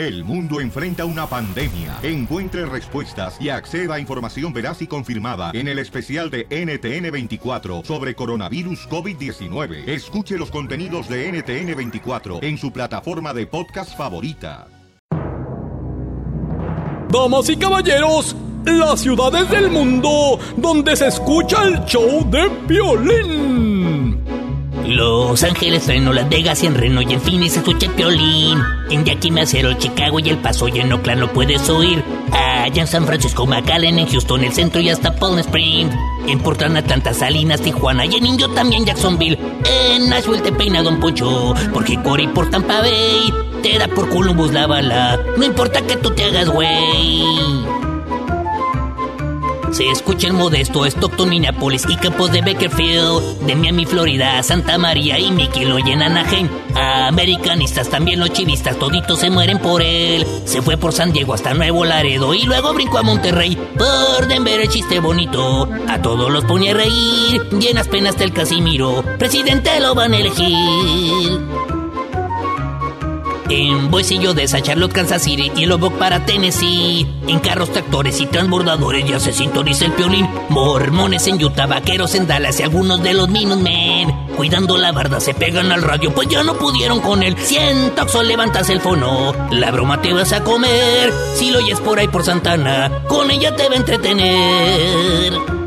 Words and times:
El 0.00 0.24
mundo 0.24 0.62
enfrenta 0.62 1.04
una 1.04 1.26
pandemia. 1.26 1.98
Encuentre 2.02 2.64
respuestas 2.64 3.36
y 3.38 3.50
acceda 3.50 3.96
a 3.96 4.00
información 4.00 4.50
veraz 4.50 4.80
y 4.80 4.86
confirmada 4.86 5.50
en 5.52 5.68
el 5.68 5.78
especial 5.78 6.30
de 6.30 6.48
NTN24 6.48 7.84
sobre 7.84 8.14
coronavirus 8.14 8.88
COVID-19. 8.88 9.86
Escuche 9.86 10.38
los 10.38 10.50
contenidos 10.50 11.06
de 11.06 11.30
NTN24 11.30 12.42
en 12.42 12.56
su 12.56 12.72
plataforma 12.72 13.34
de 13.34 13.46
podcast 13.46 13.94
favorita. 13.94 14.68
Damas 17.10 17.50
y 17.50 17.56
caballeros, 17.58 18.34
las 18.64 19.00
ciudades 19.00 19.50
del 19.50 19.68
mundo 19.68 20.38
donde 20.56 20.96
se 20.96 21.08
escucha 21.08 21.64
el 21.64 21.84
show 21.84 22.26
de 22.30 22.48
violín. 22.66 23.59
Los 24.90 25.44
Ángeles, 25.44 25.86
Reno, 25.86 26.12
Las 26.12 26.28
Vegas 26.28 26.62
y 26.64 26.66
en 26.66 26.74
Reno 26.74 27.00
y 27.00 27.12
en 27.12 27.20
Phoenix 27.20 27.56
escucha 27.56 27.86
el 27.86 27.92
violín. 27.92 28.58
En 28.90 29.04
Yakima, 29.04 29.46
Cero, 29.46 29.72
Chicago 29.78 30.18
y 30.18 30.30
El 30.30 30.38
Paso 30.38 30.66
y 30.66 30.80
en 30.80 30.90
lo 30.90 31.32
puedes 31.32 31.68
oír. 31.70 32.02
Allá 32.32 32.82
en 32.82 32.88
San 32.88 33.06
Francisco, 33.06 33.46
McAllen, 33.46 34.00
en 34.00 34.08
Houston, 34.08 34.42
el 34.42 34.52
centro 34.52 34.80
y 34.80 34.90
hasta 34.90 35.14
Palm 35.14 35.38
Springs. 35.38 35.94
En 36.26 36.40
Portland, 36.40 36.76
Atlanta, 36.76 37.14
Salinas, 37.14 37.60
Tijuana 37.60 38.04
y 38.04 38.16
en 38.16 38.26
Indio 38.26 38.48
también 38.50 38.84
Jacksonville. 38.84 39.38
En 39.64 40.08
Nashville 40.08 40.42
te 40.42 40.52
peina 40.52 40.82
Don 40.82 40.98
Poncho, 40.98 41.54
porque 41.72 42.00
Cory 42.02 42.26
por 42.26 42.50
Tampa 42.50 42.80
Bay 42.80 43.32
te 43.62 43.78
da 43.78 43.86
por 43.86 44.08
Columbus 44.08 44.52
la 44.52 44.66
bala. 44.66 45.20
No 45.36 45.44
importa 45.44 45.82
que 45.82 45.96
tú 45.96 46.10
te 46.10 46.24
hagas 46.24 46.48
güey. 46.48 47.24
Se 49.72 49.88
escucha 49.88 50.28
en 50.28 50.34
Modesto, 50.34 50.84
Stockton, 50.84 51.28
Minneapolis 51.28 51.84
y 51.88 51.96
Campos 51.96 52.32
de 52.32 52.42
Beckerfield, 52.42 53.46
de 53.46 53.54
Miami, 53.54 53.86
Florida, 53.86 54.42
Santa 54.42 54.78
María 54.78 55.18
y 55.18 55.30
Mickey 55.30 55.64
lo 55.64 55.78
llenan 55.78 56.16
Anaheim. 56.16 56.48
Americanistas, 56.74 57.88
también 57.88 58.18
los 58.18 58.32
chivistas, 58.32 58.78
toditos 58.78 59.20
se 59.20 59.30
mueren 59.30 59.58
por 59.58 59.80
él. 59.82 60.26
Se 60.44 60.60
fue 60.60 60.76
por 60.76 60.92
San 60.92 61.12
Diego 61.12 61.34
hasta 61.34 61.54
Nuevo 61.54 61.84
Laredo 61.84 62.34
y 62.34 62.42
luego 62.42 62.74
brincó 62.74 62.98
a 62.98 63.02
Monterrey. 63.02 63.56
Por 63.78 64.26
Denver 64.26 64.60
el 64.60 64.68
chiste 64.68 64.98
bonito, 64.98 65.68
a 65.88 66.02
todos 66.02 66.30
los 66.30 66.44
pone 66.44 66.70
a 66.70 66.74
reír. 66.74 67.48
Llenas 67.58 67.88
penas 67.88 68.18
del 68.18 68.32
Casimiro, 68.32 69.04
presidente 69.18 69.78
lo 69.80 69.94
van 69.94 70.14
a 70.14 70.18
elegir. 70.18 71.69
En 73.50 73.90
Boise, 73.90 74.28
Odessa, 74.28 74.62
Charlotte, 74.62 74.92
Kansas 74.92 75.22
City 75.22 75.50
y 75.56 75.66
Lubbock 75.66 75.94
para 75.94 76.24
Tennessee. 76.24 77.04
En 77.26 77.40
carros, 77.40 77.72
tractores 77.72 78.20
y 78.20 78.26
transbordadores 78.26 79.04
ya 79.04 79.18
se 79.18 79.32
sintoniza 79.32 79.86
el 79.86 79.92
piolín. 79.92 80.28
Mormones 80.48 81.26
en 81.26 81.42
Utah, 81.42 81.66
vaqueros 81.66 82.14
en 82.14 82.28
Dallas 82.28 82.60
y 82.60 82.62
algunos 82.62 83.02
de 83.02 83.14
los 83.14 83.28
Minutemen. 83.28 84.14
Cuidando 84.36 84.78
la 84.78 84.92
barda 84.92 85.18
se 85.18 85.34
pegan 85.34 85.72
al 85.72 85.82
radio, 85.82 86.14
pues 86.14 86.28
ya 86.28 86.44
no 86.44 86.54
pudieron 86.54 87.00
con 87.00 87.24
él. 87.24 87.36
Siento 87.38 88.06
que 88.06 88.22
levantas 88.22 88.70
el 88.70 88.80
fono, 88.80 89.34
la 89.50 89.72
broma 89.72 90.00
te 90.00 90.12
vas 90.12 90.32
a 90.32 90.44
comer. 90.44 91.12
Si 91.34 91.50
lo 91.50 91.58
oyes 91.58 91.80
por 91.80 91.98
ahí 91.98 92.06
por 92.06 92.24
Santana, 92.24 93.02
con 93.08 93.30
ella 93.32 93.56
te 93.56 93.68
va 93.68 93.74
a 93.74 93.78
entretener. 93.78 95.59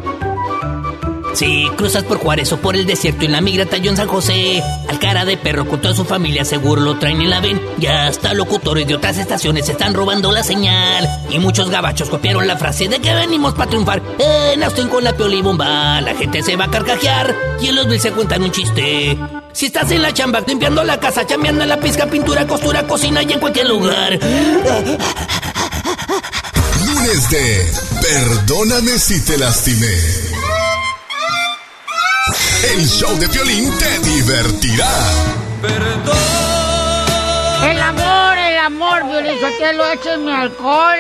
Si 1.33 1.67
cruzas 1.75 2.03
por 2.03 2.17
Juárez 2.19 2.51
o 2.51 2.57
por 2.57 2.75
el 2.75 2.85
desierto 2.85 3.25
y 3.25 3.27
la 3.27 3.41
migra 3.41 3.65
talló 3.65 3.89
en 3.89 3.97
San 3.97 4.07
José, 4.07 4.61
al 4.87 4.99
cara 4.99 5.25
de 5.25 5.35
perro 5.35 5.67
con 5.67 5.81
toda 5.81 5.95
su 5.95 6.05
familia 6.05 6.45
seguro 6.45 6.81
lo 6.81 6.99
traen 6.99 7.21
y 7.21 7.27
la 7.27 7.39
ven. 7.41 7.59
Ya 7.79 8.07
hasta 8.07 8.33
locutores 8.33 8.87
de 8.87 8.95
otras 8.95 9.17
estaciones 9.17 9.67
están 9.67 9.93
robando 9.93 10.31
la 10.31 10.43
señal. 10.43 11.09
Y 11.31 11.39
muchos 11.39 11.69
gabachos 11.69 12.09
copiaron 12.09 12.45
la 12.45 12.57
frase 12.57 12.87
de 12.87 12.99
que 12.99 13.13
venimos 13.13 13.53
para 13.53 13.69
triunfar. 13.69 14.01
En 14.19 14.63
Austin 14.63 14.87
con 14.89 15.03
la 15.03 15.13
piolibomba, 15.13 16.01
la 16.01 16.15
gente 16.15 16.43
se 16.43 16.55
va 16.55 16.65
a 16.65 16.71
carcajear. 16.71 17.35
Y 17.59 17.67
en 17.67 17.75
los 17.75 17.87
mil 17.87 17.99
se 17.99 18.11
cuentan 18.11 18.43
un 18.43 18.51
chiste. 18.51 19.17
Si 19.53 19.67
estás 19.67 19.89
en 19.91 20.01
la 20.01 20.13
chamba, 20.13 20.41
limpiando 20.41 20.83
la 20.83 20.99
casa, 20.99 21.25
chambeando 21.25 21.63
en 21.63 21.69
la 21.69 21.79
pizca, 21.79 22.05
pintura, 22.07 22.45
costura, 22.45 22.85
cocina 22.85 23.23
y 23.23 23.33
en 23.33 23.39
cualquier 23.39 23.67
lugar. 23.67 24.19
Lunes 26.85 27.29
de 27.29 27.71
Perdóname 28.01 28.99
si 28.99 29.23
te 29.23 29.37
lastimé. 29.37 30.32
El 32.63 32.87
show 32.87 33.13
de 33.19 33.27
violín 33.27 33.69
te 33.77 33.99
divertirá. 33.99 34.87
El 37.61 37.81
amor, 37.81 38.37
el 38.37 38.57
amor, 38.57 39.05
Violín 39.09 39.37
Sotelo, 39.41 39.85
échenme 39.91 40.33
alcohol. 40.33 40.95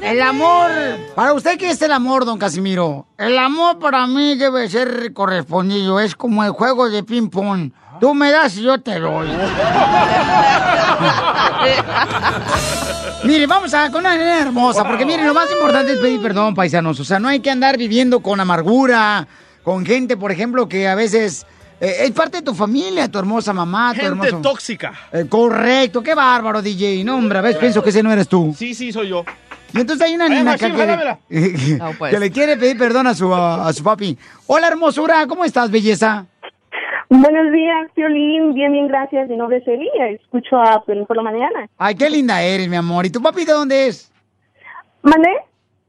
El 0.00 0.22
amor. 0.22 0.70
Para 1.16 1.32
usted, 1.32 1.58
¿qué 1.58 1.70
es 1.70 1.82
el 1.82 1.90
amor, 1.90 2.24
don 2.24 2.38
Casimiro? 2.38 3.06
El 3.18 3.36
amor 3.36 3.80
para 3.80 4.06
mí 4.06 4.36
debe 4.36 4.68
ser 4.68 5.12
correspondido. 5.12 5.98
Es 5.98 6.14
como 6.14 6.44
el 6.44 6.52
juego 6.52 6.88
de 6.88 7.02
ping-pong. 7.02 7.72
Tú 8.00 8.14
me 8.14 8.30
das 8.30 8.56
y 8.56 8.62
yo 8.62 8.80
te 8.80 9.00
doy. 9.00 9.26
Mire, 13.24 13.46
vamos 13.48 13.74
a 13.74 13.90
con 13.90 14.02
una 14.02 14.16
nena 14.16 14.40
hermosa, 14.40 14.86
porque 14.86 15.04
miren, 15.04 15.26
lo 15.26 15.34
más 15.34 15.50
importante 15.50 15.94
es 15.94 15.98
pedir 15.98 16.22
perdón, 16.22 16.54
paisanos. 16.54 17.00
O 17.00 17.04
sea, 17.04 17.18
no 17.18 17.26
hay 17.26 17.40
que 17.40 17.50
andar 17.50 17.76
viviendo 17.76 18.20
con 18.20 18.38
amargura, 18.38 19.26
con 19.68 19.84
gente, 19.84 20.16
por 20.16 20.32
ejemplo, 20.32 20.66
que 20.66 20.88
a 20.88 20.94
veces 20.94 21.46
eh, 21.78 21.96
es 22.04 22.10
parte 22.12 22.38
de 22.38 22.42
tu 22.42 22.54
familia, 22.54 23.06
tu 23.10 23.18
hermosa 23.18 23.52
mamá, 23.52 23.90
tu 23.90 24.00
Gente 24.00 24.06
hermoso... 24.06 24.40
tóxica. 24.40 24.94
Eh, 25.12 25.26
correcto, 25.28 26.02
qué 26.02 26.14
bárbaro, 26.14 26.62
DJ. 26.62 27.04
No, 27.04 27.16
hombre, 27.16 27.38
a 27.38 27.42
veces 27.42 27.58
pienso 27.58 27.82
que 27.82 27.90
ese 27.90 28.02
no 28.02 28.10
eres 28.10 28.26
tú. 28.28 28.54
Sí, 28.56 28.72
sí, 28.72 28.92
soy 28.92 29.10
yo. 29.10 29.26
Y 29.74 29.80
entonces 29.80 30.06
hay 30.06 30.14
una 30.14 30.24
Ay, 30.24 30.30
niña 30.30 30.44
machín, 30.44 30.70
que, 30.70 30.78
jálamela. 30.78 31.18
que, 31.28 31.78
pues. 31.98 32.14
que 32.14 32.18
le 32.18 32.30
quiere 32.30 32.56
pedir 32.56 32.78
perdón 32.78 33.08
a 33.08 33.14
su, 33.14 33.34
a, 33.34 33.68
a 33.68 33.72
su 33.74 33.84
papi. 33.84 34.16
Hola, 34.46 34.68
hermosura, 34.68 35.26
¿cómo 35.26 35.44
estás, 35.44 35.70
belleza? 35.70 36.24
Buenos 37.10 37.52
días, 37.52 37.90
Piolín. 37.94 38.54
Bien, 38.54 38.72
bien, 38.72 38.88
gracias. 38.88 39.28
Mi 39.28 39.36
nombre 39.36 39.58
es 39.58 39.68
Elia. 39.68 40.08
Escucho 40.14 40.56
a 40.56 40.82
Piolín 40.82 41.04
por 41.04 41.18
la 41.18 41.24
mañana. 41.24 41.68
Ay, 41.76 41.94
qué 41.94 42.08
linda 42.08 42.40
eres, 42.40 42.70
mi 42.70 42.76
amor. 42.76 43.04
¿Y 43.04 43.10
tu 43.10 43.20
papi 43.20 43.44
de 43.44 43.52
dónde 43.52 43.88
es? 43.88 44.10
¿Mandé? 45.02 45.28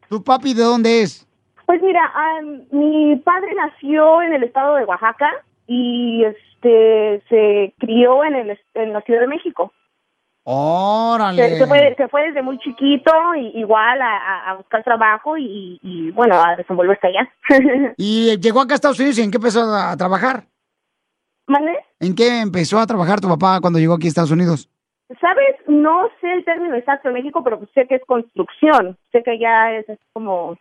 ¿Tu 0.09 0.21
papi 0.21 0.53
de 0.53 0.63
dónde 0.63 1.01
es? 1.03 1.25
Pues 1.69 1.83
mira, 1.83 2.01
am, 2.15 2.63
mi 2.71 3.15
padre 3.17 3.53
nació 3.53 4.23
en 4.23 4.33
el 4.33 4.43
estado 4.43 4.77
de 4.77 4.85
Oaxaca 4.85 5.29
y 5.67 6.23
este 6.23 7.21
se 7.29 7.75
crió 7.77 8.23
en, 8.23 8.33
el, 8.33 8.59
en 8.73 8.91
la 8.91 9.01
Ciudad 9.01 9.19
de 9.19 9.27
México. 9.27 9.71
Órale. 10.45 11.47
Se, 11.47 11.59
se 11.59 11.67
fue, 11.67 11.93
se 11.95 12.07
fue 12.07 12.23
desde 12.23 12.41
muy 12.41 12.57
chiquito, 12.57 13.11
y, 13.35 13.59
igual 13.59 14.01
a, 14.01 14.55
buscar 14.57 14.83
trabajo 14.83 15.37
y, 15.37 15.77
y, 15.83 16.09
bueno, 16.09 16.43
a 16.43 16.55
desenvolverse 16.55 17.05
allá. 17.05 17.31
¿Y 17.97 18.35
llegó 18.39 18.61
acá 18.61 18.73
a 18.73 18.75
Estados 18.75 18.97
Unidos 18.97 19.19
y 19.19 19.21
en 19.21 19.29
qué 19.29 19.37
empezó 19.37 19.61
a, 19.71 19.95
trabajar? 19.95 20.45
¿Mande? 21.45 21.77
¿En 21.99 22.15
qué 22.15 22.41
empezó 22.41 22.79
a 22.79 22.87
trabajar 22.87 23.21
tu 23.21 23.27
papá 23.27 23.61
cuando 23.61 23.77
llegó 23.77 23.93
aquí 23.93 24.07
a 24.07 24.09
Estados 24.09 24.31
Unidos? 24.31 24.71
¿Sabes? 25.21 25.55
No 25.67 26.09
sé 26.19 26.33
el 26.33 26.43
término 26.45 26.73
exacto 26.73 27.09
en 27.09 27.13
México, 27.13 27.43
pero 27.43 27.59
sé 27.75 27.85
que 27.85 27.93
es 27.93 28.05
construcción. 28.07 28.97
Sé 29.11 29.21
que 29.21 29.37
ya 29.37 29.73
es, 29.73 29.87
es 29.87 29.99
como... 30.13 30.57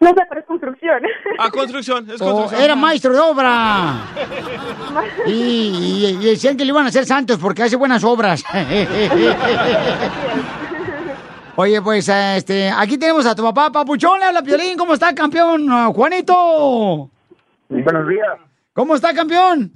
no 0.00 0.08
sé, 0.08 0.22
pero 0.28 0.40
es 0.40 0.46
construcción. 0.46 1.02
Ah, 1.38 1.50
construcción, 1.50 2.10
es 2.10 2.20
Oh, 2.20 2.24
construcción. 2.24 2.62
era 2.62 2.76
maestro 2.76 3.12
de 3.12 3.20
obra. 3.20 3.94
Y, 5.26 5.32
y- 5.32 6.06
y 6.20 6.24
decían 6.24 6.56
que 6.56 6.64
le 6.64 6.70
iban 6.70 6.86
a 6.86 6.88
hacer 6.88 7.04
santos 7.04 7.38
porque 7.38 7.62
hace 7.64 7.76
buenas 7.76 8.02
obras. 8.04 8.42
Oye, 11.58 11.80
pues 11.80 12.08
este, 12.08 12.70
aquí 12.70 12.98
tenemos 12.98 13.24
a 13.26 13.34
tu 13.34 13.42
papá, 13.42 13.70
Papuchón, 13.72 14.18
le 14.18 14.26
habla 14.26 14.42
Piolín. 14.42 14.76
¿Cómo 14.76 14.92
está, 14.94 15.14
campeón? 15.14 15.66
Juanito. 15.92 17.10
Buenos 17.68 18.08
días. 18.08 18.28
¿Cómo 18.74 18.94
está, 18.94 19.14
campeón? 19.14 19.72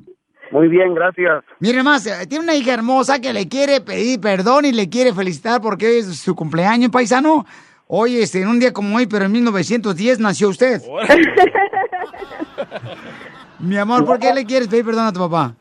Muy 0.50 0.68
bien, 0.68 0.94
gracias. 0.94 1.42
Mire 1.60 1.82
más, 1.82 2.04
eh, 2.06 2.26
tiene 2.26 2.44
una 2.44 2.54
hija 2.54 2.74
hermosa 2.74 3.18
que 3.20 3.32
le 3.32 3.48
quiere 3.48 3.80
pedir 3.80 4.20
perdón 4.20 4.64
y 4.66 4.72
le 4.72 4.90
quiere 4.90 5.14
felicitar 5.14 5.60
porque 5.62 5.86
hoy 5.86 5.96
es 5.98 6.18
su 6.18 6.34
cumpleaños, 6.34 6.90
paisano. 6.90 7.46
Hoy, 7.92 8.18
este, 8.18 8.40
en 8.40 8.46
un 8.46 8.60
día 8.60 8.72
como 8.72 8.96
hoy, 8.96 9.08
pero 9.08 9.24
en 9.24 9.32
1910 9.32 10.20
nació 10.20 10.50
usted. 10.50 10.78
Mi 13.58 13.76
amor, 13.78 14.04
¿por 14.04 14.20
qué 14.20 14.32
le 14.32 14.44
quieres 14.44 14.68
pedir 14.68 14.84
perdón 14.84 15.08
a 15.08 15.12
tu 15.12 15.18
papá? 15.18 15.56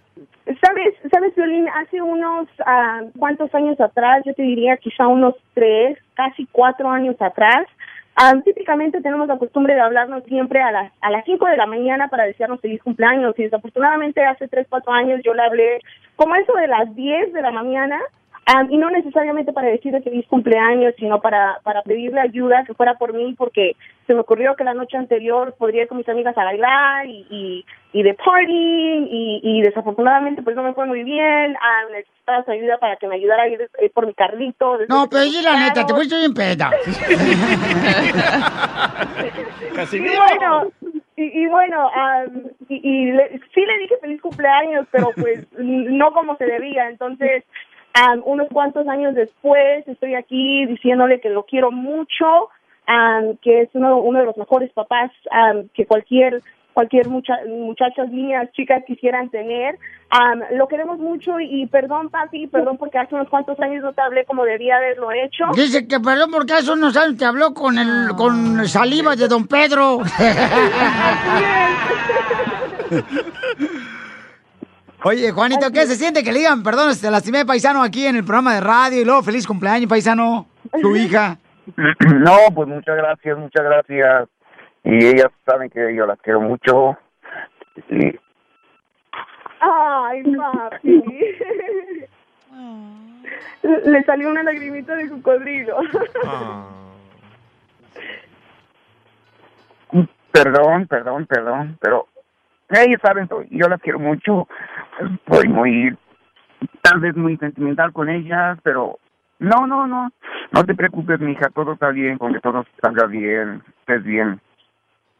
¿Sabes, 0.46 0.94
sabes, 1.12 1.36
Violín? 1.36 1.68
Hace 1.70 2.00
unos 2.00 2.48
ah, 2.68 3.02
cuantos 3.18 3.52
años 3.56 3.82
atrás, 3.82 4.22
yo 4.28 4.36
te 4.36 4.44
diría 4.44 4.78
quizá 4.78 5.08
unos 5.08 5.34
tres, 5.56 5.98
casi 6.14 6.46
cuatro 6.52 6.92
años 6.92 7.16
atrás, 7.20 7.66
ah, 8.16 8.36
típicamente 8.46 9.02
tenemos 9.02 9.28
la 9.28 9.40
costumbre 9.40 9.74
de 9.74 9.82
hablarnos 9.82 10.24
siempre 10.26 10.62
a 10.62 10.72
las 10.72 10.92
a 11.02 11.10
las 11.10 11.26
cinco 11.26 11.48
de 11.48 11.58
la 11.58 11.66
mañana 11.66 12.10
para 12.10 12.26
desearnos 12.26 12.62
feliz 12.62 12.80
cumpleaños. 12.84 13.34
Y 13.40 13.44
desafortunadamente 13.44 14.24
hace 14.24 14.48
tres, 14.48 14.68
cuatro 14.70 14.94
años 14.94 15.20
yo 15.26 15.34
le 15.34 15.42
hablé 15.42 15.82
como 16.16 16.36
eso 16.36 16.54
de 16.54 16.68
las 16.68 16.96
diez 16.96 17.34
de 17.34 17.42
la 17.42 17.50
mañana. 17.50 18.00
Ah, 18.56 18.66
y 18.70 18.78
no 18.78 18.90
necesariamente 18.90 19.54
para 19.54 19.68
decirle 19.70 20.02
feliz 20.02 20.26
cumpleaños, 20.28 20.94
sino 20.98 21.22
para, 21.22 21.60
para 21.64 21.82
pedirle 21.84 22.20
ayuda, 22.22 22.64
que 22.66 22.74
fuera 22.74 22.96
por 22.96 23.14
mí, 23.14 23.36
porque 23.38 23.76
se 24.08 24.14
me 24.14 24.22
ocurrió 24.22 24.56
que 24.56 24.64
la 24.64 24.74
noche 24.74 24.98
anterior 24.98 25.54
podría 25.58 25.84
ir 25.84 25.88
con 25.88 25.98
mis 26.00 26.10
amigas 26.10 26.38
a 26.38 26.44
bailar 26.44 27.06
y, 27.06 27.26
y, 27.30 27.66
y 27.94 28.04
de 28.04 28.14
party, 28.16 29.08
y, 29.12 29.40
y 29.44 29.62
desafortunadamente 29.62 30.42
pues 30.42 30.56
no 30.56 30.64
me 30.64 30.74
fue 30.74 30.86
muy 30.86 31.04
bien, 31.04 31.56
ah, 31.62 31.82
necesitaba 31.92 32.44
su 32.44 32.52
ayuda 32.52 32.78
para 32.80 32.96
que 32.98 33.08
me 33.08 33.16
ayudara 33.16 33.44
a 33.44 33.48
ir 33.48 33.70
eh, 33.80 33.90
por 33.94 34.06
mi 34.08 34.14
carrito. 34.14 34.78
No, 34.88 35.08
pero 35.10 35.24
sí, 35.24 35.42
la 35.44 35.60
neta, 35.60 35.86
te 35.86 35.94
fuiste 35.94 36.18
bien 36.18 36.34
peda. 36.34 36.72
Y 39.94 40.00
bueno, 40.00 40.72
y, 41.16 41.24
y 41.44 41.48
bueno, 41.48 41.90
am, 41.94 42.44
y, 42.68 42.76
y 42.84 43.12
le- 43.12 43.40
sí 43.54 43.62
le 43.66 43.78
dije 43.80 43.96
feliz 44.02 44.22
cumpleaños, 44.22 44.86
pero 44.92 45.10
pues 45.16 45.46
no 45.58 46.12
como 46.12 46.36
se 46.38 46.46
debía. 46.46 46.90
Entonces, 46.90 47.44
Am, 47.94 48.22
unos 48.26 48.48
cuantos 48.50 48.88
años 48.88 49.16
después 49.16 49.88
estoy 49.88 50.16
aquí 50.16 50.66
diciéndole 50.66 51.20
que 51.20 51.30
lo 51.30 51.44
quiero 51.44 51.72
mucho, 51.72 52.50
am, 52.86 53.38
que 53.42 53.62
es 53.62 53.70
uno, 53.74 53.98
uno 53.98 54.20
de 54.20 54.26
los 54.26 54.38
mejores 54.38 54.72
papás 54.74 55.12
am, 55.32 55.70
que 55.74 55.86
cualquier 55.86 56.42
cualquier 56.74 57.10
mucha, 57.10 57.34
muchachas, 57.46 58.10
niñas, 58.10 58.50
chicas 58.54 58.84
quisieran 58.88 59.30
tener. 59.30 59.78
Lo 60.52 60.68
queremos 60.68 60.98
mucho 60.98 61.38
y, 61.40 61.64
y 61.64 61.68
perdón, 61.68 62.10
papi, 62.10 62.48
perdón 62.48 62.78
porque 62.78 62.98
hace 62.98 63.16
unos 63.16 63.28
cuantos 63.28 63.60
años 63.60 63.84
no 63.84 63.92
te 63.92 64.02
hablé 64.02 64.24
como 64.26 64.46
debía 64.46 64.78
haberlo 64.78 65.12
hecho. 65.12 65.44
Dice 65.56 65.86
que 65.88 66.00
perdón 66.00 66.32
porque 66.32 66.54
hace 66.54 66.72
unos 66.72 66.96
años 66.96 67.18
te 67.18 67.26
habló 67.26 67.54
con 67.54 67.78
el 67.78 68.16
con 68.16 68.66
saliva 68.68 69.16
de 69.18 69.28
don 69.28 69.46
Pedro. 69.46 70.00
Oye, 75.04 75.32
Juanito, 75.32 75.72
¿qué 75.72 75.86
se 75.86 75.96
siente 75.96 76.24
que 76.24 76.32
le 76.34 76.40
digan, 76.40 76.62
perdón, 76.62 76.92
te 77.00 77.10
lastimé 77.10 77.46
paisano 77.46 77.82
aquí 77.82 78.06
en 78.06 78.18
el 78.18 78.26
programa 78.26 78.56
de 78.56 78.62
radio 78.62 79.02
y 79.02 79.06
luego 79.06 79.24
feliz 79.24 79.48
cumpleaños 79.48 79.90
paisano, 79.90 80.48
tu 80.82 80.96
hija? 80.96 81.38
No, 81.76 82.36
pues 82.56 82.68
muchas 82.68 82.98
gracias, 82.98 83.38
muchas 83.38 83.64
gracias. 83.64 84.28
Y 84.84 85.06
ellas 85.06 85.28
saben 85.46 85.70
que 85.70 85.94
yo 85.96 86.08
las 86.08 86.20
quiero 86.20 86.42
mucho. 86.42 86.98
Y 87.90 88.18
Ay, 89.60 90.24
papi. 90.36 91.04
Le 93.86 94.04
salió 94.04 94.30
una 94.32 94.42
lagrimita 94.42 94.96
de 94.96 95.10
cocodrilo. 95.10 95.78
perdón, 100.32 100.88
perdón, 100.88 101.28
perdón, 101.28 101.78
pero 101.80 102.08
ellas 102.70 103.02
saben, 103.02 103.28
yo 103.50 103.68
las 103.68 103.82
quiero 103.82 104.00
mucho. 104.00 104.48
Soy 105.32 105.48
muy, 105.48 105.98
tal 106.82 107.00
vez 107.00 107.16
muy 107.16 107.38
sentimental 107.38 107.94
con 107.94 108.10
ellas, 108.10 108.58
pero 108.64 109.00
no, 109.40 109.68
no, 109.68 109.88
no. 109.88 110.12
No 110.52 110.66
te 110.66 110.76
preocupes, 110.76 111.20
mija, 111.20 111.50
todo 111.50 111.74
está 111.74 111.90
bien, 111.90 112.18
con 112.18 112.34
que 112.34 112.40
todo 112.40 112.66
salga 112.82 113.06
bien, 113.06 113.64
estés 113.80 114.04
bien 114.04 114.42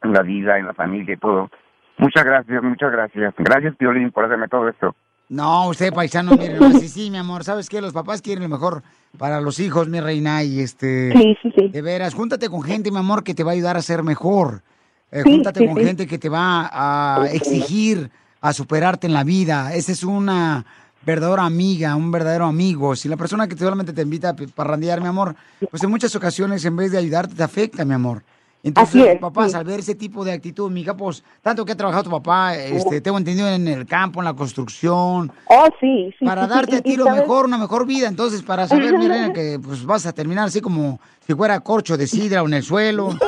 en 0.04 0.14
la 0.14 0.22
vida, 0.22 0.58
en 0.58 0.66
la 0.66 0.74
familia 0.74 1.14
y 1.14 1.18
todo. 1.18 1.50
Muchas 1.98 2.24
gracias, 2.24 2.64
muchas 2.64 2.92
gracias. 2.92 3.34
Gracias, 3.38 3.76
Piolín, 3.76 4.12
por 4.12 4.26
hacerme 4.26 4.48
todo 4.48 4.68
esto. 4.70 4.96
No, 5.30 5.68
usted 5.68 5.94
paisano, 5.94 6.32
mire, 6.32 6.60
no, 6.60 6.72
sí, 6.72 6.88
sí, 6.88 7.12
mi 7.12 7.18
amor, 7.18 7.44
¿sabes 7.44 7.70
qué? 7.70 7.82
Los 7.82 7.94
papás 7.94 8.22
quieren 8.22 8.42
lo 8.42 8.50
mejor 8.50 8.82
para 9.18 9.42
los 9.42 9.60
hijos, 9.60 9.88
mi 9.88 10.00
reina, 10.00 10.44
y 10.44 10.60
este... 10.60 11.12
Sí, 11.12 11.38
sí, 11.44 11.54
sí. 11.56 11.70
De 11.70 11.82
veras, 11.84 12.16
júntate 12.16 12.50
con 12.50 12.64
gente, 12.64 12.90
mi 12.90 12.98
amor, 12.98 13.24
que 13.24 13.36
te 13.36 13.44
va 13.44 13.52
a 13.52 13.54
ayudar 13.54 13.78
a 13.78 13.82
ser 13.84 14.02
mejor. 14.02 14.64
Eh, 15.12 15.22
Sí, 15.24 15.32
júntate 15.32 15.60
sí, 15.60 15.68
con 15.68 15.76
sí. 15.78 15.86
gente 15.86 16.08
que 16.08 16.18
te 16.18 16.30
va 16.30 16.70
a 16.72 17.28
exigir 17.32 18.10
a 18.42 18.54
superarte 18.54 19.08
en 19.08 19.14
la 19.14 19.24
vida. 19.24 19.74
Esa 19.74 19.92
es 19.92 20.04
una 20.04 20.66
verdadera 21.06 21.46
amiga, 21.46 21.96
un 21.96 22.12
verdadero 22.12 22.46
amigo. 22.46 22.96
Si 22.96 23.08
la 23.10 23.18
persona 23.18 23.48
que 23.48 23.58
solamente 23.58 23.94
te 23.94 24.02
invita 24.02 24.30
a 24.30 24.36
parrandear, 24.36 25.02
mi 25.02 25.08
amor, 25.08 25.36
pues 25.72 25.84
en 25.84 25.90
muchas 25.90 26.16
ocasiones 26.16 26.64
en 26.66 26.76
vez 26.76 26.92
de 26.92 26.98
ayudarte 26.98 27.36
te 27.36 27.44
afecta, 27.44 27.86
mi 27.86 27.94
amor. 27.94 28.24
Entonces, 28.62 29.06
es, 29.16 29.20
papás, 29.22 29.52
sí. 29.52 29.58
al 29.58 29.64
ver 29.64 29.80
ese 29.80 29.96
tipo 29.96 30.26
de 30.26 30.34
actitud, 30.34 30.70
mija, 30.70 30.94
pues, 30.98 31.24
tanto 31.42 31.64
que 31.64 31.72
ha 31.72 31.78
trabajado 31.78 32.04
tu 32.04 32.10
papá, 32.10 32.58
este, 32.58 33.00
tengo 33.00 33.18
entendido 33.18 33.48
en 33.48 33.66
el 33.70 33.86
campo, 33.86 34.20
en 34.20 34.26
la 34.26 34.34
construcción, 34.34 35.32
Oh, 35.50 35.68
sí, 35.80 36.14
sí. 36.20 36.26
para 36.26 36.44
sí, 36.44 36.50
darte 36.50 36.72
sí, 36.74 36.78
a 36.78 36.82
ti 36.82 36.98
lo 36.98 37.06
sabes- 37.06 37.22
mejor, 37.22 37.46
una 37.46 37.58
mejor 37.58 37.86
vida. 37.86 38.10
Entonces, 38.10 38.42
para 38.42 38.68
saber, 38.68 38.98
mi 38.98 39.08
reina, 39.08 39.32
que 39.34 39.60
pues 39.64 39.86
vas 39.86 40.06
a 40.06 40.12
terminar 40.12 40.48
así 40.50 40.60
como 40.60 41.00
si 41.30 41.36
fuera 41.36 41.60
corcho 41.60 41.96
de 41.96 42.08
sidra 42.08 42.42
o 42.42 42.48
en 42.48 42.56
el 42.56 42.64
suelo. 42.64 43.10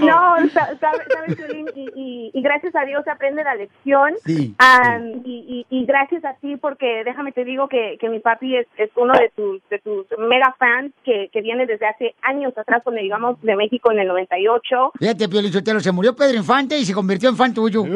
No, 0.00 0.36
sa- 0.52 0.76
sabe- 0.80 1.04
sabes, 1.12 1.36
Piolín, 1.36 1.66
y, 1.74 1.86
y, 1.94 2.30
y 2.34 2.42
gracias 2.42 2.74
a 2.74 2.84
Dios 2.84 3.02
se 3.04 3.10
aprende 3.10 3.42
la 3.44 3.54
lección. 3.54 4.14
Sí, 4.24 4.54
y, 5.24 5.66
y, 5.70 5.76
y 5.76 5.84
gracias 5.86 6.24
a 6.24 6.34
ti, 6.34 6.56
porque 6.56 7.02
déjame 7.04 7.32
te 7.32 7.44
digo 7.44 7.68
que, 7.68 7.96
que 8.00 8.08
mi 8.08 8.20
papi 8.20 8.56
es, 8.56 8.66
es 8.76 8.90
uno 8.96 9.12
de 9.14 9.30
tus, 9.36 9.60
de 9.68 9.78
tus 9.80 10.06
mega 10.18 10.54
fans 10.58 10.92
que, 11.04 11.28
que 11.32 11.42
viene 11.42 11.66
desde 11.66 11.86
hace 11.86 12.14
años 12.22 12.56
atrás, 12.56 12.80
cuando 12.84 13.00
llegamos 13.02 13.40
de 13.42 13.56
México 13.56 13.90
en 13.92 13.98
el 14.00 14.08
98. 14.08 14.92
Fíjate, 14.98 15.28
Pio 15.28 15.42
Lizotelo, 15.42 15.80
se 15.80 15.92
murió 15.92 16.14
Pedro 16.16 16.38
Infante 16.38 16.78
y 16.78 16.84
se 16.84 16.94
convirtió 16.94 17.28
en 17.28 17.36
fan 17.36 17.52
tuyo. 17.54 17.84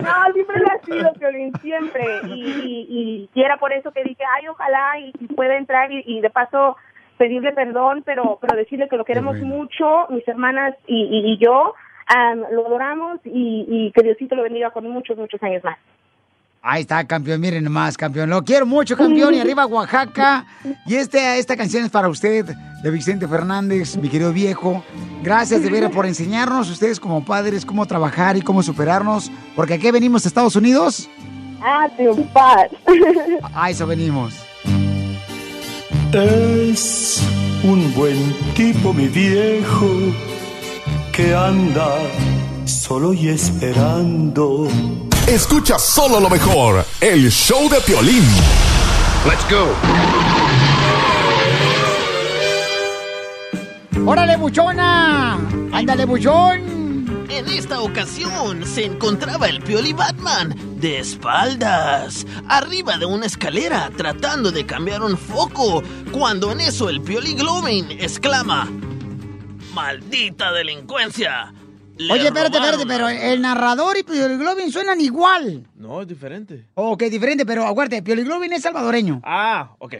No, 0.00 0.32
siempre 0.32 0.56
lo 0.58 0.66
ha 0.66 0.84
sido, 0.84 1.12
Piolín, 1.14 1.52
siempre. 1.60 2.04
Y, 2.26 2.32
y, 2.32 2.86
y, 2.88 3.28
y 3.32 3.42
era 3.42 3.56
por 3.60 3.72
eso 3.72 3.92
que 3.92 4.02
dije, 4.02 4.24
ay, 4.36 4.48
ojalá 4.48 4.98
y, 4.98 5.12
y 5.20 5.26
pueda 5.34 5.56
entrar 5.56 5.92
y, 5.92 6.02
y 6.06 6.20
de 6.20 6.30
paso 6.30 6.76
pedirle 7.18 7.52
perdón, 7.52 8.02
pero 8.04 8.38
pero 8.40 8.56
decirle 8.56 8.88
que 8.88 8.96
lo 8.96 9.04
queremos 9.04 9.36
mucho, 9.40 10.06
mis 10.08 10.26
hermanas 10.26 10.74
y, 10.86 11.32
y, 11.32 11.38
yo. 11.38 11.74
am, 12.06 12.40
lo 12.50 12.66
adoramos 12.66 13.20
y, 13.24 13.66
y 13.68 13.92
que 13.92 14.02
Diosito 14.02 14.34
lo 14.34 14.42
bendiga 14.42 14.70
con 14.70 14.88
muchos, 14.88 15.16
muchos 15.16 15.40
años 15.42 15.62
más. 15.62 15.78
Ahí 16.62 16.82
está, 16.82 17.02
campeón, 17.06 17.40
miren 17.40 17.64
nomás, 17.64 17.96
campeón. 17.96 18.28
Lo 18.28 18.42
quiero 18.42 18.66
mucho, 18.66 18.94
campeón. 18.94 19.32
Y 19.34 19.40
arriba 19.40 19.64
Oaxaca. 19.64 20.44
Y 20.86 20.94
este, 20.94 21.38
esta 21.38 21.56
canción 21.56 21.84
es 21.84 21.90
para 21.90 22.08
usted, 22.08 22.44
de 22.82 22.90
Vicente 22.90 23.26
Fernández, 23.26 23.96
mi 23.96 24.10
querido 24.10 24.30
viejo. 24.30 24.84
Gracias 25.22 25.62
de 25.62 25.70
veras 25.70 25.90
por 25.90 26.04
enseñarnos 26.04 26.68
ustedes 26.70 27.00
como 27.00 27.24
padres 27.24 27.64
cómo 27.64 27.86
trabajar 27.86 28.36
y 28.36 28.42
cómo 28.42 28.62
superarnos. 28.62 29.32
Porque 29.56 29.74
aquí 29.74 29.90
venimos 29.90 30.26
a 30.26 30.28
Estados 30.28 30.54
Unidos. 30.54 31.08
Ah, 31.62 31.88
triunfar. 31.96 32.70
A 33.54 33.70
eso 33.70 33.86
venimos. 33.86 34.34
Es 36.12 37.22
un 37.62 37.92
buen 37.94 38.34
tipo, 38.54 38.92
mi 38.92 39.08
viejo, 39.08 39.88
que 41.12 41.34
anda 41.34 41.98
solo 42.64 43.12
y 43.12 43.28
esperando. 43.28 44.68
Escucha 45.26 45.78
solo 45.78 46.18
lo 46.18 46.28
mejor, 46.28 46.84
el 47.00 47.30
show 47.30 47.68
de 47.68 47.80
Piolín. 47.82 48.24
Let's 49.26 49.44
go. 49.50 49.68
¡Órale, 54.06 54.36
buchona! 54.36 55.38
¡Ándale, 55.72 56.06
buchón! 56.06 56.79
En 57.30 57.48
esta 57.48 57.80
ocasión 57.80 58.66
se 58.66 58.84
encontraba 58.84 59.48
el 59.48 59.62
Pioli 59.62 59.92
Batman 59.92 60.52
de 60.80 60.98
espaldas, 60.98 62.26
arriba 62.48 62.98
de 62.98 63.06
una 63.06 63.26
escalera, 63.26 63.88
tratando 63.96 64.50
de 64.50 64.66
cambiar 64.66 65.02
un 65.02 65.16
foco, 65.16 65.80
cuando 66.10 66.50
en 66.50 66.60
eso 66.60 66.88
el 66.88 67.00
Pioli 67.00 67.34
Glowing 67.34 67.92
exclama: 67.92 68.68
¡Maldita 69.72 70.52
delincuencia! 70.52 71.54
Le 71.96 72.14
Oye, 72.14 72.26
espérate, 72.26 72.56
espérate, 72.56 72.84
pero 72.86 73.08
el 73.08 73.40
narrador 73.40 73.96
y 73.96 74.02
Pioli 74.02 74.36
Globin 74.36 74.72
suenan 74.72 75.00
igual. 75.00 75.68
No, 75.76 76.02
es 76.02 76.08
diferente. 76.08 76.66
Ok, 76.74 77.04
diferente, 77.04 77.46
pero 77.46 77.64
acuérdate, 77.64 78.02
Pioli 78.02 78.24
Globin 78.24 78.52
es 78.54 78.62
salvadoreño. 78.62 79.20
Ah, 79.22 79.70
ok. 79.78 79.94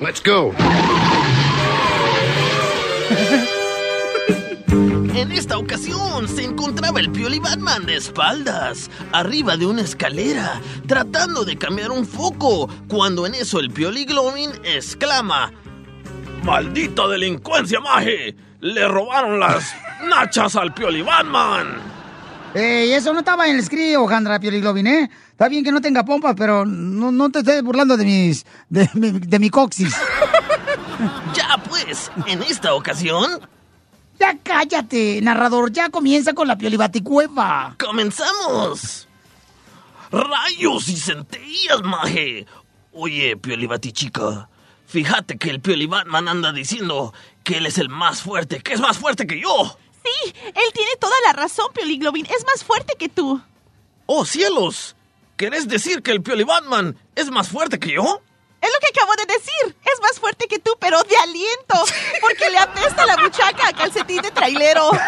Let's 0.00 0.22
go. 0.24 0.52
En 5.18 5.32
esta 5.32 5.58
ocasión 5.58 6.28
se 6.28 6.44
encontraba 6.44 7.00
el 7.00 7.10
Pioli 7.10 7.40
Batman 7.40 7.84
de 7.84 7.96
espaldas, 7.96 8.88
arriba 9.12 9.56
de 9.56 9.66
una 9.66 9.82
escalera, 9.82 10.60
tratando 10.86 11.44
de 11.44 11.56
cambiar 11.58 11.90
un 11.90 12.06
foco, 12.06 12.68
cuando 12.86 13.26
en 13.26 13.34
eso 13.34 13.58
el 13.58 13.70
Pioli 13.72 14.04
Glowing 14.04 14.50
exclama: 14.62 15.52
¡Maldita 16.44 17.08
delincuencia, 17.08 17.80
maje! 17.80 18.36
¡Le 18.60 18.86
robaron 18.86 19.40
las 19.40 19.74
nachas 20.08 20.54
al 20.54 20.72
Pioli 20.72 21.02
Batman! 21.02 21.66
Ey, 22.54 22.92
eso 22.92 23.12
no 23.12 23.18
estaba 23.18 23.48
en 23.48 23.56
el 23.56 23.64
script, 23.64 23.96
Ojandra 23.98 24.38
Pioli 24.38 24.60
Globin, 24.60 24.86
¿eh? 24.86 25.10
Está 25.32 25.48
bien 25.48 25.64
que 25.64 25.72
no 25.72 25.80
tenga 25.80 26.04
pompas, 26.04 26.34
pero 26.36 26.64
no, 26.64 27.10
no 27.10 27.28
te 27.30 27.40
estés 27.40 27.62
burlando 27.62 27.96
de 27.96 28.04
mis. 28.04 28.46
de, 28.68 28.88
mi- 28.94 29.10
de 29.10 29.38
mi 29.40 29.50
coxis. 29.50 29.94
Ya 31.32 31.56
pues, 31.68 32.10
en 32.26 32.42
esta 32.42 32.74
ocasión, 32.74 33.40
Ya 34.18 34.36
cállate, 34.42 35.20
narrador, 35.22 35.72
ya 35.72 35.90
comienza 35.90 36.32
con 36.32 36.48
la 36.48 36.56
Pioli 36.56 36.76
Baticueva. 36.76 37.76
¡comenzamos! 37.78 39.06
¡Rayos 40.10 40.88
y 40.88 40.96
centellas, 40.96 41.82
maje! 41.84 42.46
Oye, 42.92 43.36
Pioli 43.36 43.66
Batichica, 43.66 44.48
fíjate 44.86 45.38
que 45.38 45.50
el 45.50 45.60
Pioli 45.60 45.86
Batman 45.86 46.28
anda 46.28 46.52
diciendo 46.52 47.14
que 47.44 47.58
él 47.58 47.66
es 47.66 47.78
el 47.78 47.88
más 47.88 48.22
fuerte, 48.22 48.60
que 48.60 48.72
es 48.72 48.80
más 48.80 48.98
fuerte 48.98 49.26
que 49.26 49.40
yo. 49.40 49.78
Sí, 50.04 50.34
él 50.46 50.72
tiene 50.74 50.96
toda 50.98 51.14
la 51.26 51.32
razón, 51.32 51.66
Pioliglobin. 51.74 52.26
Es 52.26 52.44
más 52.46 52.64
fuerte 52.64 52.94
que 52.98 53.08
tú. 53.08 53.40
¡Oh, 54.06 54.24
cielos! 54.24 54.96
¿Querés 55.36 55.68
decir 55.68 56.02
que 56.02 56.10
el 56.10 56.22
Pioli 56.22 56.44
Batman 56.44 56.96
es 57.14 57.30
más 57.30 57.48
fuerte 57.48 57.78
que 57.78 57.92
yo? 57.92 58.22
Es 58.60 58.68
lo 58.68 58.80
que 58.80 58.98
acabo 58.98 59.12
de 59.16 59.32
decir. 59.32 59.76
Es 59.84 60.00
más 60.02 60.18
fuerte 60.18 60.46
que 60.48 60.58
tú, 60.58 60.72
pero 60.80 61.02
de 61.02 61.16
aliento. 61.16 61.74
Porque 62.20 62.50
le 62.50 62.58
apesta 62.58 63.06
la 63.06 63.16
buchaca 63.16 63.68
a 63.68 63.72
calcetín 63.72 64.22
de 64.22 64.30
trailero. 64.30 64.90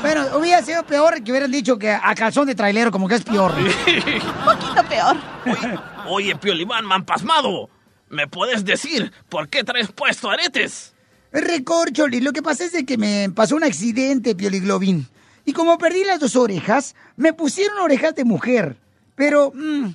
Bueno, 0.00 0.26
hubiera 0.36 0.62
sido 0.62 0.84
peor 0.84 1.22
que 1.24 1.32
hubieran 1.32 1.50
dicho 1.50 1.76
que 1.76 1.90
a 1.90 2.14
calzón 2.14 2.46
de 2.46 2.54
trailero, 2.54 2.92
como 2.92 3.08
que 3.08 3.16
es 3.16 3.24
peor. 3.24 3.52
Un 3.52 4.44
poquito 4.44 4.84
peor. 4.88 5.16
Oye, 6.06 6.36
Pioli 6.36 6.64
Batman 6.64 7.04
pasmado, 7.04 7.68
¿me 8.08 8.28
puedes 8.28 8.64
decir 8.64 9.12
por 9.28 9.48
qué 9.48 9.64
traes 9.64 9.90
puesto 9.90 10.30
aretes? 10.30 10.94
Recorcholi, 11.32 12.20
lo 12.20 12.32
que 12.32 12.42
pasa 12.42 12.64
es 12.64 12.72
de 12.72 12.86
que 12.86 12.96
me 12.96 13.28
pasó 13.34 13.56
un 13.56 13.64
accidente, 13.64 14.36
Pioli 14.36 14.60
Globin. 14.60 15.08
Y 15.44 15.52
como 15.52 15.78
perdí 15.78 16.04
las 16.04 16.20
dos 16.20 16.36
orejas, 16.36 16.94
me 17.16 17.32
pusieron 17.32 17.78
orejas 17.78 18.14
de 18.14 18.24
mujer. 18.24 18.76
Pero 19.16 19.50
mm, 19.52 19.94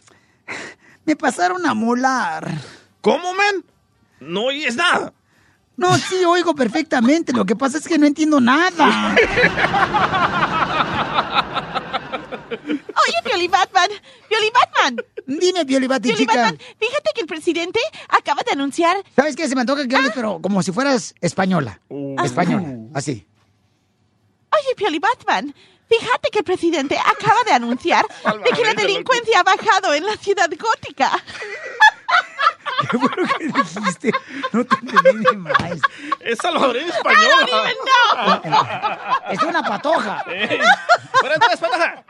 me 1.06 1.16
pasaron 1.16 1.66
a 1.66 1.74
molar. 1.74 2.50
¿Cómo, 3.02 3.34
men? 3.34 3.66
No 4.20 4.46
oyes 4.46 4.76
nada. 4.76 5.14
No, 5.76 5.98
sí, 5.98 6.24
oigo 6.26 6.54
perfectamente. 6.54 7.34
Lo 7.34 7.46
que 7.46 7.56
pasa 7.56 7.78
es 7.78 7.88
que 7.88 7.98
no 7.98 8.06
entiendo 8.06 8.40
nada. 8.40 9.16
Oye, 12.54 13.16
Pioli 13.24 13.48
Batman, 13.48 13.90
Pioli 14.30 14.52
Batman. 14.54 14.98
Dime, 15.26 15.66
Pioli 15.66 15.88
Pioli 15.88 16.16
chica. 16.16 16.36
Batman, 16.36 16.58
fíjate 16.80 17.12
que 17.16 17.22
el 17.22 17.28
presidente 17.28 17.80
acaba 18.08 18.44
de 18.44 18.52
anunciar... 18.52 18.98
¿Sabes 19.16 19.36
qué? 19.36 19.48
Se 19.48 19.56
me 19.56 19.62
antoja 19.62 19.88
que 19.88 19.96
hables, 19.96 20.12
pero 20.14 20.40
como 20.42 20.62
si 20.62 20.72
fueras 20.72 21.16
española. 21.20 21.82
Española, 22.24 22.90
así. 22.94 23.26
Oye, 24.52 24.76
Pioli 24.76 25.00
Batman, 25.00 25.54
fíjate 26.00 26.30
que 26.32 26.40
el 26.40 26.46
presidente 26.46 26.98
acaba 26.98 27.44
de 27.46 27.52
anunciar 27.52 28.06
de 28.44 28.52
que 28.52 28.64
la 28.64 28.74
delincuencia 28.74 29.40
ha 29.40 29.44
bajado 29.44 29.94
en 29.94 30.06
la 30.06 30.16
ciudad 30.18 30.50
gótica. 30.50 31.12
¿Qué 32.90 32.98
fue 32.98 33.10
lo 33.16 33.28
que 33.28 33.48
dijiste? 33.48 34.12
No 34.52 34.66
te 34.66 34.76
entendí 34.76 35.26
ni 35.32 35.38
más. 35.38 35.80
Esa 36.20 36.52
lo 36.52 36.64
hablé 36.64 36.82
en 36.82 36.90
español. 36.90 37.50
Es 39.32 39.42
una 39.42 39.64
patoja. 39.64 40.24
¡Fuera 41.14 41.36
de 41.36 41.58
patoja! 41.58 42.04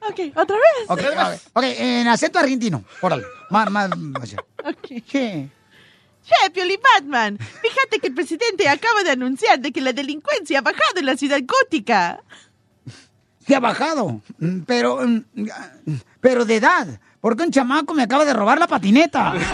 Ok, 0.00 0.20
¿otra 0.36 0.56
vez? 0.56 0.88
Ok, 0.88 1.00
a 1.16 1.28
ver. 1.30 1.40
Ok, 1.54 1.64
en 1.64 2.08
acento 2.08 2.38
argentino. 2.38 2.84
Órale. 3.00 3.24
Más, 3.48 3.70
más, 3.70 3.96
más. 3.96 4.34
Ok. 4.64 5.02
¿Qué? 5.08 5.48
Pioli 6.52 6.78
Batman, 6.78 7.38
fíjate 7.38 7.98
que 8.00 8.08
el 8.08 8.14
presidente 8.14 8.68
acaba 8.68 9.02
de 9.02 9.10
anunciar 9.10 9.58
de 9.60 9.72
que 9.72 9.80
la 9.80 9.92
delincuencia 9.92 10.58
ha 10.58 10.62
bajado 10.62 10.98
en 10.98 11.06
la 11.06 11.16
ciudad 11.16 11.40
gótica. 11.46 12.22
Se 13.46 13.54
ha 13.54 13.60
bajado. 13.60 14.20
Pero, 14.66 15.00
mm, 15.06 15.24
pero 16.20 16.44
de 16.44 16.56
edad. 16.56 17.00
Porque 17.20 17.42
un 17.42 17.50
chamaco 17.50 17.94
me 17.94 18.02
acaba 18.02 18.24
de 18.24 18.32
robar 18.32 18.58
la 18.58 18.66
patineta. 18.66 19.32
Pioli 19.32 19.44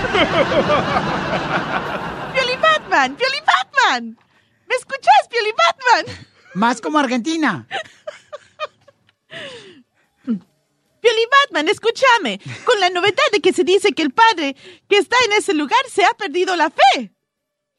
Batman, 2.61 3.17
Pioli 3.17 3.39
Batman. 3.41 4.17
¿Me 4.69 4.75
escuchas, 4.77 5.29
Pioli 5.31 5.53
Batman? 5.53 6.17
Más 6.55 6.81
como 6.81 6.99
Argentina. 6.99 7.67
Pioli 11.07 11.27
Batman, 11.31 11.69
escúchame. 11.69 12.41
Con 12.65 12.81
la 12.81 12.91
novedad 12.91 13.23
de 13.31 13.39
que 13.41 13.53
se 13.53 13.63
dice 13.63 13.93
que 13.93 14.03
el 14.03 14.11
padre 14.11 14.57
que 14.89 14.99
está 14.99 15.15
en 15.27 15.35
ese 15.35 15.55
lugar 15.55 15.79
se 15.93 16.05
ha 16.05 16.11
perdido 16.19 16.57
la 16.57 16.69
fe. 16.69 17.13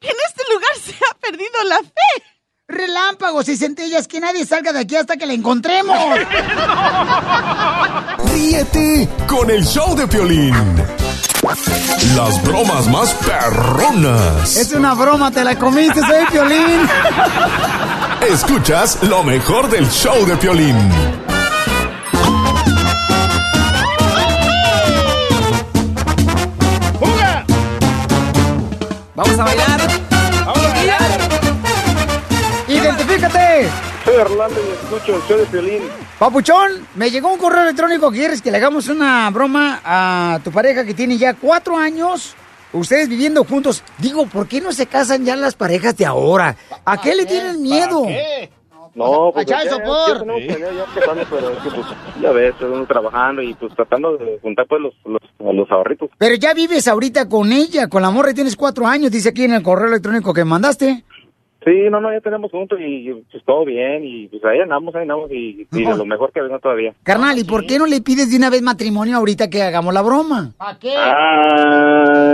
En 0.00 0.16
este 0.28 0.44
lugar 0.50 0.70
se 0.82 0.92
ha 0.92 1.14
perdido 1.18 1.62
la 1.64 1.76
fe. 1.78 2.22
Relámpagos 2.68 3.46
y 3.50 3.58
centellas, 3.58 4.08
que 4.08 4.20
nadie 4.20 4.46
salga 4.46 4.72
de 4.72 4.80
aquí 4.80 4.96
hasta 4.96 5.18
que 5.18 5.26
la 5.26 5.34
encontremos. 5.34 5.98
Ríete 8.32 9.06
con 9.26 9.50
el 9.50 9.62
show 9.62 9.94
de 9.94 10.06
Piolín. 10.06 10.54
Las 12.16 12.42
bromas 12.42 12.86
más 12.86 13.12
perronas. 13.14 14.56
Es 14.56 14.72
una 14.72 14.94
broma, 14.94 15.30
te 15.30 15.44
la 15.44 15.58
comiste, 15.58 16.00
soy 16.00 16.24
Piolín. 16.30 16.88
Escuchas 18.30 19.02
lo 19.02 19.22
mejor 19.22 19.68
del 19.68 19.86
show 19.90 20.24
de 20.24 20.34
Piolín. 20.38 21.37
Vamos 29.18 29.36
a 29.36 29.44
bailar. 29.46 29.80
¡Vamos 30.46 30.64
a 30.64 30.68
bailar! 30.68 31.00
¡Identifícate! 32.68 33.68
Soy 34.04 34.14
Orlando 34.14 34.60
y 34.60 34.70
escucho 34.70 35.16
el 35.16 35.22
show 35.22 35.60
de. 35.60 35.90
Papuchón, 36.20 36.86
me 36.94 37.10
llegó 37.10 37.32
un 37.32 37.38
correo 37.40 37.62
electrónico 37.62 38.12
que 38.12 38.18
quieres 38.18 38.40
que 38.40 38.52
le 38.52 38.58
hagamos 38.58 38.86
una 38.86 39.28
broma 39.30 39.80
a 39.84 40.38
tu 40.44 40.52
pareja 40.52 40.84
que 40.84 40.94
tiene 40.94 41.18
ya 41.18 41.34
cuatro 41.34 41.76
años. 41.76 42.36
Ustedes 42.72 43.08
viviendo 43.08 43.42
juntos. 43.42 43.82
Digo, 43.98 44.24
¿por 44.26 44.46
qué 44.46 44.60
no 44.60 44.70
se 44.70 44.86
casan 44.86 45.24
ya 45.24 45.34
las 45.34 45.56
parejas 45.56 45.96
de 45.96 46.06
ahora? 46.06 46.54
¿A 46.84 47.00
qué 47.00 47.16
le 47.16 47.26
tienen 47.26 47.60
miedo? 47.60 48.06
No, 48.98 49.30
pues 49.32 49.46
Allá 49.46 49.56
ya, 49.58 49.62
el 49.62 49.68
ya, 49.68 49.74
sopor. 49.76 50.18
ya 50.18 50.46
planeado 50.56 50.72
ya 50.76 50.84
casarnos, 51.00 51.26
pero 51.30 51.50
es 51.50 51.58
que 51.58 51.70
pues 51.70 51.86
ya 52.20 52.32
ves, 52.32 52.54
uno 52.60 52.86
trabajando 52.86 53.42
y 53.42 53.54
pues 53.54 53.72
tratando 53.74 54.16
de 54.16 54.38
juntar 54.42 54.66
pues 54.68 54.82
los, 54.82 54.94
los, 55.04 55.54
los 55.54 55.70
ahorritos. 55.70 56.10
Pero 56.18 56.34
ya 56.34 56.52
vives 56.52 56.88
ahorita 56.88 57.28
con 57.28 57.52
ella, 57.52 57.88
con 57.88 58.02
la 58.02 58.10
morra 58.10 58.32
y 58.32 58.34
tienes 58.34 58.56
cuatro 58.56 58.86
años, 58.86 59.10
dice 59.12 59.28
aquí 59.28 59.44
en 59.44 59.52
el 59.54 59.62
correo 59.62 59.86
electrónico 59.88 60.34
que 60.34 60.44
mandaste. 60.44 61.04
Sí, 61.64 61.90
no, 61.90 62.00
no, 62.00 62.12
ya 62.12 62.20
tenemos 62.20 62.50
juntos 62.50 62.78
y 62.80 63.12
pues 63.30 63.44
todo 63.44 63.64
bien 63.64 64.04
y 64.04 64.28
pues 64.28 64.42
ahí 64.44 64.60
andamos, 64.60 64.94
ahí 64.94 65.02
andamos 65.02 65.30
y, 65.30 65.66
y 65.70 65.84
de 65.84 65.96
lo 65.96 66.06
mejor 66.06 66.32
que 66.32 66.40
venga 66.40 66.58
todavía. 66.60 66.94
Carnal, 67.02 67.36
¿y 67.38 67.44
por 67.44 67.66
qué 67.66 67.78
no 67.78 67.86
le 67.86 68.00
pides 68.00 68.30
de 68.30 68.36
una 68.36 68.48
vez 68.48 68.62
matrimonio 68.62 69.16
ahorita 69.16 69.50
que 69.50 69.62
hagamos 69.62 69.92
la 69.92 70.02
broma? 70.02 70.52
¿Para 70.56 70.78
qué? 70.78 70.94
Ah, 70.96 72.32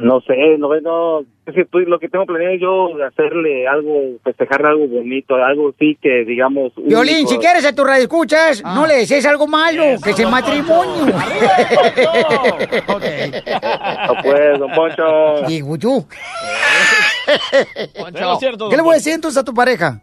no 0.00 0.20
sé, 0.22 0.56
no, 0.58 0.68
no, 0.80 1.20
es 1.48 1.54
que 1.54 1.64
pues, 1.64 1.88
lo 1.88 1.98
que 1.98 2.08
tengo 2.08 2.26
planeado 2.26 2.54
es 2.54 2.60
yo 2.60 3.04
hacerle 3.04 3.66
algo, 3.66 4.18
festejarle 4.22 4.68
algo 4.68 4.86
bonito, 4.86 5.34
algo 5.36 5.72
sí 5.78 5.96
que 6.00 6.24
digamos... 6.26 6.72
Violín, 6.76 7.16
único. 7.16 7.30
si 7.30 7.38
quieres 7.38 7.64
a 7.64 7.74
tu 7.74 7.84
radio 7.84 8.02
escuchas, 8.02 8.62
no 8.62 8.86
le 8.86 8.96
desees 8.96 9.24
algo 9.24 9.46
malo, 9.46 9.82
que 10.04 10.10
es 10.10 10.18
el 10.18 10.28
matrimonio. 10.28 11.14
No 12.88 14.14
pues, 14.22 14.58
don 14.58 14.72
Poncho. 14.72 15.46
Digo 15.46 15.76
yo. 15.76 16.04
Cierto, 18.38 18.68
¿Qué 18.68 18.76
le 18.76 18.82
voy 18.82 18.92
a 18.92 18.96
decir 18.96 19.12
entonces 19.14 19.38
a 19.38 19.44
tu 19.44 19.54
pareja? 19.54 20.00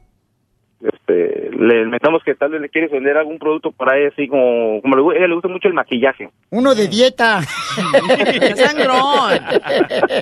Este, 0.82 1.45
le 1.58 1.86
metamos 1.86 2.24
que 2.24 2.36
tal 2.36 2.52
vez 2.52 2.62
le 2.62 2.70
quieres 2.70 2.92
vender 2.92 3.18
algún 3.18 3.40
producto 3.40 3.72
por 3.72 3.92
ahí 3.92 4.06
así 4.06 4.28
como, 4.28 4.82
como 4.82 4.96
le, 5.12 5.18
ella 5.18 5.28
le 5.28 5.34
gusta 5.36 5.48
mucho 5.50 5.68
el 5.68 5.74
maquillaje. 5.74 6.30
Uno 6.52 6.76
de 6.76 6.88
dieta. 6.88 7.42
Sangrón. 8.56 9.40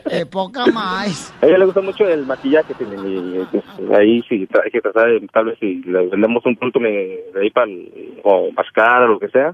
De 0.11 0.25
poca 0.25 0.65
más. 0.67 1.33
A 1.41 1.45
ella 1.47 1.57
le 1.57 1.65
gusta 1.65 1.81
mucho 1.81 2.07
el 2.07 2.25
maquillaje, 2.25 2.73
tiene, 2.75 2.95
y, 3.07 3.45
pues, 3.51 3.63
ahí 3.97 4.21
sí 4.29 4.47
hay 4.63 4.71
que 4.71 4.81
tratar 4.81 5.07
de, 5.09 5.27
tal 5.31 5.45
vez 5.45 5.57
si 5.59 5.81
le 5.83 6.07
vendemos 6.07 6.45
un 6.45 6.55
producto 6.55 6.79
de, 6.79 7.23
de 7.33 7.41
ahí 7.41 7.49
para, 7.49 7.67
el- 7.67 8.19
o 8.23 8.51
mascara 8.51 9.05
o 9.05 9.09
lo 9.09 9.19
que 9.19 9.29
sea, 9.29 9.53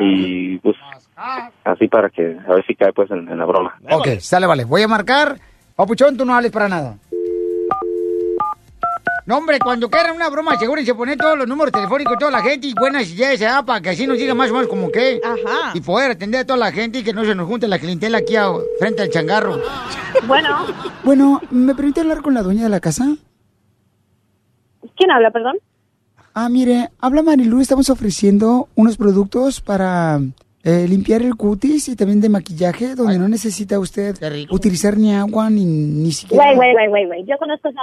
y 0.00 0.58
pues 0.58 0.76
así 1.64 1.88
para 1.88 2.08
que, 2.10 2.36
a 2.48 2.54
ver 2.54 2.64
si 2.66 2.74
cae 2.74 2.92
pues 2.92 3.10
en, 3.10 3.28
en 3.28 3.38
la 3.38 3.44
broma. 3.44 3.74
Ok, 3.90 4.08
sale, 4.20 4.46
vale. 4.46 4.64
Voy 4.64 4.82
a 4.82 4.88
marcar. 4.88 5.36
Papuchón, 5.74 6.16
tú 6.16 6.24
no 6.24 6.34
hables 6.34 6.50
para 6.52 6.68
nada. 6.68 6.96
No, 9.26 9.38
hombre, 9.38 9.58
cuando 9.58 9.90
quieran 9.90 10.14
una 10.14 10.28
broma, 10.30 10.52
asegúrense 10.52 10.94
poner 10.94 11.16
todos 11.18 11.36
los 11.36 11.48
números 11.48 11.72
telefónicos 11.72 12.12
de 12.12 12.18
toda 12.18 12.30
la 12.30 12.42
gente 12.42 12.68
y 12.68 12.74
buenas 12.74 13.10
ideas, 13.10 13.40
¿eh? 13.40 13.48
para 13.66 13.80
que 13.80 13.90
así 13.90 14.06
nos 14.06 14.16
diga 14.18 14.34
más 14.34 14.50
o 14.50 14.54
menos 14.54 14.68
como 14.68 14.90
qué. 14.92 15.20
Ajá. 15.24 15.72
Y 15.74 15.80
poder 15.80 16.12
atender 16.12 16.42
a 16.42 16.46
toda 16.46 16.58
la 16.58 16.70
gente 16.70 17.00
y 17.00 17.02
que 17.02 17.12
no 17.12 17.24
se 17.24 17.34
nos 17.34 17.48
junte 17.48 17.66
la 17.66 17.80
clientela 17.80 18.18
aquí 18.18 18.36
a- 18.36 18.52
frente 18.78 19.02
al 19.02 19.10
changarro. 19.10 19.60
Bueno, 20.28 20.66
Bueno, 21.02 21.40
¿me 21.50 21.74
permite 21.74 22.00
hablar 22.02 22.22
con 22.22 22.34
la 22.34 22.42
dueña 22.42 22.62
de 22.62 22.68
la 22.68 22.78
casa? 22.80 23.04
¿quién 24.96 25.10
habla, 25.10 25.30
perdón? 25.30 25.56
Ah, 26.32 26.48
mire, 26.48 26.90
habla 27.00 27.22
Marilu, 27.22 27.60
estamos 27.60 27.90
ofreciendo 27.90 28.68
unos 28.76 28.96
productos 28.96 29.60
para 29.60 30.20
eh, 30.62 30.86
limpiar 30.88 31.22
el 31.22 31.34
cutis 31.34 31.88
y 31.88 31.96
también 31.96 32.20
de 32.20 32.28
maquillaje, 32.28 32.94
donde 32.94 33.18
no 33.18 33.28
necesita 33.28 33.78
usted 33.78 34.16
utilizar 34.50 34.96
ni 34.96 35.14
agua 35.14 35.50
ni, 35.50 35.64
ni 35.64 36.12
siquiera... 36.12 36.44
Güey, 36.44 36.56
güey, 36.56 36.72
güey, 36.72 36.88
güey, 36.88 37.06
güey. 37.06 37.24
Yo 37.26 37.36
conozco 37.38 37.68
esa 37.68 37.80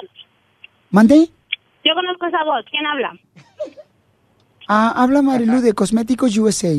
¿Mande? 0.93 1.27
Yo 1.83 1.95
conozco 1.95 2.27
esa 2.27 2.43
voz. 2.43 2.63
¿Quién 2.69 2.85
habla? 2.85 3.13
Ah, 4.69 4.93
habla 4.95 5.23
Marilu 5.23 5.59
de 5.59 5.73
Cosméticos 5.73 6.37
USA. 6.37 6.71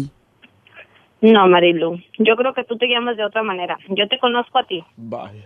No, 1.20 1.48
Marilu. 1.48 1.98
Yo 2.18 2.36
creo 2.36 2.54
que 2.54 2.62
tú 2.62 2.78
te 2.78 2.86
llamas 2.86 3.16
de 3.16 3.24
otra 3.24 3.42
manera. 3.42 3.76
Yo 3.88 4.06
te 4.06 4.20
conozco 4.20 4.60
a 4.60 4.66
ti. 4.66 4.84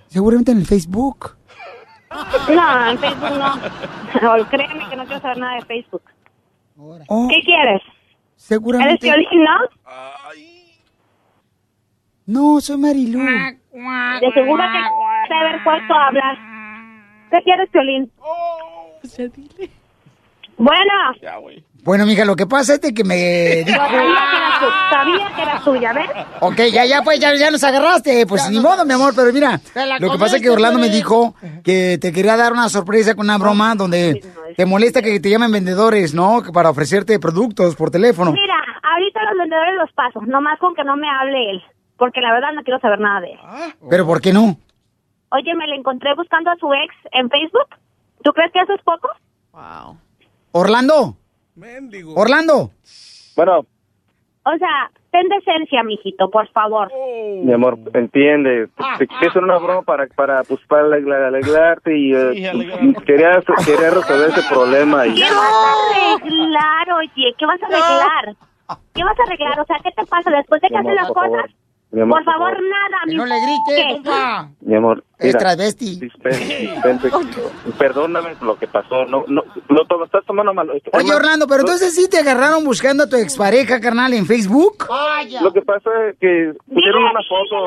Seguramente 0.09 0.53
en 0.53 0.59
el 0.59 0.67
Facebook. 0.67 1.35
No, 2.11 2.91
en 2.91 2.99
Facebook 2.99 3.39
no. 3.39 4.49
Créeme 4.51 4.89
que 4.91 4.97
no 4.97 5.05
quiero 5.07 5.21
saber 5.23 5.39
nada 5.39 5.55
de 5.57 5.65
Facebook. 5.65 6.03
Oh, 6.77 7.27
¿Qué 7.31 7.41
quieres? 7.41 7.81
¿Eres 7.81 7.93
seguramente... 8.37 9.07
violín, 9.07 9.45
no? 9.45 9.59
No, 12.27 12.61
soy 12.61 12.77
Marilu. 12.77 13.19
De 13.19 14.33
seguro 14.35 14.63
que 14.63 15.29
saber 15.29 15.65
cuánto 15.65 15.95
hablas. 15.95 16.58
¿Qué 17.31 17.43
quieres, 17.45 17.71
violín? 17.73 18.11
Bueno, 20.59 20.93
Bueno, 21.85 22.05
mija, 22.05 22.25
lo 22.25 22.35
que 22.35 22.47
pasa 22.47 22.75
es 22.75 22.81
que 22.93 23.05
me 23.05 23.63
dijo... 23.65 23.79
sabía 24.91 25.33
que 25.37 25.43
eras 25.43 25.65
tuya, 25.65 25.93
¿ves? 25.93 26.11
Ok, 26.41 26.57
ya, 26.73 26.85
ya, 26.85 27.03
pues, 27.03 27.21
ya, 27.21 27.33
ya 27.37 27.51
nos 27.53 27.63
agarraste. 27.63 28.27
Pues 28.27 28.51
ni 28.51 28.59
modo, 28.59 28.85
mi 28.85 28.93
amor, 28.93 29.13
pero 29.15 29.33
mira, 29.33 29.61
lo 30.01 30.11
que 30.11 30.19
pasa 30.19 30.37
es 30.37 30.43
que 30.43 30.51
Orlando 30.51 30.81
me 30.81 30.89
dijo 30.89 31.35
que 31.63 31.99
te 32.01 32.13
quería 32.13 32.37
dar 32.37 32.53
una 32.53 32.69
sorpresa 32.69 33.15
con 33.15 33.27
una 33.27 33.39
broma 33.39 33.75
donde 33.77 34.21
te 34.57 34.67
molesta 34.67 35.01
que 35.01 35.21
te 35.21 35.31
llamen 35.31 35.53
vendedores, 35.53 36.13
¿no? 36.13 36.43
Que 36.43 36.51
Para 36.51 36.71
ofrecerte 36.71 37.21
productos 37.21 37.77
por 37.77 37.91
teléfono. 37.91 38.33
Mira, 38.33 38.57
ahorita 38.83 39.23
los 39.31 39.39
vendedores 39.39 39.75
los 39.79 39.93
paso. 39.93 40.21
Nomás 40.23 40.59
con 40.59 40.75
que 40.75 40.83
no 40.83 40.97
me 40.97 41.09
hable 41.09 41.51
él. 41.53 41.63
Porque 41.97 42.21
la 42.21 42.33
verdad 42.33 42.49
no 42.55 42.63
quiero 42.63 42.81
saber 42.81 42.99
nada 43.01 43.21
de 43.21 43.33
él. 43.33 43.39
Pero 43.89 44.07
¿por 44.07 44.21
qué 44.21 44.33
no? 44.33 44.57
Oye, 45.31 45.55
me 45.55 45.67
la 45.67 45.75
encontré 45.77 46.15
buscando 46.15 46.51
a 46.51 46.57
su 46.57 46.73
ex 46.73 46.95
en 47.13 47.29
Facebook. 47.31 47.69
¿Tú 48.23 48.33
crees 48.33 48.53
que 48.53 48.61
eso 48.61 48.75
es 48.75 48.83
poco? 48.83 49.09
Wow. 49.53 49.97
Orlando. 50.53 51.15
Orlando. 52.17 52.71
Bueno, 53.37 53.61
O 54.45 54.57
sea, 54.59 54.91
ten 55.11 55.29
decencia, 55.29 55.83
mijito, 55.83 56.31
por 56.31 56.49
favor. 56.49 56.91
mi 57.45 57.53
amor, 57.53 57.79
entiende. 57.95 58.69
Te 58.99 59.07
quise 59.07 59.27
hacer 59.27 59.43
una 59.45 59.59
broma 59.59 59.83
para, 59.83 60.07
para, 60.07 60.43
pues, 60.45 60.61
para 60.69 60.83
alegrarte 60.87 61.97
y 61.97 62.15
eh, 62.15 62.31
quería, 63.05 63.43
quería 63.67 63.91
resolver 63.91 64.31
ese 64.31 64.43
problema. 64.49 65.07
Y, 65.07 65.15
¿Qué 65.15 65.23
vas 65.31 65.53
a 65.53 66.17
arreglar, 66.17 66.93
oye? 66.99 67.35
¿Qué 67.37 67.47
vas 67.47 67.63
a 67.63 67.67
arreglar? 67.67 68.37
¿Qué 68.95 69.05
vas 69.05 69.19
a 69.19 69.23
arreglar? 69.25 69.61
O 69.61 69.65
sea, 69.67 69.77
¿qué 69.83 69.91
te 69.93 70.07
pasa 70.07 70.31
después 70.31 70.61
de 70.63 70.69
que 70.69 70.77
amor, 70.77 70.95
las 70.95 71.09
por 71.09 71.15
favor. 71.23 71.41
cosas? 71.43 71.57
Mi 71.91 72.01
amor, 72.03 72.19
por 72.25 72.33
favor, 72.33 72.49
por 72.51 72.57
favor. 72.57 72.71
nada, 72.71 73.05
mi 73.07 73.15
No 73.17 73.27
le 73.27 73.35
grite, 73.41 73.75
¿Qué? 73.77 73.95
compa. 73.95 74.49
mi 74.61 74.75
amor. 74.77 75.05
Es 75.19 75.27
mira, 75.27 75.39
travesti. 75.39 75.99
dispen- 76.01 76.39
dispense, 76.73 77.11
perdóname 77.77 78.37
lo 78.41 78.57
que 78.57 78.67
pasó. 78.69 79.05
No, 79.07 79.25
no, 79.27 79.43
lo 79.69 79.85
to- 79.87 80.05
estás 80.05 80.25
tomando 80.25 80.55
mal. 80.55 80.71
Oye, 80.71 81.15
Orlando, 81.15 81.47
pero 81.47 81.61
entonces 81.61 81.95
sí 81.95 82.09
te 82.09 82.19
agarraron 82.19 82.65
buscando 82.65 83.05
a 83.05 83.09
tu 83.09 83.17
expareja, 83.17 83.81
carnal, 83.81 84.13
en 84.15 84.27
Facebook. 84.27 84.87
Lo 85.43 85.53
que 85.53 85.63
pasa 85.63 85.91
es 86.11 86.19
que 86.21 86.53
pusieron 86.73 87.03
una 87.05 87.21
foto. 87.29 87.67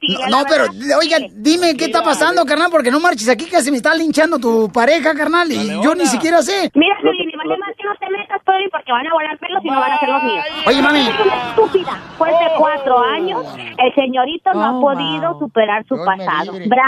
No, 0.00 0.38
no, 0.38 0.44
pero, 0.48 0.64
oiga, 1.00 1.18
dime 1.32 1.76
qué 1.76 1.86
está 1.86 2.02
pasando, 2.02 2.44
carnal, 2.44 2.68
porque 2.70 2.90
no 2.90 3.00
marches 3.00 3.28
aquí, 3.28 3.46
casi 3.46 3.70
me 3.70 3.78
está 3.78 3.94
linchando 3.94 4.38
tu 4.38 4.70
pareja, 4.72 5.12
carnal, 5.14 5.50
y 5.50 5.82
yo 5.82 5.94
ni 5.94 6.06
siquiera 6.06 6.40
sé. 6.42 6.70
Mira, 6.74 6.96
Piolín, 7.02 7.30
vale 7.36 7.56
más 7.58 7.74
que 7.76 7.82
no 7.84 7.94
te 7.98 8.08
metas, 8.10 8.40
Piolín, 8.44 8.68
porque 8.70 8.92
van 8.92 9.06
a 9.06 9.12
volar 9.12 9.38
pelos 9.38 9.64
y 9.64 9.68
no 9.68 9.80
van 9.80 9.92
a 9.92 9.98
ser 9.98 10.08
los 10.08 10.22
míos. 10.22 10.44
Oye, 10.66 10.82
mami. 10.82 11.00
Es 11.00 11.20
una 11.20 11.48
estúpida. 11.50 12.00
Fue 12.16 12.28
de 12.28 12.48
cuatro 12.58 12.98
años. 12.98 13.44
El 13.56 13.94
señorito 13.94 14.52
no 14.54 14.64
ha 14.64 14.80
podido 14.80 15.38
superar 15.38 15.84
su 15.88 15.96
pasado. 16.04 16.52
Bravo, 16.66 16.87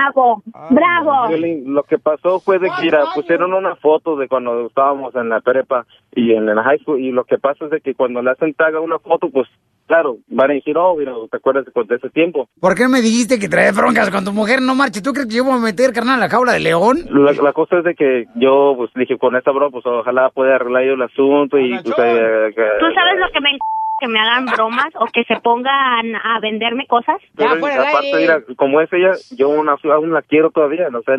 bravo. 0.71 1.29
Violín, 1.29 1.75
Lo 1.75 1.83
que 1.83 1.99
pasó 1.99 2.41
fue 2.41 2.59
de 2.59 2.69
que 2.71 2.83
mira, 2.83 3.05
pusieron 3.15 3.53
una 3.53 3.77
foto 3.77 4.17
de 4.17 4.29
cuando 4.29 4.67
estábamos 4.67 5.15
en 5.15 5.29
la 5.29 5.41
prepa 5.41 5.87
y 6.15 6.33
en 6.33 6.47
la 6.47 6.63
high 6.63 6.79
school 6.79 7.01
y 7.01 7.13
lo 7.13 7.25
que 7.25 7.39
pasa 7.39 7.67
es 7.67 7.71
de 7.71 7.81
que 7.81 7.95
cuando 7.95 8.23
le 8.23 8.31
hacen 8.31 8.55
tag 8.55 8.75
a 8.75 8.81
una 8.81 8.99
foto, 8.99 9.31
pues 9.31 9.49
claro, 9.91 10.19
van 10.29 10.53
a 10.53 10.55
decir, 10.55 10.79
oh, 10.79 10.95
mira, 10.95 11.13
¿te 11.29 11.37
acuerdas 11.37 11.65
de, 11.65 11.97
ese 11.97 12.11
tiempo? 12.11 12.49
¿Por 12.61 12.77
qué 12.77 12.87
me 12.87 13.01
dijiste 13.01 13.41
que 13.41 13.49
traes 13.49 13.75
broncas 13.77 14.09
con 14.09 14.25
tu 14.25 14.33
mujer? 14.33 14.63
No 14.63 14.77
marches, 14.77 15.03
¿tú 15.03 15.13
crees 15.13 15.27
que 15.27 15.35
yo 15.35 15.43
voy 15.43 15.55
a 15.55 15.59
meter, 15.59 15.93
carnal, 15.93 16.15
a 16.15 16.27
la 16.27 16.31
jaula 16.31 16.53
de 16.53 16.61
león? 16.61 16.99
La, 17.11 17.33
la 17.33 17.53
cosa 17.53 17.79
es 17.79 17.85
de 17.85 17.97
que 17.97 18.27
yo 18.37 18.75
pues 18.77 18.93
dije 18.95 19.19
con 19.19 19.35
esta 19.35 19.51
broma, 19.51 19.73
pues 19.73 19.85
ojalá 19.85 20.31
pueda 20.31 20.55
arreglar 20.55 20.85
yo 20.85 20.93
el 20.93 21.03
asunto 21.03 21.59
y 21.59 21.77
pues, 21.83 21.97
eh, 21.99 22.53
que- 22.55 22.79
¿Tú 22.79 22.87
sabes 22.95 23.19
lo 23.19 23.33
que 23.33 23.41
me 23.41 23.51
que 23.99 24.09
me 24.09 24.21
hagan 24.21 24.47
bromas 24.47 24.95
o 24.95 25.07
que 25.13 25.25
se 25.25 25.37
pongan 25.41 26.15
a 26.15 26.39
venderme 26.41 26.87
cosas? 26.87 27.17
pero 27.35 27.51
aparte, 27.51 28.13
mira, 28.17 28.43
como 28.57 28.81
es 28.81 28.91
ella, 28.93 29.11
yo 29.33 29.49
una, 29.49 29.75
aún 29.93 30.13
la 30.13 30.23
quiero 30.23 30.51
todavía, 30.51 30.89
no 30.89 31.03
sé, 31.03 31.17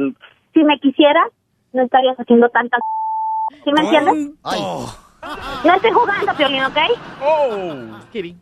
Si 0.54 0.64
me 0.64 0.80
quisiera, 0.80 1.28
no 1.74 1.84
estarías 1.84 2.18
haciendo 2.18 2.48
tantas... 2.50 2.80
¿Sí 3.66 3.72
me 3.74 3.82
entiendes? 3.82 4.32
No 4.44 5.76
estoy 5.76 5.92
jugando, 5.92 6.34
Piolín, 6.38 6.64
¿ok? 6.64 6.78
Oh. 7.22 8.42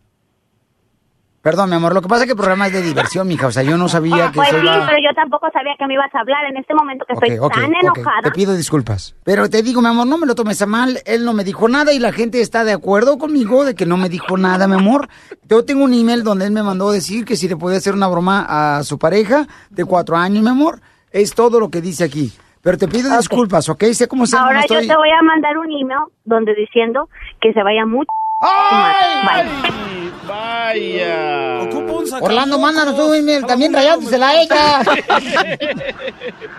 Perdón, 1.50 1.72
mi 1.72 1.78
amor, 1.78 1.96
lo 1.96 2.02
que 2.04 2.08
pasa 2.08 2.22
es 2.22 2.26
que 2.28 2.34
el 2.34 2.38
programa 2.38 2.68
es 2.68 2.74
de 2.74 2.84
diversión, 2.84 3.28
mija, 3.28 3.48
o 3.48 3.52
sea, 3.52 3.64
yo 3.64 3.76
no 3.76 3.90
sabía 3.90 4.28
que 4.28 4.36
Pues 4.36 4.50
sí, 4.50 4.56
pero 4.62 4.98
yo 5.02 5.16
tampoco 5.16 5.48
sabía 5.52 5.74
que 5.80 5.88
me 5.88 5.96
ibas 5.96 6.14
a 6.14 6.20
hablar 6.20 6.46
en 6.48 6.58
este 6.58 6.76
momento 6.76 7.06
que 7.08 7.14
estoy 7.14 7.50
tan 7.50 7.74
enojada. 7.74 8.22
Te 8.22 8.30
pido 8.30 8.56
disculpas. 8.56 9.16
Pero 9.24 9.50
te 9.50 9.64
digo, 9.64 9.82
mi 9.82 9.88
amor, 9.88 10.06
no 10.06 10.20
me 10.20 10.28
lo 10.28 10.36
tomes 10.36 10.62
a 10.62 10.68
mal. 10.68 11.00
Él 11.08 11.26
no 11.26 11.34
me 11.34 11.44
dijo 11.44 11.68
nada 11.68 11.92
y 11.92 11.98
la 11.98 12.12
gente 12.12 12.40
está 12.40 12.64
de 12.64 12.72
acuerdo 12.72 13.18
conmigo 13.18 13.66
de 13.66 13.74
que 13.74 13.88
no 13.88 13.98
me 13.98 14.10
dijo 14.10 14.38
nada, 14.38 14.68
mi 14.68 14.76
amor. 14.76 15.08
Yo 15.50 15.66
tengo 15.66 15.86
un 15.86 15.94
email 15.96 16.24
donde 16.24 16.46
él 16.46 16.52
me 16.52 16.62
mandó 16.62 16.92
decir 16.92 17.26
que 17.26 17.36
si 17.36 17.48
le 17.48 17.58
podía 17.58 17.80
hacer 17.80 17.96
una 17.96 18.08
broma 18.08 18.46
a 18.78 18.84
su 18.84 19.00
pareja 19.00 19.48
de 19.72 19.86
cuatro 19.86 20.18
años, 20.18 20.44
mi 20.44 20.50
amor. 20.50 20.82
Es 21.12 21.34
todo 21.34 21.60
lo 21.60 21.70
que 21.70 21.82
dice 21.82 22.04
aquí. 22.04 22.32
Pero 22.62 22.78
te 22.78 22.88
pido 22.88 23.10
disculpas, 23.18 23.70
¿ok? 23.70 23.86
Sé 23.94 24.08
cómo 24.08 24.28
sea. 24.28 24.42
Ahora 24.42 24.54
no 24.54 24.60
estoy... 24.60 24.84
yo 24.84 24.94
te 24.94 24.98
voy 24.98 25.10
a 25.10 25.24
mandar 25.24 25.58
un 25.58 25.72
email 25.72 26.12
donde 26.26 26.54
diciendo 26.54 27.10
que 27.42 27.54
se 27.54 27.64
vaya 27.64 27.88
mucho. 27.88 28.12
Vaya. 30.28 31.60
Orlando, 32.22 32.60
mándanos 32.60 32.98
un 33.00 33.16
email 33.16 33.46
también 33.46 33.74
rayándosela 33.74 34.30
a 34.30 34.42
ella. 34.42 34.82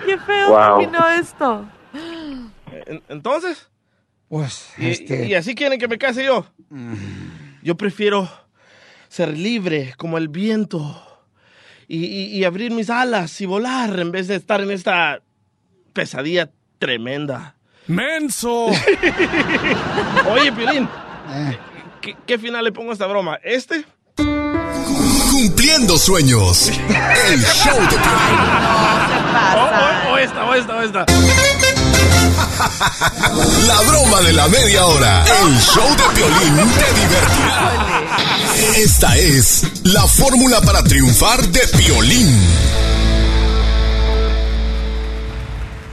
Qué 0.06 0.18
feo 0.26 0.48
Wow. 0.50 0.78
terminó 0.80 1.08
esto. 1.08 1.66
En- 2.86 3.02
Entonces, 3.08 3.68
Pues, 4.28 4.72
y, 4.78 4.90
este... 4.90 5.26
y 5.26 5.34
así 5.34 5.54
quieren 5.54 5.78
que 5.78 5.88
me 5.88 5.98
case 5.98 6.24
yo. 6.24 6.46
Yo 7.62 7.76
prefiero 7.76 8.28
ser 9.08 9.36
libre 9.36 9.94
como 9.96 10.18
el 10.18 10.28
viento 10.28 11.02
y, 11.88 12.04
y- 12.04 12.36
y 12.38 12.44
abrir 12.44 12.70
mis 12.72 12.90
alas 12.90 13.40
y 13.40 13.46
volar 13.46 13.98
en 13.98 14.12
vez 14.12 14.28
de 14.28 14.36
estar 14.36 14.60
en 14.60 14.70
esta 14.70 15.20
pesadilla 15.92 16.50
tremenda. 16.78 17.56
¡Menso! 17.88 18.66
Oye, 20.30 20.52
Piolín, 20.52 20.88
Eh. 21.28 21.58
¿qué, 22.00 22.16
qué 22.26 22.38
final 22.38 22.64
le 22.64 22.72
pongo 22.72 22.90
a 22.90 22.92
esta 22.94 23.06
broma? 23.06 23.38
¿Este? 23.42 23.84
Cumpliendo 25.30 25.98
sueños. 25.98 26.70
El 27.28 27.42
show 27.44 27.78
de 27.88 27.96
O, 29.56 29.62
o- 29.62 30.12
o 30.14 30.18
esta, 30.18 30.44
o 30.44 30.54
esta, 30.54 30.76
o 30.76 30.82
esta. 30.82 31.06
La 33.66 33.80
broma 33.82 34.20
de 34.22 34.32
la 34.32 34.48
media 34.48 34.84
hora. 34.86 35.24
El 35.24 35.56
show 35.58 35.88
de 35.96 36.08
violín 36.16 36.56
te 36.72 37.00
divertirá. 37.00 37.70
Esta 38.76 39.16
es 39.16 39.62
la 39.84 40.06
fórmula 40.06 40.60
para 40.60 40.82
triunfar 40.82 41.40
de 41.48 41.60
violín. 41.78 42.28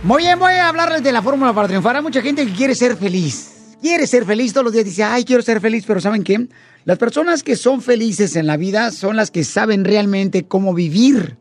Muy 0.03 0.23
bien, 0.23 0.39
voy 0.39 0.53
a 0.53 0.69
hablarles 0.69 1.03
de 1.03 1.11
la 1.11 1.21
fórmula 1.21 1.53
para 1.53 1.67
triunfar. 1.67 1.95
Hay 1.97 2.01
mucha 2.01 2.21
gente 2.21 2.45
que 2.45 2.53
quiere 2.53 2.75
ser 2.75 2.95
feliz. 2.97 3.49
Quiere 3.81 4.07
ser 4.07 4.25
feliz 4.25 4.53
todos 4.53 4.65
los 4.65 4.73
días. 4.73 4.85
Dice, 4.85 5.03
ay, 5.03 5.23
quiero 5.23 5.41
ser 5.41 5.61
feliz. 5.61 5.83
Pero 5.85 6.01
¿saben 6.01 6.23
qué? 6.23 6.47
Las 6.85 6.97
personas 6.97 7.43
que 7.43 7.55
son 7.55 7.81
felices 7.81 8.35
en 8.35 8.47
la 8.47 8.57
vida 8.57 8.91
son 8.91 9.15
las 9.15 9.31
que 9.31 9.43
saben 9.43 9.85
realmente 9.85 10.47
cómo 10.47 10.73
vivir. 10.73 11.37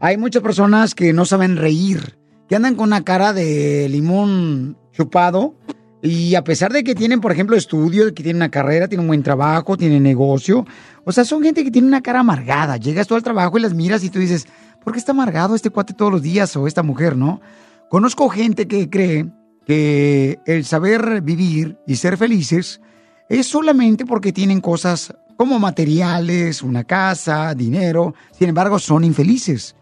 Hay 0.00 0.16
muchas 0.16 0.42
personas 0.42 0.94
que 0.94 1.12
no 1.12 1.24
saben 1.24 1.56
reír, 1.56 2.18
que 2.48 2.56
andan 2.56 2.74
con 2.74 2.88
una 2.88 3.04
cara 3.04 3.32
de 3.32 3.88
limón 3.88 4.76
chupado. 4.92 5.54
Y 6.02 6.34
a 6.34 6.42
pesar 6.42 6.72
de 6.72 6.82
que 6.82 6.96
tienen, 6.96 7.20
por 7.20 7.30
ejemplo, 7.30 7.56
estudios, 7.56 8.12
que 8.12 8.24
tienen 8.24 8.36
una 8.36 8.50
carrera, 8.50 8.88
tienen 8.88 9.04
un 9.04 9.08
buen 9.08 9.22
trabajo, 9.22 9.76
tienen 9.76 10.02
negocio. 10.02 10.66
O 11.04 11.12
sea, 11.12 11.24
son 11.24 11.42
gente 11.42 11.62
que 11.62 11.70
tiene 11.70 11.86
una 11.86 12.02
cara 12.02 12.20
amargada. 12.20 12.76
Llegas 12.76 13.06
tú 13.06 13.14
al 13.14 13.22
trabajo 13.22 13.56
y 13.56 13.62
las 13.62 13.74
miras 13.74 14.02
y 14.02 14.10
tú 14.10 14.18
dices, 14.18 14.46
¿por 14.82 14.92
qué 14.92 14.98
está 14.98 15.12
amargado 15.12 15.54
este 15.54 15.70
cuate 15.70 15.94
todos 15.94 16.10
los 16.10 16.22
días 16.22 16.56
o 16.56 16.66
esta 16.66 16.82
mujer, 16.82 17.16
no? 17.16 17.40
Conozco 17.88 18.28
gente 18.28 18.66
que 18.66 18.90
cree 18.90 19.30
que 19.66 20.40
el 20.46 20.64
saber 20.64 21.22
vivir 21.22 21.78
y 21.86 21.96
ser 21.96 22.16
felices 22.16 22.80
es 23.28 23.46
solamente 23.46 24.04
porque 24.04 24.32
tienen 24.32 24.60
cosas 24.60 25.14
como 25.36 25.58
materiales, 25.58 26.62
una 26.62 26.84
casa, 26.84 27.54
dinero. 27.54 28.14
Sin 28.30 28.48
embargo, 28.48 28.78
son 28.78 29.04
infelices. 29.04 29.74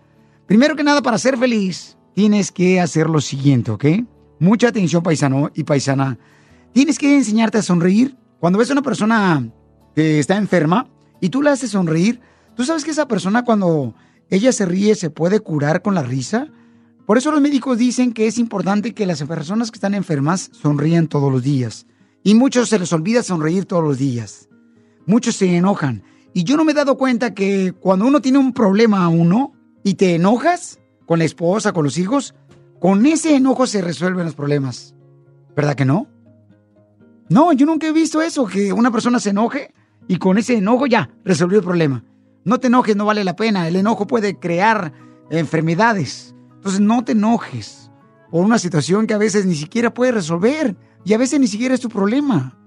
Primero 0.47 0.77
que 0.77 0.85
nada, 0.85 1.03
para 1.03 1.19
ser 1.19 1.37
feliz, 1.37 1.97
tienes 2.15 2.51
que 2.51 2.81
hacer 2.81 3.09
lo 3.09 3.21
siguiente, 3.21 3.71
¿ok? 3.71 3.85
Mucha 4.39 4.69
atención, 4.69 5.03
paisano 5.03 5.51
y 5.55 5.65
paisana. 5.65 6.19
Tienes 6.73 6.99
que 6.99 7.15
enseñarte 7.17 7.59
a 7.59 7.63
sonreír. 7.63 8.17
Cuando 8.39 8.59
ves 8.59 8.71
a 8.71 8.73
una 8.73 8.83
persona 8.83 9.51
que 9.95 10.19
está 10.19 10.37
enferma 10.37 10.89
y 11.21 11.29
tú 11.29 11.43
la 11.43 11.53
haces 11.53 11.73
sonreír, 11.73 12.21
tú 12.57 12.65
sabes 12.65 12.85
que 12.85 12.93
esa 12.93 13.07
persona 13.07 13.45
cuando 13.45 13.95
ella 14.31 14.53
se 14.53 14.65
ríe 14.65 14.95
se 14.95 15.11
puede 15.11 15.41
curar 15.41 15.83
con 15.83 15.95
la 15.95 16.03
risa. 16.03 16.49
Por 17.11 17.19
eso 17.19 17.33
los 17.33 17.41
médicos 17.41 17.77
dicen 17.77 18.13
que 18.13 18.29
es 18.29 18.39
importante 18.39 18.95
que 18.95 19.05
las 19.05 19.21
personas 19.25 19.73
que 19.73 19.79
están 19.79 19.95
enfermas 19.95 20.49
sonrían 20.53 21.09
todos 21.09 21.33
los 21.33 21.43
días. 21.43 21.89
Y 22.23 22.37
muchos 22.37 22.69
se 22.69 22.79
les 22.79 22.93
olvida 22.93 23.25
sonreír 23.25 23.65
todos 23.65 23.83
los 23.83 23.99
días. 23.99 24.49
Muchos 25.07 25.35
se 25.35 25.57
enojan. 25.57 26.05
Y 26.35 26.45
yo 26.45 26.57
no 26.57 26.65
me 26.65 26.71
he 26.71 26.75
dado 26.77 26.97
cuenta 26.97 27.35
que 27.35 27.73
cuando 27.73 28.07
uno 28.07 28.21
tiene 28.21 28.39
un 28.39 28.53
problema 28.53 29.03
a 29.03 29.09
uno 29.09 29.55
y 29.83 29.95
te 29.95 30.15
enojas 30.15 30.79
con 31.05 31.19
la 31.19 31.25
esposa, 31.25 31.73
con 31.73 31.83
los 31.83 31.99
hijos, 31.99 32.37
con 32.79 33.05
ese 33.05 33.35
enojo 33.35 33.67
se 33.67 33.83
resuelven 33.83 34.27
los 34.27 34.37
problemas. 34.37 34.95
¿Verdad 35.57 35.75
que 35.75 35.85
no? 35.85 36.07
No, 37.29 37.53
yo 37.53 37.67
nunca 37.67 37.89
he 37.89 37.93
visto 37.93 38.23
eso, 38.23 38.47
que 38.47 38.73
una 38.73 38.93
persona 38.93 39.19
se 39.19 39.31
enoje 39.31 39.75
y 40.07 40.19
con 40.19 40.39
ese 40.39 40.59
enojo 40.59 40.87
ya 40.87 41.11
resolvió 41.25 41.59
el 41.59 41.65
problema. 41.65 42.05
No 42.45 42.61
te 42.61 42.69
enojes, 42.69 42.95
no 42.95 43.05
vale 43.05 43.25
la 43.25 43.35
pena. 43.35 43.67
El 43.67 43.75
enojo 43.75 44.07
puede 44.07 44.39
crear 44.39 44.93
enfermedades. 45.29 46.37
Entonces 46.61 46.81
no 46.81 47.03
te 47.03 47.13
enojes 47.13 47.91
por 48.31 48.45
una 48.45 48.59
situación 48.59 49.07
que 49.07 49.15
a 49.15 49.19
veces 49.19 49.47
ni 49.47 49.55
siquiera 49.55 49.95
puedes 49.95 50.15
resolver 50.15 50.77
y 51.07 51.15
a 51.15 51.19
veces 51.19 51.41
ni 51.41 51.47
siquiera 51.47 51.75
es 51.75 51.81
tu 51.81 51.89
problema. 51.89 52.59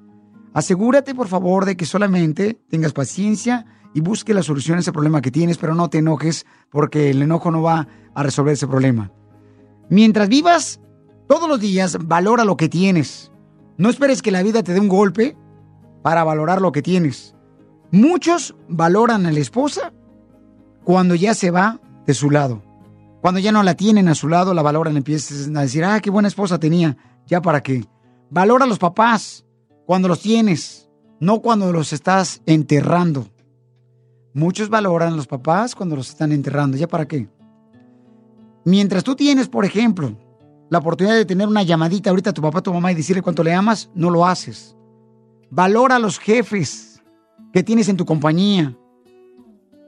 Asegúrate, 0.51 1.13
por 1.13 1.27
favor, 1.27 1.65
de 1.65 1.77
que 1.77 1.86
solamente 1.86 2.60
tengas 2.71 2.91
paciencia 2.91 3.67
y 3.93 4.01
busque 4.01 4.34
la 4.34 4.41
solución 4.41 4.77
a 4.77 4.82
ese 4.82 4.91
problema 4.91 5.21
que 5.21 5.29
tienes, 5.29 5.60
pero 5.60 5.75
no 5.75 5.91
te 5.91 5.99
enojes 5.99 6.47
porque 6.71 7.12
el 7.12 7.21
enojo 7.21 7.51
no 7.51 7.62
va 7.62 7.88
a 8.15 8.23
resolver 8.23 8.53
ese 8.53 8.67
problema. 8.67 9.12
Mientras 9.91 10.27
vivas 10.27 10.79
todos 11.27 11.47
los 11.47 11.60
días, 11.60 11.99
valora 12.03 12.45
lo 12.45 12.58
que 12.58 12.69
tienes. 12.69 13.32
No 13.77 13.91
esperes 13.91 14.23
que 14.23 14.32
la 14.32 14.41
vida 14.41 14.63
te 14.63 14.73
dé 14.73 14.79
un 14.79 14.89
golpe 14.89 15.38
para 16.01 16.23
valorar 16.23 16.62
lo 16.62 16.71
que 16.71 16.82
tienes. 16.82 17.36
Muchos 17.91 18.56
valoran 18.67 19.27
a 19.27 19.32
la 19.32 19.39
esposa 19.39 19.93
cuando 20.84 21.13
ya 21.13 21.36
se 21.36 21.51
va 21.51 21.79
de 22.08 22.15
su 22.15 22.32
lado. 22.32 22.72
Cuando 23.23 23.39
ya 23.39 23.53
no 23.53 23.63
la 23.63 23.75
tienen 23.75 24.09
a 24.09 24.15
su 24.15 24.27
lado, 24.27 24.53
la 24.53 24.62
valoran, 24.62 24.97
empiezan 24.97 25.55
a 25.55 25.62
decir, 25.62 25.86
ah, 25.86 26.01
qué 26.01 26.09
buena 26.09 26.27
esposa 26.27 26.59
tenía. 26.59 26.97
¿Ya 27.25 27.41
para 27.41 27.63
qué? 27.63 27.86
Valora 28.29 28.65
a 28.65 28.67
los 28.67 28.79
papás 28.79 29.45
cuando 29.86 30.09
los 30.09 30.19
tienes, 30.19 30.89
no 31.21 31.39
cuando 31.41 31.71
los 31.71 31.93
estás 31.93 32.41
enterrando. 32.45 33.29
Muchos 34.33 34.67
valoran 34.67 35.13
a 35.13 35.15
los 35.15 35.27
papás 35.27 35.73
cuando 35.73 35.95
los 35.95 36.09
están 36.09 36.33
enterrando. 36.33 36.75
¿Ya 36.75 36.89
para 36.89 37.07
qué? 37.07 37.29
Mientras 38.65 39.05
tú 39.05 39.15
tienes, 39.15 39.47
por 39.47 39.63
ejemplo, 39.63 40.17
la 40.69 40.79
oportunidad 40.79 41.15
de 41.15 41.23
tener 41.23 41.47
una 41.47 41.63
llamadita 41.63 42.09
ahorita 42.09 42.31
a 42.31 42.33
tu 42.33 42.41
papá, 42.41 42.59
a 42.59 42.63
tu 42.63 42.73
mamá 42.73 42.91
y 42.91 42.95
decirle 42.95 43.21
cuánto 43.21 43.41
le 43.41 43.53
amas, 43.53 43.89
no 43.95 44.09
lo 44.09 44.27
haces. 44.27 44.75
Valora 45.49 45.95
a 45.95 45.99
los 45.99 46.19
jefes 46.19 47.01
que 47.53 47.63
tienes 47.63 47.88
en 47.88 47.95
tu 47.95 48.05
compañía. 48.05 48.77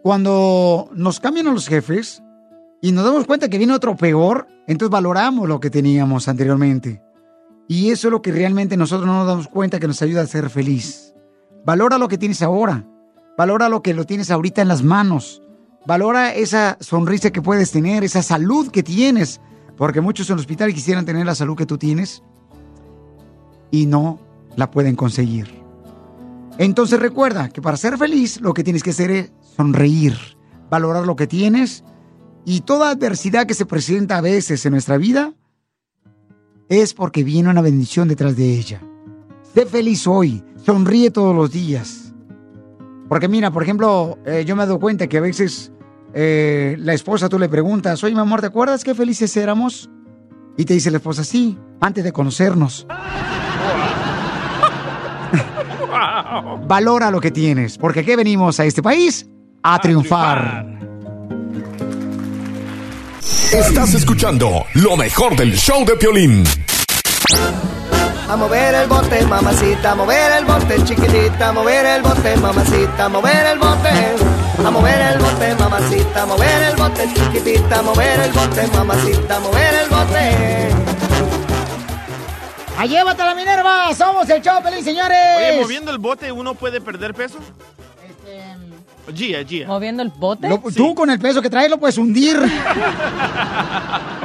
Cuando 0.03 0.89
nos 0.93 1.19
cambian 1.19 1.47
a 1.47 1.51
los 1.51 1.67
jefes 1.67 2.21
y 2.81 2.91
nos 2.91 3.05
damos 3.05 3.25
cuenta 3.25 3.49
que 3.49 3.57
viene 3.57 3.73
otro 3.73 3.95
peor, 3.95 4.47
entonces 4.67 4.91
valoramos 4.91 5.47
lo 5.47 5.59
que 5.59 5.69
teníamos 5.69 6.27
anteriormente. 6.27 7.01
Y 7.67 7.89
eso 7.89 8.07
es 8.07 8.11
lo 8.11 8.21
que 8.21 8.31
realmente 8.31 8.77
nosotros 8.77 9.07
no 9.07 9.19
nos 9.19 9.27
damos 9.27 9.47
cuenta 9.47 9.79
que 9.79 9.87
nos 9.87 10.01
ayuda 10.01 10.21
a 10.21 10.27
ser 10.27 10.49
feliz. 10.49 11.13
Valora 11.65 11.97
lo 11.97 12.07
que 12.07 12.17
tienes 12.17 12.41
ahora. 12.41 12.85
Valora 13.37 13.69
lo 13.69 13.81
que 13.81 13.93
lo 13.93 14.05
tienes 14.05 14.29
ahorita 14.29 14.61
en 14.61 14.67
las 14.67 14.83
manos. 14.83 15.41
Valora 15.87 16.33
esa 16.33 16.77
sonrisa 16.79 17.31
que 17.31 17.41
puedes 17.41 17.71
tener, 17.71 18.03
esa 18.03 18.21
salud 18.21 18.69
que 18.69 18.83
tienes. 18.83 19.41
Porque 19.77 19.99
muchos 19.99 20.29
en 20.29 20.35
el 20.35 20.39
hospital 20.39 20.73
quisieran 20.73 21.05
tener 21.05 21.25
la 21.25 21.35
salud 21.35 21.57
que 21.57 21.65
tú 21.65 21.77
tienes 21.77 22.23
y 23.71 23.87
no 23.87 24.19
la 24.55 24.71
pueden 24.71 24.95
conseguir. 24.95 25.63
Entonces 26.57 26.99
recuerda 26.99 27.49
que 27.49 27.61
para 27.61 27.77
ser 27.77 27.97
feliz 27.97 28.39
lo 28.39 28.53
que 28.53 28.63
tienes 28.63 28.83
que 28.83 28.91
hacer 28.91 29.11
es 29.11 29.31
sonreír, 29.57 30.17
valorar 30.69 31.05
lo 31.05 31.15
que 31.15 31.27
tienes 31.27 31.83
y 32.45 32.61
toda 32.61 32.91
adversidad 32.91 33.47
que 33.47 33.55
se 33.55 33.65
presenta 33.65 34.17
a 34.17 34.21
veces 34.21 34.65
en 34.65 34.73
nuestra 34.73 34.97
vida 34.97 35.33
es 36.69 36.93
porque 36.93 37.23
viene 37.23 37.49
una 37.49 37.61
bendición 37.61 38.07
detrás 38.07 38.35
de 38.35 38.55
ella. 38.55 38.81
Sé 39.53 39.65
feliz 39.65 40.05
hoy, 40.07 40.43
sonríe 40.63 41.11
todos 41.11 41.35
los 41.35 41.51
días. 41.51 42.13
Porque 43.09 43.27
mira, 43.27 43.51
por 43.51 43.63
ejemplo, 43.63 44.17
eh, 44.25 44.45
yo 44.45 44.55
me 44.55 44.63
he 44.63 44.65
dado 44.65 44.79
cuenta 44.79 45.07
que 45.07 45.17
a 45.17 45.21
veces 45.21 45.71
eh, 46.13 46.75
la 46.79 46.93
esposa 46.93 47.29
tú 47.29 47.39
le 47.39 47.49
preguntas, 47.49 48.03
oye 48.03 48.13
mi 48.13 48.21
amor, 48.21 48.41
¿te 48.41 48.47
acuerdas 48.47 48.83
qué 48.83 48.95
felices 48.95 49.35
éramos? 49.37 49.89
Y 50.57 50.65
te 50.65 50.73
dice 50.73 50.91
la 50.91 50.97
esposa, 50.97 51.23
sí, 51.23 51.57
antes 51.81 52.03
de 52.03 52.11
conocernos. 52.11 52.87
Valora 56.67 57.11
lo 57.11 57.21
que 57.21 57.31
tienes, 57.31 57.77
porque 57.77 58.01
aquí 58.01 58.15
venimos 58.15 58.59
a 58.59 58.65
este 58.65 58.81
país 58.81 59.29
a, 59.61 59.79
triunfar. 59.79 60.84
Estás 63.55 63.93
escuchando 63.93 64.65
lo 64.73 64.97
mejor 64.97 65.33
del 65.37 65.55
show 65.55 65.85
de 65.85 65.95
Piolín. 65.95 66.43
A 68.27 68.35
mover 68.35 68.75
el 68.75 68.89
bote, 68.89 69.25
mamacita, 69.27 69.91
a 69.91 69.95
mover 69.95 70.31
el 70.33 70.43
bote, 70.43 70.83
chiquitita, 70.83 71.47
a 71.47 71.53
mover 71.53 71.85
el 71.85 72.01
bote, 72.01 72.35
mamacita, 72.35 73.05
a 73.05 73.07
mover 73.07 73.45
el 73.45 73.57
bote. 73.57 73.89
A 74.57 74.69
mover 74.69 74.99
el 74.99 75.19
bote, 75.19 75.55
mamacita, 75.55 76.23
a 76.23 76.25
mover 76.25 76.63
el 76.63 76.75
bote, 76.75 77.07
chiquitita, 77.13 77.79
a 77.79 77.81
mover 77.81 78.19
el 78.19 78.33
bote, 78.33 78.67
mamacita, 78.73 79.37
a 79.37 79.39
mover 79.39 79.73
el 79.73 79.89
bote. 79.89 80.69
¡Ah, 82.77 82.85
llévatela, 82.85 83.35
Minerva! 83.35 83.93
¡Somos 83.95 84.29
el 84.31 84.41
show, 84.41 84.61
feliz, 84.61 84.83
señores! 84.83 85.17
Oye, 85.37 85.61
moviendo 85.61 85.91
el 85.91 85.97
bote, 85.97 86.29
¿uno 86.29 86.55
puede 86.55 86.81
perder 86.81 87.13
peso? 87.13 87.39
Gia, 89.13 89.43
Gia. 89.43 89.67
¿Moviendo 89.67 90.01
el 90.03 90.09
bote? 90.09 90.47
Lo- 90.49 90.61
Tú 90.75 90.95
con 90.95 91.09
el 91.09 91.19
peso 91.19 91.41
que 91.41 91.49
traes 91.49 91.69
lo 91.69 91.77
puedes 91.79 91.97
hundir. 91.97 92.37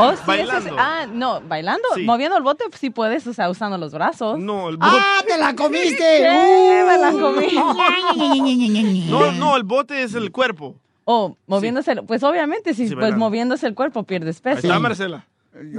Oh, 0.02 0.12
sí, 0.12 0.22
Bailando. 0.26 0.58
ese 0.60 0.68
es- 0.70 0.74
ah, 0.78 1.06
no, 1.12 1.42
bailando. 1.46 1.86
Sí. 1.94 2.04
Moviendo 2.04 2.34
el 2.38 2.42
bote 2.42 2.64
sí 2.78 2.88
puedes, 2.88 3.26
o 3.26 3.34
sea, 3.34 3.50
usando 3.50 3.76
los 3.76 3.92
brazos. 3.92 4.38
No, 4.38 4.70
el 4.70 4.78
bote. 4.78 4.96
¡Ah, 4.98 5.22
te 5.26 5.36
la 5.36 5.54
comiste! 5.54 5.98
Sí, 6.20 6.86
me 6.86 6.96
la 6.98 7.12
comí. 7.12 9.04
No, 9.10 9.32
no, 9.32 9.56
el 9.56 9.64
bote 9.64 10.02
es 10.02 10.14
el 10.14 10.30
cuerpo. 10.32 10.74
Oh, 11.04 11.36
moviéndose, 11.46 11.92
el- 11.92 12.04
pues 12.04 12.22
obviamente, 12.22 12.72
si 12.72 12.84
Sí, 12.88 12.94
pues 12.94 13.00
bailando. 13.02 13.24
moviéndose 13.26 13.66
el 13.66 13.74
cuerpo 13.74 14.04
pierdes 14.04 14.36
Ahí 14.36 14.54
peso. 14.54 14.66
está, 14.68 14.78
Marcela. 14.78 15.26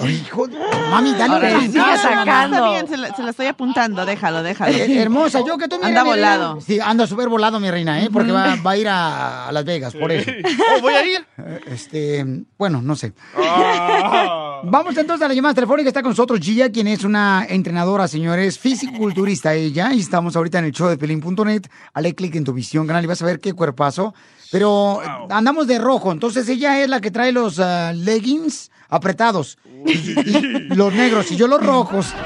Hijo, 0.06 0.48
de- 0.48 0.58
mami, 0.90 1.14
dale 1.14 1.34
Ahora 1.34 1.58
un 1.60 1.62
sigue 1.72 1.98
sacando. 2.02 2.58
Está 2.58 2.70
bien, 2.72 2.88
se 2.90 2.98
la, 2.98 3.16
se 3.16 3.24
la 3.24 3.30
estoy 3.30 3.46
apuntando, 3.48 4.06
déjalo, 4.06 4.44
déjalo. 4.44 4.76
Eh, 4.76 5.02
hermosa, 5.02 5.40
yo 5.48 5.58
que 5.58 5.70
tú 5.70 5.78
mira, 5.78 5.88
Anda 5.88 6.04
mira, 6.04 6.16
volado. 6.16 6.62
Sí, 6.62 6.80
anda 6.82 7.08
súper 7.08 7.30
volado, 7.30 7.58
mi 7.60 7.72
reina, 7.72 8.04
¿eh? 8.04 8.10
Porque 8.12 8.34
va, 8.34 8.56
va 8.58 8.72
a 8.72 8.78
ir 8.78 8.88
a, 8.90 9.48
a 9.48 9.52
Las 9.54 9.64
Vegas, 9.64 9.94
por 9.96 10.12
eso. 10.12 10.30
Oh, 10.78 10.82
voy 10.82 10.94
a 10.94 11.06
ir. 11.06 11.26
Eh, 11.38 11.60
Este, 11.68 12.26
bueno, 12.58 12.82
no 12.82 12.96
sé. 12.98 13.14
Ah. 13.36 14.62
Vamos 14.64 14.96
entonces 14.98 15.26
a 15.26 15.28
la 15.30 15.34
llamada 15.34 15.54
telefónica. 15.56 15.88
Está 15.88 16.02
con 16.02 16.12
nosotros 16.12 16.40
Gia, 16.42 16.70
quien 16.72 16.88
es 16.88 17.04
una 17.04 17.46
entrenadora, 17.48 18.08
señores, 18.08 18.60
fisiculturista 18.60 19.54
ella. 19.54 19.94
Y 19.94 20.02
estamos 20.02 20.36
ahorita 20.36 20.60
en 20.60 20.66
el 20.66 20.72
show 20.74 20.90
de 20.90 20.98
pelín.net. 20.98 21.64
Dale 21.96 22.14
clic 22.16 22.36
en 22.36 22.44
tu 22.44 22.54
visión, 22.54 22.86
canal, 22.88 23.04
y 23.04 23.08
vas 23.08 23.22
a 23.22 23.26
ver 23.26 23.40
qué 23.40 23.54
cuerpazo. 23.54 24.14
Pero 24.52 25.00
andamos 25.30 25.66
de 25.68 25.80
rojo. 25.80 26.12
Entonces 26.12 26.48
ella 26.50 26.82
es 26.82 26.90
la 26.90 27.00
que 27.00 27.10
trae 27.10 27.32
los 27.32 27.58
ah, 27.60 27.94
leggings 27.94 28.70
apretados. 28.92 29.58
Y- 29.86 29.92
y 30.20 30.76
los 30.76 30.94
negros 30.94 31.32
y 31.32 31.36
yo 31.38 31.48
los 31.48 31.66
rojos. 31.66 32.14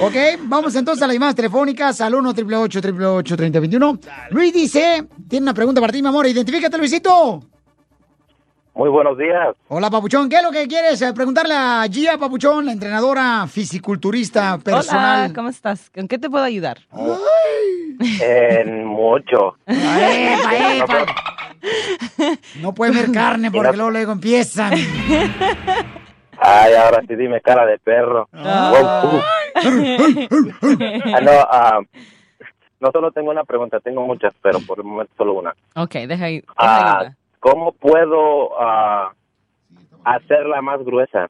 Ok, 0.00 0.14
vamos 0.44 0.76
entonces 0.76 1.02
a 1.02 1.08
las 1.08 1.14
llamadas 1.14 1.34
telefónicas 1.34 2.00
al 2.00 2.14
1 2.14 2.28
888 2.30 3.36
3021 3.36 3.98
Luis 4.30 4.52
dice, 4.54 5.04
tiene 5.28 5.42
una 5.42 5.54
pregunta 5.54 5.80
para 5.80 5.92
ti, 5.92 6.00
mi 6.00 6.06
amor. 6.08 6.24
Identifícate, 6.24 6.78
Luisito. 6.78 7.42
Muy 8.76 8.90
buenos 8.90 9.18
días. 9.18 9.56
Hola, 9.66 9.90
Papuchón. 9.90 10.28
¿Qué 10.28 10.36
es 10.36 10.42
lo 10.44 10.52
que 10.52 10.68
quieres 10.68 11.02
eh, 11.02 11.12
preguntarle 11.12 11.52
a 11.54 11.84
Gia 11.90 12.16
Papuchón, 12.16 12.64
la 12.66 12.70
entrenadora 12.72 13.44
fisiculturista 13.48 14.56
personal? 14.58 15.24
Hola, 15.24 15.34
¿cómo 15.34 15.48
estás? 15.48 15.90
¿En 15.94 16.06
qué 16.06 16.16
te 16.16 16.30
puedo 16.30 16.44
ayudar? 16.44 16.78
En 18.20 18.84
mucho. 18.84 19.56
Epa, 19.66 20.74
epa. 20.76 21.06
No 22.60 22.74
puede 22.74 22.92
ver 22.92 23.12
carne 23.12 23.50
porque 23.50 23.76
luego, 23.76 23.90
luego 23.90 24.12
empiezan. 24.12 24.72
Ay, 26.40 26.74
ahora 26.74 27.02
sí 27.06 27.16
dime 27.16 27.40
cara 27.40 27.66
de 27.66 27.78
perro. 27.78 28.28
Wow, 28.32 29.16
uh. 29.16 29.22
Ah, 31.14 31.20
no, 31.20 31.30
ah, 31.32 31.80
no 32.80 32.90
solo 32.92 33.10
tengo 33.10 33.30
una 33.30 33.44
pregunta, 33.44 33.80
tengo 33.80 34.02
muchas, 34.06 34.32
pero 34.42 34.60
por 34.60 34.78
el 34.78 34.84
momento 34.84 35.12
solo 35.16 35.34
una. 35.34 35.54
Ok, 35.74 35.94
deja 36.06 36.26
ahí. 36.26 36.42
Ah. 36.56 37.10
¿Cómo 37.40 37.72
puedo 37.72 38.50
ah, 38.60 39.12
hacerla 40.04 40.60
más 40.62 40.82
gruesa? 40.84 41.28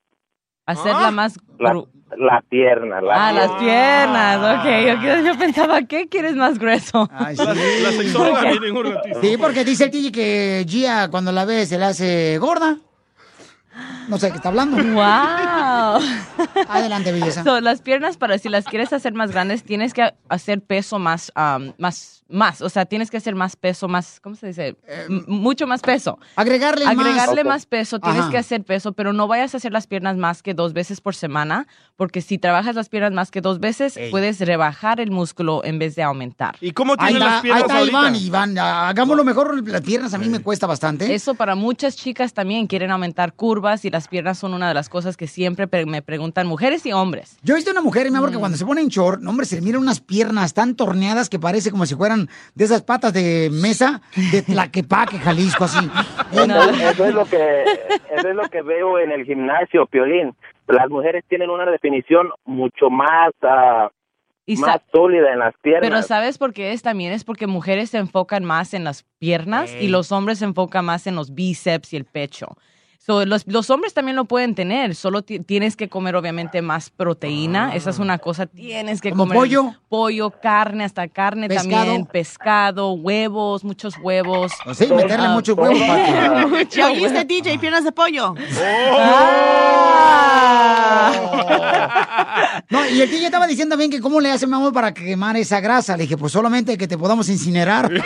Hacerla 0.67 1.11
más... 1.11 1.39
La, 1.59 1.73
gru- 1.73 1.89
la 2.17 2.43
pierna. 2.49 3.01
La 3.01 3.29
Ah, 3.29 3.33
las 3.33 3.51
piernas, 3.53 4.59
ok. 4.59 5.03
Yo, 5.03 5.33
yo 5.33 5.39
pensaba, 5.39 5.83
¿qué 5.83 6.09
quieres 6.09 6.35
más 6.37 6.59
grueso? 6.59 7.09
Ay, 7.13 7.37
sí. 7.37 7.45
La, 7.45 7.55
la 7.55 7.93
sexóloga 7.93 8.43
un 8.73 8.95
ratito. 8.95 9.21
Sí, 9.21 9.37
porque 9.37 9.65
dice 9.65 9.85
el 9.85 10.13
que 10.13 10.65
Gia 10.67 11.09
cuando 11.09 11.33
la 11.33 11.45
ve 11.45 11.67
se 11.67 11.79
le 11.79 11.85
hace 11.85 12.39
gorda. 12.39 12.79
No 14.09 14.19
sé 14.19 14.27
de 14.27 14.33
qué 14.33 14.37
está 14.39 14.49
hablando. 14.49 14.77
¡Wow! 14.77 16.01
Adelante, 16.69 17.13
belleza. 17.13 17.45
So, 17.45 17.61
las 17.61 17.83
piernas, 17.83 18.17
para 18.17 18.39
si 18.39 18.49
las 18.49 18.65
quieres 18.65 18.93
hacer 18.93 19.13
más 19.13 19.31
grandes, 19.31 19.63
tienes 19.63 19.93
que 19.93 20.15
hacer 20.29 20.63
peso 20.63 20.99
más, 20.99 21.31
um, 21.37 21.73
más, 21.79 22.18
más. 22.29 22.61
O 22.63 22.69
sea, 22.69 22.85
tienes 22.87 23.11
que 23.11 23.17
hacer 23.17 23.35
más 23.35 23.57
peso, 23.57 23.89
más, 23.89 24.21
¿cómo 24.21 24.35
se 24.37 24.49
dice? 24.49 24.77
M- 25.09 25.23
mucho 25.27 25.67
más 25.67 25.81
peso. 25.81 26.19
Agregarle, 26.37 26.85
más. 26.85 26.97
Agregarle 26.99 27.45
más 27.45 27.67
peso, 27.67 27.99
tienes 28.01 28.21
Ajá. 28.23 28.31
que 28.31 28.39
hacer 28.39 28.65
peso, 28.65 28.93
pero 28.93 29.13
no 29.13 29.27
vayas 29.29 29.55
a 29.55 29.57
hacer 29.57 29.73
las 29.73 29.87
piernas 29.87 30.17
más 30.17 30.43
que 30.43 30.53
dos 30.55 30.73
veces 30.75 31.01
por 31.01 31.15
semana, 31.15 31.67
porque 31.97 32.21
si 32.21 32.39
trabajas 32.39 32.75
las 32.75 32.89
piernas 32.89 33.13
más 33.13 33.31
que 33.31 33.41
dos 33.41 33.61
veces, 33.61 33.97
Ey. 33.97 34.11
puedes 34.11 34.41
rebajar 34.41 35.01
el 35.01 35.11
músculo 35.11 35.65
en 35.65 35.79
vez 35.79 35.95
de 35.97 36.03
aumentar. 36.03 36.57
¿Y 36.61 36.73
cómo 36.73 36.93
Ahí 36.99 37.15
tienen 37.15 37.23
está, 37.23 37.27
las 37.27 37.37
ahí 37.37 37.43
piernas 37.43 37.63
está 37.63 37.79
ahorita? 37.79 37.99
Iván, 37.99 38.17
Iván. 38.17 38.59
ah, 38.59 38.89
Hagámoslo 38.89 39.25
mejor. 39.25 39.67
Las 39.69 39.81
piernas 39.83 40.13
a 40.15 40.19
mí 40.19 40.29
me 40.29 40.41
cuesta 40.41 40.67
bastante. 40.67 41.15
Eso 41.15 41.35
para 41.35 41.55
muchas 41.55 41.97
chicas 41.97 42.35
también 42.35 42.67
quieren 42.67 42.91
aumentar 42.91 43.33
curvas 43.33 43.85
y 43.85 43.91
las 43.91 44.09
piernas 44.09 44.39
son 44.39 44.53
una 44.55 44.69
de 44.69 44.75
las 44.75 44.89
cosas 44.89 45.17
que 45.17 45.27
siempre 45.27 45.67
pre- 45.67 45.87
me 45.87 46.03
preguntan 46.03 46.47
mujeres 46.47 46.85
y 46.87 46.93
hombres. 46.93 47.37
Yo 47.43 47.55
he 47.55 47.57
visto 47.57 47.71
una 47.71 47.81
mujer, 47.81 48.11
mi 48.11 48.17
amor, 48.17 48.29
Mm. 48.31 48.33
que 48.33 48.39
cuando 48.39 48.59
se 48.59 48.67
pone 48.67 48.81
en 48.83 48.89
short, 48.89 49.21
no, 49.23 49.31
hombre, 49.31 49.47
se 49.47 49.55
le 49.57 49.63
miran 49.63 49.81
unas 49.81 50.01
piernas 50.01 50.53
tan 50.55 50.75
torneadas 50.75 51.29
que 51.29 51.39
parece 51.39 51.71
como 51.71 51.87
si 51.87 51.95
fueran 51.95 52.18
de 52.55 52.65
esas 52.65 52.83
patas 52.83 53.13
de 53.13 53.49
mesa 53.53 54.01
de 54.33 54.43
Tlaquepaque, 54.43 55.19
Jalisco, 55.19 55.65
así. 55.65 55.79
Eso, 56.33 56.71
eso 56.71 57.05
es 57.07 57.15
lo 57.15 57.25
que 57.27 57.63
eso 58.17 58.29
es 58.29 58.35
lo 58.35 58.49
que 58.49 58.63
veo 58.63 58.99
en 58.99 59.13
el 59.13 59.25
gimnasio, 59.25 59.87
Piolín. 59.87 60.35
Las 60.67 60.89
mujeres 60.91 61.25
tienen 61.29 61.51
una 61.51 61.65
definición 61.71 62.29
mucho 62.45 62.91
más 62.91 63.31
Y 64.47 64.57
sa- 64.57 64.67
más 64.67 64.81
sólida 64.93 65.33
en 65.33 65.39
las 65.41 65.55
piernas. 65.63 65.89
Pero 65.91 66.03
¿sabes 66.03 66.39
por 66.39 66.53
qué 66.55 66.73
es? 66.73 66.83
También 66.83 67.13
es 67.13 67.25
porque 67.25 67.47
mujeres 67.47 67.91
se 67.91 67.99
enfocan 67.99 68.45
más 68.45 68.73
en 68.75 68.85
las 68.85 69.05
piernas 69.19 69.71
y 69.81 69.89
los 69.89 70.11
hombres 70.13 70.39
se 70.39 70.47
enfocan 70.47 70.85
más 70.87 71.07
en 71.07 71.15
los 71.17 71.35
bíceps 71.35 71.93
y 71.93 71.97
el 71.97 72.05
pecho. 72.05 72.49
So, 73.09 73.25
los, 73.25 73.47
los 73.47 73.71
hombres 73.71 73.95
también 73.95 74.17
lo 74.17 74.27
pueden 74.27 74.55
tener, 74.55 74.95
solo 74.95 75.23
ti- 75.23 75.41
tienes 75.41 75.77
que 75.77 75.89
comer 75.89 76.15
obviamente 76.15 76.61
más 76.61 76.91
proteína, 76.91 77.75
esa 77.75 77.89
es 77.89 77.99
una 77.99 78.19
cosa, 78.19 78.45
tienes 78.45 79.01
que 79.01 79.09
¿Como 79.13 79.23
comer 79.23 79.39
pollo? 79.39 79.75
pollo, 79.89 80.31
carne, 80.31 80.85
hasta 80.85 81.09
carne 81.09 81.49
¿Pescado? 81.49 81.71
también, 81.71 82.05
pescado, 82.05 82.93
huevos, 82.93 83.65
muchos 83.65 83.97
huevos. 84.03 84.53
Sí, 84.75 84.89
meterle 84.95 85.25
Ah, 85.27 85.31
muchos 85.33 85.57
huevos 85.57 85.79
para 85.81 86.05
que- 86.05 86.47
mucho 86.49 86.77
Ya 86.77 86.89
oíste, 86.89 87.09
huevo. 87.15 87.25
DJ, 87.27 87.59
piernas 87.59 87.85
de 87.85 87.93
pollo. 87.93 88.35
No, 92.69 92.87
y 92.91 93.01
el 93.01 93.11
DJ 93.11 93.25
estaba 93.25 93.47
diciendo 93.47 93.73
también 93.73 93.91
que 93.91 94.03
cómo 94.03 94.21
le 94.21 94.31
hace 94.31 94.47
mi 94.47 94.53
amor 94.53 94.75
para 94.75 94.93
quemar 94.93 95.35
esa 95.39 95.61
grasa. 95.61 95.97
Le 95.97 96.03
dije, 96.03 96.19
pues 96.19 96.31
solamente 96.33 96.77
que 96.77 96.87
te 96.87 96.99
podamos 96.99 97.31
incinerar. 97.31 97.91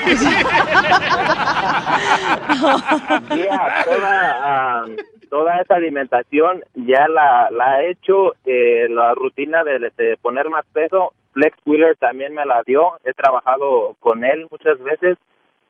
Ya, 3.32 3.84
toda, 3.84 4.36
ah, 4.42 4.84
toda 5.32 5.56
esa 5.62 5.76
alimentación 5.76 6.62
ya 6.74 7.08
la, 7.08 7.48
la 7.50 7.80
he 7.82 7.92
hecho, 7.92 8.34
eh, 8.44 8.86
la 8.90 9.14
rutina 9.14 9.64
de, 9.64 9.78
de 9.96 10.18
poner 10.20 10.50
más 10.50 10.66
peso, 10.74 11.14
Flex 11.32 11.56
Wheeler 11.64 11.96
también 11.96 12.34
me 12.34 12.44
la 12.44 12.62
dio, 12.66 12.98
he 13.02 13.14
trabajado 13.14 13.96
con 13.98 14.24
él 14.24 14.46
muchas 14.50 14.78
veces 14.80 15.16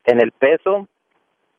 en 0.03 0.19
el 0.19 0.33
peso, 0.33 0.89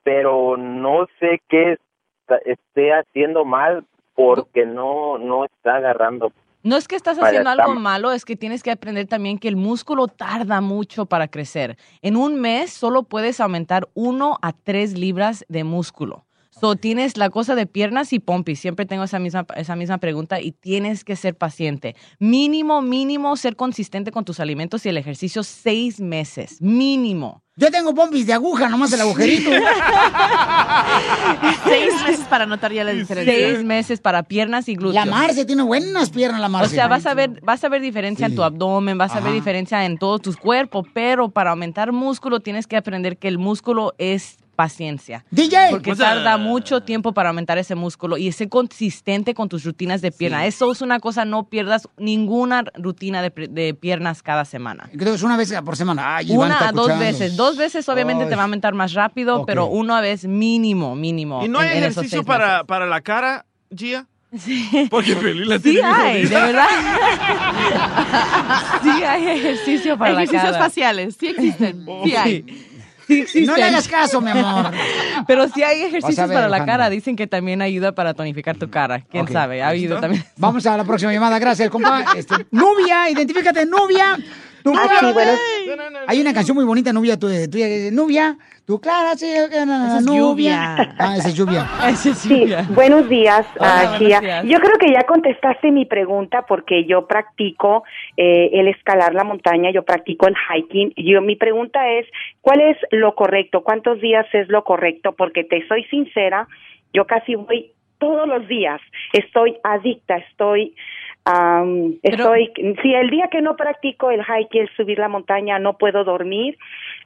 pero 0.02 0.58
no 0.58 1.06
sé 1.18 1.40
qué 1.48 1.78
está- 2.20 2.36
esté 2.44 2.92
haciendo 2.92 3.46
mal 3.46 3.84
porque 4.14 4.66
no, 4.66 5.16
no 5.16 5.46
está 5.46 5.76
agarrando. 5.76 6.30
No 6.62 6.76
es 6.76 6.86
que 6.88 6.96
estás 6.96 7.18
haciendo 7.18 7.48
algo 7.48 7.74
malo, 7.80 8.12
es 8.12 8.26
que 8.26 8.36
tienes 8.36 8.62
que 8.62 8.70
aprender 8.70 9.06
también 9.06 9.38
que 9.38 9.48
el 9.48 9.56
músculo 9.56 10.08
tarda 10.08 10.60
mucho 10.60 11.06
para 11.06 11.28
crecer. 11.28 11.76
En 12.02 12.16
un 12.16 12.38
mes 12.38 12.70
solo 12.70 13.02
puedes 13.04 13.40
aumentar 13.40 13.88
uno 13.94 14.36
a 14.42 14.52
tres 14.52 14.92
libras 14.98 15.46
de 15.48 15.64
músculo. 15.64 16.24
So, 16.64 16.77
tienes 16.77 17.18
la 17.18 17.29
cosa 17.29 17.55
de 17.55 17.66
piernas 17.66 18.14
y 18.14 18.20
pompis. 18.20 18.59
Siempre 18.59 18.87
tengo 18.87 19.05
esa 19.05 19.18
misma, 19.18 19.44
esa 19.55 19.77
misma 19.77 19.98
pregunta 19.98 20.40
y 20.40 20.53
tienes 20.53 21.05
que 21.05 21.14
ser 21.14 21.37
paciente. 21.37 21.94
Mínimo, 22.18 22.81
mínimo, 22.81 23.37
ser 23.37 23.55
consistente 23.55 24.11
con 24.11 24.24
tus 24.24 24.40
alimentos 24.40 24.87
y 24.87 24.88
el 24.88 24.96
ejercicio 24.96 25.42
seis 25.42 26.00
meses. 26.00 26.62
Mínimo. 26.62 27.42
Yo 27.57 27.70
tengo 27.70 27.94
pompis 27.94 28.27
de 28.27 28.33
aguja, 28.33 28.70
nomás 28.70 28.94
el 28.94 29.03
agujerito. 29.03 29.50
Seis 31.64 31.94
meses 32.03 32.27
para 32.29 32.46
notar 32.46 32.72
ya 32.72 32.83
la 32.83 32.92
diferencia. 32.92 33.33
Seis 33.33 33.62
meses 33.62 34.00
para 34.00 34.24
piernas 34.24 34.68
y 34.68 34.74
glúteos. 34.74 35.07
La 35.07 35.11
Marce 35.11 35.44
tiene 35.44 35.62
buenas 35.62 36.11
piernas, 36.11 36.40
la 36.40 36.48
Marce. 36.48 36.66
O 36.66 36.74
sea, 36.74 36.88
vas 36.88 37.07
a 37.07 37.14
ver, 37.14 37.40
vas 37.42 37.62
a 37.62 37.68
ver 37.68 37.81
diferencia 37.81 38.27
en 38.27 38.35
tu 38.35 38.42
abdomen, 38.42 38.98
vas 38.98 39.14
a 39.14 39.20
ver 39.20 39.33
diferencia 39.33 39.85
en 39.85 39.98
todo 39.98 40.18
tu 40.18 40.35
cuerpo, 40.35 40.85
pero 40.94 41.29
para 41.29 41.50
aumentar 41.50 41.92
músculo 41.92 42.40
tienes 42.40 42.66
que 42.66 42.77
aprender 42.77 43.18
que 43.18 43.29
el 43.29 43.38
músculo 43.38 43.94
es 43.98 44.38
paciencia. 44.54 45.24
DJ. 45.30 45.70
Porque 45.70 45.90
What's 45.90 46.00
tarda 46.00 46.38
mucho 46.38 46.82
tiempo 46.82 47.12
para 47.12 47.30
aumentar 47.30 47.58
ese 47.58 47.74
músculo 47.74 48.16
y 48.16 48.30
ser 48.32 48.48
consistente 48.48 49.34
con 49.34 49.48
tus 49.48 49.64
rutinas 49.64 50.00
de 50.00 50.12
pierna. 50.12 50.46
Eso 50.46 50.70
es 50.72 50.80
una 50.80 51.00
cosa, 51.00 51.24
no 51.24 51.48
pierdas 51.48 51.88
ninguna 51.98 52.64
rutina 52.74 53.22
de, 53.22 53.74
piernas 53.74 54.22
cada 54.22 54.44
semana. 54.44 54.88
Creo 54.92 55.12
que 55.12 55.16
es 55.16 55.22
una 55.22 55.36
vez 55.36 55.52
por 55.64 55.76
semana. 55.76 56.16
Ay, 56.16 56.32
Iván 56.32 56.50
Una 56.50 56.68
a 56.68 56.72
dos 56.72 56.98
veces. 56.98 57.36
Dos 57.36 57.56
veces 57.56 57.88
obviamente 57.88 58.24
Ay. 58.24 58.30
te 58.30 58.36
va 58.36 58.42
a 58.42 58.44
aumentar 58.44 58.74
más 58.74 58.92
rápido, 58.92 59.44
pero 59.46 59.66
una 59.66 60.00
vez 60.00 60.26
mínimo, 60.26 60.94
mínimo. 60.94 61.44
¿Y 61.44 61.48
no 61.48 61.58
hay 61.58 61.78
en- 61.78 61.84
ejercicio 61.84 62.24
para, 62.24 62.64
para 62.64 62.86
la 62.86 63.00
cara, 63.00 63.46
Gia? 63.74 64.06
Sí. 64.36 64.88
Porque 64.90 65.14
Pelín 65.14 65.48
la 65.48 65.58
Sí 65.58 65.62
tiene 65.62 65.78
bien 65.80 65.94
hay, 65.94 66.24
de 66.24 66.34
verdad. 66.34 66.66
sí 68.82 68.88
hay 68.88 69.26
ejercicio 69.28 69.96
para 69.96 70.12
Ejercicios 70.12 70.42
la 70.44 70.50
cara. 70.50 70.64
faciales, 70.64 71.16
sí 71.18 71.26
existen. 71.28 71.86
Sí 72.04 72.16
hay. 72.16 72.42
Sí 72.42 72.70
No 73.08 73.56
le 73.56 73.62
hagas 73.64 73.88
caso, 73.88 74.20
mi 74.20 74.30
amor. 74.30 74.70
Pero 75.26 75.48
sí 75.48 75.62
hay 75.62 75.82
ejercicios 75.82 76.28
ver, 76.28 76.36
para 76.36 76.48
la 76.48 76.64
cara. 76.64 76.90
Dicen 76.90 77.16
que 77.16 77.26
también 77.26 77.62
ayuda 77.62 77.92
para 77.92 78.14
tonificar 78.14 78.56
tu 78.56 78.70
cara. 78.70 79.00
¿Quién 79.10 79.28
sabe? 79.28 79.62
Ha 79.62 79.68
habido 79.68 80.00
también. 80.00 80.24
Vamos 80.36 80.66
a 80.66 80.76
la 80.76 80.84
próxima 80.84 81.12
llamada. 81.12 81.38
Gracias, 81.38 81.70
compa. 81.70 82.04
Este, 82.16 82.46
Nubia, 82.50 83.10
identifícate, 83.10 83.66
Nubia. 83.66 84.16
Ah, 84.66 84.87
cara- 84.88 84.98
sí, 85.00 85.12
bueno. 85.12 85.33
Hay 86.07 86.20
una 86.20 86.33
canción 86.33 86.55
muy 86.57 86.64
bonita, 86.64 86.92
Nubia, 86.92 87.18
tu, 87.18 87.27
tuya, 87.50 87.66
dice, 87.66 87.90
Nubia, 87.92 88.37
tu 88.66 88.81
clara, 88.81 89.14
sí, 89.14 89.27
na, 89.66 89.87
Esa 89.88 89.98
es 89.98 90.07
Nubia. 90.07 90.18
lluvia. 90.20 90.94
Ah, 90.98 91.16
esa 91.18 91.29
es 91.29 91.35
lluvia. 91.37 91.66
Es 91.88 91.98
Sí, 92.00 92.46
buenos 92.70 93.09
días, 93.09 93.46
Hola, 93.59 93.81
ah, 93.81 93.83
buenos 93.98 93.98
Gia. 93.98 94.20
días. 94.20 94.44
Yo 94.44 94.59
creo 94.61 94.79
que 94.79 94.90
ya 94.92 95.03
contestaste 95.07 95.70
mi 95.70 95.85
pregunta 95.85 96.46
porque 96.46 96.85
yo 96.87 97.07
practico 97.07 97.85
eh, 98.16 98.50
el 98.55 98.68
escalar 98.68 99.14
la 99.14 99.24
montaña, 99.24 99.70
yo 99.70 99.83
practico 99.83 100.27
el 100.29 100.35
hiking. 100.37 100.92
Yo 100.96 101.20
mi 101.20 101.37
pregunta 101.37 101.87
es, 101.90 102.07
¿cuál 102.40 102.61
es 102.62 102.77
lo 102.90 103.14
correcto? 103.14 103.62
¿Cuántos 103.64 104.00
días 104.00 104.27
es 104.33 104.48
lo 104.48 104.64
correcto? 104.64 105.12
Porque 105.12 105.44
te 105.44 105.66
soy 105.68 105.85
sincera, 105.85 106.48
yo 106.92 107.07
casi 107.07 107.35
voy 107.35 107.72
todos 107.98 108.27
los 108.29 108.46
días. 108.48 108.81
Estoy 109.12 109.57
adicta, 109.62 110.16
estoy 110.16 110.74
am, 111.24 111.94
estoy 112.02 112.52
si 112.82 112.94
el 112.94 113.10
día 113.10 113.28
que 113.30 113.40
no 113.40 113.56
practico 113.56 114.10
el 114.10 114.22
hiking, 114.22 114.62
el 114.62 114.70
subir 114.76 114.98
la 114.98 115.08
montaña, 115.08 115.58
no 115.58 115.78
puedo 115.78 116.04
dormir. 116.04 116.58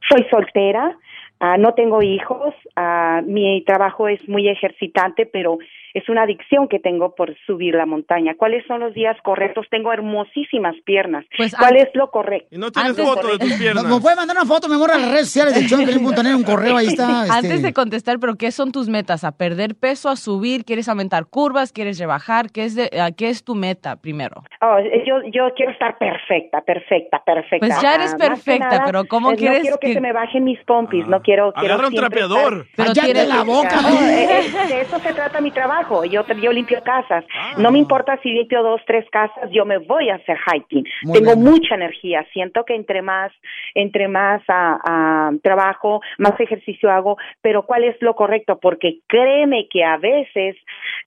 Soy 0.09 0.25
soltera. 0.29 0.97
Ah, 1.41 1.57
no 1.57 1.73
tengo 1.73 2.01
hijos, 2.01 2.53
ah, 2.75 3.21
mi 3.25 3.61
trabajo 3.61 4.09
es 4.09 4.27
muy 4.27 4.49
ejercitante, 4.49 5.25
pero 5.25 5.57
es 5.93 6.07
una 6.09 6.23
adicción 6.23 6.67
que 6.67 6.79
tengo 6.79 7.15
por 7.15 7.35
subir 7.45 7.75
la 7.75 7.85
montaña. 7.85 8.35
¿Cuáles 8.37 8.65
son 8.67 8.79
los 8.81 8.93
días 8.93 9.17
correctos? 9.23 9.65
Tengo 9.69 9.91
hermosísimas 9.93 10.75
piernas. 10.85 11.25
Pues 11.37 11.55
¿Cuál 11.55 11.75
an- 11.77 11.87
es 11.87 11.89
lo 11.93 12.11
correcto? 12.11 12.47
Y 12.51 12.57
no 12.57 12.71
tienes 12.71 12.91
Antes- 12.91 13.05
foto 13.05 13.27
de 13.27 13.37
tus 13.39 13.49
¿Me 13.49 13.57
piernas. 13.57 13.83
me 13.85 13.99
puede 13.99 14.15
mandar 14.15 14.37
una 14.37 14.45
foto, 14.45 14.67
mi 14.67 14.75
amor, 14.75 14.91
a 14.91 14.97
las 14.97 15.11
redes 15.11 15.25
sociales 15.29 15.55
show? 15.69 15.79
tener 16.15 16.35
un 16.35 16.43
correo, 16.43 16.77
ahí 16.77 16.87
está. 16.87 17.23
este. 17.25 17.35
Antes 17.35 17.61
de 17.61 17.73
contestar, 17.73 18.19
pero 18.19 18.35
¿qué 18.35 18.51
son 18.51 18.71
tus 18.71 18.89
metas? 18.89 19.23
¿A 19.23 19.31
perder 19.31 19.75
peso, 19.75 20.09
a 20.09 20.15
subir? 20.15 20.65
¿Quieres 20.65 20.87
aumentar 20.89 21.25
curvas? 21.27 21.71
¿Quieres 21.71 21.99
rebajar? 21.99 22.51
¿Qué 22.51 22.63
es, 22.65 22.75
de- 22.75 22.89
ah, 22.99 23.11
¿qué 23.15 23.29
es 23.29 23.43
tu 23.43 23.55
meta 23.55 23.95
primero? 23.95 24.43
Oh, 24.61 24.77
yo, 25.05 25.21
yo 25.31 25.53
quiero 25.55 25.71
estar 25.71 25.97
perfecta, 25.97 26.61
perfecta, 26.61 27.21
perfecta. 27.23 27.65
Pues 27.67 27.81
ya 27.81 27.95
eres 27.95 28.13
Ah, 28.13 28.17
perfecta, 28.17 28.69
nada, 28.69 28.83
pero 28.85 29.05
¿cómo 29.05 29.31
eh, 29.31 29.35
quieres 29.35 29.57
No 29.59 29.61
quiero 29.63 29.77
que, 29.79 29.87
que- 29.87 29.93
se 29.93 30.01
me 30.01 30.13
bajen 30.13 30.43
mis 30.43 30.59
pompis, 30.65 31.07
no 31.07 31.21
quiero... 31.21 31.53
quiero 31.53 31.73
Agarra 31.75 31.87
un 31.89 31.95
trapeador. 31.95 32.53
estar- 32.69 32.75
Pero 32.75 32.93
tienes- 32.93 33.27
la 33.27 33.43
boca, 33.43 33.81
No, 33.81 33.89
eh, 34.07 34.27
eh, 34.47 34.67
de 34.67 34.81
eso 34.81 34.99
se 34.99 35.13
trata 35.13 35.39
mi 35.41 35.51
trabajo. 35.51 35.78
Yo, 36.09 36.25
yo 36.41 36.51
limpio 36.51 36.81
casas. 36.83 37.25
No 37.57 37.71
me 37.71 37.79
importa 37.79 38.19
si 38.21 38.29
limpio 38.29 38.61
dos, 38.63 38.81
tres 38.85 39.05
casas, 39.09 39.49
yo 39.51 39.65
me 39.65 39.77
voy 39.77 40.09
a 40.09 40.15
hacer 40.15 40.37
hiking. 40.37 40.85
Muy 41.03 41.13
Tengo 41.13 41.35
bien. 41.35 41.43
mucha 41.43 41.75
energía. 41.75 42.25
Siento 42.33 42.63
que 42.65 42.75
entre 42.75 43.01
más, 43.01 43.31
entre 43.75 44.07
más 44.07 44.41
ah, 44.47 44.79
ah, 44.83 45.31
trabajo, 45.41 46.01
más 46.17 46.39
ejercicio 46.39 46.91
hago. 46.91 47.17
Pero 47.41 47.63
¿cuál 47.63 47.83
es 47.83 47.95
lo 48.01 48.15
correcto? 48.15 48.59
Porque 48.59 48.99
créeme 49.07 49.67
que 49.69 49.83
a 49.83 49.97
veces 49.97 50.55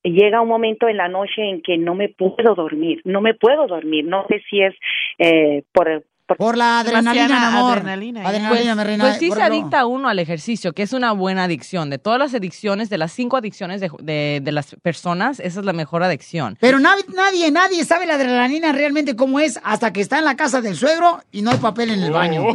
llega 0.02 0.40
un 0.40 0.48
momento 0.48 0.88
en 0.88 0.96
la 0.96 1.08
noche 1.08 1.42
en 1.42 1.62
que 1.62 1.78
no 1.78 1.94
me 1.94 2.08
puedo 2.08 2.54
dormir. 2.54 3.00
No 3.04 3.20
me 3.20 3.34
puedo 3.34 3.66
dormir. 3.66 4.04
No 4.04 4.26
sé 4.28 4.42
si 4.48 4.62
es 4.62 4.74
eh, 5.18 5.62
por, 5.72 6.02
por 6.26 6.36
Por 6.36 6.56
la 6.56 6.80
adrenalina, 6.80 7.26
mi 7.28 7.34
amor. 7.56 7.72
adrenalina. 7.78 8.26
Adrenalina, 8.28 8.74
mi 8.74 8.84
reina. 8.84 9.04
Pues 9.04 9.18
sí 9.18 9.28
Por 9.28 9.38
se 9.38 9.42
adicta 9.44 9.86
uno 9.86 10.08
al 10.08 10.18
ejercicio, 10.18 10.72
que 10.72 10.82
es 10.82 10.92
una 10.92 11.12
buena 11.12 11.44
adicción. 11.44 11.90
De 11.90 11.98
todas 11.98 12.18
las 12.18 12.34
adicciones, 12.34 12.88
de 12.90 12.98
las 12.98 13.12
cinco 13.12 13.36
adicciones 13.36 13.80
de, 13.80 13.90
de- 14.00 14.40
de 14.42 14.52
las 14.52 14.74
personas, 14.82 15.40
esa 15.40 15.60
es 15.60 15.66
la 15.66 15.72
mejor 15.72 16.02
adicción. 16.02 16.56
Pero 16.60 16.78
nadie, 16.78 17.04
nadie, 17.14 17.50
nadie 17.50 17.84
sabe 17.84 18.06
la 18.06 18.14
adrenalina 18.14 18.72
realmente 18.72 19.16
cómo 19.16 19.40
es 19.40 19.60
hasta 19.64 19.92
que 19.92 20.00
está 20.00 20.18
en 20.18 20.24
la 20.24 20.36
casa 20.36 20.60
del 20.60 20.76
suegro 20.76 21.20
y 21.32 21.42
no 21.42 21.50
hay 21.50 21.58
papel 21.58 21.90
en 21.90 22.02
el 22.02 22.12
baño. 22.12 22.44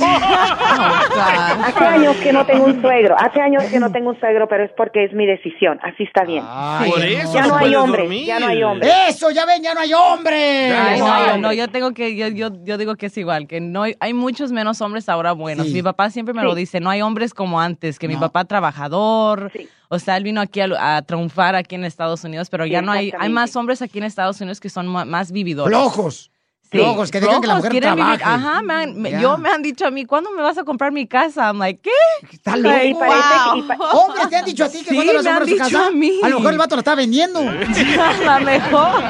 Hace 0.67 1.83
años 1.85 2.15
que 2.17 2.31
no 2.33 2.45
tengo 2.45 2.65
un 2.65 2.81
suegro, 2.81 3.15
hace 3.19 3.41
años 3.41 3.63
que 3.65 3.79
no 3.79 3.91
tengo 3.91 4.09
un 4.11 4.19
suegro, 4.19 4.47
pero 4.47 4.63
es 4.65 4.71
porque 4.77 5.05
es 5.05 5.13
mi 5.13 5.25
decisión, 5.25 5.79
así 5.83 6.03
está 6.03 6.23
bien. 6.23 6.43
Ay, 6.47 6.89
Por 6.89 6.99
no. 6.99 7.05
eso 7.05 7.33
ya 7.33 7.47
no 7.47 7.55
hay 7.55 7.59
puedes 7.59 7.77
hombre, 7.77 8.01
dormir. 8.03 8.25
ya 8.27 8.39
no 8.39 8.47
hay 8.47 8.63
hombre. 8.63 8.89
Eso, 9.09 9.29
ya 9.31 9.45
ven, 9.45 9.61
ya 9.61 9.73
no 9.73 9.79
hay 9.81 9.93
hombre. 9.93 10.69
Ya 10.69 10.85
Ay, 10.87 10.99
no 10.99 11.37
no, 11.37 11.53
yo 11.53 11.67
tengo 11.67 11.93
que, 11.93 12.15
yo, 12.15 12.27
yo, 12.27 12.49
yo 12.63 12.77
digo 12.77 12.95
que 12.95 13.07
es 13.07 13.17
igual, 13.17 13.47
que 13.47 13.56
no 13.59 13.83
hay, 13.83 13.95
hay 13.99 14.13
muchos 14.13 14.51
menos 14.51 14.81
hombres 14.81 15.09
ahora 15.09 15.31
buenos. 15.33 15.67
Sí. 15.67 15.73
Mi 15.73 15.83
papá 15.83 16.09
siempre 16.09 16.33
me 16.33 16.43
lo 16.43 16.55
dice, 16.55 16.79
no 16.79 16.89
hay 16.89 17.01
hombres 17.01 17.33
como 17.33 17.59
antes, 17.61 17.99
que 17.99 18.07
mi 18.07 18.15
papá 18.17 18.45
trabajador, 18.45 19.51
Sí. 19.53 19.67
o 19.89 19.99
sea, 19.99 20.17
él 20.17 20.23
vino 20.23 20.41
aquí 20.41 20.59
a, 20.61 20.97
a 20.97 21.01
triunfar 21.01 21.55
aquí 21.55 21.75
en 21.75 21.85
Estados 21.85 22.23
Unidos, 22.23 22.49
pero 22.49 22.63
Sí, 22.65 22.69
ya 22.71 22.81
no 22.81 22.91
hay, 22.91 23.11
hay 23.19 23.29
más 23.29 23.55
hombres 23.55 23.81
aquí 23.81 23.97
en 23.99 24.03
Estados 24.05 24.39
Unidos 24.41 24.59
que 24.59 24.69
son 24.69 24.87
más 24.87 25.31
vividores. 25.31 25.75
Flojos. 25.77 26.31
Sí, 26.69 26.79
Flojos, 26.79 27.11
que 27.11 27.21
dejan 27.21 27.39
que 27.39 27.47
la 27.47 27.55
mujer 27.55 27.71
quieren 27.71 27.95
vivir- 27.95 28.17
trabaje. 28.17 28.45
Ajá, 28.45 28.61
me 28.61 28.73
han- 28.73 29.01
me- 29.01 29.21
yo 29.21 29.37
me 29.37 29.47
han 29.49 29.61
dicho 29.61 29.87
a 29.87 29.89
mí, 29.89 30.03
¿cuándo 30.03 30.31
me 30.31 30.41
vas 30.41 30.57
a 30.57 30.65
comprar 30.65 30.91
mi 30.91 31.07
casa? 31.07 31.47
I'm 31.47 31.59
like, 31.59 31.79
¿qué? 31.81 32.27
Está 32.29 32.57
loco. 32.57 32.99
Hombres, 33.93 34.29
te 34.29 34.35
han 34.35 34.43
dicho 34.43 34.65
a 34.65 34.69
ti 34.69 34.79
que 34.83 34.89
Sí, 34.89 34.95
cuando 34.95 35.13
vas 35.13 35.23
me 35.23 35.29
a 35.29 35.33
han 35.33 35.39
comprar 35.39 35.47
su 35.59 35.63
dicho 35.65 35.77
casa, 35.77 35.87
a 35.87 35.91
mí. 35.91 36.19
a 36.21 36.27
lo 36.27 36.39
mejor 36.39 36.51
el 36.51 36.59
vato 36.59 36.75
la 36.75 36.81
está 36.81 36.95
vendiendo 36.95 37.39
a 37.39 38.39
lo 38.39 38.45
mejor. 38.45 39.03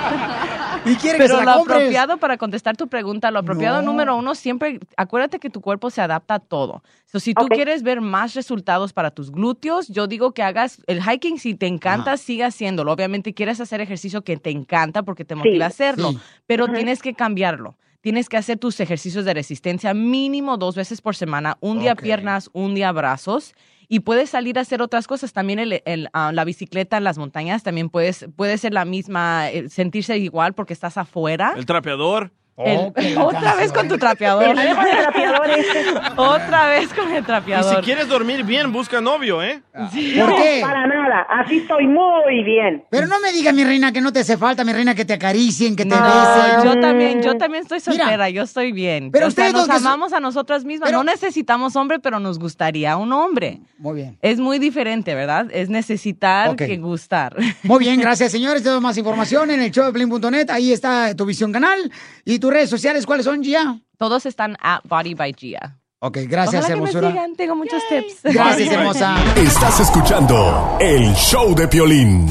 Y 0.89 0.95
quiere 0.95 1.17
que 1.17 1.25
Pero 1.25 1.41
lo 1.41 1.53
compres. 1.53 1.77
apropiado 1.77 2.17
para 2.17 2.37
contestar 2.37 2.77
tu 2.77 2.87
pregunta, 2.87 3.31
lo 3.31 3.39
apropiado 3.39 3.81
No. 3.81 3.91
número 3.91 4.15
uno, 4.15 4.35
siempre 4.35 4.79
acuérdate 4.95 5.39
que 5.39 5.49
tu 5.49 5.61
cuerpo 5.61 5.89
se 5.89 6.01
adapta 6.01 6.35
a 6.35 6.39
todo. 6.39 6.83
So, 7.05 7.19
si 7.19 7.33
tú 7.33 7.47
quieres 7.47 7.83
ver 7.83 8.01
más 8.01 8.33
resultados 8.33 8.93
para 8.93 9.11
tus 9.11 9.31
glúteos, 9.31 9.87
yo 9.87 10.07
digo 10.07 10.33
que 10.33 10.43
hagas 10.43 10.81
el 10.87 11.01
hiking, 11.01 11.39
si 11.39 11.55
te 11.55 11.67
encanta, 11.67 12.17
sigue 12.17 12.43
haciéndolo. 12.43 12.91
Obviamente 12.91 13.33
quieres 13.33 13.59
hacer 13.61 13.81
ejercicio 13.81 14.23
que 14.23 14.37
te 14.37 14.49
encanta 14.49 15.03
porque 15.03 15.25
te 15.25 15.35
motiva 15.35 15.65
a 15.65 15.69
hacerlo, 15.69 16.11
sí. 16.11 16.19
pero 16.45 16.67
tienes 16.67 17.01
que 17.01 17.13
cambiarlo. 17.13 17.75
Tienes 18.01 18.29
que 18.29 18.37
hacer 18.37 18.57
tus 18.57 18.79
ejercicios 18.79 19.25
de 19.25 19.33
resistencia 19.33 19.93
mínimo 19.93 20.57
dos 20.57 20.75
veces 20.75 21.01
por 21.01 21.15
semana, 21.15 21.57
un 21.59 21.79
día 21.79 21.95
piernas, 21.95 22.49
un 22.53 22.73
día 22.75 22.91
brazos. 22.91 23.53
Y 23.89 24.01
puedes 24.01 24.29
salir 24.29 24.57
a 24.57 24.61
hacer 24.61 24.81
otras 24.81 25.07
cosas. 25.07 25.33
También 25.33 25.59
el, 25.59 25.81
el, 25.85 26.09
ah, 26.13 26.31
la 26.33 26.43
bicicleta 26.43 26.97
en 26.97 27.03
las 27.03 27.17
montañas 27.17 27.63
también 27.63 27.89
puedes, 27.89 28.27
puede 28.35 28.57
ser 28.57 28.73
la 28.73 28.85
misma, 28.85 29.49
eh, 29.49 29.69
sentirse 29.69 30.17
igual 30.17 30.53
porque 30.53 30.73
estás 30.73 30.97
afuera. 30.97 31.53
El 31.55 31.65
trapeador. 31.65 32.31
El- 32.57 33.17
otra 33.19 33.55
vez 33.55 33.71
con 33.71 33.87
tu 33.87 33.97
trapeador. 33.97 34.55
Otra 36.17 36.69
vez 36.69 36.89
con 36.93 37.11
el 37.11 37.19
Y 37.21 37.25
trapeador. 37.25 37.75
si 37.75 37.81
quieres 37.81 38.07
dormir 38.07 38.43
bien, 38.43 38.71
busca 38.71 38.99
novio, 39.01 39.43
¿eh? 39.43 39.61
¿Por 39.73 39.89
qué? 39.91 40.59
Para 40.61 40.87
nada, 40.87 41.27
así 41.29 41.57
estoy 41.57 41.85
muy 41.87 42.43
bien. 42.43 42.83
Pero 42.89 43.07
no 43.07 43.19
me 43.19 43.31
digas, 43.31 43.53
mi 43.53 43.63
reina, 43.63 43.91
que 43.91 44.01
no 44.01 44.11
te 44.11 44.19
hace 44.21 44.37
falta, 44.37 44.63
mi 44.63 44.73
reina, 44.73 44.95
que 44.95 45.05
te 45.05 45.13
acaricien, 45.13 45.75
que 45.75 45.83
te 45.85 45.95
No, 45.95 46.01
besen. 46.01 46.63
yo 46.63 46.79
también, 46.79 47.21
yo 47.21 47.35
también 47.37 47.63
estoy 47.63 47.79
Mira, 47.87 48.05
soltera, 48.05 48.29
yo 48.29 48.43
estoy 48.43 48.71
bien. 48.71 49.11
pero 49.11 49.27
o 49.27 49.31
sea, 49.31 49.45
ustedes 49.49 49.53
nos 49.67 49.67
son- 49.77 49.87
amamos 49.87 50.13
a 50.13 50.19
nosotras 50.19 50.65
mismas. 50.65 50.89
Pero- 50.89 50.99
no 50.99 51.03
necesitamos 51.03 51.75
hombre, 51.75 51.99
pero 51.99 52.19
nos 52.19 52.39
gustaría 52.39 52.97
un 52.97 53.13
hombre. 53.13 53.59
Muy 53.77 53.95
bien. 53.95 54.17
Es 54.21 54.39
muy 54.39 54.57
diferente, 54.59 55.13
¿verdad? 55.15 55.47
Es 55.51 55.69
necesitar 55.69 56.55
que 56.55 56.77
gustar. 56.77 57.35
Muy 57.63 57.79
bien, 57.79 57.99
gracias, 58.01 58.31
señores. 58.31 58.63
Tenemos 58.63 58.81
más 58.81 58.97
información 58.97 59.51
en 59.51 59.61
el 59.61 59.71
show 59.71 59.85
de. 59.85 60.49
Ahí 60.49 60.71
está 60.71 61.15
tu 61.15 61.25
visión 61.25 61.51
canal. 61.51 61.91
¿Y 62.25 62.39
tus 62.47 62.53
redes 62.53 62.69
sociales 62.69 63.05
cuáles 63.05 63.25
son, 63.25 63.43
Gia? 63.43 63.77
Todos 63.97 64.25
están 64.25 64.55
at 64.61 64.79
Body 64.85 65.15
by 65.15 65.33
Gia. 65.37 65.77
Ok, 65.99 66.19
gracias, 66.29 66.63
Ojalá 66.63 66.67
que 66.67 66.73
hermosura. 66.73 67.07
me 67.09 67.13
sigan, 67.13 67.35
tengo 67.35 67.55
muchos 67.57 67.81
tips. 67.89 68.23
Gracias, 68.23 68.69
hermosa. 68.71 69.17
Estás 69.35 69.81
escuchando 69.81 70.77
el 70.79 71.13
show 71.15 71.53
de 71.53 71.67
Piolín. 71.67 72.27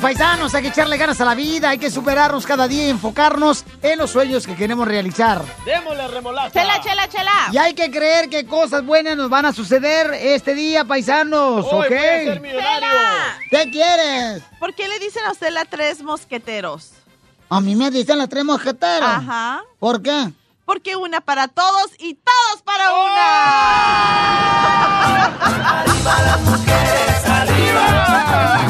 Paisanos. 0.00 0.54
Hay 0.54 0.62
que 0.62 0.68
echarle 0.68 0.96
ganas 0.96 1.20
a 1.20 1.24
la 1.24 1.34
vida, 1.34 1.70
hay 1.70 1.78
que 1.78 1.90
superarnos 1.90 2.46
cada 2.46 2.68
día 2.68 2.86
y 2.86 2.90
enfocarnos 2.90 3.64
en 3.82 3.98
los 3.98 4.10
sueños 4.10 4.46
que 4.46 4.54
queremos 4.54 4.86
realizar. 4.86 5.42
Démosle 5.64 6.08
remolacha. 6.08 6.50
Chela, 6.60 6.80
chela, 6.80 7.08
chela. 7.08 7.32
Y 7.52 7.58
hay 7.58 7.74
que 7.74 7.90
creer 7.90 8.28
que 8.28 8.46
cosas 8.46 8.84
buenas 8.84 9.16
nos 9.16 9.28
van 9.30 9.46
a 9.46 9.52
suceder 9.52 10.12
este 10.14 10.54
día, 10.54 10.84
paisanos, 10.84 11.66
Hoy 11.66 11.86
¿ok? 11.86 11.88
voy 11.90 11.98
a 11.98 12.24
ser 12.24 12.40
millonario. 12.40 12.88
¿Qué 13.50 13.70
quieres? 13.70 14.42
¿Por 14.58 14.74
qué 14.74 14.88
le 14.88 14.98
dicen 14.98 15.24
a 15.24 15.32
usted 15.32 15.50
la 15.50 15.64
tres 15.64 16.02
mosqueteros? 16.02 16.90
A 17.50 17.60
mí 17.60 17.74
me 17.76 17.90
dicen 17.90 18.18
las 18.18 18.28
tres 18.28 18.44
mosqueteros. 18.44 19.08
Ajá. 19.08 19.62
¿Por 19.78 20.02
qué? 20.02 20.30
Porque 20.64 20.96
una 20.96 21.20
para 21.20 21.48
todos 21.48 21.90
y 21.98 22.14
todos 22.14 22.62
para 22.64 22.84
Ah, 27.26 28.60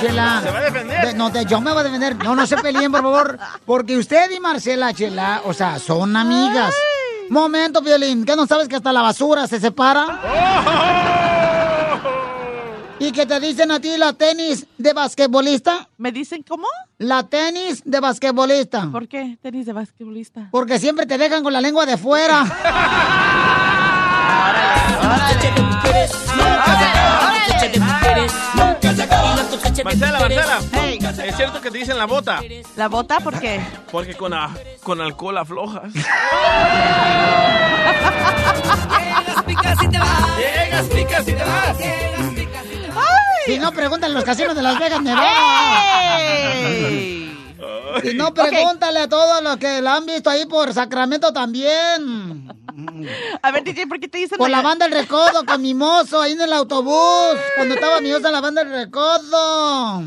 Chela. 0.00 0.40
Se 0.42 0.50
va 0.50 0.58
a 0.58 0.62
defender. 0.62 1.06
De- 1.06 1.14
no, 1.14 1.30
de- 1.30 1.44
yo 1.44 1.60
me 1.60 1.72
voy 1.72 1.80
a 1.80 1.84
defender. 1.84 2.16
No, 2.16 2.34
no 2.34 2.46
se 2.46 2.56
peleen, 2.56 2.90
por 2.92 3.02
favor. 3.02 3.38
Porque 3.64 3.96
usted 3.96 4.30
y 4.30 4.40
Marcela, 4.40 4.92
Chela, 4.92 5.42
o 5.44 5.52
sea, 5.52 5.78
son 5.78 6.16
amigas. 6.16 6.74
Momento, 7.28 7.82
Violín. 7.82 8.24
¿Qué 8.24 8.36
no 8.36 8.46
sabes 8.46 8.68
que 8.68 8.76
hasta 8.76 8.92
la 8.92 9.02
basura 9.02 9.46
se 9.46 9.60
separa? 9.60 10.20
¿Y 12.98 13.12
que 13.12 13.26
te 13.26 13.38
dicen 13.40 13.70
a 13.72 13.80
ti 13.80 13.94
la 13.98 14.12
tenis 14.14 14.66
de 14.78 14.92
basquetbolista? 14.94 15.86
¿Me 15.98 16.12
dicen 16.12 16.42
cómo? 16.48 16.66
La 16.98 17.24
tenis 17.24 17.82
de 17.84 18.00
basquetbolista. 18.00 18.88
¿Por 18.90 19.06
qué? 19.06 19.36
Tenis 19.42 19.66
de 19.66 19.72
basquetbolista. 19.74 20.48
Porque 20.50 20.78
siempre 20.78 21.04
te 21.04 21.18
dejan 21.18 21.42
con 21.42 21.52
la 21.52 21.60
lengua 21.60 21.84
de 21.84 21.98
fuera. 21.98 22.44
Marcela, 29.84 30.18
Marcela. 30.20 30.58
Es 31.26 31.36
cierto 31.36 31.60
que 31.60 31.70
te 31.70 31.78
dicen 31.78 31.98
la 31.98 32.06
bota. 32.06 32.40
¿La 32.76 32.88
bota 32.88 33.20
por 33.20 33.38
qué? 33.38 33.60
Porque 33.90 34.14
con, 34.14 34.32
a- 34.34 34.50
con 34.82 35.00
alcohol 35.00 35.38
aflojas. 35.38 35.92
Llegas, 35.92 36.06
picas 39.46 39.82
y 39.82 39.88
te 39.88 39.98
vas. 39.98 40.36
Llegas, 40.38 40.86
picas 40.86 41.28
y 41.28 41.32
te 41.32 41.44
vas. 41.44 41.76
Si 43.46 43.58
no, 43.58 43.72
pregúntale 43.72 44.12
a 44.12 44.16
los 44.16 44.24
casinos 44.24 44.56
de 44.56 44.62
Las 44.62 44.78
Vegas, 44.78 45.02
Nevada. 45.02 45.78
Si 48.02 48.14
no, 48.14 48.34
pregúntale 48.34 49.00
a 49.00 49.08
todos 49.08 49.42
los 49.42 49.56
que 49.56 49.80
la 49.80 49.96
han 49.96 50.06
visto 50.06 50.28
ahí 50.30 50.44
por 50.46 50.72
Sacramento 50.74 51.32
también. 51.32 52.48
A 53.42 53.50
ver, 53.50 53.64
DJ, 53.64 53.86
¿por 53.86 53.98
qué 53.98 54.08
te 54.08 54.18
dicen 54.18 54.36
Por 54.38 54.50
la 54.50 54.60
banda 54.62 54.84
El 54.86 54.92
Recodo, 54.92 55.44
con 55.46 55.62
mi 55.62 55.72
mozo, 55.74 56.20
ahí 56.20 56.32
en 56.32 56.40
el 56.42 56.52
autobús. 56.52 57.36
Cuando 57.56 57.74
estaba 57.74 58.00
mi 58.00 58.10
mozo 58.12 58.26
en 58.26 58.32
la 58.32 58.40
banda 58.40 58.62
El 58.62 58.70
Recodo. 58.70 60.02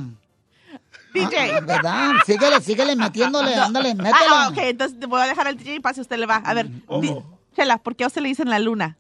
DJ. 1.13 1.51
Ah, 1.55 1.59
¿Verdad? 1.61 2.11
Síguele, 2.25 2.61
síguele 2.61 2.95
metiéndole, 2.95 3.55
ándale, 3.55 3.95
métela. 3.95 4.15
Ah, 4.45 4.49
ok, 4.51 4.57
entonces 4.59 4.99
voy 5.07 5.21
a 5.21 5.25
dejar 5.25 5.47
al 5.47 5.57
DJ 5.57 5.75
y 5.75 5.79
pase, 5.79 6.01
usted 6.01 6.17
le 6.17 6.27
va. 6.27 6.35
A 6.37 6.53
ver, 6.53 6.69
di- 6.69 7.15
Chela, 7.55 7.79
¿por 7.79 7.95
qué 7.95 8.03
a 8.03 8.07
usted 8.07 8.21
le 8.21 8.27
dicen 8.29 8.49
la 8.49 8.59
luna? 8.59 8.95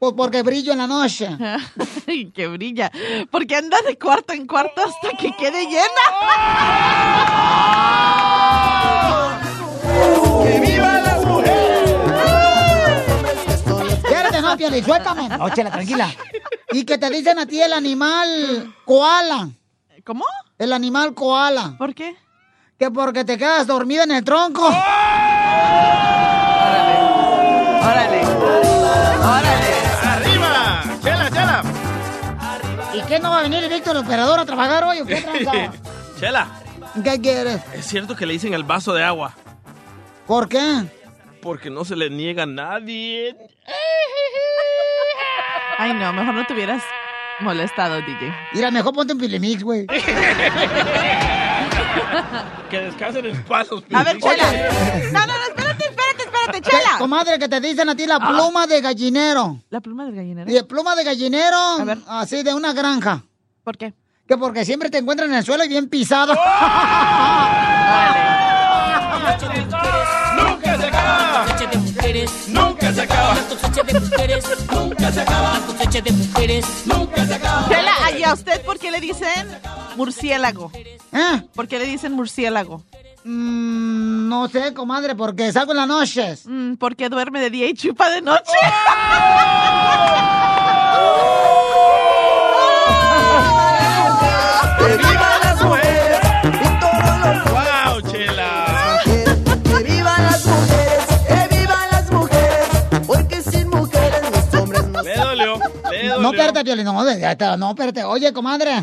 Pues 0.00 0.14
porque 0.16 0.42
brillo 0.42 0.72
en 0.72 0.78
la 0.78 0.86
noche. 0.86 1.28
Ay, 2.08 2.30
que 2.30 2.46
brilla. 2.48 2.90
Porque 3.30 3.54
anda 3.54 3.76
de 3.86 3.98
cuarto 3.98 4.32
en 4.32 4.46
cuarto 4.46 4.80
hasta 4.80 5.14
que 5.18 5.36
quede 5.36 5.66
llena. 5.66 6.04
¡Que 10.42 10.58
vivan 10.58 11.04
las 11.04 11.26
mujeres! 11.26 11.90
Espérate, 14.02 14.40
no, 14.40 14.56
Pioli, 14.56 14.82
suéltame. 14.82 15.28
No, 15.28 15.50
chela, 15.50 15.70
tranquila. 15.70 16.08
Y 16.72 16.84
que 16.84 16.98
te 16.98 17.10
dicen 17.10 17.36
a 17.40 17.46
ti 17.46 17.60
el 17.60 17.72
animal 17.72 18.72
koala. 18.84 19.48
¿Cómo? 20.04 20.24
El 20.56 20.72
animal 20.72 21.14
koala. 21.14 21.74
¿Por 21.76 21.96
qué? 21.96 22.14
Que 22.78 22.92
porque 22.92 23.24
te 23.24 23.36
quedas 23.36 23.66
dormida 23.66 24.04
en 24.04 24.12
el 24.12 24.22
tronco. 24.24 24.66
Órale. 24.68 24.84
Órale. 27.82 28.19
No 33.30 33.36
va 33.36 33.40
a 33.40 33.42
venir 33.44 33.62
el 33.62 33.70
Víctor 33.70 33.94
el 33.96 34.02
operador 34.02 34.40
a 34.40 34.44
trabajar 34.44 34.82
hoy 34.84 35.00
o 35.00 35.06
qué 35.06 35.16
tranza? 35.22 35.52
Chela, 36.18 36.48
¿Qué 37.04 37.20
quieres? 37.20 37.60
es 37.74 37.86
cierto 37.86 38.16
que 38.16 38.26
le 38.26 38.32
dicen 38.32 38.52
el 38.54 38.64
vaso 38.64 38.92
de 38.92 39.04
agua. 39.04 39.34
¿Por 40.26 40.48
qué? 40.48 40.84
Porque 41.40 41.70
no 41.70 41.84
se 41.84 41.94
le 41.94 42.10
niega 42.10 42.42
a 42.42 42.46
nadie. 42.46 43.36
Ay, 45.78 45.94
no, 45.94 46.12
mejor 46.12 46.34
no 46.34 46.44
te 46.44 46.54
hubieras 46.54 46.82
molestado, 47.38 48.00
DJ. 48.02 48.34
Mira, 48.52 48.72
mejor 48.72 48.92
ponte 48.94 49.12
un 49.12 49.20
pilimix, 49.20 49.62
güey. 49.62 49.86
Que 52.70 52.78
descansen 52.78 53.26
en 53.26 53.42
pasos. 53.44 53.82
A 53.92 54.04
ver, 54.04 54.18
Chela. 54.18 54.44
No, 55.12 55.26
no, 55.26 55.26
no, 55.26 55.54
¿Qué, 56.52 56.60
Chela. 56.60 56.98
comadre, 56.98 57.38
que 57.38 57.48
te 57.48 57.60
dicen 57.60 57.88
a 57.88 57.94
ti 57.94 58.06
la 58.06 58.18
pluma 58.18 58.66
de 58.66 58.80
gallinero. 58.80 59.62
La 59.70 59.80
pluma 59.80 60.04
del 60.04 60.14
gallinero. 60.14 60.50
Y 60.50 60.54
de 60.54 60.64
pluma 60.64 60.94
de 60.94 61.04
gallinero, 61.04 61.56
así 62.06 62.42
de 62.42 62.54
una 62.54 62.72
granja. 62.72 63.24
¿Por 63.64 63.76
qué? 63.76 63.94
Que 64.26 64.36
porque 64.36 64.64
siempre 64.64 64.90
te 64.90 64.98
encuentran 64.98 65.30
en 65.30 65.36
el 65.38 65.44
suelo 65.44 65.64
y 65.64 65.68
bien 65.68 65.88
pisado. 65.88 66.34
¡Nunca 70.36 70.76
se 70.76 70.86
acaba! 70.86 71.46
de 71.66 71.78
mujeres. 71.78 72.30
¡Nunca 72.48 72.92
se 72.92 73.02
acaba! 73.02 73.34
Nunca 73.34 75.12
se 75.12 75.20
acaba. 75.20 75.60
Nunca 76.86 77.26
se 77.26 77.34
acaba. 77.34 77.68
Chela, 77.68 78.18
¿y 78.18 78.22
a 78.22 78.32
usted 78.32 78.62
por 78.62 78.78
qué 78.78 78.90
le 78.90 79.00
dicen 79.00 79.48
murciélago? 79.96 80.70
¿Eh? 81.12 81.42
¿Por 81.54 81.68
qué 81.68 81.78
le 81.78 81.86
dicen 81.86 82.12
murciélago? 82.12 82.82
Mm, 83.24 84.28
no 84.28 84.48
sé, 84.48 84.72
comadre, 84.72 85.14
porque 85.14 85.52
salgo 85.52 85.72
en 85.72 85.76
las 85.78 85.88
noches. 85.88 86.42
Mm, 86.46 86.74
porque 86.74 87.08
duerme 87.08 87.40
de 87.40 87.50
día 87.50 87.68
y 87.68 87.74
chupa 87.74 88.08
de 88.10 88.22
noche. 88.22 88.52
¡Que 94.78 94.96
vivan 94.96 95.40
las 95.42 95.62
mujeres! 95.62 96.20
¡Wow, 97.50 98.00
Chela! 98.10 99.00
Que 99.04 99.82
vivan 99.84 100.22
las 100.22 100.46
mujeres, 100.46 101.04
que 101.28 101.56
vivan 101.58 101.90
las 101.90 102.10
mujeres, 102.10 102.68
porque 103.06 103.42
sin 103.42 103.68
mujeres 103.68 104.20
los 104.32 104.54
hombres 104.60 104.86
no 104.88 105.02
Le 105.02 105.16
dolió, 105.16 105.58
le 105.90 106.08
dolió. 106.08 106.20
No, 106.20 106.30
espérate, 106.30 106.64
Piolín, 106.64 106.84
no, 106.86 106.92
no, 107.58 107.70
espérate. 107.70 108.04
Oye, 108.04 108.32
comadre, 108.32 108.80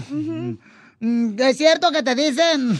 mm, 0.99 1.39
es 1.39 1.57
cierto 1.57 1.91
que 1.91 2.03
te 2.03 2.13
dicen 2.15 2.79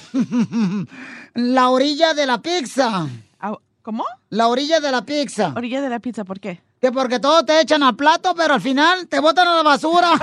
la 1.38 1.70
orilla 1.70 2.16
de 2.16 2.26
la 2.26 2.40
pizza. 2.42 3.06
Ah, 3.40 3.56
¿Cómo? 3.84 4.04
La 4.30 4.48
orilla 4.48 4.80
de 4.80 4.92
la 4.92 5.06
pizza. 5.06 5.54
Orilla 5.56 5.82
de 5.82 5.90
la 5.90 6.00
pizza, 6.00 6.24
¿por 6.26 6.40
qué? 6.40 6.64
Que 6.82 6.92
porque 6.92 7.20
todo 7.20 7.46
te 7.46 7.62
echan 7.62 7.84
al 7.84 7.96
plato, 7.96 8.34
pero 8.36 8.56
al 8.56 8.62
final 8.62 9.08
te 9.08 9.20
botan 9.20 9.48
a 9.48 9.56
la 9.56 9.62
basura. 9.64 10.10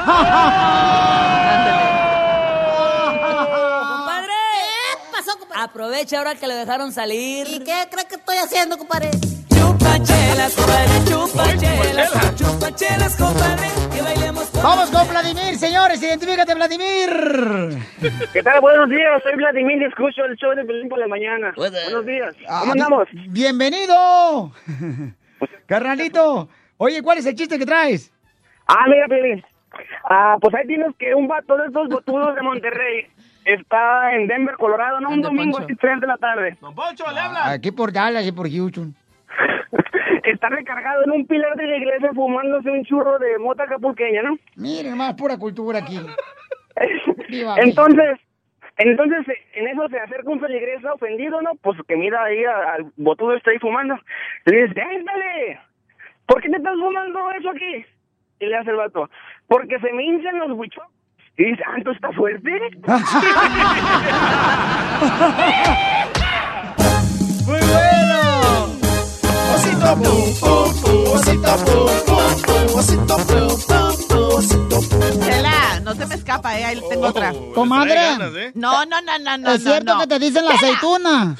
Compadre. 3.96 4.32
¿Qué 4.90 5.12
pasó, 5.12 5.38
compadre? 5.38 5.43
Aprovecha 5.56 6.18
ahora 6.18 6.34
que 6.34 6.46
lo 6.46 6.54
dejaron 6.54 6.92
salir. 6.92 7.46
¿Y 7.48 7.60
qué 7.60 7.74
crees 7.90 8.06
que 8.06 8.16
estoy 8.16 8.36
haciendo, 8.38 8.76
compadre? 8.76 9.10
Chupa 9.48 9.98
chelas, 10.02 10.54
compadre. 10.54 11.04
Chupa 11.04 11.56
chelas. 11.56 12.34
Chupa 12.36 12.74
chelas, 12.74 13.16
compadre. 13.16 13.68
Que 13.94 14.02
bailemos 14.02 14.50
con 14.50 14.62
Vamos 14.62 14.90
con 14.90 15.08
Vladimir, 15.08 15.56
señores. 15.56 16.02
Identifícate, 16.02 16.54
Vladimir. 16.54 17.78
¿Qué 18.32 18.42
tal? 18.42 18.60
Buenos 18.60 18.88
días, 18.90 19.22
soy 19.22 19.36
Vladimir 19.36 19.80
y 19.82 19.84
escucho 19.84 20.24
el 20.24 20.36
show 20.36 20.54
de 20.56 20.64
Pelín 20.64 20.88
por 20.88 20.98
la 20.98 21.06
mañana. 21.06 21.52
Buenos 21.56 22.04
días. 22.04 22.34
Ah, 22.48 22.60
¿Cómo 22.60 22.72
andamos? 22.72 23.08
bi- 23.12 23.28
Bienvenido. 23.28 24.50
Carnalito. 25.66 26.48
Oye, 26.78 27.02
¿cuál 27.02 27.18
es 27.18 27.26
el 27.26 27.36
chiste 27.36 27.58
que 27.58 27.66
traes? 27.66 28.12
Ah, 28.66 28.86
mira, 28.88 29.06
Pelín. 29.06 29.44
Ah, 30.08 30.36
pues 30.40 30.54
ahí 30.54 30.66
tienes 30.66 30.88
que 30.98 31.14
un 31.14 31.26
vato 31.28 31.56
de 31.56 31.68
esos 31.68 31.88
botudos 31.88 32.34
de 32.34 32.42
Monterrey 32.42 33.06
está 33.44 34.14
en 34.14 34.26
Denver, 34.26 34.56
Colorado, 34.56 35.00
¿no? 35.00 35.10
Un 35.10 35.22
domingo 35.22 35.58
Poncho. 35.58 35.66
así, 35.66 35.76
3 35.76 36.00
de 36.00 36.06
la 36.06 36.16
tarde. 36.16 36.56
Don 36.60 36.74
Poncho, 36.74 37.04
le 37.12 37.20
habla. 37.20 37.50
Aquí 37.52 37.70
por 37.72 37.92
Dallas 37.92 38.26
y 38.26 38.32
por 38.32 38.50
Houston. 38.50 38.94
Está 40.24 40.48
recargado 40.48 41.04
en 41.04 41.10
un 41.10 41.26
pilar 41.26 41.54
de 41.56 41.66
la 41.66 41.76
iglesia 41.76 42.10
fumándose 42.14 42.70
un 42.70 42.84
churro 42.84 43.18
de 43.18 43.38
mota 43.38 43.64
acapulqueña, 43.64 44.22
¿no? 44.22 44.36
Miren, 44.56 44.96
más 44.96 45.14
pura 45.14 45.36
cultura 45.36 45.80
aquí. 45.80 45.98
Entonces, 47.56 48.18
entonces 48.78 49.24
en 49.54 49.68
eso 49.68 49.88
se 49.88 49.98
acerca 50.00 50.28
un 50.30 50.40
feligrés 50.40 50.84
ofendido, 50.84 51.40
¿no? 51.42 51.54
Pues 51.62 51.78
que 51.86 51.96
mira 51.96 52.24
ahí 52.24 52.44
a- 52.44 52.74
al 52.74 52.92
botudo 52.96 53.34
está 53.34 53.50
ahí 53.50 53.58
fumando. 53.58 53.96
Le 54.46 54.66
dice, 54.66 54.80
¡Éndale! 54.80 55.60
¿Por 56.26 56.40
qué 56.42 56.48
te 56.50 56.56
estás 56.56 56.74
fumando 56.74 57.30
eso 57.32 57.50
aquí? 57.50 57.84
Y 58.40 58.46
le 58.46 58.56
hace 58.56 58.70
el 58.70 58.76
vato, 58.76 59.08
porque 59.46 59.78
se 59.78 59.92
me 59.92 60.04
hinchan 60.04 60.38
los 60.38 60.56
buchos. 60.56 60.82
Y 61.36 61.46
dice, 61.46 61.62
¡ah, 61.66 61.74
¿tú 61.84 61.90
estás 61.90 62.14
fuerte? 62.14 62.48
¡Muy 67.44 67.58
bueno! 67.58 68.68
Osito 69.52 69.96
pu, 69.96 70.12
pu, 70.38 70.72
pu, 70.80 70.90
osito 71.10 71.56
pu, 71.64 71.74
pu, 72.06 72.16
pu, 72.46 72.54
osito 72.78 73.16
pu, 73.16 73.38
pu, 73.66 73.78
pu, 74.06 74.18
osito 74.36 74.78
pu. 74.80 74.96
Chela, 75.24 75.80
no 75.82 75.90
se 75.94 76.06
me 76.06 76.14
escapa, 76.14 76.56
eh. 76.56 76.64
Ahí 76.66 76.80
tengo 76.88 77.08
otra. 77.08 77.32
Comadre. 77.52 78.16
No, 78.54 78.84
no, 78.86 79.00
no, 79.02 79.18
no, 79.18 79.36
no. 79.36 79.50
es 79.54 79.62
cierto 79.64 79.86
no, 79.92 79.94
no. 79.94 80.00
que 80.02 80.06
te 80.06 80.20
dicen 80.20 80.44
la 80.44 80.54
aceituna. 80.54 81.36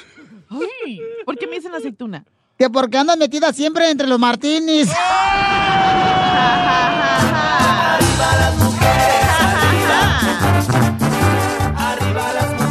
Ay, 0.50 0.98
¿Por 1.24 1.38
qué 1.38 1.46
me 1.46 1.54
dicen 1.54 1.72
aceituna? 1.72 2.24
Que 2.58 2.68
porque 2.68 2.98
andas 2.98 3.16
metida 3.16 3.52
siempre 3.52 3.88
entre 3.90 4.08
los 4.08 4.18
martinis. 4.18 4.90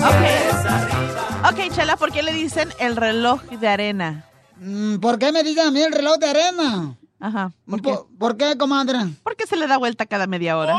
Ok. 0.03 1.49
Ok, 1.51 1.73
Chela, 1.73 1.97
¿por 1.97 2.11
qué 2.11 2.23
le 2.23 2.33
dicen 2.33 2.69
el 2.79 2.95
reloj 2.95 3.41
de 3.43 3.67
arena? 3.67 4.25
Mm, 4.57 4.97
¿Por 4.97 5.19
qué 5.19 5.31
me 5.31 5.43
dicen 5.43 5.67
a 5.67 5.71
mí 5.71 5.81
el 5.81 5.91
reloj 5.91 6.17
de 6.17 6.29
arena? 6.29 6.95
Ajá. 7.19 7.51
¿Por 7.69 7.81
qué? 7.81 7.97
¿Por 8.19 8.37
qué, 8.37 8.57
comadre? 8.57 8.99
Porque 9.23 9.47
se 9.47 9.55
le 9.55 9.67
da 9.67 9.77
vuelta 9.77 10.05
cada 10.05 10.27
media 10.27 10.57
hora. 10.57 10.75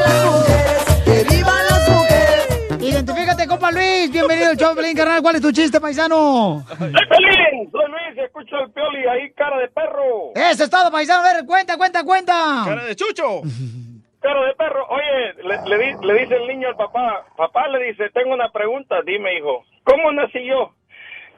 ¡Que 0.00 0.29
Compa 3.70 3.80
Luis. 3.80 4.10
Bienvenido 4.12 4.50
al 4.50 4.56
show, 4.56 4.74
Pelín, 4.74 4.96
carnal. 4.96 5.22
¿Cuál 5.22 5.36
es 5.36 5.42
tu 5.42 5.52
chiste, 5.52 5.80
paisano? 5.80 6.64
Pelín, 6.78 7.70
soy 7.70 7.88
Luis 7.88 8.18
escucho 8.18 8.58
el 8.58 8.72
pioli 8.72 9.06
ahí, 9.06 9.30
cara 9.32 9.58
de 9.58 9.68
perro. 9.68 10.32
Eso 10.34 10.64
es 10.64 10.70
todo, 10.70 10.90
paisano. 10.90 11.24
A 11.26 11.32
ver, 11.34 11.46
cuenta, 11.46 11.76
cuenta, 11.76 12.04
cuenta. 12.04 12.62
Cara 12.66 12.84
de 12.84 12.96
chucho. 12.96 13.42
Cara 14.20 14.44
de 14.44 14.54
perro. 14.54 14.86
Oye, 14.88 15.42
le, 15.44 15.56
le 15.78 15.78
di- 15.84 16.06
le 16.06 16.14
dice 16.20 16.36
el 16.36 16.46
niño 16.48 16.68
al 16.68 16.76
papá. 16.76 17.24
Papá 17.38 17.68
le 17.68 17.84
dice, 17.86 18.10
tengo 18.10 18.34
una 18.34 18.50
pregunta. 18.50 19.00
Dime, 19.02 19.34
hijo, 19.38 19.64
¿cómo 19.84 20.12
nací 20.12 20.44
yo? 20.44 20.74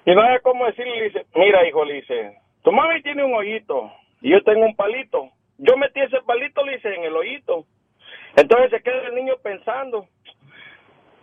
Y 0.05 0.13
no 0.15 0.21
hay 0.23 0.41
cómo 0.43 0.67
decirle, 0.67 0.97
le 0.97 1.05
dice, 1.05 1.27
mira, 1.37 1.65
hijo, 1.69 1.85
le 1.85 1.95
dice, 1.95 2.39
tu 2.65 2.73
mami 2.73 3.01
tiene 3.03 3.23
un 3.23 3.35
hoyito 3.35 3.93
y 4.21 4.31
yo 4.33 4.43
tengo 4.43 4.65
un 4.67 4.75
palito. 4.75 5.29
Yo 5.59 5.77
metí 5.77 6.01
ese 6.01 6.21
palito, 6.27 6.65
le 6.65 6.73
dice, 6.73 6.93
en 6.93 7.05
el 7.05 7.15
hoyito. 7.15 7.67
Entonces 8.35 8.71
se 8.71 8.83
queda 8.83 9.07
el 9.07 9.15
niño 9.15 9.35
pensando. 9.45 10.09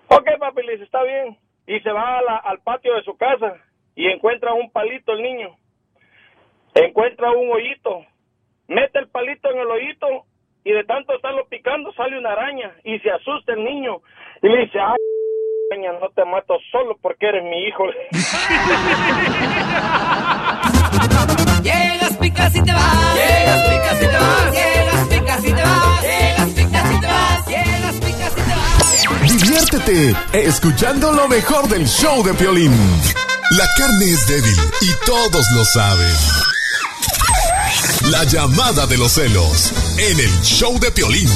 Ok, 0.10 0.28
papi, 0.40 0.64
le 0.64 0.74
dice, 0.74 0.86
está 0.86 1.04
bien. 1.04 1.38
Y 1.68 1.80
se 1.82 1.92
va 1.92 2.20
al 2.44 2.60
patio 2.60 2.96
de 2.96 3.04
su 3.04 3.16
casa 3.16 3.56
y 3.96 4.08
encuentra 4.08 4.54
un 4.54 4.72
palito 4.72 5.14
el 5.14 5.22
niño. 5.22 5.56
Encuentra 6.74 7.32
un 7.32 7.52
hoyito. 7.52 8.06
Mete 8.68 9.00
el 9.00 9.10
palito 9.10 9.52
en 9.52 9.60
el 9.60 9.68
hoyito 9.68 10.08
y 10.64 10.72
de 10.72 10.84
tanto 10.84 11.14
estarlo 11.14 11.46
picando 11.48 11.94
sale 11.94 12.18
una 12.18 12.32
araña 12.32 12.74
y 12.84 12.98
se 13.00 13.12
asusta 13.12 13.54
el 13.54 13.64
niño. 13.64 14.02
Y 14.42 14.48
le 14.48 14.66
dice, 14.66 14.80
ay, 14.80 14.96
araña, 15.72 15.94
no 16.00 16.10
te 16.10 16.26
mato 16.26 16.58
solo 16.72 16.98
porque 17.02 17.28
eres 17.28 17.44
mi 17.44 17.66
hijo. 17.66 17.86
Llegas, 21.64 22.18
picas 22.18 22.56
y 22.56 22.64
te 22.64 22.72
vas. 22.72 23.16
Llegas, 23.16 23.70
picas 23.70 24.02
y 24.02 24.08
te 24.08 24.18
vas. 24.18 24.52
Llegas, 24.54 25.08
picas 25.10 25.46
y 25.46 25.54
te 25.54 25.62
vas. 25.62 26.02
Llegas, 26.02 26.39
Diviértete 29.50 30.16
escuchando 30.32 31.12
lo 31.12 31.28
mejor 31.28 31.68
del 31.68 31.88
show 31.88 32.24
de 32.24 32.36
Piolín. 32.36 32.72
La 33.58 33.66
carne 33.76 34.12
es 34.12 34.28
débil 34.28 34.56
y 34.82 34.94
todos 35.08 35.44
lo 35.56 35.66
saben. 35.66 36.14
La 38.12 38.26
llamada 38.26 38.86
de 38.86 39.00
los 39.00 39.14
celos 39.14 39.74
en 39.98 40.20
el 40.20 40.42
show 40.44 40.78
de 40.78 40.92
Piolín. 40.92 41.28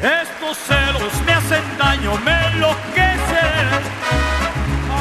Estos 0.00 0.56
celos 0.66 1.12
me 1.26 1.32
hacen 1.34 1.62
daño, 1.76 2.16
me 2.24 2.46
enloquecen. 2.52 3.68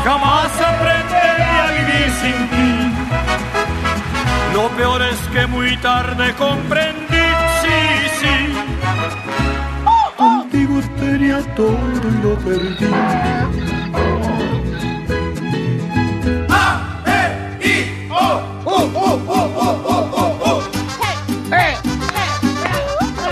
Jamás 0.03 0.51
aprenderé 0.59 1.43
a 1.43 1.67
vivir 1.71 2.11
sin 2.21 2.49
ti. 2.49 2.91
Lo 4.53 4.67
peor 4.75 5.01
es 5.03 5.19
que 5.31 5.47
muy 5.47 5.77
tarde 5.77 6.35
comprendí, 6.35 7.27
sí, 7.61 8.09
sí. 8.19 9.46
Contigo 10.67 10.95
tenía 10.99 11.55
todo 11.55 11.77
y 11.93 12.23
lo 12.23 12.35
perdí. 12.39 12.87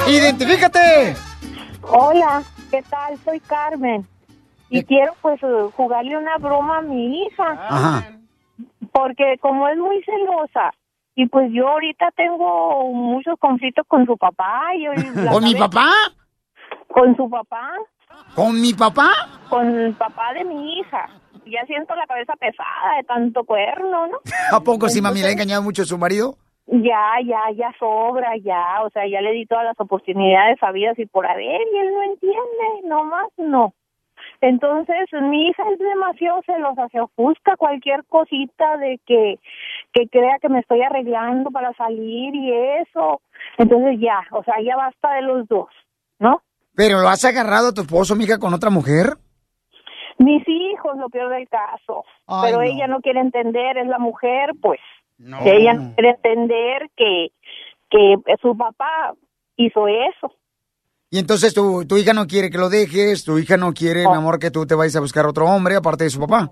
¡Identifícate! 0.07 1.15
Hola, 1.81 2.43
¿qué 2.71 2.81
tal? 2.83 3.17
Soy 3.25 3.39
Carmen. 3.41 4.07
Y 4.69 4.83
quiero 4.83 5.13
pues 5.21 5.41
jugarle 5.75 6.17
una 6.17 6.37
broma 6.37 6.77
a 6.77 6.81
mi 6.81 7.23
hija. 7.23 7.51
Ajá. 7.51 8.11
Porque 8.91 9.37
como 9.41 9.67
es 9.67 9.77
muy 9.77 10.01
celosa 10.03 10.71
y 11.15 11.27
pues 11.27 11.51
yo 11.51 11.67
ahorita 11.67 12.11
tengo 12.15 12.93
muchos 12.93 13.37
conflictos 13.39 13.85
con 13.87 14.05
su 14.05 14.15
papá. 14.17 14.61
Y 14.75 14.85
¿Con 15.31 15.43
mi 15.43 15.55
papá? 15.55 15.89
Con 16.95 17.13
su 17.17 17.29
papá. 17.29 17.73
¿Con 18.35 18.61
mi 18.61 18.73
papá? 18.73 19.11
Con 19.49 19.67
el 19.67 19.93
papá 19.95 20.31
de 20.33 20.45
mi 20.45 20.79
hija. 20.79 21.09
Ya 21.45 21.65
siento 21.65 21.93
la 21.93 22.07
cabeza 22.07 22.33
pesada 22.37 22.95
de 22.95 23.03
tanto 23.03 23.43
cuerno, 23.43 24.07
¿no? 24.07 24.17
¿A 24.53 24.61
poco 24.61 24.87
sí, 24.87 25.01
mami, 25.01 25.21
le 25.21 25.27
ha 25.27 25.31
engañado 25.31 25.61
mucho 25.61 25.81
a 25.81 25.85
su 25.85 25.97
marido? 25.97 26.35
Ya, 26.67 27.19
ya, 27.25 27.51
ya 27.53 27.73
sobra, 27.77 28.37
ya. 28.37 28.81
O 28.83 28.89
sea, 28.91 29.05
ya 29.09 29.19
le 29.19 29.33
di 29.33 29.45
todas 29.45 29.65
las 29.65 29.77
oportunidades 29.77 30.57
sabidas 30.57 30.97
y 30.97 31.05
por 31.05 31.27
haber 31.27 31.59
y 31.73 31.77
él 31.77 31.93
no 31.93 32.03
entiende, 32.03 32.87
nomás 32.87 33.27
no. 33.35 33.73
Entonces, 34.39 35.09
mi 35.21 35.49
hija 35.49 35.63
es 35.73 35.79
demasiado 35.79 36.43
celosa, 36.45 36.87
se 36.93 37.01
ofusca 37.01 37.57
cualquier 37.57 38.05
cosita 38.05 38.77
de 38.77 39.01
que, 39.05 39.37
que 39.91 40.07
crea 40.07 40.39
que 40.41 40.47
me 40.47 40.59
estoy 40.59 40.81
arreglando 40.81 41.51
para 41.51 41.73
salir 41.73 42.33
y 42.33 42.53
eso. 42.81 43.19
Entonces 43.57 43.99
ya, 43.99 44.21
o 44.31 44.43
sea, 44.43 44.61
ya 44.61 44.77
basta 44.77 45.15
de 45.15 45.23
los 45.23 45.45
dos, 45.49 45.67
¿no? 46.19 46.41
¿Pero 46.75 47.01
lo 47.01 47.09
has 47.09 47.23
agarrado 47.25 47.69
a 47.69 47.73
tu 47.73 47.81
esposo, 47.81 48.15
mija, 48.15 48.37
con 48.37 48.53
otra 48.53 48.69
mujer? 48.69 49.17
Mis 50.17 50.43
hijos, 50.47 50.97
lo 50.97 51.09
peor 51.09 51.29
del 51.33 51.47
caso. 51.49 52.03
Ay, 52.27 52.51
Pero 52.51 52.57
no. 52.57 52.63
ella 52.63 52.87
no 52.87 53.01
quiere 53.01 53.19
entender, 53.19 53.77
es 53.77 53.87
la 53.87 53.99
mujer, 53.99 54.51
pues. 54.61 54.79
Que 55.43 55.55
ella 55.57 55.73
no 55.73 55.93
quiere 55.95 56.09
entender 56.11 56.89
que, 56.95 57.27
que 57.89 58.15
su 58.41 58.57
papá 58.57 59.13
hizo 59.55 59.87
eso. 59.87 60.33
Y 61.09 61.19
entonces 61.19 61.53
tu, 61.53 61.85
tu 61.85 61.97
hija 61.97 62.13
no 62.13 62.27
quiere 62.27 62.49
que 62.49 62.57
lo 62.57 62.69
dejes, 62.69 63.23
tu 63.23 63.37
hija 63.37 63.55
no 63.55 63.73
quiere, 63.73 64.07
mi 64.07 64.15
amor, 64.15 64.39
que 64.39 64.51
tú 64.51 64.65
te 64.65 64.75
vayas 64.75 64.97
a 64.97 64.99
buscar 64.99 65.25
otro 65.25 65.45
hombre 65.45 65.75
aparte 65.75 66.03
de 66.03 66.09
su 66.09 66.19
papá. 66.19 66.51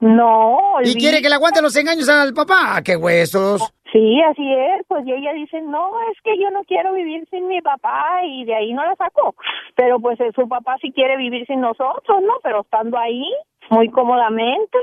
No, 0.00 0.58
¿Y 0.82 0.94
quiere 0.94 1.20
que 1.20 1.28
le 1.28 1.34
aguante 1.34 1.60
los 1.60 1.76
engaños 1.76 2.08
al 2.08 2.32
papá? 2.32 2.76
¡Ah, 2.76 2.82
¡Qué 2.82 2.96
huesos! 2.96 3.60
Sí, 3.92 4.20
así 4.30 4.42
es. 4.50 4.86
Pues 4.88 5.06
y 5.06 5.12
ella 5.12 5.32
dice, 5.34 5.60
no, 5.60 5.90
es 6.10 6.18
que 6.24 6.38
yo 6.40 6.50
no 6.50 6.64
quiero 6.64 6.94
vivir 6.94 7.26
sin 7.30 7.46
mi 7.48 7.60
papá 7.60 8.24
y 8.24 8.44
de 8.44 8.54
ahí 8.54 8.72
no 8.72 8.82
la 8.84 8.94
sacó. 8.96 9.34
Pero 9.76 10.00
pues 10.00 10.18
eh, 10.20 10.30
su 10.34 10.48
papá 10.48 10.76
sí 10.80 10.90
quiere 10.92 11.16
vivir 11.18 11.46
sin 11.46 11.60
nosotros, 11.60 12.22
¿no? 12.22 12.34
Pero 12.42 12.62
estando 12.62 12.96
ahí, 12.98 13.24
muy 13.68 13.90
cómodamente. 13.90 14.78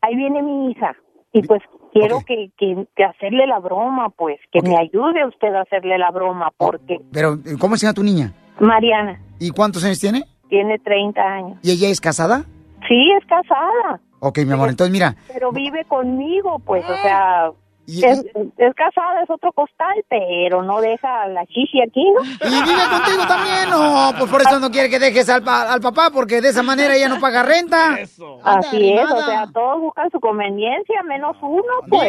Ahí 0.00 0.16
viene 0.16 0.42
mi 0.42 0.70
hija. 0.70 0.96
Y 1.32 1.42
pues 1.42 1.62
quiero 1.92 2.18
que, 2.26 2.50
que, 2.56 2.86
que 2.96 3.04
hacerle 3.04 3.46
la 3.46 3.58
broma, 3.58 4.08
pues, 4.10 4.38
que 4.52 4.62
me 4.62 4.76
ayude 4.76 5.26
usted 5.26 5.54
a 5.54 5.62
hacerle 5.62 5.98
la 5.98 6.10
broma, 6.10 6.50
porque 6.56 6.98
Pero, 7.12 7.36
¿cómo 7.60 7.76
se 7.76 7.86
llama 7.86 7.94
tu 7.94 8.02
niña? 8.04 8.32
Mariana 8.60 9.20
¿Y 9.40 9.50
cuántos 9.50 9.84
años 9.84 10.00
tiene? 10.00 10.22
tiene 10.48 10.78
30 10.78 11.20
años. 11.20 11.58
¿Y 11.62 11.72
ella 11.72 11.88
es 11.88 12.00
casada? 12.00 12.44
Sí, 12.88 13.10
es 13.20 13.26
casada, 13.26 14.00
Ok, 14.20 14.38
mi 14.46 14.52
amor, 14.52 14.70
entonces 14.70 14.90
mira, 14.92 15.14
pero 15.32 15.52
vive 15.52 15.84
conmigo, 15.84 16.58
pues, 16.64 16.82
o 16.88 16.96
sea, 17.02 17.50
Es, 17.86 18.24
es 18.56 18.74
casada, 18.74 19.22
es 19.22 19.28
otro 19.28 19.52
costal, 19.52 19.94
pero 20.08 20.62
no 20.62 20.80
deja 20.80 21.26
la 21.28 21.44
chichi 21.44 21.82
aquí, 21.82 22.02
¿no? 22.14 22.22
¿Y 22.24 22.62
vive 22.62 22.82
contigo 22.90 23.26
también? 23.28 23.68
No, 23.68 24.12
pues 24.18 24.30
por 24.30 24.40
eso 24.40 24.58
no 24.58 24.70
quiere 24.70 24.88
que 24.88 24.98
dejes 24.98 25.28
al, 25.28 25.42
pa- 25.42 25.70
al 25.70 25.82
papá, 25.82 26.08
porque 26.10 26.40
de 26.40 26.48
esa 26.48 26.62
manera 26.62 26.96
ella 26.96 27.10
no 27.10 27.20
paga 27.20 27.42
renta. 27.42 27.98
Así 28.42 28.90
es, 28.94 29.10
o 29.10 29.22
sea, 29.26 29.46
todos 29.52 29.80
buscan 29.82 30.10
su 30.10 30.18
conveniencia, 30.20 31.02
menos 31.06 31.36
uno, 31.42 31.62
pues. 31.90 32.04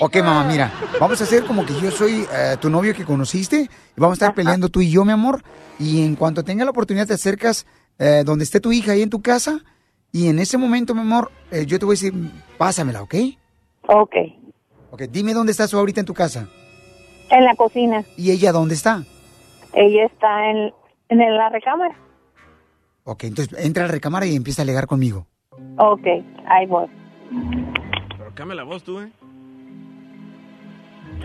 Ok, 0.00 0.16
mamá, 0.16 0.42
mira, 0.42 0.72
vamos 0.98 1.20
a 1.20 1.24
hacer 1.24 1.44
como 1.44 1.64
que 1.64 1.74
yo 1.80 1.92
soy 1.92 2.26
eh, 2.32 2.56
tu 2.60 2.68
novio 2.68 2.92
que 2.92 3.04
conociste 3.04 3.60
y 3.96 4.00
vamos 4.00 4.14
a 4.14 4.18
estar 4.26 4.34
peleando 4.34 4.68
tú 4.68 4.80
y 4.80 4.90
yo, 4.90 5.04
mi 5.04 5.12
amor. 5.12 5.42
Y 5.78 6.04
en 6.04 6.16
cuanto 6.16 6.42
tenga 6.42 6.64
la 6.64 6.72
oportunidad 6.72 7.06
te 7.06 7.14
acercas 7.14 7.64
eh, 8.00 8.22
donde 8.26 8.42
esté 8.42 8.58
tu 8.58 8.72
hija 8.72 8.90
ahí 8.90 9.02
en 9.02 9.10
tu 9.10 9.22
casa 9.22 9.60
y 10.14 10.28
en 10.28 10.38
ese 10.38 10.56
momento, 10.58 10.94
mi 10.94 11.00
amor, 11.00 11.32
eh, 11.50 11.66
yo 11.66 11.76
te 11.76 11.84
voy 11.84 11.94
a 11.94 11.98
decir, 11.98 12.14
pásamela, 12.56 13.02
¿ok? 13.02 13.16
Ok. 13.88 14.14
Ok, 14.92 15.02
dime 15.10 15.34
dónde 15.34 15.50
estás 15.50 15.72
tú 15.72 15.76
ahorita 15.76 15.98
en 15.98 16.06
tu 16.06 16.14
casa. 16.14 16.48
En 17.30 17.44
la 17.44 17.56
cocina. 17.56 18.04
¿Y 18.16 18.30
ella 18.30 18.52
dónde 18.52 18.76
está? 18.76 19.02
Ella 19.72 20.04
está 20.04 20.50
en, 20.50 20.72
en 21.08 21.36
la 21.36 21.48
recámara. 21.48 21.96
Ok, 23.02 23.24
entonces 23.24 23.58
entra 23.58 23.82
a 23.82 23.86
la 23.88 23.92
recámara 23.92 24.24
y 24.24 24.36
empieza 24.36 24.62
a 24.62 24.64
alegar 24.64 24.86
conmigo. 24.86 25.26
Ok, 25.78 26.06
ahí 26.46 26.66
voy. 26.66 26.86
Pero 28.16 28.32
cambia 28.36 28.54
la 28.54 28.62
voz 28.62 28.84
tú, 28.84 29.00
¿eh? 29.00 29.10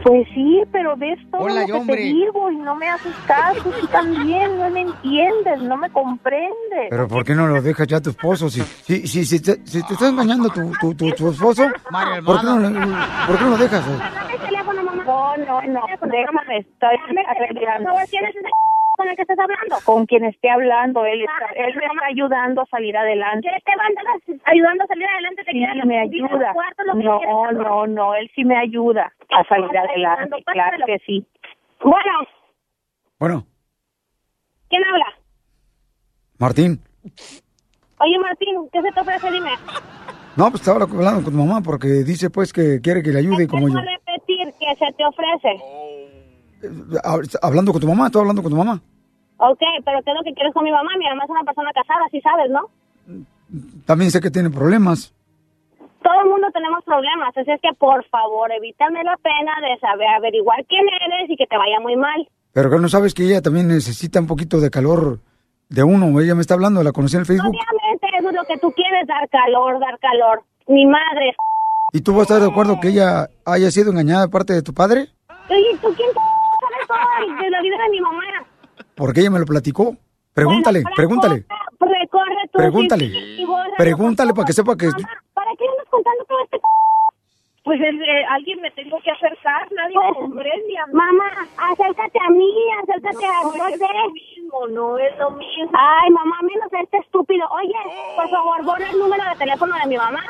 Pues 0.03 0.27
sí, 0.33 0.61
pero 0.71 0.95
ves 0.95 1.19
todo 1.29 1.41
Hola, 1.41 1.61
lo 1.61 1.65
que 1.67 1.73
hombre. 1.73 1.95
te 1.97 2.01
digo 2.03 2.51
y 2.51 2.55
no 2.57 2.73
me 2.75 2.87
haces 2.87 3.13
caso, 3.27 3.61
tú 3.79 3.87
también, 3.87 4.57
no 4.57 4.69
me 4.69 4.81
entiendes, 4.81 5.61
no 5.61 5.75
me 5.77 5.89
comprendes. 5.89 6.87
Pero 6.89 7.07
¿por 7.07 7.25
qué 7.25 7.35
no 7.35 7.47
lo 7.47 7.61
dejas 7.61 7.85
ya 7.87 7.97
a 7.97 8.01
tu 8.01 8.11
esposo? 8.11 8.49
Si, 8.49 8.61
si, 8.61 9.05
si, 9.07 9.25
si 9.25 9.41
te, 9.41 9.65
si 9.65 9.83
te 9.85 9.93
está 9.93 10.07
engañando 10.07 10.49
tu, 10.49 10.71
tu, 10.79 10.93
tu, 10.95 11.11
tu 11.11 11.29
esposo, 11.31 11.63
¿por 12.25 12.39
qué, 12.39 12.45
no, 12.45 12.55
¿por 13.27 13.37
qué 13.37 13.43
no 13.43 13.49
lo 13.51 13.57
dejas? 13.57 13.83
No, 15.05 15.35
no, 15.37 15.61
no, 15.63 15.81
déjame, 16.01 16.57
estoy 16.59 16.97
arreglando. 17.27 17.91
¿Quién 18.99 19.11
es 19.11 19.13
ese 19.13 19.15
con 19.15 19.15
el 19.15 19.15
que 19.15 19.21
estás 19.21 19.39
hablando? 19.39 19.75
Con 19.85 20.05
quien 20.05 20.25
esté 20.25 20.49
hablando, 20.49 21.05
él, 21.05 21.21
está, 21.21 21.53
él 21.55 21.75
me 21.75 21.85
está 21.85 22.05
ayudando 22.05 22.61
a 22.61 22.65
salir 22.65 22.97
adelante. 22.97 23.49
¿Qué 23.49 23.71
te 23.71 23.77
van 23.77 23.93
ayudando 24.45 24.83
a 24.83 24.87
salir 24.87 25.05
adelante? 25.05 25.43
Él 25.47 25.85
me 25.85 25.99
ayuda. 25.99 26.53
No, 26.95 27.51
no, 27.51 27.87
no, 27.87 28.15
él 28.15 28.29
sí 28.35 28.43
me 28.43 28.57
ayuda 28.57 29.13
a 29.31 29.43
salir 29.45 29.77
adelante, 29.77 30.43
claro 30.45 30.85
que 30.85 30.99
sí. 31.05 31.25
Bueno, 31.81 32.27
Bueno, 33.19 33.45
¿quién 34.69 34.83
habla? 34.83 35.05
Martín. 36.37 36.79
Oye, 37.99 38.19
Martín, 38.19 38.69
¿qué 38.71 38.81
se 38.81 38.91
te 38.91 38.99
ofrece? 38.99 39.31
Dime. 39.31 39.51
No, 40.35 40.49
pues 40.49 40.61
estaba 40.61 40.83
hablando 40.83 41.23
con 41.23 41.33
tu 41.33 41.39
mamá 41.39 41.61
porque 41.61 41.87
dice 41.87 42.29
pues 42.29 42.53
que 42.53 42.79
quiere 42.81 43.03
que 43.03 43.11
le 43.11 43.19
ayude 43.19 43.47
como 43.47 43.67
yo. 43.67 43.75
Repetir 43.75 44.53
que 44.59 44.75
se 44.75 44.93
te 44.93 45.05
ofrece. 45.05 45.61
Hab- 47.03 47.39
Hablando 47.41 47.71
con 47.71 47.81
tu 47.81 47.87
mamá, 47.87 48.07
estoy 48.07 48.21
hablando 48.21 48.41
con 48.43 48.51
tu 48.51 48.57
mamá. 48.57 48.81
Ok, 49.37 49.59
pero 49.85 50.01
¿qué 50.03 50.11
es 50.11 50.17
lo 50.17 50.23
que 50.23 50.33
quieres 50.33 50.53
con 50.53 50.63
mi 50.63 50.71
mamá? 50.71 50.89
Mi 50.97 51.05
mamá 51.05 51.23
es 51.23 51.29
una 51.29 51.43
persona 51.43 51.71
casada, 51.73 52.05
sí 52.11 52.19
sabes, 52.21 52.49
¿no? 52.51 52.67
También 53.85 54.11
sé 54.11 54.19
que 54.21 54.29
tiene 54.31 54.49
problemas. 54.49 55.13
Todo 56.03 56.21
el 56.23 56.29
mundo 56.29 56.47
tenemos 56.53 56.83
problemas, 56.85 57.35
así 57.35 57.51
es 57.51 57.59
que 57.61 57.73
por 57.77 58.03
favor 58.09 58.51
evítame 58.51 59.03
la 59.03 59.17
pena 59.17 59.51
de 59.61 59.77
saber 59.79 60.07
averiguar 60.07 60.63
quién 60.65 60.85
eres 60.87 61.29
y 61.29 61.35
que 61.35 61.45
te 61.47 61.57
vaya 61.57 61.79
muy 61.81 61.95
mal. 61.95 62.27
Pero 62.53 62.69
que 62.69 62.77
no 62.79 62.87
sabes 62.89 63.13
que 63.13 63.23
ella 63.23 63.41
también 63.41 63.67
necesita 63.67 64.19
un 64.19 64.27
poquito 64.27 64.59
de 64.59 64.69
calor 64.69 65.19
de 65.69 65.83
uno. 65.83 66.19
Ella 66.19 66.35
me 66.35 66.41
está 66.41 66.53
hablando, 66.53 66.83
la 66.83 66.91
conocí 66.91 67.15
en 67.15 67.21
el 67.21 67.25
Facebook. 67.25 67.49
Obviamente 67.55 68.07
eso 68.17 68.29
es 68.29 68.35
lo 68.35 68.43
que 68.43 68.57
tú 68.59 68.71
quieres, 68.71 69.07
dar 69.07 69.27
calor, 69.29 69.79
dar 69.79 69.99
calor. 69.99 70.43
Mi 70.67 70.85
madre. 70.85 71.35
¿Y 71.91 72.01
tú 72.01 72.11
vas 72.13 72.21
a 72.21 72.23
estar 72.35 72.41
de 72.41 72.51
acuerdo 72.51 72.79
que 72.79 72.89
ella 72.89 73.27
haya 73.45 73.71
sido 73.71 73.91
engañada 73.91 74.25
de 74.25 74.31
parte 74.31 74.53
de 74.53 74.61
tu 74.61 74.73
padre? 74.73 75.07
Oye, 75.49 75.77
¿tú 75.81 75.87
quién 75.95 76.09
sabes 76.13 76.38
de 77.43 77.49
la 77.49 77.61
vida 77.61 77.77
de 77.83 77.89
mi 77.89 77.99
mamá? 78.01 78.23
Porque 78.95 79.21
ella 79.21 79.29
me 79.31 79.39
lo 79.39 79.45
platicó. 79.45 79.95
Pregúntale, 80.33 80.81
Bueno, 80.83 80.95
pregúntale, 80.95 81.45
Recorre 81.79 82.47
tu 82.51 82.57
pregúntale. 82.59 83.05
y 83.05 83.45
borra 83.45 83.73
Pregúntale 83.77 84.33
para 84.33 84.45
que 84.45 84.53
sepa 84.53 84.77
que... 84.77 84.87
¿Para 85.33 85.51
qué 85.57 85.65
andas 85.67 85.87
contando 85.89 86.23
todo 86.25 86.37
este 86.43 86.59
Pues 87.63 87.79
eh, 87.81 88.23
alguien 88.29 88.61
me 88.61 88.71
tengo 88.71 88.97
que 89.03 89.11
acercar, 89.11 89.67
nadie 89.75 89.95
me 89.97 90.13
comprende. 90.15 90.73
Mamá, 90.93 91.29
acércate 91.71 92.19
a 92.25 92.29
mí, 92.31 92.51
acércate 92.83 93.25
a 93.25 93.43
no 93.43 93.67
es 93.67 93.79
lo 93.79 94.11
mismo, 94.11 94.67
no 94.69 94.97
es 94.97 95.17
lo 95.19 95.31
mismo. 95.31 95.71
Ay, 95.73 96.09
mamá, 96.11 96.37
menos 96.43 96.69
este 96.83 96.97
estúpido. 96.97 97.45
Oye, 97.51 97.75
por 98.15 98.29
favor, 98.29 98.63
borra 98.63 98.89
el 98.91 98.99
número 98.99 99.23
de 99.31 99.35
teléfono 99.37 99.75
de 99.81 99.87
mi 99.89 99.97
mamá, 99.97 100.21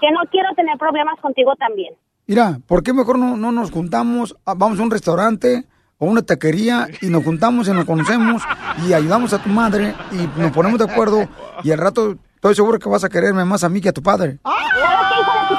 que 0.00 0.10
no 0.10 0.20
quiero 0.30 0.52
tener 0.56 0.76
problemas 0.76 1.18
contigo 1.20 1.54
también. 1.56 1.94
Mira, 2.26 2.58
¿por 2.66 2.82
qué 2.82 2.92
mejor 2.92 3.18
no, 3.18 3.36
no 3.36 3.50
nos 3.52 3.70
juntamos, 3.70 4.36
a- 4.44 4.54
vamos 4.54 4.78
a 4.78 4.82
un 4.82 4.90
restaurante 4.90 5.64
o 5.98 6.06
una 6.06 6.22
taquería 6.22 6.86
y 7.00 7.08
nos 7.08 7.24
juntamos 7.24 7.68
y 7.68 7.72
nos 7.72 7.84
conocemos 7.84 8.42
y 8.86 8.92
ayudamos 8.92 9.32
a 9.32 9.42
tu 9.42 9.48
madre 9.48 9.94
y 10.12 10.40
nos 10.40 10.52
ponemos 10.52 10.78
de 10.78 10.84
acuerdo 10.84 11.28
y 11.64 11.72
al 11.72 11.78
rato 11.78 12.14
estoy 12.34 12.54
seguro 12.54 12.78
que 12.78 12.88
vas 12.88 13.04
a 13.04 13.08
quererme 13.08 13.44
más 13.44 13.64
a 13.64 13.68
mí 13.68 13.80
que 13.80 13.88
a 13.88 13.92
tu 13.92 14.02
padre. 14.02 14.38
¿Sabes 14.44 14.62
qué, 14.72 15.20
hijo 15.20 15.32
de 15.32 15.48
tu 15.48 15.54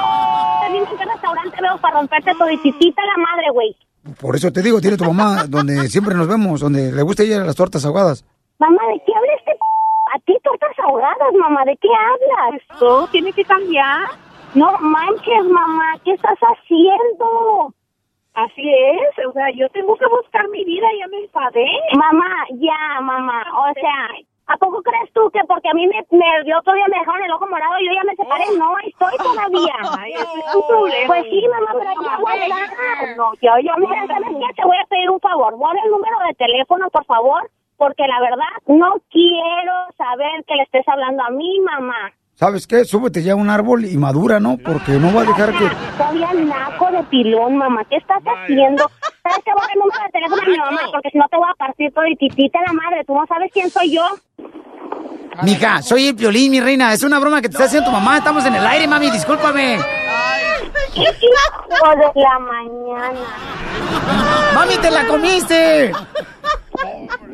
También 0.62 0.84
en 0.90 0.98
qué 0.98 1.04
restaurante 1.04 1.56
veo 1.60 1.78
para 1.78 1.96
romperte 1.98 2.30
la 2.32 3.22
madre, 3.22 3.50
güey. 3.52 3.76
Por 4.18 4.34
eso 4.34 4.50
te 4.50 4.62
digo, 4.62 4.80
tiene 4.80 4.96
tu 4.96 5.04
mamá 5.04 5.44
donde 5.46 5.88
siempre 5.88 6.14
nos 6.14 6.26
vemos, 6.26 6.60
donde 6.60 6.90
le 6.90 7.02
gusta 7.02 7.22
ella 7.22 7.44
las 7.44 7.54
tortas 7.54 7.84
ahogadas. 7.84 8.24
Mamá, 8.58 8.80
¿de 8.92 9.02
qué 9.04 9.12
habla 9.14 9.32
este 9.38 9.52
p? 9.52 9.58
A 10.12 10.18
ti 10.20 10.36
tortas 10.42 10.76
ahogadas, 10.84 11.34
mamá, 11.38 11.64
¿de 11.66 11.76
qué 11.76 11.88
hablas? 11.88 12.62
Todo 12.78 13.06
tiene 13.08 13.32
que 13.32 13.44
cambiar. 13.44 14.08
No 14.54 14.72
manches, 14.80 15.44
mamá, 15.50 15.92
¿qué 16.02 16.12
estás 16.12 16.38
haciendo? 16.40 17.74
Así 18.44 18.62
es, 18.74 19.26
o 19.26 19.32
sea, 19.32 19.50
yo 19.50 19.68
tengo 19.70 19.96
que 19.96 20.06
buscar 20.06 20.48
mi 20.48 20.64
vida, 20.64 20.86
ya 20.98 21.08
me 21.08 21.18
enfadé. 21.18 21.66
Mamá, 21.94 22.46
ya, 22.52 23.00
mamá, 23.00 23.42
o 23.68 23.74
sea, 23.74 24.08
¿a 24.46 24.56
poco 24.56 24.82
crees 24.82 25.12
tú 25.12 25.30
que 25.30 25.40
porque 25.46 25.68
a 25.68 25.74
mí 25.74 25.86
me, 25.86 26.04
me 26.10 26.56
otro 26.56 26.72
día 26.74 26.86
me 26.88 26.98
dejaron 26.98 27.22
el 27.22 27.32
ojo 27.32 27.46
morado 27.48 27.74
yo 27.80 27.92
ya 27.92 28.04
me 28.04 28.16
separé? 28.16 28.44
No, 28.56 28.78
estoy 28.78 29.16
todavía. 29.18 29.74
Ay, 29.98 30.12
ese 30.12 30.38
es 30.38 30.52
tu 30.52 30.66
problema. 30.66 31.06
Pues 31.06 31.24
sí, 31.28 31.46
mamá, 31.48 31.72
pero 31.72 31.90
ya 32.02 32.16
voy 32.18 32.32
a 32.32 32.44
hablar. 32.44 33.16
No, 33.16 33.32
yo, 33.42 33.52
yo, 33.62 33.72
mira, 33.76 34.06
¿sabes 34.06 34.28
qué? 34.28 34.54
Te 34.54 34.64
voy 34.64 34.76
a 34.76 34.86
pedir 34.88 35.10
un 35.10 35.20
favor, 35.20 35.56
borra 35.56 35.80
el 35.84 35.90
número 35.90 36.16
de 36.26 36.34
teléfono, 36.34 36.88
por 36.90 37.04
favor, 37.04 37.50
porque 37.76 38.06
la 38.06 38.20
verdad 38.20 38.52
no 38.66 38.94
quiero 39.10 39.74
saber 39.98 40.44
que 40.46 40.54
le 40.54 40.62
estés 40.62 40.88
hablando 40.88 41.22
a 41.24 41.30
mi 41.30 41.60
mamá. 41.60 42.12
¿Sabes 42.40 42.66
qué? 42.66 42.86
Súbete 42.86 43.22
ya 43.22 43.34
a 43.34 43.36
un 43.36 43.50
árbol 43.50 43.84
y 43.84 43.98
madura, 43.98 44.40
¿no? 44.40 44.56
Porque 44.56 44.92
no 44.92 45.12
va 45.12 45.20
a 45.20 45.24
dejar 45.26 45.52
que... 45.52 45.68
Todavía 45.98 46.32
naco 46.32 46.90
de 46.90 47.02
pilón, 47.10 47.58
mamá. 47.58 47.84
¿Qué 47.84 47.96
estás 47.96 48.22
haciendo? 48.24 48.90
¿Sabes 49.22 49.40
qué? 49.44 49.52
Borra 49.52 49.68
el 49.74 49.78
número 49.78 50.02
de 50.06 50.10
teléfono 50.10 50.40
de 50.40 50.48
mi 50.52 50.56
mamá, 50.56 50.80
porque 50.90 51.10
si 51.12 51.18
no 51.18 51.26
te 51.30 51.36
voy 51.36 51.48
a 51.52 51.54
partir 51.54 51.92
todo 51.92 52.06
y 52.06 52.16
titita 52.16 52.58
la 52.66 52.72
madre. 52.72 53.04
¿Tú 53.06 53.14
no 53.14 53.26
sabes 53.26 53.50
quién 53.52 53.68
soy 53.68 53.94
yo? 53.94 54.06
Mija, 55.42 55.82
soy 55.82 56.06
el 56.06 56.16
Piolín, 56.16 56.52
mi 56.52 56.60
reina. 56.62 56.94
Es 56.94 57.02
una 57.02 57.18
broma 57.18 57.42
que 57.42 57.50
te 57.50 57.56
está 57.56 57.64
haciendo 57.64 57.90
tu 57.90 57.92
mamá. 57.92 58.16
Estamos 58.16 58.46
en 58.46 58.54
el 58.54 58.66
aire, 58.66 58.88
mami. 58.88 59.10
Discúlpame. 59.10 59.78
¿Qué 60.94 61.02
hijo 61.02 61.90
de 61.90 62.20
la 62.22 62.38
mañana? 62.38 63.20
¡Mami, 64.54 64.78
te 64.78 64.90
la 64.90 65.06
comiste! 65.06 65.92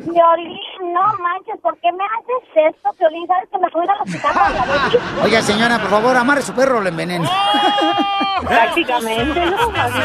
Violín, 0.05 0.59
no 0.93 1.01
manches, 1.19 1.59
¿por 1.61 1.77
qué 1.79 1.91
me 1.91 2.03
haces 2.03 2.75
esto, 2.75 2.89
Violín? 2.99 3.27
¿Sabes 3.27 3.49
que 3.51 3.57
me 3.57 3.69
voy 3.69 3.81
a 3.81 3.85
ir 3.85 3.91
al 3.91 4.01
hospital 4.01 4.33
noche? 4.83 4.99
Oiga, 5.23 5.41
señora, 5.41 5.79
por 5.79 5.89
favor, 5.89 6.17
amarre 6.17 6.41
su 6.41 6.53
perro 6.53 6.77
o 6.77 6.81
lo 6.81 6.89
envenena. 6.89 7.29
Prácticamente, 8.41 9.45
¿no? 9.45 9.57
Así. 9.75 9.99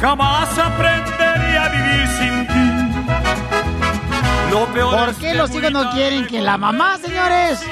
Jamás 0.00 0.58
aprendería 0.58 1.64
a 1.64 1.68
vivir 1.68 2.06
sin 2.08 2.46
ti. 2.46 2.66
¿Por 4.74 5.14
qué 5.16 5.34
los 5.34 5.54
hijos 5.54 5.70
no 5.70 5.90
quieren 5.90 6.26
que 6.26 6.40
la 6.40 6.56
mamá, 6.56 6.96
señores, 6.96 7.62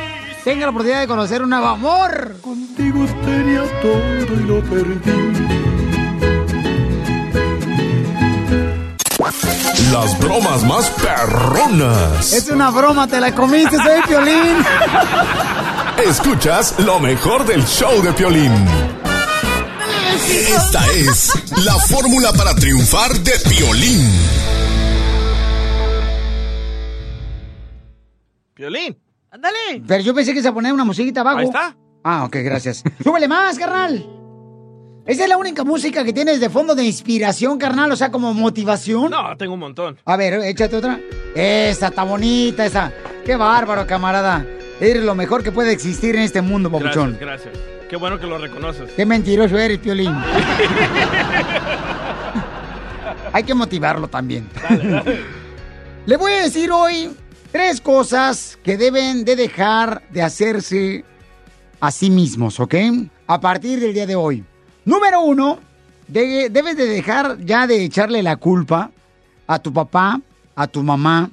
tenga 0.45 0.67
la 0.67 0.71
oportunidad 0.71 1.01
de 1.01 1.07
conocer 1.07 1.43
un 1.43 1.51
nuevo 1.51 1.67
amor? 1.67 2.41
Contigo 2.43 3.07
tenía 3.25 3.63
todo 3.81 4.35
y 4.35 4.43
lo 4.47 4.61
perdí. 4.63 5.94
Las 9.91 10.19
bromas 10.19 10.63
más 10.65 10.91
perronas. 10.91 12.31
Es 12.35 12.49
una 12.51 12.71
broma, 12.71 13.09
te 13.09 13.19
la 13.21 13.35
comiste, 13.35 13.77
soy 13.77 14.03
Piolín. 14.07 14.57
Escuchas 16.07 16.79
lo 16.81 17.01
mejor 17.01 17.47
del 17.47 17.65
show 17.65 18.03
de 18.03 18.13
Piolín. 18.13 18.53
Esta 20.29 20.85
es 20.95 21.33
la 21.65 21.73
fórmula 21.75 22.35
para 22.35 22.55
triunfar 22.55 23.13
de 23.21 23.33
Piolín. 23.49 24.11
Piolín. 28.53 28.99
Ándale. 29.31 29.83
Pero 29.87 30.03
yo 30.03 30.15
pensé 30.15 30.35
que 30.35 30.43
se 30.43 30.53
ponía 30.53 30.75
una 30.75 30.85
musiquita 30.85 31.23
abajo. 31.23 31.39
Ahí 31.39 31.47
está. 31.47 31.75
Ah, 32.03 32.25
ok, 32.25 32.37
gracias. 32.41 32.83
Súbele 33.03 33.27
más, 33.27 33.59
carnal. 33.59 34.07
Esa 35.07 35.25
es 35.25 35.29
la 35.29 35.37
única 35.37 35.65
música 35.65 36.03
que 36.03 36.15
tienes 36.15 36.41
de 36.41 36.49
fondo 36.49 36.75
de 36.75 36.83
inspiración, 36.83 37.59
carnal, 37.59 37.93
o 37.93 37.97
sea, 37.97 38.11
como 38.11 38.33
motivación. 38.33 39.11
No, 39.11 39.37
tengo 39.37 39.53
un 39.53 39.61
montón. 39.61 39.99
A 40.07 40.17
ver, 40.17 40.33
échate 40.45 40.77
otra. 40.77 40.99
Esa, 41.35 41.89
está 41.89 42.05
bonita, 42.05 42.65
esa. 42.65 42.91
Qué 43.23 43.37
bárbaro, 43.37 43.87
camarada. 43.87 44.47
Eres 44.81 45.05
lo 45.05 45.15
mejor 45.15 45.43
que 45.43 45.53
puede 45.53 45.73
existir 45.73 46.17
en 46.17 46.23
este 46.23 46.41
mundo, 46.41 46.71
papuchón. 46.71 47.19
Gracias, 47.21 47.53
gracias. 47.53 47.75
Qué 47.91 47.97
bueno 47.97 48.19
que 48.19 48.27
lo 48.27 48.39
reconoces. 48.39 48.93
Qué 48.93 49.05
mentiroso 49.05 49.59
eres, 49.59 49.79
Piolín. 49.79 50.11
Hay 53.33 53.43
que 53.45 53.53
motivarlo 53.53 54.09
también. 54.09 54.49
Le 56.07 56.17
voy 56.17 56.33
a 56.33 56.43
decir 56.45 56.71
hoy 56.71 57.11
tres 57.53 57.79
cosas 57.83 58.59
que 58.63 58.79
deben 58.79 59.27
de 59.27 59.37
dejar 59.37 60.03
de 60.11 60.23
hacerse 60.23 61.05
a 61.79 61.91
sí 61.91 62.09
mismos, 62.09 62.59
¿ok? 62.59 62.75
A 63.27 63.39
partir 63.39 63.81
del 63.81 63.93
día 63.93 64.07
de 64.07 64.17
hoy. 64.17 64.45
Número 64.85 65.21
uno, 65.23 65.59
de- 66.09 66.49
debes 66.51 66.77
de 66.77 66.87
dejar 66.87 67.39
ya 67.45 67.67
de 67.67 67.85
echarle 67.85 68.23
la 68.23 68.37
culpa 68.37 68.91
a 69.47 69.59
tu 69.59 69.73
papá, 69.73 70.21
a 70.55 70.67
tu 70.67 70.83
mamá, 70.83 71.31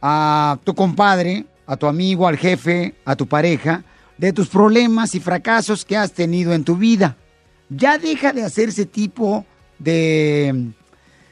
a 0.00 0.58
tu 0.64 0.74
compadre, 0.74 1.44
a 1.66 1.76
tu 1.76 1.86
amigo, 1.86 2.26
al 2.26 2.36
jefe, 2.38 2.94
a 3.04 3.14
tu 3.16 3.26
pareja, 3.26 3.84
de 4.16 4.32
tus 4.32 4.48
problemas 4.48 5.14
y 5.14 5.20
fracasos 5.20 5.84
que 5.84 5.96
has 5.96 6.12
tenido 6.12 6.52
en 6.52 6.64
tu 6.64 6.76
vida. 6.76 7.16
Ya 7.68 7.98
deja 7.98 8.32
de 8.32 8.42
hacer 8.44 8.70
ese 8.70 8.86
tipo 8.86 9.44
de, 9.78 10.70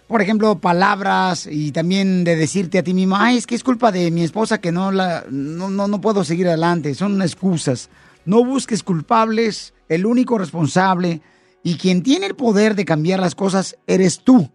por 0.07 0.21
ejemplo, 0.21 0.59
palabras 0.59 1.49
y 1.51 1.73
también 1.73 2.23
de 2.25 2.37
decirte 2.37 2.79
a 2.79 2.83
ti 2.83 2.93
mismo, 2.93 3.17
ay, 3.17 3.39
es 3.39 3.47
que 3.47 3.55
es 3.55 3.65
culpa 3.65 3.91
de 3.91 4.11
mi 4.11 4.23
esposa 4.23 4.59
que 4.61 4.71
no, 4.73 4.93
la, 4.93 5.25
no, 5.31 5.71
no, 5.71 5.89
no 5.89 6.01
puedo 6.01 6.23
seguir 6.23 6.47
adelante. 6.49 6.95
Son 6.95 7.21
excusas. 7.23 7.89
No 8.27 8.45
busques 8.45 8.83
culpables. 8.83 9.73
El 9.89 10.05
único 10.05 10.37
responsable 10.37 11.23
y 11.67 11.79
quien 11.79 12.05
tiene 12.05 12.27
el 12.27 12.37
poder 12.37 12.77
de 12.77 12.85
cambiar 12.85 13.19
las 13.19 13.35
cosas 13.35 13.77
eres 13.89 14.21
tú 14.21 14.49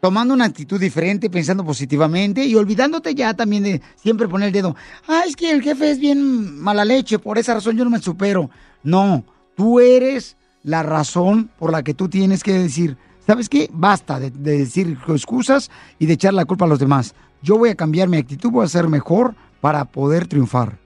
tomando 0.00 0.32
una 0.32 0.46
actitud 0.46 0.80
diferente, 0.80 1.28
pensando 1.28 1.62
positivamente 1.62 2.42
y 2.42 2.54
olvidándote 2.54 3.14
ya 3.14 3.34
también 3.34 3.64
de 3.64 3.82
siempre 3.96 4.28
poner 4.28 4.46
el 4.46 4.54
dedo. 4.54 4.74
Ah, 5.06 5.24
es 5.26 5.36
que 5.36 5.50
el 5.50 5.60
jefe 5.60 5.90
es 5.90 5.98
bien 5.98 6.58
mala 6.58 6.86
leche, 6.86 7.18
por 7.18 7.36
esa 7.36 7.52
razón 7.52 7.76
yo 7.76 7.84
no 7.84 7.90
me 7.90 7.98
supero. 7.98 8.48
No, 8.82 9.26
tú 9.58 9.78
eres 9.78 10.38
la 10.62 10.82
razón 10.82 11.50
por 11.58 11.70
la 11.70 11.82
que 11.82 11.92
tú 11.92 12.08
tienes 12.08 12.42
que 12.42 12.54
decir, 12.54 12.96
¿sabes 13.26 13.50
qué? 13.50 13.68
Basta 13.70 14.18
de, 14.18 14.30
de 14.30 14.56
decir 14.56 14.96
excusas 15.06 15.70
y 15.98 16.06
de 16.06 16.14
echar 16.14 16.32
la 16.32 16.46
culpa 16.46 16.64
a 16.64 16.68
los 16.68 16.78
demás. 16.78 17.14
Yo 17.42 17.58
voy 17.58 17.68
a 17.68 17.74
cambiar 17.74 18.08
mi 18.08 18.16
actitud, 18.16 18.50
voy 18.50 18.64
a 18.64 18.68
ser 18.68 18.88
mejor 18.88 19.34
para 19.60 19.84
poder 19.84 20.26
triunfar. 20.26 20.78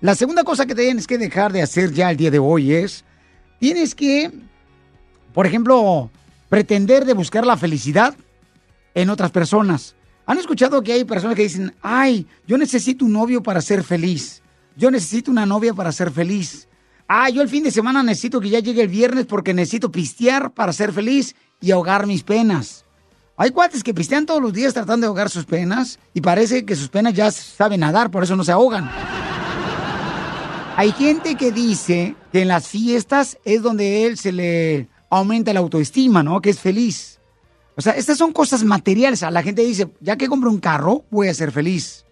La 0.00 0.14
segunda 0.14 0.44
cosa 0.44 0.64
que 0.64 0.74
tienes 0.74 1.06
que 1.06 1.18
dejar 1.18 1.52
de 1.52 1.60
hacer 1.60 1.92
ya 1.92 2.10
el 2.10 2.16
día 2.16 2.30
de 2.30 2.38
hoy 2.38 2.72
es, 2.72 3.04
tienes 3.58 3.94
que, 3.94 4.48
por 5.32 5.46
ejemplo, 5.46 6.10
pretender 6.48 7.04
de 7.04 7.14
buscar 7.14 7.46
la 7.46 7.56
felicidad 7.56 8.14
en 8.94 9.10
otras 9.10 9.30
personas. 9.30 9.94
¿Han 10.26 10.38
escuchado 10.38 10.82
que 10.82 10.92
hay 10.92 11.04
personas 11.04 11.36
que 11.36 11.42
dicen, 11.42 11.74
ay, 11.82 12.26
yo 12.46 12.58
necesito 12.58 13.04
un 13.04 13.12
novio 13.12 13.42
para 13.42 13.60
ser 13.60 13.82
feliz? 13.82 14.42
Yo 14.76 14.90
necesito 14.90 15.30
una 15.30 15.46
novia 15.46 15.74
para 15.74 15.92
ser 15.92 16.10
feliz. 16.10 16.68
Ah, 17.08 17.28
yo 17.28 17.42
el 17.42 17.48
fin 17.48 17.64
de 17.64 17.70
semana 17.70 18.02
necesito 18.02 18.40
que 18.40 18.50
ya 18.50 18.60
llegue 18.60 18.82
el 18.82 18.88
viernes 18.88 19.26
porque 19.26 19.52
necesito 19.52 19.90
pistear 19.90 20.52
para 20.52 20.72
ser 20.72 20.92
feliz 20.92 21.34
y 21.60 21.72
ahogar 21.72 22.06
mis 22.06 22.22
penas. 22.22 22.84
Hay 23.36 23.50
cuates 23.50 23.82
que 23.82 23.94
pistean 23.94 24.26
todos 24.26 24.42
los 24.42 24.52
días 24.52 24.74
tratando 24.74 25.04
de 25.04 25.08
ahogar 25.08 25.30
sus 25.30 25.46
penas 25.46 25.98
y 26.14 26.20
parece 26.20 26.64
que 26.64 26.76
sus 26.76 26.88
penas 26.88 27.14
ya 27.14 27.30
saben 27.30 27.80
nadar, 27.80 28.10
por 28.10 28.22
eso 28.22 28.36
no 28.36 28.44
se 28.44 28.52
ahogan. 28.52 28.90
Hay 30.76 30.92
gente 30.92 31.34
que 31.34 31.50
dice 31.50 32.14
que 32.32 32.42
en 32.42 32.48
las 32.48 32.68
fiestas 32.68 33.38
es 33.44 33.62
donde 33.62 34.06
él 34.06 34.16
se 34.16 34.30
le 34.30 34.88
aumenta 35.10 35.52
la 35.52 35.60
autoestima, 35.60 36.22
¿no? 36.22 36.40
Que 36.40 36.50
es 36.50 36.60
feliz. 36.60 37.18
O 37.76 37.82
sea, 37.82 37.92
estas 37.92 38.18
son 38.18 38.32
cosas 38.32 38.64
materiales. 38.64 39.22
La 39.22 39.42
gente 39.42 39.62
dice, 39.62 39.90
ya 40.00 40.16
que 40.16 40.28
compro 40.28 40.50
un 40.50 40.60
carro, 40.60 41.04
voy 41.10 41.28
a 41.28 41.34
ser 41.34 41.52
feliz. 41.52 42.04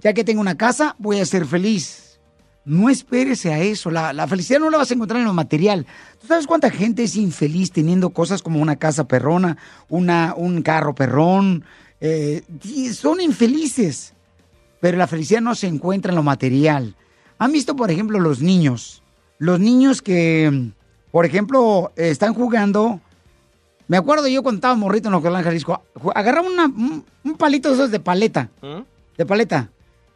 Ya 0.00 0.12
que 0.12 0.24
tengo 0.24 0.40
una 0.40 0.56
casa, 0.56 0.96
voy 0.98 1.20
a 1.20 1.26
ser 1.26 1.46
feliz. 1.46 2.18
No 2.64 2.90
espérese 2.90 3.52
a 3.52 3.60
eso. 3.60 3.90
La, 3.90 4.12
la 4.12 4.26
felicidad 4.26 4.58
no 4.58 4.70
la 4.70 4.78
vas 4.78 4.90
a 4.90 4.94
encontrar 4.94 5.20
en 5.20 5.26
lo 5.26 5.32
material. 5.32 5.86
¿Tú 6.20 6.26
sabes 6.26 6.46
cuánta 6.46 6.70
gente 6.70 7.04
es 7.04 7.16
infeliz 7.16 7.70
teniendo 7.70 8.10
cosas 8.10 8.42
como 8.42 8.60
una 8.60 8.76
casa 8.76 9.06
perrona, 9.06 9.56
una, 9.88 10.34
un 10.36 10.62
carro 10.62 10.94
perrón? 10.94 11.64
Eh, 12.00 12.42
son 12.92 13.20
infelices. 13.20 14.14
Pero 14.80 14.98
la 14.98 15.06
felicidad 15.06 15.40
no 15.40 15.54
se 15.54 15.66
encuentra 15.66 16.12
en 16.12 16.16
lo 16.16 16.22
material. 16.22 16.96
¿Han 17.38 17.52
visto, 17.52 17.76
por 17.76 17.90
ejemplo, 17.90 18.20
los 18.20 18.40
niños? 18.40 19.02
Los 19.38 19.60
niños 19.60 20.02
que, 20.02 20.70
por 21.16 21.24
ejemplo, 21.24 21.92
están 21.96 22.34
jugando 22.34 23.00
me 23.88 23.96
acuerdo 23.96 24.28
yo 24.28 24.42
cuando 24.42 24.58
estaba 24.58 24.74
morrito 24.74 25.08
en 25.08 25.14
Ocotlán, 25.14 25.44
Jalisco, 25.44 25.82
agarraba 26.14 26.46
una- 26.46 26.66
un, 26.66 27.02
un 27.24 27.34
palito 27.38 27.70
de 27.70 27.74
esos 27.76 27.90
de 27.90 28.00
paleta, 28.00 28.50
de 29.16 29.24
paleta, 29.24 29.70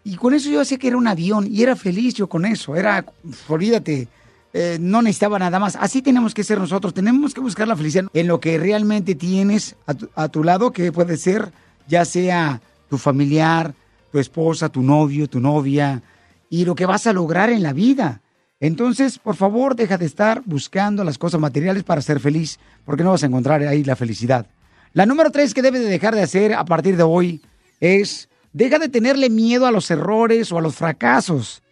y 0.05 0.17
con 0.17 0.35
eso 0.35 0.51
yo 0.51 0.61
hacía 0.61 0.77
que 0.77 0.89
era 0.89 0.99
un 0.99 1.07
avión, 1.09 1.47
y 1.51 1.63
era 1.63 1.75
feliz 1.75 2.13
yo 2.13 2.29
con 2.29 2.45
eso, 2.45 2.77
era, 2.77 3.03
olvídate, 3.49 4.09
eh, 4.53 4.77
no 4.79 5.01
necesitaba 5.01 5.39
nada 5.39 5.59
más. 5.59 5.75
Así 5.77 6.03
tenemos 6.03 6.35
que 6.35 6.45
ser 6.45 6.59
nosotros, 6.59 6.93
tenemos 6.93 7.33
que 7.33 7.41
buscar 7.41 7.67
la 7.67 7.77
felicidad 7.77 8.05
en 8.13 8.27
lo 8.27 8.39
que 8.39 8.59
realmente 8.59 9.15
tienes 9.15 9.77
a 9.87 9.95
tu, 9.95 10.11
a 10.15 10.29
tu 10.29 10.45
lado, 10.45 10.71
que 10.71 10.93
puede 10.93 11.17
ser 11.17 11.51
ya 11.89 12.05
sea 12.05 12.61
tu 12.91 12.99
familiar, 12.99 13.73
tu 14.13 14.19
esposa, 14.19 14.69
tu 14.69 14.83
novio, 14.83 15.29
tu 15.31 15.41
novia, 15.41 16.03
y 16.51 16.67
lo 16.67 16.75
que 16.75 16.85
vas 16.85 17.07
a 17.07 17.15
lograr 17.15 17.49
en 17.49 17.63
la 17.63 17.73
vida. 17.73 18.21
Entonces, 18.61 19.19
por 19.19 19.37
favor, 19.37 19.75
deja 19.75 19.97
de 19.97 20.05
estar 20.05 20.43
buscando 20.45 21.03
las 21.03 21.17
cosas 21.17 21.41
materiales 21.41 21.83
para 21.83 22.03
ser 22.03 22.21
feliz, 22.21 22.59
porque 22.85 23.03
no 23.03 23.11
vas 23.11 23.23
a 23.23 23.27
encontrar 23.27 23.63
ahí 23.63 23.83
la 23.83 23.97
felicidad. 23.97 24.47
La 24.93 25.07
número 25.07 25.31
tres 25.31 25.55
que 25.55 25.63
debes 25.63 25.83
de 25.83 25.89
dejar 25.89 26.15
de 26.15 26.23
hacer 26.23 26.53
a 26.53 26.65
partir 26.67 26.99
de 26.99 27.03
hoy 27.03 27.41
es, 27.81 28.29
deja 28.53 28.79
de 28.79 28.91
tenerle 28.91 29.31
miedo 29.31 29.67
a 29.67 29.71
los 29.71 29.91
errores 29.91 30.53
o 30.53 30.59
a 30.59 30.61
los 30.61 30.77
fracasos. 30.77 31.63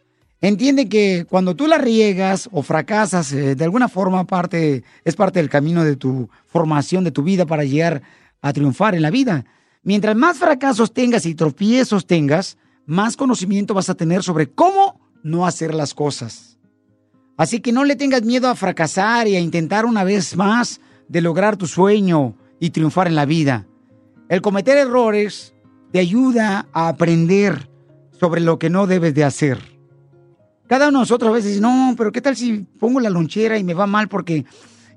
Entiende 0.41 0.89
que 0.89 1.26
cuando 1.28 1.55
tú 1.55 1.66
la 1.66 1.78
riegas 1.78 2.49
o 2.53 2.62
fracasas, 2.62 3.32
eh, 3.32 3.55
de 3.55 3.64
alguna 3.64 3.89
forma 3.89 4.24
parte, 4.24 4.84
es 5.05 5.16
parte 5.16 5.41
del 5.41 5.51
camino 5.51 5.84
de 5.84 5.97
tu 5.97 6.30
formación, 6.47 7.05
de 7.05 7.11
tu 7.11 7.22
vida 7.22 7.45
para 7.45 7.64
llegar 7.64 8.03
a 8.41 8.53
triunfar 8.53 8.95
en 8.95 9.03
la 9.03 9.11
vida. 9.11 9.45
Mientras 9.82 10.16
más 10.16 10.39
fracasos 10.39 10.95
tengas 10.95 11.26
y 11.26 11.34
tropiezos 11.34 12.07
tengas, 12.07 12.57
más 12.86 13.16
conocimiento 13.16 13.74
vas 13.74 13.91
a 13.91 13.95
tener 13.95 14.22
sobre 14.22 14.49
cómo 14.49 15.01
no 15.22 15.45
hacer 15.45 15.74
las 15.74 15.93
cosas. 15.93 16.57
Así 17.39 17.61
que 17.61 17.72
no 17.72 17.84
le 17.84 17.95
tengas 17.95 18.24
miedo 18.24 18.49
a 18.49 18.57
fracasar 18.57 19.28
y 19.28 19.36
a 19.36 19.41
intentar 19.41 19.86
una 19.86 20.03
vez 20.03 20.36
más 20.36 20.80
de 21.07 21.20
lograr 21.20 21.57
tu 21.57 21.68
sueño 21.68 22.34
y 22.59 22.70
triunfar 22.70 23.07
en 23.07 23.14
la 23.14 23.26
vida. 23.26 23.66
El 24.28 24.43
cometer 24.43 24.76
errores 24.76 25.55
te 25.93 26.01
ayuda 26.01 26.66
a 26.72 26.89
aprender 26.89 27.70
sobre 28.11 28.41
lo 28.41 28.59
que 28.59 28.70
no 28.70 28.89
debes 28.89 29.14
de 29.14 29.22
hacer. 29.22 29.59
Cada 30.66 30.89
uno 30.89 30.99
de 30.99 31.03
nosotros 31.03 31.30
a 31.30 31.34
veces 31.34 31.53
dice, 31.53 31.61
no, 31.62 31.95
pero 31.97 32.11
¿qué 32.11 32.20
tal 32.20 32.36
si 32.36 32.66
pongo 32.78 32.99
la 32.99 33.09
lonchera 33.09 33.57
y 33.57 33.62
me 33.62 33.72
va 33.72 33.86
mal 33.86 34.09
porque, 34.09 34.45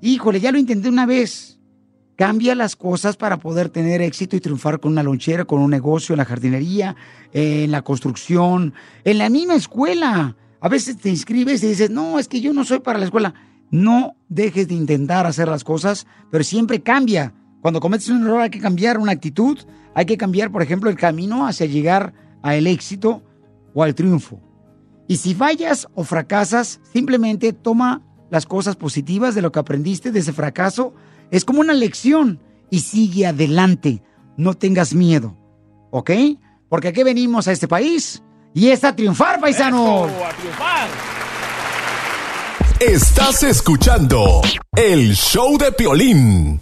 híjole, 0.00 0.40
ya 0.40 0.50
lo 0.50 0.58
intenté 0.58 0.88
una 0.88 1.06
vez? 1.06 1.60
Cambia 2.16 2.56
las 2.56 2.74
cosas 2.74 3.16
para 3.16 3.38
poder 3.38 3.68
tener 3.68 4.02
éxito 4.02 4.34
y 4.34 4.40
triunfar 4.40 4.80
con 4.80 4.90
una 4.90 5.04
lonchera, 5.04 5.44
con 5.44 5.60
un 5.60 5.70
negocio, 5.70 6.12
en 6.12 6.18
la 6.18 6.24
jardinería, 6.24 6.96
en 7.32 7.70
la 7.70 7.82
construcción, 7.82 8.74
en 9.04 9.18
la 9.18 9.30
misma 9.30 9.54
escuela. 9.54 10.36
A 10.62 10.68
veces 10.68 10.96
te 10.96 11.10
inscribes 11.10 11.64
y 11.64 11.66
dices, 11.66 11.90
no, 11.90 12.20
es 12.20 12.28
que 12.28 12.40
yo 12.40 12.52
no 12.52 12.64
soy 12.64 12.78
para 12.78 13.00
la 13.00 13.04
escuela. 13.04 13.34
No 13.72 14.14
dejes 14.28 14.68
de 14.68 14.74
intentar 14.74 15.26
hacer 15.26 15.48
las 15.48 15.64
cosas, 15.64 16.06
pero 16.30 16.44
siempre 16.44 16.80
cambia. 16.80 17.34
Cuando 17.60 17.80
cometes 17.80 18.08
un 18.10 18.22
error 18.22 18.42
hay 18.42 18.50
que 18.50 18.60
cambiar 18.60 18.98
una 18.98 19.10
actitud, 19.10 19.58
hay 19.92 20.06
que 20.06 20.16
cambiar, 20.16 20.52
por 20.52 20.62
ejemplo, 20.62 20.88
el 20.88 20.96
camino 20.96 21.48
hacia 21.48 21.66
llegar 21.66 22.14
al 22.42 22.68
éxito 22.68 23.24
o 23.74 23.82
al 23.82 23.96
triunfo. 23.96 24.40
Y 25.08 25.16
si 25.16 25.34
fallas 25.34 25.88
o 25.96 26.04
fracasas, 26.04 26.80
simplemente 26.92 27.52
toma 27.52 28.02
las 28.30 28.46
cosas 28.46 28.76
positivas 28.76 29.34
de 29.34 29.42
lo 29.42 29.50
que 29.50 29.58
aprendiste 29.58 30.12
de 30.12 30.20
ese 30.20 30.32
fracaso. 30.32 30.94
Es 31.32 31.44
como 31.44 31.58
una 31.58 31.74
lección 31.74 32.38
y 32.70 32.80
sigue 32.80 33.26
adelante. 33.26 34.00
No 34.36 34.54
tengas 34.54 34.94
miedo. 34.94 35.36
¿Ok? 35.90 36.12
Porque 36.68 36.88
aquí 36.88 37.02
venimos 37.02 37.48
a 37.48 37.52
este 37.52 37.66
país 37.66 38.22
y 38.54 38.70
es 38.70 38.84
a 38.84 38.94
triunfar, 38.94 39.40
paisanos. 39.40 40.10
Estás 42.80 43.42
escuchando 43.44 44.42
el 44.74 45.14
show 45.14 45.56
de 45.56 45.72
Piolín. 45.72 46.60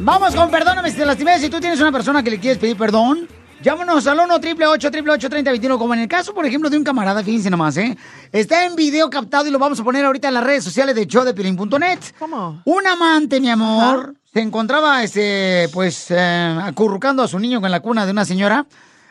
Vamos 0.00 0.34
con 0.34 0.50
perdóname 0.50 0.90
si 0.90 0.96
te 0.96 1.06
lastimé. 1.06 1.38
Si 1.38 1.48
tú 1.48 1.60
tienes 1.60 1.80
una 1.80 1.92
persona 1.92 2.22
que 2.22 2.30
le 2.30 2.40
quieres 2.40 2.58
pedir 2.58 2.76
perdón, 2.76 3.28
llámanos 3.62 4.06
al 4.06 4.18
1 4.18 4.34
888 4.34 5.30
3021 5.30 5.78
Como 5.78 5.94
en 5.94 6.00
el 6.00 6.08
caso, 6.08 6.34
por 6.34 6.44
ejemplo, 6.44 6.68
de 6.68 6.76
un 6.76 6.84
camarada, 6.84 7.22
fíjense 7.22 7.50
nomás, 7.50 7.76
¿eh? 7.76 7.96
Está 8.32 8.66
en 8.66 8.74
video 8.74 9.08
captado 9.08 9.46
y 9.46 9.50
lo 9.50 9.58
vamos 9.58 9.80
a 9.80 9.84
poner 9.84 10.04
ahorita 10.04 10.28
en 10.28 10.34
las 10.34 10.44
redes 10.44 10.64
sociales 10.64 10.94
de 10.94 11.06
showdepilín.net. 11.06 11.98
¿Cómo? 12.18 12.62
Un 12.64 12.86
amante, 12.86 13.40
mi 13.40 13.50
amor, 13.50 14.14
se 14.32 14.40
encontraba, 14.40 15.02
este, 15.02 15.68
pues, 15.72 16.10
eh, 16.10 16.58
acurrucando 16.62 17.22
a 17.22 17.28
su 17.28 17.38
niño 17.38 17.64
en 17.64 17.70
la 17.70 17.80
cuna 17.80 18.04
de 18.04 18.12
una 18.12 18.24
señora 18.24 18.66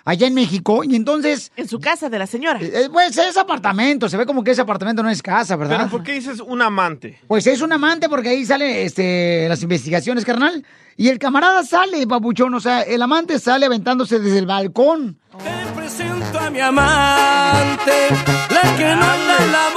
allá 0.06 0.28
en 0.28 0.34
México 0.34 0.84
y 0.84 0.96
entonces... 0.96 1.52
En 1.56 1.68
su 1.68 1.80
casa 1.80 2.10
de 2.10 2.20
la 2.20 2.28
señora. 2.28 2.60
Eh, 2.62 2.90
pues 2.92 3.18
es 3.18 3.38
apartamento, 3.38 4.10
se 4.10 4.18
ve 4.18 4.26
como 4.26 4.44
que 4.44 4.52
ese 4.52 4.62
apartamento 4.62 5.04
no 5.04 5.10
es 5.10 5.22
casa, 5.22 5.56
¿verdad? 5.56 5.78
Pero 5.78 5.90
¿por 5.90 6.04
qué 6.04 6.14
dices 6.14 6.40
un 6.40 6.62
amante? 6.62 7.20
Pues 7.28 7.48
es 7.48 7.62
un 7.62 7.72
amante 7.74 8.10
porque 8.10 8.30
ahí 8.30 8.46
sale 8.46 8.84
este, 8.86 9.48
las 9.48 9.62
investigaciones, 9.64 10.26
carnal. 10.26 10.66
Y 10.98 11.10
el 11.10 11.20
camarada 11.20 11.64
sale, 11.64 12.06
papuchón, 12.06 12.54
o 12.54 12.60
sea, 12.60 12.82
el 12.82 13.02
amante 13.02 13.40
sale 13.40 13.66
aventándose 13.66 14.20
desde 14.20 14.40
el 14.40 14.46
balcón. 14.46 15.18
Te 15.44 15.80
presento 15.80 16.40
a 16.40 16.50
mi 16.50 16.60
amante, 16.60 18.10
la 18.50 18.78
que 18.78 18.96
no 18.96 19.04
anda 19.04 19.38
en 19.40 19.52
la 19.52 19.72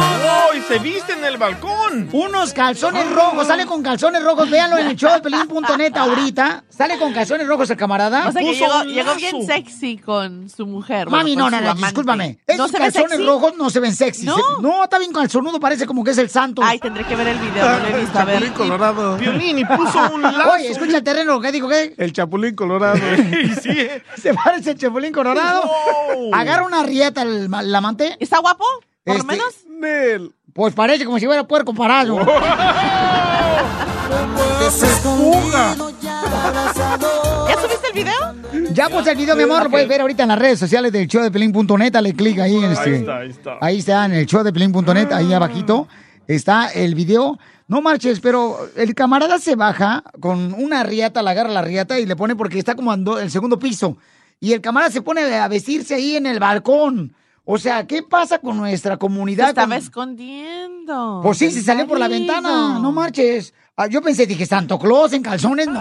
se 0.68 0.78
viste 0.78 1.12
en 1.12 1.24
el 1.24 1.36
balcón. 1.36 2.08
Unos 2.12 2.52
calzones 2.52 3.10
rojos, 3.12 3.46
sale 3.46 3.66
con 3.66 3.82
calzones 3.82 4.22
rojos, 4.22 4.48
véanlo 4.50 4.78
en 4.78 4.88
el 4.88 4.96
show 4.96 5.12
de 5.12 5.20
pelín.net 5.20 5.96
ahorita. 5.96 6.64
Sale 6.68 6.98
con 6.98 7.12
calzones 7.12 7.46
rojos 7.46 7.70
el 7.70 7.76
camarada. 7.76 8.28
O 8.28 8.32
sea 8.32 8.40
que 8.42 8.54
llegó, 8.54 8.82
llegó 8.84 9.14
bien 9.14 9.46
sexy 9.46 9.98
con 9.98 10.48
su 10.48 10.66
mujer. 10.66 11.08
Mami, 11.08 11.34
bueno, 11.34 11.50
no, 11.50 11.60
no, 11.60 11.74
no, 11.74 11.74
discúlpame. 11.74 12.38
¿No 12.48 12.54
Esos 12.54 12.72
calzones 12.72 13.10
sexy? 13.12 13.26
rojos 13.26 13.56
no 13.56 13.70
se 13.70 13.80
ven 13.80 13.94
sexy. 13.94 14.26
¿No? 14.26 14.36
Se- 14.36 14.42
no, 14.62 14.84
está 14.84 14.98
bien 14.98 15.12
calzonudo, 15.12 15.60
parece 15.60 15.86
como 15.86 16.02
que 16.02 16.10
es 16.12 16.18
el 16.18 16.30
santo. 16.30 16.62
Ay, 16.64 16.78
tendré 16.78 17.04
que 17.04 17.14
ver 17.14 17.28
el 17.28 17.38
video, 17.38 17.68
no 17.68 17.78
lo 17.78 17.86
he 17.86 18.00
visto. 18.00 18.18
A 18.18 18.24
ver. 18.24 18.52
Colorado. 18.54 19.16
Piolín 19.18 19.58
y 19.58 19.64
puso 19.64 19.98
un 20.14 20.22
lazo. 20.22 20.52
Oye, 20.52 20.70
escucha 20.70 20.96
el 20.98 21.04
terreno, 21.04 21.40
¿qué 21.40 21.52
digo 21.52 21.68
qué? 21.68 21.94
El 21.96 22.12
Chapulín 22.12 22.54
Colorado. 22.54 22.98
sí. 23.62 23.86
Se 24.20 24.32
parece 24.34 24.72
el 24.72 24.78
Chapulín 24.78 25.12
Colorado. 25.12 25.62
Wow. 25.62 26.34
Agarra 26.34 26.64
una 26.64 26.82
rieta 26.82 27.22
el, 27.22 27.48
el 27.52 27.74
amante. 27.74 28.16
¿Está 28.20 28.38
guapo? 28.38 28.64
Por 29.04 29.14
lo 29.16 29.20
Este, 29.20 29.32
menos. 29.32 29.54
Nel. 29.68 30.32
Pues 30.54 30.72
parece 30.72 31.04
como 31.04 31.18
si 31.18 31.26
fuera 31.26 31.42
puerco 31.42 31.74
parado. 31.74 32.16
¿Ya 37.48 37.60
subiste 37.60 37.88
el 37.88 37.92
video? 37.92 38.72
Ya 38.72 38.88
puse 38.88 39.10
el 39.10 39.16
video, 39.16 39.34
mi 39.34 39.42
amor, 39.42 39.64
lo 39.64 39.70
puedes 39.70 39.88
ver 39.88 40.00
ahorita 40.00 40.22
en 40.22 40.28
las 40.28 40.38
redes 40.38 40.60
sociales 40.60 40.92
del 40.92 41.08
show 41.08 41.24
de 41.24 41.32
Pelín.net, 41.32 41.90
dale 41.92 42.14
clic 42.14 42.38
ahí. 42.38 42.56
En 42.56 42.70
este, 42.70 42.90
Ahí 42.90 43.00
está, 43.00 43.18
ahí 43.18 43.30
está. 43.30 43.58
Ahí 43.60 43.78
está, 43.78 44.04
en 44.04 44.12
el 44.12 44.26
show 44.26 44.44
de 44.44 44.52
Pelín.net, 44.52 45.12
ahí 45.12 45.32
abajito, 45.32 45.88
está 46.28 46.68
el 46.68 46.94
video. 46.94 47.36
No 47.66 47.82
marches, 47.82 48.20
pero 48.20 48.68
el 48.76 48.94
camarada 48.94 49.40
se 49.40 49.56
baja 49.56 50.04
con 50.20 50.54
una 50.54 50.84
riata, 50.84 51.20
la 51.22 51.32
agarra 51.32 51.50
la 51.50 51.62
riata 51.62 51.98
y 51.98 52.06
le 52.06 52.14
pone 52.14 52.36
porque 52.36 52.60
está 52.60 52.76
como 52.76 52.94
en 52.94 53.04
el 53.20 53.30
segundo 53.30 53.58
piso. 53.58 53.96
Y 54.38 54.52
el 54.52 54.60
camarada 54.60 54.92
se 54.92 55.02
pone 55.02 55.22
a 55.34 55.48
vestirse 55.48 55.96
ahí 55.96 56.14
en 56.14 56.26
el 56.26 56.38
balcón. 56.38 57.12
O 57.46 57.58
sea, 57.58 57.86
¿qué 57.86 58.02
pasa 58.02 58.38
con 58.38 58.56
nuestra 58.56 58.94
Se 58.94 58.98
comunidad? 58.98 59.50
estaba 59.50 59.66
Con- 59.68 59.76
escondiendo. 59.76 61.20
Pues 61.22 61.38
sí, 61.38 61.50
se 61.50 61.62
salió 61.62 61.86
por 61.86 61.98
la 61.98 62.08
ventana, 62.08 62.78
no 62.78 62.90
marches. 62.90 63.52
Ah, 63.76 63.86
yo 63.86 64.00
pensé, 64.00 64.26
dije, 64.26 64.46
Santo 64.46 64.78
Claus 64.78 65.12
en 65.12 65.22
calzones, 65.22 65.66
no. 65.68 65.80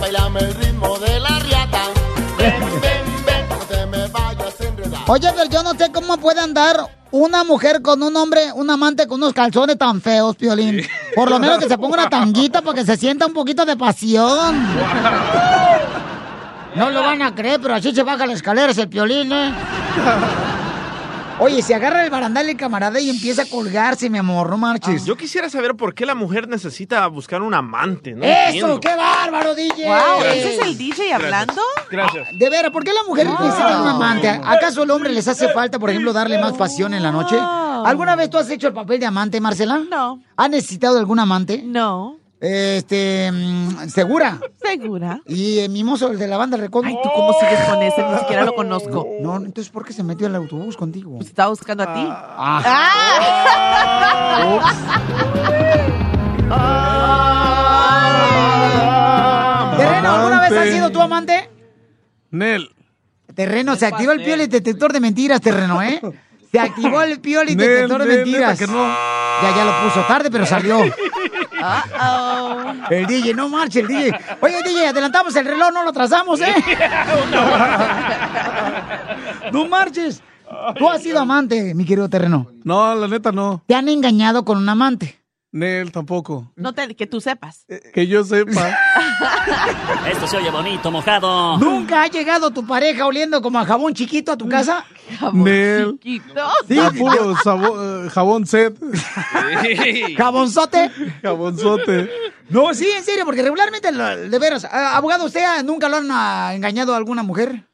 Bailame 0.00 0.40
el 0.40 0.54
ritmo 0.54 0.98
de 0.98 1.20
la 1.20 1.38
riata. 1.40 1.78
Ven, 2.38 2.54
ven, 2.80 3.24
ven, 3.26 3.48
no 3.48 3.56
te 3.66 3.86
me 3.86 4.08
vayas 4.08 4.60
a 4.60 4.64
enredar. 4.64 5.00
Oye, 5.08 5.28
pero 5.36 5.50
yo 5.50 5.62
no 5.62 5.72
sé 5.74 5.90
cómo 5.92 6.16
puede 6.18 6.40
andar 6.40 6.76
una 7.10 7.44
mujer 7.44 7.82
con 7.82 8.02
un 8.02 8.16
hombre, 8.16 8.52
un 8.54 8.70
amante 8.70 9.06
con 9.06 9.22
unos 9.22 9.34
calzones 9.34 9.76
tan 9.76 10.00
feos, 10.00 10.34
Piolín. 10.36 10.80
Por 11.14 11.28
lo 11.30 11.38
menos 11.38 11.58
que 11.58 11.68
se 11.68 11.76
ponga 11.76 11.94
una 11.94 12.08
tanguita 12.10 12.62
para 12.62 12.78
que 12.78 12.86
se 12.86 12.96
sienta 12.96 13.26
un 13.26 13.34
poquito 13.34 13.66
de 13.66 13.76
pasión. 13.76 14.66
No 16.74 16.90
lo 16.90 17.02
van 17.02 17.22
a 17.22 17.34
creer, 17.34 17.60
pero 17.60 17.74
así 17.74 17.94
se 17.94 18.02
baja 18.02 18.26
las 18.26 18.36
escaleras 18.36 18.76
el 18.78 18.88
Piolín, 18.88 19.30
¿eh? 19.32 19.52
Oye, 21.38 21.60
se 21.60 21.74
agarra 21.74 22.04
el 22.04 22.10
barandal 22.10 22.48
el 22.48 22.56
camarada 22.56 23.00
y 23.00 23.10
empieza 23.10 23.42
a 23.42 23.46
colgarse, 23.46 24.08
mi 24.08 24.18
amor, 24.18 24.48
no 24.48 24.58
marches. 24.58 25.04
Yo 25.04 25.16
quisiera 25.16 25.50
saber 25.50 25.74
por 25.74 25.92
qué 25.92 26.06
la 26.06 26.14
mujer 26.14 26.46
necesita 26.46 27.04
buscar 27.08 27.42
un 27.42 27.52
amante. 27.52 28.12
No 28.14 28.22
¡Eso! 28.24 28.46
entiendo. 28.46 28.80
¡Qué 28.80 28.94
bárbaro, 28.94 29.54
DJ! 29.54 29.86
Wow, 29.86 30.20
Gracias. 30.20 30.36
¿ese 30.36 30.54
es 30.54 30.66
el 30.66 30.78
DJ 30.78 31.12
hablando? 31.14 31.60
Gracias. 31.90 32.28
De 32.38 32.48
veras, 32.48 32.70
¿por 32.70 32.84
qué 32.84 32.92
la 32.92 33.02
mujer 33.08 33.26
necesita 33.26 33.82
un 33.82 33.88
amante? 33.88 34.28
¿Acaso 34.28 34.84
el 34.84 34.90
hombre 34.90 35.10
les 35.10 35.26
hace 35.26 35.48
falta, 35.48 35.78
por 35.78 35.90
ejemplo, 35.90 36.12
darle 36.12 36.38
más 36.38 36.52
pasión 36.52 36.94
en 36.94 37.02
la 37.02 37.10
noche? 37.10 37.36
¿Alguna 37.40 38.14
vez 38.14 38.30
tú 38.30 38.38
has 38.38 38.48
hecho 38.48 38.68
el 38.68 38.74
papel 38.74 39.00
de 39.00 39.06
amante, 39.06 39.40
Marcela? 39.40 39.80
No. 39.90 40.22
¿Has 40.36 40.48
necesitado 40.50 40.98
algún 40.98 41.18
amante? 41.18 41.62
No. 41.64 42.18
Este, 42.42 43.30
mm, 43.30 43.88
¿segura? 43.88 44.40
Segura. 44.60 45.20
¿Y 45.28 45.60
el 45.60 45.70
mimoso, 45.70 46.10
el 46.10 46.18
de 46.18 46.26
la 46.26 46.36
banda 46.36 46.56
Recodo? 46.56 46.88
Ay, 46.88 46.96
¿tú 47.00 47.08
cómo 47.14 47.32
sigues 47.34 47.60
con 47.68 47.80
ese? 47.80 48.02
Ni 48.02 48.18
siquiera 48.18 48.44
lo 48.44 48.56
conozco. 48.56 49.06
No, 49.20 49.36
entonces, 49.36 49.70
¿por 49.70 49.84
qué 49.84 49.92
se 49.92 50.02
metió 50.02 50.26
al 50.26 50.34
autobús 50.34 50.76
contigo? 50.76 51.18
Pues 51.18 51.28
estaba 51.28 51.50
buscando 51.50 51.84
a 51.84 51.94
ti. 51.94 52.04
Ah. 52.04 52.98
Terreno, 59.76 60.10
¿alguna 60.10 60.40
vez 60.40 60.52
has 60.52 60.68
sido 60.68 60.90
tu 60.90 61.00
amante? 61.00 61.48
Nel. 62.32 62.70
Terreno, 63.36 63.76
se 63.76 63.86
activó 63.86 64.10
el 64.10 64.24
pioli 64.24 64.48
detector 64.48 64.92
de 64.92 64.98
mentiras, 64.98 65.40
terreno, 65.40 65.80
¿eh? 65.80 66.00
Se 66.52 66.60
activó 66.60 67.00
el 67.02 67.18
pioli 67.20 67.56
Nel, 67.56 67.66
detector 67.66 68.04
de 68.04 68.16
mentiras. 68.16 68.60
neta 68.60 68.66
que 68.66 68.70
no. 68.70 68.86
Ya, 69.42 69.56
ya 69.56 69.64
lo 69.64 69.88
puso 69.88 70.02
tarde, 70.06 70.30
pero 70.30 70.44
salió. 70.44 70.82
El 72.90 73.06
DJ, 73.06 73.34
no 73.34 73.48
marche 73.48 73.80
el 73.80 73.88
DJ. 73.88 74.12
Oye, 74.40 74.62
DJ, 74.62 74.88
adelantamos 74.88 75.34
el 75.36 75.46
reloj, 75.46 75.72
no 75.72 75.82
lo 75.82 75.92
trazamos, 75.92 76.40
¿eh? 76.40 76.54
no 79.52 79.66
marches. 79.66 80.22
Tú 80.78 80.90
has 80.90 81.02
sido 81.02 81.18
amante, 81.20 81.74
mi 81.74 81.86
querido 81.86 82.10
terreno. 82.10 82.48
No, 82.64 82.94
la 82.94 83.08
neta 83.08 83.32
no. 83.32 83.62
¿Te 83.66 83.74
han 83.74 83.88
engañado 83.88 84.44
con 84.44 84.58
un 84.58 84.68
amante? 84.68 85.21
Nel 85.52 85.92
tampoco. 85.92 86.50
No 86.56 86.72
te, 86.72 86.94
que 86.96 87.06
tú 87.06 87.20
sepas. 87.20 87.66
Que 87.92 88.06
yo 88.06 88.24
sepa. 88.24 88.74
Esto 90.10 90.26
se 90.26 90.38
oye 90.38 90.50
bonito, 90.50 90.90
mojado. 90.90 91.58
¿Nunca 91.58 92.02
ha 92.02 92.06
llegado 92.06 92.50
tu 92.50 92.66
pareja 92.66 93.06
oliendo 93.06 93.42
como 93.42 93.58
a 93.58 93.66
jabón 93.66 93.92
chiquito 93.92 94.32
a 94.32 94.38
tu 94.38 94.48
casa? 94.48 94.86
Nel. 95.34 95.98
Chiquito. 96.00 96.42
Sí, 96.66 96.78
A 96.78 96.90
puro 96.90 97.32
eh, 97.32 98.08
jabón 98.08 98.46
set. 98.46 98.78
¿Jabonzote? 100.16 100.90
Jabonzote. 101.20 102.10
No, 102.48 102.72
sí, 102.72 102.88
en 102.96 103.04
serio, 103.04 103.26
porque 103.26 103.42
regularmente, 103.42 103.92
de 103.92 104.38
veras, 104.38 104.64
abogado, 104.64 105.26
¿usted 105.26 105.42
nunca 105.64 105.90
lo 105.90 105.98
han 105.98 106.08
ah, 106.10 106.52
engañado 106.54 106.94
a 106.94 106.96
alguna 106.96 107.22
mujer? 107.22 107.66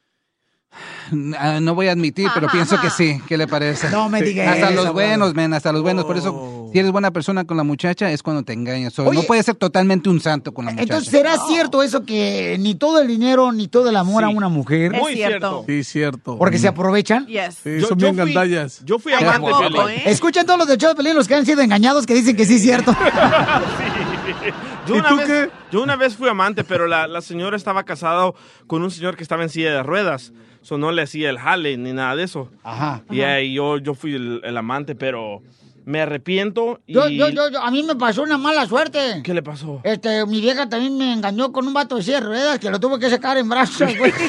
Ah, 1.38 1.58
no 1.60 1.74
voy 1.74 1.88
a 1.88 1.92
admitir, 1.92 2.28
pero 2.34 2.48
pienso 2.48 2.80
que 2.80 2.90
sí. 2.90 3.20
¿Qué 3.28 3.36
le 3.36 3.46
parece? 3.46 3.90
No 3.90 4.08
me 4.08 4.22
diga 4.22 4.50
Hasta 4.52 4.70
eso, 4.70 4.84
los 4.84 4.92
buenos, 4.92 5.34
men, 5.34 5.52
hasta 5.54 5.72
los 5.72 5.82
buenos. 5.82 6.04
Por 6.04 6.16
eso, 6.16 6.68
si 6.72 6.78
eres 6.78 6.90
buena 6.90 7.10
persona 7.12 7.44
con 7.44 7.56
la 7.56 7.62
muchacha, 7.64 8.10
es 8.10 8.22
cuando 8.22 8.42
te 8.42 8.52
engañas. 8.52 8.98
Oye. 8.98 9.12
no 9.12 9.22
puedes 9.22 9.46
ser 9.46 9.54
totalmente 9.54 10.08
un 10.08 10.20
santo 10.20 10.52
con 10.52 10.64
la 10.66 10.72
muchacha. 10.72 10.82
Entonces, 10.94 11.10
¿será 11.10 11.36
cierto 11.46 11.82
eso 11.82 12.04
que 12.04 12.56
ni 12.60 12.74
todo 12.74 13.00
el 13.00 13.08
dinero 13.08 13.52
ni 13.52 13.68
todo 13.68 13.88
el 13.90 13.96
amor 13.96 14.24
a 14.24 14.28
una 14.28 14.48
mujer? 14.48 14.94
Es 14.94 15.00
Muy 15.00 15.14
cierto. 15.14 15.38
cierto. 15.38 15.64
Sí, 15.66 15.84
cierto. 15.84 16.38
Porque 16.38 16.58
se 16.58 16.68
aprovechan. 16.68 17.26
Yes. 17.26 17.56
Sí, 17.62 17.80
Yo- 17.80 17.86
son 17.88 17.98
yo 17.98 18.12
bien 18.12 18.16
fui- 18.24 18.34
gandallas. 18.34 18.82
Yo 18.84 18.98
fui 18.98 19.12
amante. 19.12 19.50
¿eh? 19.94 20.02
Escuchen 20.06 20.44
todos 20.46 20.58
los 20.58 20.68
de 20.68 20.76
show 20.76 20.90
de 20.90 20.94
Pelín, 20.96 21.14
los 21.14 21.26
que 21.28 21.34
han 21.34 21.46
sido 21.46 21.60
engañados, 21.62 22.06
que 22.06 22.14
dicen 22.14 22.36
que 22.36 22.44
sí 22.46 22.56
es 22.56 22.62
cierto. 22.62 22.94
Yo 24.86 24.96
¿Y 24.96 24.98
una, 25.00 25.08
tú 25.10 25.16
vez, 25.16 25.26
qué? 25.26 25.50
yo 25.70 25.82
una 25.82 25.96
vez 25.96 26.16
fui 26.16 26.28
amante, 26.30 26.64
pero 26.64 26.86
la, 26.86 27.06
la 27.06 27.20
señora 27.20 27.56
estaba 27.56 27.84
casada 27.84 28.32
con 28.66 28.82
un 28.82 28.90
señor 28.90 29.16
que 29.16 29.22
estaba 29.22 29.42
en 29.42 29.50
silla 29.50 29.70
de 29.72 29.82
ruedas. 29.82 30.32
So 30.68 30.76
no 30.76 30.92
le 30.92 31.00
hacía 31.00 31.30
el 31.30 31.38
jale 31.38 31.78
ni 31.78 31.94
nada 31.94 32.14
de 32.14 32.24
eso. 32.24 32.50
Ajá. 32.62 33.02
Y 33.10 33.22
ahí 33.22 33.54
yo, 33.54 33.78
yo 33.78 33.94
fui 33.94 34.14
el, 34.14 34.42
el 34.44 34.54
amante, 34.54 34.94
pero 34.94 35.40
me 35.88 36.02
arrepiento. 36.02 36.80
Y... 36.86 36.92
Yo, 36.92 37.08
yo, 37.08 37.30
yo, 37.30 37.48
yo- 37.48 37.62
a 37.62 37.70
mí 37.70 37.82
me 37.82 37.96
pasó 37.96 38.22
una 38.22 38.36
mala 38.36 38.66
suerte. 38.66 39.22
¿Qué 39.24 39.32
le 39.32 39.42
pasó? 39.42 39.80
Este, 39.84 40.26
mi 40.26 40.42
vieja 40.42 40.68
también 40.68 40.98
me 40.98 41.14
engañó 41.14 41.50
con 41.50 41.66
un 41.66 41.72
vato 41.72 41.96
de 41.96 42.02
silla 42.02 42.20
de 42.20 42.26
ruedas 42.26 42.58
que 42.58 42.70
lo 42.70 42.78
tuve 42.78 42.98
que 43.00 43.08
sacar 43.08 43.38
en 43.38 43.48
brazos, 43.48 43.96
güey. 43.96 44.12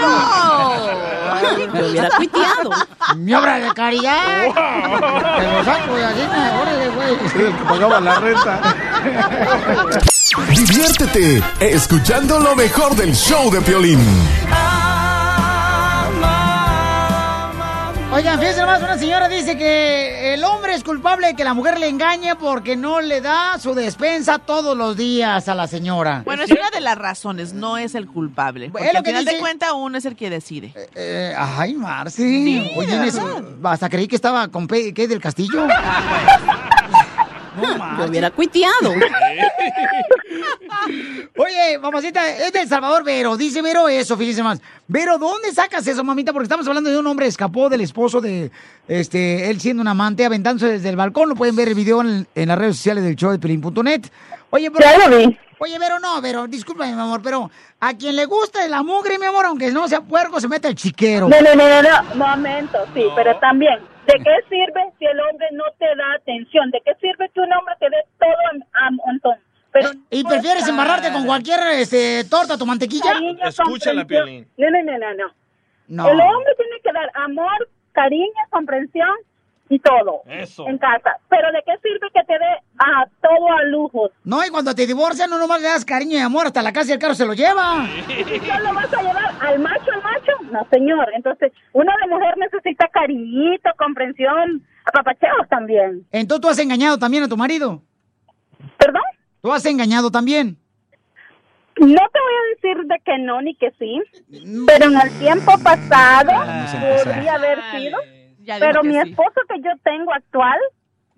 ¡No! 0.00 1.72
Me 1.72 1.88
hubiera 1.88 2.10
cuiteado. 2.10 2.70
Mi 3.16 3.34
obra 3.34 3.58
de 3.58 3.72
caridad. 3.72 4.42
Te 4.44 5.42
lo 5.46 5.64
saco 5.64 5.94
así 5.94 6.20
me 6.30 6.50
órale, 6.60 6.88
güey. 6.90 7.46
El 7.46 7.56
que 7.56 7.64
pagaba 7.64 8.00
la 8.00 8.20
renta. 8.20 8.60
Diviértete 10.50 11.42
escuchando 11.60 12.38
lo 12.38 12.54
mejor 12.54 12.94
del 12.94 13.14
show 13.14 13.50
de 13.50 13.62
Piolín. 13.62 14.00
Oigan, 18.14 18.38
fíjense 18.38 18.60
nomás, 18.60 18.82
una 18.82 18.98
señora 18.98 19.26
dice 19.26 19.56
que 19.56 20.34
el 20.34 20.44
hombre 20.44 20.74
es 20.74 20.84
culpable 20.84 21.28
de 21.28 21.34
que 21.34 21.44
la 21.44 21.54
mujer 21.54 21.78
le 21.80 21.88
engañe 21.88 22.36
porque 22.36 22.76
no 22.76 23.00
le 23.00 23.22
da 23.22 23.58
su 23.58 23.72
despensa 23.74 24.38
todos 24.38 24.76
los 24.76 24.98
días 24.98 25.48
a 25.48 25.54
la 25.54 25.66
señora. 25.66 26.20
Bueno, 26.26 26.42
es 26.42 26.50
una 26.50 26.68
de 26.70 26.82
las 26.82 26.98
razones, 26.98 27.54
no 27.54 27.78
es 27.78 27.94
el 27.94 28.06
culpable. 28.06 28.68
Porque 28.70 28.88
Es 28.88 28.92
lo 28.92 28.98
al 28.98 29.04
que 29.04 29.10
final 29.12 29.24
dice- 29.24 29.36
de 29.36 29.40
cuentas 29.40 29.70
uno 29.74 29.96
es 29.96 30.04
el 30.04 30.14
que 30.14 30.28
decide. 30.28 30.74
Eh, 30.94 31.34
ay, 31.38 31.72
Marci. 31.74 32.22
Sí, 32.22 32.72
Oye, 32.76 32.94
en 32.94 33.02
eso, 33.04 33.42
hasta 33.64 33.88
creí 33.88 34.06
que 34.06 34.16
estaba 34.16 34.48
con 34.48 34.66
Pe- 34.66 34.92
¿qué, 34.92 35.08
del 35.08 35.20
Castillo. 35.20 35.66
Me 37.56 38.04
hubiera 38.08 38.30
cuiteado. 38.30 38.90
Oye, 41.36 41.78
mamacita, 41.80 42.28
es 42.28 42.52
de 42.52 42.60
El 42.60 42.68
Salvador, 42.68 43.04
Vero. 43.04 43.36
Dice 43.36 43.62
Vero 43.62 43.88
eso, 43.88 44.16
fíjese 44.16 44.42
más. 44.42 44.60
Vero, 44.88 45.18
¿dónde 45.18 45.52
sacas 45.52 45.86
eso, 45.86 46.02
mamita? 46.04 46.32
Porque 46.32 46.44
estamos 46.44 46.66
hablando 46.66 46.90
de 46.90 46.98
un 46.98 47.06
hombre 47.06 47.26
que 47.26 47.30
escapó 47.30 47.68
del 47.68 47.82
esposo 47.82 48.20
de, 48.20 48.50
este, 48.88 49.50
él 49.50 49.60
siendo 49.60 49.80
un 49.80 49.88
amante, 49.88 50.24
aventándose 50.24 50.68
desde 50.68 50.88
el 50.88 50.96
balcón. 50.96 51.28
Lo 51.28 51.34
pueden 51.34 51.56
ver 51.56 51.68
el 51.68 51.74
video 51.74 52.00
en, 52.00 52.26
en 52.34 52.48
las 52.48 52.58
redes 52.58 52.76
sociales 52.76 53.04
del 53.04 53.16
show 53.16 53.30
de 53.30 53.38
Pelín.net. 53.38 54.02
Oye, 54.50 54.70
pero... 54.70 54.84
Ya 54.84 55.08
lo 55.08 55.16
vi. 55.16 55.38
Oye, 55.58 55.78
Vero, 55.78 56.00
no, 56.00 56.20
Vero, 56.20 56.48
discúlpame, 56.48 56.92
mi 56.92 57.00
amor, 57.00 57.22
pero 57.22 57.48
a 57.78 57.94
quien 57.94 58.16
le 58.16 58.24
gusta 58.26 58.66
la 58.66 58.82
mugre, 58.82 59.16
mi 59.16 59.26
amor, 59.26 59.46
aunque 59.46 59.70
no 59.70 59.86
sea 59.86 60.00
puerco, 60.00 60.40
se 60.40 60.48
mete 60.48 60.66
el 60.66 60.74
chiquero. 60.74 61.28
No, 61.28 61.40
no, 61.40 61.54
no, 61.54 61.68
no, 61.68 61.82
no, 61.82 62.14
momento, 62.16 62.78
sí, 62.92 63.04
pero 63.14 63.38
también, 63.38 63.78
¿de 64.06 64.14
qué 64.14 64.36
sirve 64.48 64.92
si 64.98 65.06
el 65.06 65.20
hombre 65.20 65.48
no 65.52 65.64
te 65.78 65.86
da 65.96 66.14
atención? 66.14 66.70
¿De 66.70 66.80
qué 66.84 66.94
sirve 67.00 67.30
que 67.30 67.40
un 67.40 67.52
hombre 67.52 67.74
te 67.78 67.90
dé 67.90 68.04
todo 68.18 68.30
a, 68.30 68.86
a 68.86 68.90
montón? 68.90 69.36
Pero 69.72 69.90
¿Y 70.10 70.22
prefieres 70.24 70.68
embarrarte 70.68 71.10
con 71.12 71.24
cualquier 71.24 71.60
este, 71.78 72.24
torta 72.24 72.58
tu 72.58 72.66
mantequilla? 72.66 73.14
Comprensión. 73.64 74.46
No, 74.58 74.70
no, 74.70 74.82
no, 74.82 74.98
no, 74.98 75.14
no. 75.14 75.34
No. 75.88 76.08
El 76.08 76.20
hombre 76.20 76.54
tiene 76.56 76.80
que 76.82 76.92
dar 76.92 77.10
amor, 77.14 77.68
cariño, 77.92 78.32
comprensión 78.50 79.14
y 79.72 79.78
todo 79.78 80.20
Eso. 80.26 80.68
en 80.68 80.76
casa. 80.76 81.16
Pero 81.30 81.50
¿de 81.50 81.62
qué 81.64 81.72
sirve 81.82 82.06
que 82.12 82.22
te 82.24 82.34
dé 82.34 82.52
a 82.78 83.06
todo 83.22 83.52
a 83.58 83.64
lujos? 83.64 84.10
No, 84.22 84.44
y 84.44 84.50
cuando 84.50 84.74
te 84.74 84.86
divorcian, 84.86 85.30
no 85.30 85.38
nomás 85.38 85.62
le 85.62 85.68
das 85.68 85.84
cariño 85.86 86.18
y 86.18 86.20
amor, 86.20 86.46
hasta 86.46 86.60
la 86.60 86.74
casa 86.74 86.90
y 86.90 86.92
el 86.92 86.98
carro 86.98 87.14
se 87.14 87.24
lo 87.24 87.32
lleva. 87.32 87.86
¿Y 88.06 88.38
solo 88.40 88.74
vas 88.74 88.92
a 88.92 89.02
llevar 89.02 89.34
al 89.40 89.58
macho 89.60 89.90
al 89.94 90.02
macho? 90.02 90.32
No, 90.50 90.66
señor. 90.70 91.08
Entonces, 91.14 91.52
una 91.72 91.94
de 92.02 92.08
mujer 92.10 92.36
necesita 92.36 92.86
cariñito, 92.88 93.70
comprensión, 93.78 94.62
apapacheos 94.84 95.48
también. 95.48 96.06
Entonces 96.12 96.42
tú 96.42 96.48
has 96.48 96.58
engañado 96.58 96.98
también 96.98 97.24
a 97.24 97.28
tu 97.28 97.38
marido. 97.38 97.80
¿Perdón? 98.76 99.02
Tú 99.40 99.52
has 99.54 99.64
engañado 99.64 100.10
también. 100.10 100.58
No 101.78 101.86
te 101.86 102.18
voy 102.20 102.34
a 102.34 102.54
decir 102.54 102.86
de 102.86 103.00
que 103.02 103.18
no 103.20 103.40
ni 103.40 103.54
que 103.54 103.70
sí, 103.78 104.02
pero 104.66 104.84
en 104.90 105.00
el 105.00 105.18
tiempo 105.18 105.52
pasado 105.64 106.30
podría 107.04 107.36
haber 107.36 107.58
sido. 107.74 107.98
Ya 108.42 108.56
Pero 108.58 108.82
mi 108.82 108.92
sí. 109.00 109.10
esposo 109.10 109.40
que 109.48 109.60
yo 109.60 109.70
tengo 109.82 110.12
actual 110.12 110.58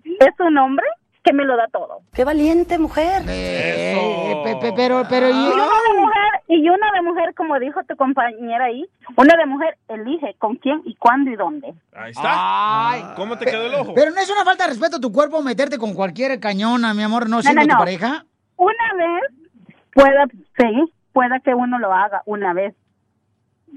es 0.03 0.39
un 0.39 0.57
hombre 0.57 0.85
que 1.23 1.33
me 1.33 1.43
lo 1.43 1.57
da 1.57 1.67
todo. 1.71 2.01
¡Qué 2.13 2.23
valiente 2.23 2.77
mujer! 2.77 3.23
Eh, 3.27 4.41
pe- 4.43 4.55
pe- 4.57 4.73
pero, 4.75 5.03
pero... 5.09 5.27
Y 5.27 5.31
una 5.31 5.65
de 5.65 5.99
mujer, 5.99 6.31
y 6.47 6.69
una 6.69 6.91
de 6.93 7.01
mujer, 7.01 7.33
como 7.35 7.57
dijo 7.59 7.83
tu 7.85 7.95
compañera 7.95 8.65
ahí, 8.65 8.85
una 9.17 9.35
de 9.35 9.45
mujer 9.47 9.75
elige 9.87 10.35
con 10.37 10.55
quién 10.57 10.81
y 10.85 10.93
cuándo 10.95 11.31
y 11.31 11.35
dónde. 11.35 11.73
Ahí 11.95 12.11
está. 12.11 13.13
¿Cómo 13.15 13.37
te 13.39 13.45
quedó 13.45 13.65
el 13.65 13.73
ojo? 13.73 13.93
Pero 13.95 14.11
no 14.11 14.21
es 14.21 14.29
una 14.29 14.43
falta 14.45 14.65
de 14.65 14.69
respeto 14.69 14.97
a 14.97 15.01
tu 15.01 15.11
cuerpo 15.11 15.41
meterte 15.41 15.79
con 15.79 15.95
cualquier 15.95 16.39
cañona, 16.39 16.93
mi 16.93 17.01
amor, 17.01 17.27
no 17.27 17.37
No, 17.37 17.41
siendo 17.41 17.63
no, 17.63 17.73
tu 17.73 17.77
pareja. 17.79 18.23
Una 18.57 18.93
vez, 18.95 19.73
pueda, 19.95 20.25
sí, 20.59 20.93
pueda 21.11 21.39
que 21.39 21.55
uno 21.55 21.79
lo 21.79 21.91
haga 21.91 22.21
una 22.27 22.53
vez, 22.53 22.75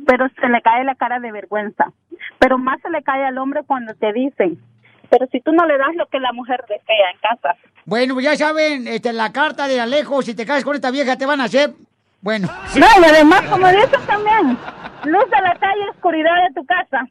pero 0.07 0.29
se 0.41 0.49
le 0.49 0.61
cae 0.63 0.85
la 0.85 0.95
cara 0.95 1.21
de 1.21 1.33
vergüenza. 1.33 1.93
Pero 2.39 2.59
más 2.59 2.81
se 2.81 2.91
le 2.91 3.03
cae 3.03 3.25
al 3.25 3.39
hombre 3.39 3.63
cuando 3.67 3.95
te 3.95 4.13
dicen, 4.13 4.59
pero 5.11 5.27
si 5.33 5.41
tú 5.41 5.53
no 5.53 5.67
le 5.67 5.79
das 5.79 5.95
lo 5.95 6.07
que 6.07 6.21
la 6.21 6.33
mujer 6.33 6.65
desea 6.69 7.11
en 7.13 7.19
casa. 7.21 7.57
Bueno, 7.85 8.15
pues 8.15 8.27
ya 8.27 8.37
saben, 8.37 8.87
este, 8.87 9.13
la 9.13 9.33
carta 9.33 9.67
de 9.67 9.81
Alejo, 9.81 10.23
si 10.23 10.35
te 10.35 10.45
caes 10.47 10.65
con 10.65 10.75
esta 10.75 10.91
vieja 10.91 11.17
te 11.17 11.27
van 11.27 11.41
a 11.41 11.45
hacer... 11.45 11.71
Bueno. 12.21 12.49
No, 12.77 12.87
y 13.01 13.05
además, 13.05 13.43
como 13.43 13.69
dices 13.69 14.05
también, 14.07 14.59
luz 15.05 15.31
de 15.31 15.41
la 15.41 15.55
calle, 15.55 15.89
oscuridad 15.91 16.35
de 16.49 16.55
tu 16.55 16.67
casa. 16.67 17.07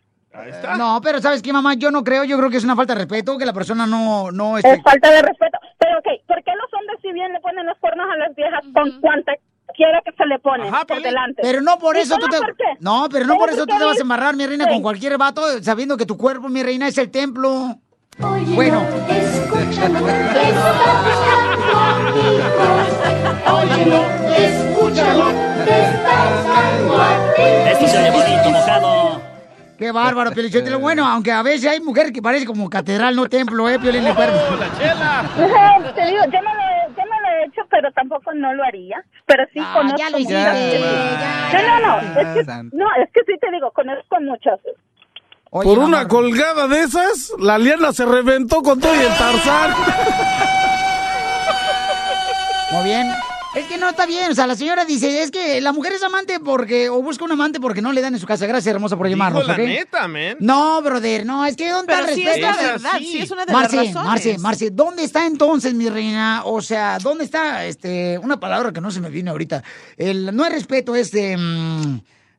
No, 0.77 0.99
pero 1.01 1.19
¿sabes 1.19 1.41
qué, 1.41 1.51
mamá? 1.51 1.73
Yo 1.75 1.89
no 1.91 2.03
creo, 2.03 2.23
yo 2.25 2.37
creo 2.37 2.49
que 2.49 2.57
es 2.57 2.63
una 2.63 2.75
falta 2.75 2.93
de 2.93 2.99
respeto, 2.99 3.37
que 3.37 3.45
la 3.45 3.53
persona 3.53 3.87
no... 3.87 4.31
no 4.31 4.57
este- 4.57 4.73
Es 4.73 4.83
falta 4.83 5.09
de 5.09 5.21
respeto. 5.21 5.57
Pero, 5.79 5.97
ok, 5.99 6.07
¿por 6.27 6.43
qué 6.43 6.51
los 6.55 6.73
hombres 6.73 6.99
si 7.01 7.11
bien 7.13 7.31
le 7.33 7.39
ponen 7.39 7.65
los 7.65 7.77
cuernos 7.79 8.05
a 8.11 8.17
las 8.17 8.35
viejas 8.35 8.61
con 8.73 8.99
cuanta 8.99 9.33
quiera 9.77 10.01
que 10.03 10.11
se 10.11 10.25
le 10.25 10.39
pone 10.39 10.69
por 10.87 11.01
delante? 11.01 11.41
Pero 11.41 11.61
no 11.61 11.77
por 11.77 11.95
¿Y 11.95 11.99
eso 12.01 12.17
tú 12.17 12.27
te... 12.27 12.37
por 12.37 12.55
qué? 12.57 12.63
No, 12.81 13.07
pero 13.09 13.25
no 13.25 13.33
¿Solo 13.35 13.39
por 13.39 13.49
eso 13.51 13.65
tú 13.65 13.77
te 13.77 13.85
vas 13.85 13.97
a 13.97 14.01
embarrar, 14.01 14.35
mi 14.35 14.45
reina, 14.45 14.65
Sí. 14.65 14.71
con 14.71 14.81
cualquier 14.81 15.17
vato, 15.17 15.41
sabiendo 15.63 15.95
que 15.95 16.05
tu 16.05 16.17
cuerpo, 16.17 16.49
mi 16.49 16.61
reina, 16.63 16.87
es 16.87 16.97
el 16.97 17.09
templo. 17.11 17.77
bueno. 18.19 18.83
Óyelo, 23.47 24.03
escúchalo, 24.37 25.25
te 25.65 25.81
está 25.83 26.25
dando 26.47 27.01
a 27.01 27.33
ti. 27.35 27.41
Esto 27.71 27.87
se 27.87 27.97
oye 27.99 28.11
bonito, 28.11 28.49
mojado. 28.51 29.21
Qué 29.77 29.91
bárbaro, 29.91 30.31
Piolichotelo. 30.31 30.79
Bueno, 30.79 31.05
aunque 31.07 31.31
a 31.31 31.43
veces 31.43 31.69
hay 31.71 31.79
mujeres 31.79 32.11
que 32.11 32.21
parece 32.21 32.45
como 32.47 32.67
catedral, 32.69 33.15
no 33.15 33.29
templo, 33.29 33.69
¿eh, 33.69 33.77
Piolín? 33.79 34.03
de 34.03 34.13
cuerno. 34.15 34.35
Mujer, 35.37 35.93
te 35.93 36.05
digo, 36.07 36.23
yo 36.25 36.39
hecho, 37.47 37.61
pero 37.69 37.91
tampoco 37.91 38.33
no 38.33 38.53
lo 38.53 38.63
haría. 38.63 39.03
Pero 39.25 39.43
sí 39.53 39.59
conozco 39.73 39.97
ya 39.97 40.09
lo 40.09 40.19
muchas 40.19 40.55
hiciste, 40.57 40.77
que- 40.77 41.57
No, 41.67 41.79
no, 41.79 42.01
no. 42.01 42.19
Es 42.21 42.27
que, 42.45 42.53
no, 42.73 42.85
es 43.03 43.09
que 43.13 43.21
sí 43.25 43.37
te 43.41 43.51
digo, 43.51 43.71
conozco 43.71 44.19
muchas. 44.21 44.59
Por 45.49 45.79
una 45.79 46.07
colgada 46.07 46.67
de 46.67 46.81
esas, 46.81 47.33
la 47.39 47.57
liana 47.57 47.91
se 47.93 48.05
reventó 48.05 48.61
con 48.61 48.79
todo 48.79 48.93
y 48.93 48.99
el 48.99 49.07
tarzán. 49.17 49.71
Muy 52.71 52.83
bien. 52.83 53.07
Es 53.57 53.65
que 53.65 53.79
no 53.79 53.89
está 53.89 54.05
bien, 54.05 54.31
o 54.31 54.35
sea, 54.35 54.45
la 54.45 54.55
señora 54.55 54.85
dice, 54.85 55.23
es 55.23 55.31
que 55.31 55.59
la 55.61 55.71
mujer 55.71 55.91
es 55.93 56.03
amante 56.03 56.39
porque, 56.39 56.89
o 56.89 57.01
busca 57.01 57.25
un 57.25 57.31
amante 57.31 57.59
porque 57.59 57.81
no 57.81 57.91
le 57.91 58.01
dan 58.01 58.13
en 58.13 58.19
su 58.19 58.27
casa. 58.27 58.45
Gracias, 58.45 58.71
hermosa, 58.71 58.95
por 58.95 59.09
llamarnos, 59.09 59.47
Dijo 59.47 59.57
la 59.57 59.57
neta, 59.57 60.07
man. 60.07 60.37
No, 60.39 60.79
brother, 60.83 61.25
no, 61.25 61.43
es 61.43 61.55
que 61.55 61.67
¿dónde 61.71 61.91
está 61.91 62.05
Pero 62.05 62.13
el 62.13 62.15
sí 62.15 62.23
respeto? 62.23 62.49
es 62.49 62.55
la 62.55 62.61
verdad, 62.61 62.91
sí 62.99 63.17
es 63.17 63.31
una 63.31 63.45
de 63.45 63.53
Marce, 63.53 63.75
las 63.75 63.85
razones. 63.87 64.07
Marce, 64.07 64.37
Marce, 64.37 64.69
¿dónde 64.69 65.03
está 65.03 65.25
entonces, 65.25 65.73
mi 65.73 65.89
reina? 65.89 66.43
O 66.45 66.61
sea, 66.61 66.99
¿dónde 66.99 67.23
está, 67.23 67.65
este, 67.65 68.19
una 68.19 68.39
palabra 68.39 68.71
que 68.71 68.79
no 68.79 68.91
se 68.91 69.01
me 69.01 69.09
viene 69.09 69.31
ahorita? 69.31 69.63
El, 69.97 70.35
no 70.35 70.45
es 70.45 70.51
respeto, 70.51 70.95
es, 70.95 71.11
mm, 71.15 71.95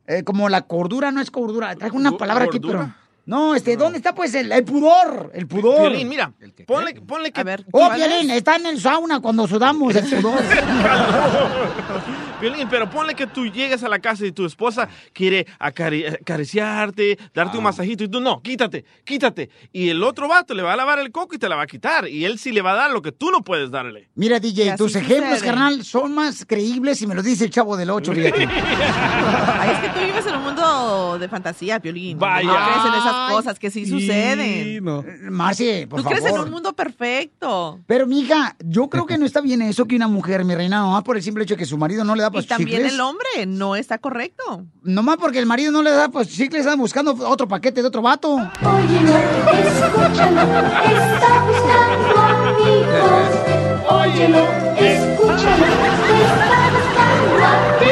eh, 0.07 0.23
como 0.23 0.49
la 0.49 0.63
cordura, 0.63 1.11
no 1.11 1.21
es 1.21 1.33
cordura. 1.33 1.75
Traigo 1.75 1.97
una 1.97 2.17
palabra 2.17 2.45
aquí, 2.45 2.61
pero... 2.61 2.95
No, 3.29 3.55
este, 3.55 3.77
¿dónde 3.77 3.99
está, 3.99 4.15
pues, 4.15 4.35
el, 4.35 4.51
el 4.51 4.65
pudor? 4.65 5.31
El 5.35 5.47
pudor. 5.47 5.81
Violín, 5.91 6.09
mira, 6.09 6.33
ponle, 6.67 6.95
ponle 6.95 7.31
que... 7.31 7.43
Oh, 7.73 7.91
Piolín, 7.95 8.31
está 8.31 8.57
en 8.57 8.65
el 8.65 8.81
sauna 8.81 9.21
cuando 9.21 9.47
sudamos 9.47 9.95
el 9.95 10.07
pudor. 10.07 10.41
Violín, 12.41 12.69
pero 12.71 12.89
ponle 12.91 13.15
que 13.15 13.27
tú 13.27 13.47
llegas 13.47 13.83
a 13.83 13.89
la 13.89 13.99
casa 13.99 14.25
y 14.27 14.33
tu 14.33 14.47
esposa 14.47 14.89
quiere 15.13 15.47
acari- 15.59 16.19
acariciarte, 16.21 17.19
darte 17.35 17.57
Ah. 17.57 17.59
un 17.59 17.65
masajito 17.65 18.05
y 18.05 18.09
tú 18.09 18.21
no, 18.21 18.41
quítate, 18.43 18.85
quítate. 19.05 19.51
Y 19.73 19.89
el 19.89 20.03
otro 20.03 20.29
vato 20.29 20.55
le 20.55 20.63
va 20.63 20.73
a 20.73 20.77
lavar 20.77 20.99
el 20.99 21.11
coco 21.11 21.35
y 21.35 21.39
te 21.39 21.49
la 21.49 21.57
va 21.57 21.63
a 21.63 21.67
quitar. 21.67 22.09
Y 22.09 22.25
él 22.25 22.39
sí 22.39 22.53
le 22.53 22.63
va 22.63 22.73
a 22.73 22.77
dar 22.77 22.91
lo 22.91 23.03
que 23.03 23.13
tú 23.13 23.31
no 23.31 23.43
puedes 23.43 23.71
darle. 23.71 24.09
Mira, 24.15 24.39
DJ, 24.41 24.75
Y 24.75 24.77
tus 24.77 24.95
ejemplos, 24.97 25.35
sucede. 25.39 25.47
carnal, 25.49 25.85
son 25.85 26.15
más 26.15 26.45
creíbles 26.47 26.99
si 26.99 27.07
me 27.07 27.15
lo 27.15 27.23
dice 27.23 27.45
el 27.45 27.51
chavo 27.51 27.77
del 27.77 27.91
8, 27.91 28.13
fíjate. 28.13 28.49
Ay, 28.49 29.71
es 29.73 29.79
que 29.81 29.89
tú 29.89 30.07
vives 30.07 30.27
en 30.27 30.35
un 30.37 30.43
mundo 30.45 31.19
de 31.19 31.29
fantasía, 31.29 31.81
Piolín. 31.81 32.19
Vaya. 32.19 32.47
No 32.47 32.55
crees 32.55 32.87
en 32.87 32.95
esas 33.01 33.33
cosas 33.33 33.59
que 33.59 33.71
sí 33.71 33.87
suceden. 33.87 34.85
Marci, 35.31 35.87
por 35.87 35.99
Tú 36.01 36.05
favor. 36.05 36.19
crees 36.19 36.35
en 36.35 36.41
un 36.41 36.51
mundo 36.51 36.73
perfecto. 36.73 37.81
Pero, 37.87 38.07
mija, 38.07 38.57
yo 38.65 38.89
creo 38.89 39.07
que 39.07 39.19
no 39.19 39.27
está 39.27 39.41
bien 39.41 39.63
eso 39.63 39.87
que 39.87 39.97
una 39.97 40.09
mujer, 40.09 40.45
mi 40.45 40.55
reina, 40.55 40.81
nomás 40.81 41.03
por 41.03 41.17
el 41.17 41.23
simple 41.23 41.45
hecho 41.45 41.55
de 41.55 41.59
que 41.59 41.67
su 41.67 41.79
marido 41.79 42.05
no 42.05 42.15
le 42.15 42.23
da 42.23 42.28
Y 42.29 42.33
pues 42.33 42.47
también 42.47 42.79
chicles. 42.79 42.95
el 42.95 43.01
hombre 43.01 43.47
no 43.47 43.77
está 43.77 43.99
correcto. 43.99 44.65
Nomás 44.83 45.17
porque 45.19 45.39
el 45.39 45.47
marido 45.47 45.71
no 45.73 45.83
le 45.83 45.91
da 45.91 46.09
pues 46.09 46.29
chicles, 46.29 46.61
están 46.61 46.79
buscando 46.79 47.13
otro 47.29 47.47
paquete 47.49 47.83
de 47.83 47.89
otro 47.89 48.03
vato. 48.03 48.35
Óyelo, 48.35 49.17
escúchalo, 49.53 50.41
está 50.41 51.41
buscando 51.47 52.11
amigos. 52.49 53.49
Óyelo, 53.91 54.47
escúchalo, 54.77 55.65
está 55.67 56.61
buscando 56.75 57.45
a 57.45 57.79
ti. 57.79 57.87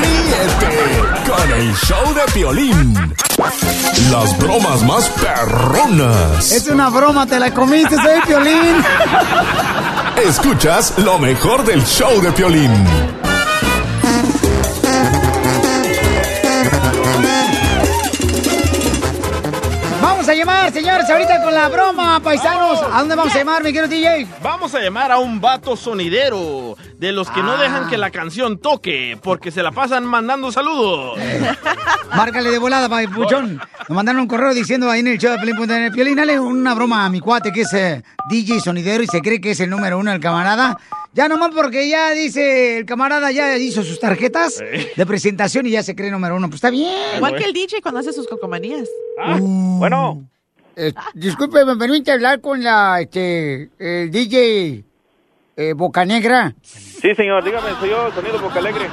Ríete 0.00 0.70
con 1.30 1.52
el 1.52 1.74
show 1.74 2.14
de 2.14 2.32
Piolín. 2.32 3.14
Las 4.10 4.38
bromas 4.38 4.82
más 4.82 5.08
perronas. 5.10 6.52
Es 6.52 6.66
una 6.68 6.88
broma, 6.88 7.26
te 7.26 7.38
la 7.38 7.52
comiste, 7.52 7.96
soy 7.96 8.20
Piolín. 8.26 8.76
Escuchas 10.24 10.94
lo 10.98 11.18
mejor 11.18 11.64
del 11.64 11.84
show 11.84 12.20
de 12.20 12.32
Piolín. 12.32 13.35
Vamos 20.26 20.38
a 20.40 20.44
llamar, 20.44 20.72
señores, 20.72 21.08
ahorita 21.08 21.40
con 21.44 21.54
la 21.54 21.68
broma, 21.68 22.18
paisanos. 22.18 22.82
¿A 22.92 22.98
dónde 22.98 23.14
vamos 23.14 23.32
a 23.32 23.38
llamar, 23.38 23.62
mi 23.62 23.72
querido 23.72 23.86
DJ? 23.86 24.26
Vamos 24.42 24.74
a 24.74 24.80
llamar 24.80 25.12
a 25.12 25.18
un 25.18 25.40
vato 25.40 25.76
sonidero, 25.76 26.76
de 26.98 27.12
los 27.12 27.30
que 27.30 27.44
no 27.44 27.52
Ah. 27.52 27.56
dejan 27.62 27.88
que 27.88 27.96
la 27.96 28.10
canción 28.10 28.58
toque, 28.58 29.16
porque 29.22 29.52
se 29.52 29.62
la 29.62 29.70
pasan 29.70 30.04
mandando 30.04 30.50
saludos. 30.50 31.16
Márcale 32.16 32.50
de 32.50 32.58
volada, 32.58 32.88
papuchón. 32.88 33.58
Nos 33.88 33.94
mandaron 33.94 34.22
un 34.22 34.26
correo 34.26 34.52
diciendo 34.52 34.90
ahí 34.90 34.98
en 34.98 35.06
el 35.06 35.18
show 35.18 35.30
de 35.30 35.38
Pelín.net. 35.38 35.92
Piolín, 35.92 36.16
dale 36.16 36.40
una 36.40 36.74
broma 36.74 37.04
a 37.06 37.08
mi 37.08 37.20
cuate 37.20 37.52
que 37.52 37.60
es 37.60 37.72
eh, 37.74 38.02
DJ 38.28 38.58
sonidero 38.60 39.04
y 39.04 39.06
se 39.06 39.20
cree 39.20 39.40
que 39.40 39.52
es 39.52 39.60
el 39.60 39.70
número 39.70 39.96
uno 39.96 40.10
el 40.10 40.18
camarada. 40.18 40.76
Ya 41.16 41.28
nomás 41.28 41.50
porque 41.54 41.88
ya 41.88 42.10
dice, 42.10 42.76
el 42.76 42.84
camarada 42.84 43.30
ya 43.32 43.56
hizo 43.56 43.82
sus 43.82 43.98
tarjetas 43.98 44.62
de 44.94 45.06
presentación 45.06 45.64
y 45.64 45.70
ya 45.70 45.82
se 45.82 45.96
cree 45.96 46.10
número 46.10 46.36
uno. 46.36 46.48
Pues 46.48 46.56
está 46.56 46.68
bien. 46.68 46.92
Igual 47.16 47.36
que 47.36 47.44
el 47.44 47.54
DJ 47.54 47.80
cuando 47.80 48.00
hace 48.00 48.12
sus 48.12 48.28
cocomanías. 48.28 48.86
bueno. 49.38 50.28
disculpe, 51.14 51.64
me 51.64 51.74
permite 51.76 52.12
hablar 52.12 52.42
con 52.42 52.62
la, 52.62 53.00
este, 53.00 53.70
el 53.78 54.10
DJ 54.10 54.84
eh, 55.56 55.72
Bocanegra. 55.72 56.54
Sí, 56.60 57.14
señor, 57.14 57.42
dígame, 57.42 57.70
soy 57.80 57.88
yo, 57.88 58.12
Sonido 58.12 58.38
Boca 58.38 58.58
Alegre. 58.58 58.86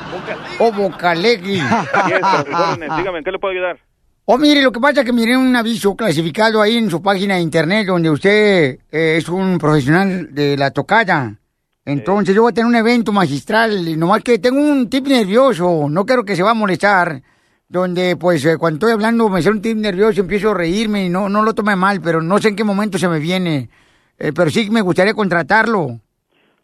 O 0.59 0.67
es, 0.67 2.21
para 2.21 2.45
sus 2.45 2.55
órdenes. 2.55 2.97
dígame, 2.99 3.17
¿en 3.17 3.24
qué 3.26 3.32
le 3.34 3.39
puedo 3.39 3.51
ayudar? 3.51 3.80
Oh, 4.24 4.38
mire, 4.38 4.61
lo 4.61 4.71
que 4.71 4.80
pasa 4.80 5.01
es 5.01 5.05
que 5.05 5.11
miré 5.11 5.36
un 5.36 5.53
aviso 5.53 5.93
clasificado 5.97 6.61
ahí 6.61 6.78
en 6.78 6.89
su 6.89 7.01
página 7.01 7.36
de 7.36 7.41
internet 7.41 7.86
donde 7.86 8.09
usted 8.09 8.80
eh, 8.89 9.17
es 9.17 9.28
un 9.28 9.57
profesional 9.57 10.34
de 10.34 10.55
la 10.55 10.71
tocada. 10.71 11.38
Entonces 11.86 12.34
yo 12.34 12.43
voy 12.43 12.51
a 12.51 12.53
tener 12.53 12.67
un 12.67 12.75
evento 12.75 13.11
magistral 13.11 13.88
y 13.88 13.97
nomás 13.97 14.23
que 14.23 14.39
tengo 14.39 14.59
un 14.59 14.89
tip 14.89 15.05
nervioso, 15.07 15.88
no 15.89 16.05
quiero 16.05 16.23
que 16.23 16.36
se 16.36 16.43
va 16.43 16.51
a 16.51 16.55
molestar, 16.55 17.21
donde 17.67 18.15
pues 18.15 18.45
eh, 18.45 18.57
cuando 18.57 18.77
estoy 18.77 18.93
hablando 18.93 19.27
me 19.27 19.41
sale 19.41 19.57
un 19.57 19.61
tip 19.61 19.75
nervioso, 19.77 20.21
empiezo 20.21 20.51
a 20.51 20.53
reírme 20.53 21.05
y 21.05 21.09
no, 21.09 21.27
no 21.27 21.41
lo 21.43 21.53
tome 21.53 21.75
mal, 21.75 21.99
pero 22.01 22.21
no 22.21 22.38
sé 22.38 22.49
en 22.49 22.55
qué 22.55 22.63
momento 22.63 22.97
se 22.97 23.09
me 23.09 23.19
viene. 23.19 23.69
Eh, 24.17 24.31
pero 24.34 24.49
sí 24.49 24.69
me 24.69 24.81
gustaría 24.81 25.13
contratarlo. 25.13 25.99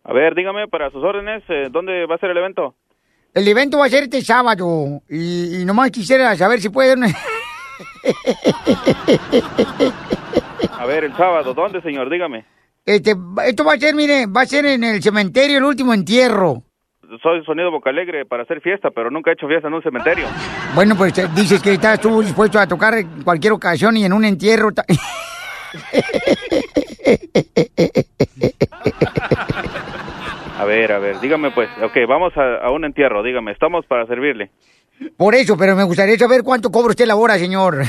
A 0.05 0.13
ver, 0.13 0.35
dígame, 0.35 0.67
para 0.69 0.89
sus 0.89 1.03
órdenes, 1.03 1.43
eh, 1.49 1.67
¿dónde 1.69 2.05
va 2.05 2.15
a 2.15 2.19
ser 2.19 2.29
el 2.29 2.37
evento? 2.37 2.75
El 3.33 3.47
evento 3.47 3.77
va 3.77 3.87
a 3.87 3.89
ser 3.89 4.03
este 4.03 4.21
sábado 4.21 5.01
y, 5.09 5.61
y 5.61 5.65
nomás 5.65 5.91
quisiera 5.91 6.35
saber 6.37 6.61
si 6.61 6.69
puede... 6.69 6.95
A 10.77 10.85
ver, 10.85 11.03
el 11.03 11.15
sábado, 11.15 11.53
¿dónde, 11.53 11.81
señor? 11.81 12.09
Dígame. 12.09 12.45
Este, 12.89 13.15
esto 13.45 13.63
va 13.63 13.73
a 13.73 13.77
ser, 13.77 13.93
mire, 13.93 14.25
va 14.25 14.41
a 14.41 14.45
ser 14.47 14.65
en 14.65 14.83
el 14.83 14.99
cementerio, 14.99 15.59
el 15.59 15.63
último 15.63 15.93
entierro. 15.93 16.63
Soy 17.21 17.45
sonido 17.45 17.69
boca 17.69 17.91
alegre 17.91 18.25
para 18.25 18.41
hacer 18.41 18.61
fiesta, 18.61 18.89
pero 18.89 19.11
nunca 19.11 19.29
he 19.29 19.33
hecho 19.35 19.47
fiesta 19.47 19.67
en 19.67 19.75
un 19.75 19.83
cementerio. 19.83 20.25
Bueno, 20.73 20.95
pues 20.97 21.15
eh, 21.19 21.27
dices 21.35 21.61
que 21.61 21.73
estás 21.73 22.01
tú 22.01 22.19
dispuesto 22.23 22.57
a 22.57 22.65
tocar 22.65 22.95
en 22.95 23.21
cualquier 23.21 23.53
ocasión 23.53 23.95
y 23.95 24.05
en 24.05 24.13
un 24.13 24.25
entierro. 24.25 24.69
A 30.57 30.65
ver, 30.65 30.91
a 30.91 30.99
ver, 30.99 31.19
dígame 31.19 31.51
pues. 31.51 31.69
Ok, 31.83 31.95
vamos 32.07 32.35
a, 32.35 32.55
a 32.55 32.71
un 32.71 32.83
entierro, 32.85 33.23
dígame. 33.23 33.51
Estamos 33.51 33.85
para 33.85 34.05
servirle. 34.07 34.49
Por 35.15 35.35
eso, 35.35 35.55
pero 35.55 35.75
me 35.75 35.83
gustaría 35.83 36.17
saber 36.17 36.41
cuánto 36.43 36.69
cobra 36.71 36.89
usted 36.89 37.05
la 37.05 37.15
hora, 37.15 37.37
señor. 37.37 37.83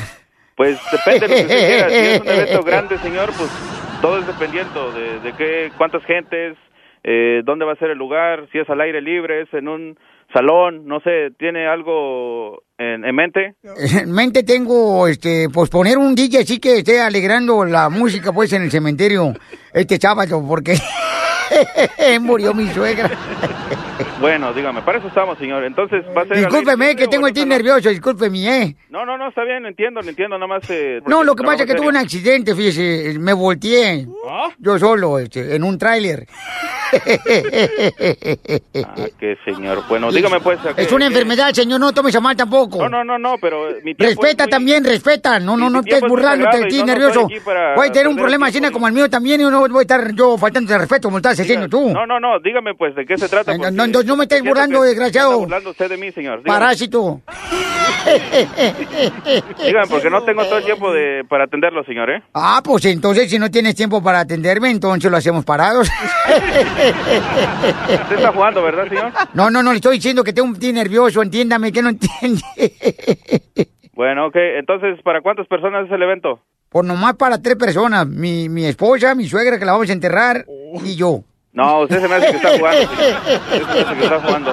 Pues 0.57 0.78
depende 0.92 1.26
de 1.26 1.28
lo 1.28 1.34
que 1.34 1.42
usted 1.42 1.66
quiera. 1.66 1.88
Si 1.88 1.96
es 1.96 2.20
un 2.20 2.28
evento 2.28 2.62
grande, 2.62 2.98
señor, 2.98 3.32
pues 3.36 3.51
todo 4.01 4.18
es 4.18 4.26
dependiendo 4.26 4.92
de, 4.92 5.20
de 5.20 5.32
qué, 5.34 5.72
cuántas 5.76 6.03
gentes, 6.05 6.57
eh, 7.05 7.42
dónde 7.44 7.64
va 7.64 7.72
a 7.72 7.76
ser 7.76 7.90
el 7.90 7.98
lugar, 7.98 8.46
si 8.53 8.59
es 8.59 8.68
al 8.68 8.80
aire 8.80 9.01
libre, 9.01 9.42
es 9.42 9.53
en 9.53 9.68
un 9.68 9.98
salón, 10.32 10.86
no 10.86 11.01
sé, 11.01 11.30
¿tiene 11.38 11.66
algo 11.66 12.62
en, 12.78 13.05
en 13.05 13.14
mente? 13.14 13.55
En 14.03 14.12
mente 14.12 14.42
tengo, 14.42 15.07
este, 15.07 15.48
pues 15.53 15.68
poner 15.70 15.98
un 15.98 16.14
DJ 16.14 16.40
así 16.40 16.59
que 16.59 16.78
esté 16.78 17.01
alegrando 17.01 17.64
la 17.64 17.88
música, 17.88 18.32
pues, 18.32 18.53
en 18.53 18.62
el 18.62 18.70
cementerio 18.70 19.34
este 19.72 19.96
sábado, 19.98 20.42
porque 20.46 20.74
murió 22.20 22.55
mi 22.55 22.66
suegra. 22.68 23.11
Bueno, 24.21 24.53
dígame, 24.53 24.83
para 24.83 24.99
eso 24.99 25.09
estamos, 25.09 25.39
señor. 25.39 25.64
Entonces, 25.64 26.05
¿va 26.16 26.23
a 26.23 26.27
ser 26.27 26.37
Discúlpeme, 26.39 26.95
que 26.95 27.09
tengo 27.09 27.27
el 27.27 27.33
tío 27.33 27.47
nervioso, 27.47 27.89
discúlpeme, 27.89 28.62
¿eh? 28.64 28.77
No, 28.91 29.07
no, 29.07 29.16
no, 29.16 29.29
está 29.29 29.45
bien, 29.45 29.64
entiendo, 29.64 30.01
lo 30.03 30.09
entiendo, 30.09 30.37
nada 30.37 30.47
más... 30.47 30.68
eh, 30.71 31.01
No, 31.07 31.25
lo 31.25 31.35
que 31.35 31.43
pasa 31.43 31.62
es 31.64 31.71
que 31.71 31.75
tuve 31.75 31.89
un 31.89 31.97
accidente, 31.97 32.55
fíjese, 32.55 33.18
me 33.18 33.33
volteé. 33.33 34.07
¿Ah? 34.29 34.51
Yo 34.59 34.79
solo, 34.79 35.18
este, 35.18 35.55
en 35.57 35.64
un 35.64 35.79
tráiler. 35.79 36.27
Ah, 38.85 39.07
qué 39.18 39.37
señor. 39.45 39.85
Bueno, 39.89 40.11
dígame 40.12 40.41
pues... 40.41 40.59
¿a 40.66 40.75
qué- 40.75 40.83
Es 40.83 40.93
una 40.93 41.05
qué- 41.07 41.12
enfermedad, 41.12 41.53
señor, 41.53 41.81
no 41.81 41.93
tomes 41.93 42.14
a 42.14 42.21
mal 42.21 42.37
tampoco. 42.37 42.79
No, 42.79 42.89
no, 42.89 43.05
no, 43.05 43.18
no, 43.18 43.37
pero 43.41 43.71
eh, 43.71 43.81
mi 43.85 43.95
Respeta 43.95 44.47
también, 44.47 44.85
respeta. 44.85 45.39
No, 45.41 45.57
no, 45.57 45.71
no 45.71 45.81
estés 45.81 46.01
burlándote 46.03 46.51
sagrado 46.53 46.62
de 46.62 46.68
y 46.68 46.71
ti, 46.71 46.79
no, 46.81 46.87
nervioso. 46.87 47.29
Voy 47.77 47.89
a 47.89 47.93
tener 47.93 48.09
un 48.09 48.16
problema 48.16 48.49
así 48.49 48.61
como 48.71 48.87
el 48.87 48.93
mío 48.93 49.09
también 49.09 49.41
y 49.41 49.45
no 49.45 49.61
voy 49.68 49.79
a 49.79 49.83
estar 49.83 50.12
yo 50.14 50.37
faltando 50.37 50.73
de 50.73 50.79
respeto 50.79 51.09
como 51.09 51.16
estás 51.18 51.39
haciendo 51.41 51.68
tú. 51.68 51.91
No, 51.93 52.07
no, 52.07 52.21
no, 52.21 52.39
dígame 52.41 52.75
pues, 52.75 52.95
¿de 52.95 53.07
qué 53.07 53.16
se 53.16 53.29
trata? 53.29 53.57
No, 53.57 53.71
no, 53.71 54.03
no, 54.11 54.17
me 54.17 54.25
estés 54.25 54.43
burlando, 54.43 54.83
desgraciado. 54.83 55.31
está 55.31 55.41
burlando 55.41 55.71
usted 55.71 55.89
de 55.89 55.97
mí, 55.97 56.13
señor. 56.13 56.43
Dígame, 56.43 56.59
Parásito. 56.59 57.21
dígame, 59.65 59.87
porque 59.89 60.11
no 60.11 60.23
tengo 60.25 60.45
todo 60.45 60.59
el 60.59 60.65
tiempo 60.65 60.93
de, 60.93 61.25
para 61.29 61.45
atenderlo, 61.45 61.85
señor, 61.85 62.11
¿eh? 62.11 62.23
Ah, 62.35 62.61
pues 62.65 62.85
entonces 62.85 63.31
si 63.31 63.39
no 63.39 63.51
tienes 63.51 63.75
tiempo 63.75 64.03
para 64.03 64.21
atenderme, 64.21 64.71
entonces 64.71 65.11
lo 65.11 65.17
hacemos 65.17 65.45
parados. 65.45 65.89
Usted 66.29 68.17
está 68.17 68.33
jugando, 68.33 68.63
¿verdad, 68.63 68.89
señor? 68.89 69.13
No, 69.35 69.51
no, 69.51 69.63
no, 69.63 69.71
le 69.71 69.77
estoy 69.77 69.97
diciendo 69.97 70.25
que 70.25 70.33
tengo 70.33 70.49
un 70.49 70.59
tío 70.59 70.73
nervioso, 70.73 71.23
entiéndame 71.23 71.73
que 71.73 71.83
no 71.83 71.91
entiende. 71.91 72.43
Bueno, 73.93 74.29
ok, 74.29 74.37
entonces, 74.59 74.99
¿para 75.03 75.21
cuántas 75.21 75.47
personas 75.47 75.85
es 75.85 75.93
el 75.93 76.03
evento? 76.03 76.41
Por 76.71 76.87
nomás 76.87 77.17
para 77.17 77.43
tres 77.43 77.57
personas, 77.57 78.07
mi, 78.07 78.49
mi 78.49 78.65
esposa, 78.65 79.15
mi 79.15 79.27
suegra 79.27 79.59
que 79.59 79.67
la 79.67 79.73
vamos 79.73 79.91
a 79.91 79.93
enterrar 79.93 80.47
y 80.83 80.97
yo. 80.97 81.23
No, 81.53 81.80
usted 81.80 81.98
se 82.01 82.09
me 82.09 82.14
hace 82.14 82.30
que 82.30 82.36
está 82.36 82.57
jugando, 82.59 82.80
señor. 82.94 83.16
Usted 83.20 83.59
se 83.59 83.74
me 83.74 83.80
hace 83.80 83.96
que 83.96 84.05
está 84.05 84.20
jugando. 84.20 84.53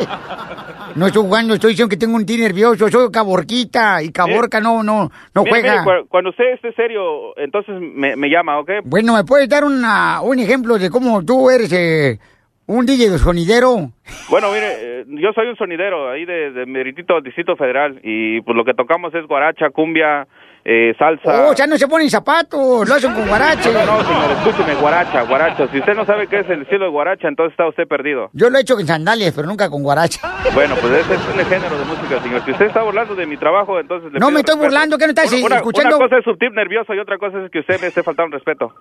No 0.95 1.05
estoy 1.07 1.21
jugando, 1.21 1.53
estoy 1.53 1.69
diciendo 1.71 1.89
que 1.91 1.97
tengo 1.97 2.15
un 2.15 2.25
tío 2.25 2.37
nervioso, 2.43 2.89
soy 2.89 3.11
caborquita 3.11 4.01
y 4.01 4.11
caborca 4.11 4.59
no, 4.59 4.81
no, 4.81 5.11
no 5.35 5.43
Mire, 5.43 5.49
juega. 5.61 5.83
mire, 5.83 6.01
cu- 6.01 6.07
cuando 6.07 6.31
usted 6.31 6.53
esté 6.53 6.73
serio, 6.73 7.37
entonces 7.37 7.75
me, 7.79 8.15
me 8.15 8.29
llama, 8.29 8.57
¿ok? 8.59 8.69
Bueno, 8.83 9.13
¿me 9.15 9.23
puedes 9.23 9.47
dar 9.47 9.63
una, 9.63 10.21
un 10.21 10.39
ejemplo 10.39 10.79
de 10.79 10.89
cómo 10.89 11.23
tú 11.23 11.51
eres 11.51 11.71
eh, 11.71 12.17
un 12.65 12.85
DJ 12.87 13.11
de 13.11 13.19
sonidero? 13.19 13.91
Bueno, 14.31 14.51
mire, 14.51 15.01
eh, 15.01 15.05
yo 15.07 15.31
soy 15.35 15.49
un 15.49 15.55
sonidero 15.55 16.09
ahí 16.09 16.25
de, 16.25 16.51
de 16.51 16.65
Meritito 16.65 17.21
Distrito 17.21 17.55
Federal 17.55 17.99
y 18.03 18.41
pues 18.41 18.57
lo 18.57 18.65
que 18.65 18.73
tocamos 18.73 19.13
es 19.13 19.27
guaracha, 19.27 19.69
cumbia, 19.69 20.27
eh, 20.69 20.93
salsa. 20.99 21.47
Oh, 21.47 21.53
ya 21.53 21.65
no 21.65 21.77
se 21.77 21.87
ponen 21.87 22.09
zapatos, 22.09 22.87
lo 22.89 22.93
hacen 22.93 23.13
con 23.13 23.25
guarache. 23.25 23.71
No, 23.71 23.85
no, 23.85 24.03
señor, 24.03 24.31
escúcheme, 24.31 24.75
guaracha, 24.75 25.21
guaracha. 25.21 25.67
Si 25.71 25.79
usted 25.79 25.95
no 25.95 26.05
sabe 26.05 26.27
qué 26.27 26.39
es 26.41 26.49
el 26.49 26.63
estilo 26.63 26.83
de 26.85 26.91
guaracha, 26.91 27.29
entonces 27.29 27.53
está 27.53 27.69
usted 27.69 27.87
perdido. 27.87 28.29
Yo 28.33 28.49
lo 28.49 28.57
he 28.57 28.61
hecho 28.61 28.75
con 28.75 28.85
sandalias, 28.85 29.31
pero 29.33 29.47
nunca 29.47 29.69
con 29.69 29.81
guarache. 29.81 30.19
Bueno, 30.53 30.75
pues 30.81 30.91
ese 30.93 31.13
es 31.15 31.21
un 31.25 31.45
género 31.45 31.77
de 31.79 31.85
música, 31.85 32.21
señor. 32.21 32.43
Si 32.43 32.51
usted 32.51 32.65
está 32.65 32.83
burlando 32.83 33.15
de 33.15 33.25
mi 33.25 33.37
trabajo, 33.37 33.79
entonces... 33.79 34.11
le 34.11 34.19
No 34.19 34.29
me 34.29 34.41
estoy 34.41 34.55
respeto. 34.55 34.57
burlando, 34.65 34.97
¿qué 34.97 35.05
no 35.05 35.09
estás 35.11 35.31
Una- 35.31 35.45
una- 35.45 35.55
escuchando? 35.55 35.97
Una 35.97 36.05
cosa 36.05 36.17
es 36.17 36.23
su 36.25 36.35
tip 36.35 36.51
nervioso 36.53 36.93
y 36.93 36.99
otra 36.99 37.17
cosa 37.17 37.37
es 37.45 37.49
que 37.49 37.59
usted 37.59 37.79
me 37.79 37.87
esté 37.87 38.03
faltando 38.03 38.35
respeto. 38.37 38.73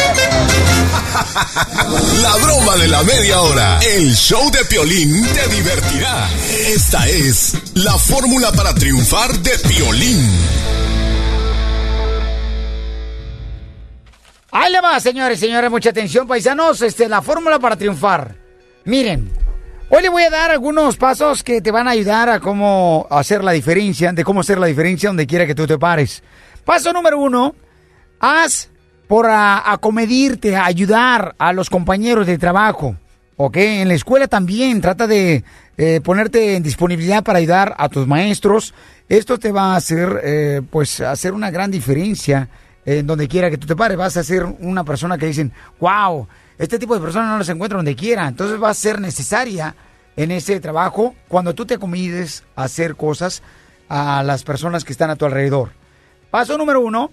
La 2.22 2.36
broma 2.36 2.76
de 2.76 2.88
la 2.88 3.02
media 3.02 3.40
hora. 3.40 3.78
El 3.80 4.14
show 4.14 4.50
de 4.50 4.64
Piolín 4.64 5.26
te 5.26 5.48
divertirá. 5.48 6.28
Esta 6.68 7.08
es 7.08 7.56
la 7.74 7.96
fórmula 7.98 8.52
para 8.52 8.74
triunfar 8.74 9.32
de 9.38 9.58
Piolín. 9.68 10.30
Ahí 14.52 14.72
le 14.72 14.80
va, 14.80 14.98
señores 14.98 15.38
señores, 15.38 15.70
mucha 15.70 15.90
atención, 15.90 16.26
paisanos. 16.26 16.82
Este, 16.82 17.08
la 17.08 17.22
fórmula 17.22 17.58
para 17.58 17.76
triunfar. 17.76 18.34
Miren, 18.84 19.30
hoy 19.90 20.02
le 20.02 20.08
voy 20.08 20.24
a 20.24 20.30
dar 20.30 20.50
algunos 20.50 20.96
pasos 20.96 21.42
que 21.42 21.60
te 21.60 21.70
van 21.70 21.86
a 21.86 21.92
ayudar 21.92 22.28
a 22.28 22.40
cómo 22.40 23.06
hacer 23.10 23.44
la 23.44 23.52
diferencia, 23.52 24.12
de 24.12 24.24
cómo 24.24 24.40
hacer 24.40 24.58
la 24.58 24.66
diferencia 24.66 25.08
donde 25.08 25.26
quiera 25.26 25.46
que 25.46 25.54
tú 25.54 25.66
te 25.66 25.78
pares. 25.78 26.22
Paso 26.64 26.92
número 26.92 27.18
uno, 27.18 27.54
haz 28.18 28.68
por 29.10 29.26
a- 29.26 29.72
acomedirte, 29.72 30.54
a 30.54 30.66
ayudar 30.66 31.34
a 31.36 31.52
los 31.52 31.68
compañeros 31.68 32.28
de 32.28 32.38
trabajo. 32.38 32.94
¿Ok? 33.36 33.56
En 33.56 33.88
la 33.88 33.94
escuela 33.94 34.28
también 34.28 34.80
trata 34.80 35.08
de 35.08 35.42
eh, 35.76 36.00
ponerte 36.04 36.54
en 36.54 36.62
disponibilidad 36.62 37.24
para 37.24 37.40
ayudar 37.40 37.74
a 37.76 37.88
tus 37.88 38.06
maestros. 38.06 38.72
Esto 39.08 39.36
te 39.36 39.50
va 39.50 39.72
a 39.72 39.76
hacer, 39.76 40.20
eh, 40.22 40.62
pues, 40.70 41.00
hacer 41.00 41.32
una 41.32 41.50
gran 41.50 41.72
diferencia 41.72 42.48
en 42.86 43.04
donde 43.04 43.26
quiera 43.26 43.50
que 43.50 43.58
tú 43.58 43.66
te 43.66 43.74
pares. 43.74 43.96
Vas 43.98 44.16
a 44.16 44.22
ser 44.22 44.44
una 44.44 44.84
persona 44.84 45.18
que 45.18 45.26
dicen, 45.26 45.50
wow, 45.80 46.28
este 46.56 46.78
tipo 46.78 46.94
de 46.94 47.00
personas 47.00 47.30
no 47.30 47.38
las 47.38 47.48
encuentro 47.48 47.78
donde 47.78 47.96
quiera. 47.96 48.28
Entonces 48.28 48.62
va 48.62 48.70
a 48.70 48.74
ser 48.74 49.00
necesaria 49.00 49.74
en 50.16 50.30
ese 50.30 50.60
trabajo 50.60 51.16
cuando 51.26 51.52
tú 51.52 51.66
te 51.66 51.78
comides 51.78 52.44
a 52.54 52.62
hacer 52.62 52.94
cosas 52.94 53.42
a 53.88 54.22
las 54.22 54.44
personas 54.44 54.84
que 54.84 54.92
están 54.92 55.10
a 55.10 55.16
tu 55.16 55.24
alrededor. 55.24 55.70
Paso 56.30 56.56
número 56.56 56.80
uno, 56.80 57.10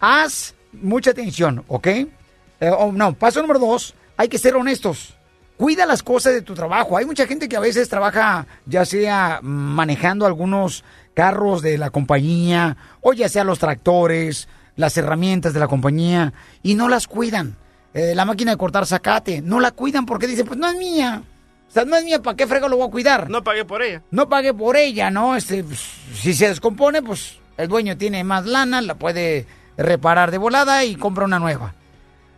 haz 0.00 0.55
mucha 0.82 1.10
atención, 1.10 1.64
¿ok? 1.68 1.86
Eh, 1.86 2.70
oh, 2.76 2.92
no, 2.92 3.12
paso 3.14 3.40
número 3.40 3.58
dos, 3.58 3.94
hay 4.16 4.28
que 4.28 4.38
ser 4.38 4.56
honestos. 4.56 5.14
Cuida 5.56 5.86
las 5.86 6.02
cosas 6.02 6.34
de 6.34 6.42
tu 6.42 6.54
trabajo. 6.54 6.96
Hay 6.96 7.06
mucha 7.06 7.26
gente 7.26 7.48
que 7.48 7.56
a 7.56 7.60
veces 7.60 7.88
trabaja 7.88 8.46
ya 8.66 8.84
sea 8.84 9.40
manejando 9.42 10.26
algunos 10.26 10.84
carros 11.14 11.62
de 11.62 11.78
la 11.78 11.88
compañía 11.88 12.76
o 13.00 13.14
ya 13.14 13.28
sea 13.28 13.42
los 13.42 13.58
tractores, 13.58 14.48
las 14.76 14.96
herramientas 14.98 15.54
de 15.54 15.60
la 15.60 15.68
compañía 15.68 16.34
y 16.62 16.74
no 16.74 16.88
las 16.88 17.06
cuidan. 17.06 17.56
Eh, 17.94 18.14
la 18.14 18.26
máquina 18.26 18.50
de 18.50 18.58
cortar 18.58 18.84
zacate, 18.84 19.40
no 19.40 19.58
la 19.58 19.70
cuidan 19.70 20.04
porque 20.04 20.26
dicen, 20.26 20.46
pues 20.46 20.58
no 20.58 20.68
es 20.68 20.76
mía. 20.76 21.22
O 21.68 21.72
sea, 21.72 21.86
no 21.86 21.96
es 21.96 22.04
mía, 22.04 22.20
¿para 22.20 22.36
qué 22.36 22.46
frego 22.46 22.68
lo 22.68 22.76
voy 22.76 22.88
a 22.88 22.90
cuidar? 22.90 23.30
No 23.30 23.42
pagué 23.42 23.64
por 23.64 23.82
ella. 23.82 24.02
no 24.10 24.28
pague 24.28 24.52
por 24.52 24.76
ella, 24.76 25.10
¿no? 25.10 25.34
Este, 25.36 25.64
pues, 25.64 25.80
si 26.14 26.34
se 26.34 26.48
descompone, 26.48 27.02
pues 27.02 27.38
el 27.56 27.68
dueño 27.68 27.96
tiene 27.96 28.22
más 28.22 28.44
lana, 28.44 28.82
la 28.82 28.96
puede 28.96 29.46
reparar 29.76 30.30
de 30.30 30.38
volada 30.38 30.84
y 30.84 30.96
compra 30.96 31.24
una 31.24 31.38
nueva. 31.38 31.74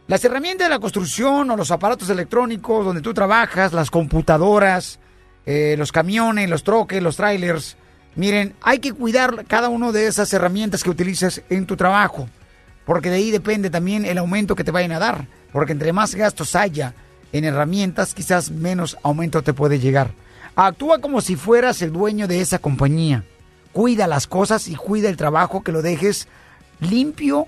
Las 0.06 0.24
herramientas 0.24 0.66
de 0.66 0.74
la 0.74 0.80
construcción 0.80 1.50
o 1.50 1.56
los 1.56 1.70
aparatos 1.70 2.08
electrónicos 2.08 2.84
donde 2.84 3.02
tú 3.02 3.12
trabajas, 3.12 3.72
las 3.72 3.90
computadoras, 3.90 4.98
eh, 5.44 5.74
los 5.78 5.92
camiones, 5.92 6.48
los 6.48 6.64
troques, 6.64 7.02
los 7.02 7.16
trailers, 7.16 7.76
miren, 8.14 8.54
hay 8.62 8.78
que 8.78 8.92
cuidar 8.92 9.44
cada 9.46 9.68
una 9.68 9.92
de 9.92 10.06
esas 10.06 10.32
herramientas 10.32 10.82
que 10.82 10.90
utilizas 10.90 11.42
en 11.50 11.66
tu 11.66 11.76
trabajo, 11.76 12.28
porque 12.86 13.10
de 13.10 13.16
ahí 13.16 13.30
depende 13.30 13.68
también 13.68 14.06
el 14.06 14.16
aumento 14.16 14.56
que 14.56 14.64
te 14.64 14.70
vayan 14.70 14.92
a 14.92 14.98
dar, 14.98 15.26
porque 15.52 15.72
entre 15.72 15.92
más 15.92 16.14
gastos 16.14 16.56
haya 16.56 16.94
en 17.32 17.44
herramientas, 17.44 18.14
quizás 18.14 18.50
menos 18.50 18.96
aumento 19.02 19.42
te 19.42 19.52
puede 19.52 19.78
llegar. 19.78 20.12
Actúa 20.56 21.00
como 21.00 21.20
si 21.20 21.36
fueras 21.36 21.82
el 21.82 21.92
dueño 21.92 22.26
de 22.26 22.40
esa 22.40 22.58
compañía. 22.58 23.24
Cuida 23.72 24.06
las 24.06 24.26
cosas 24.26 24.66
y 24.68 24.74
cuida 24.74 25.08
el 25.08 25.16
trabajo, 25.16 25.62
que 25.62 25.70
lo 25.70 25.82
dejes 25.82 26.26
limpio 26.80 27.46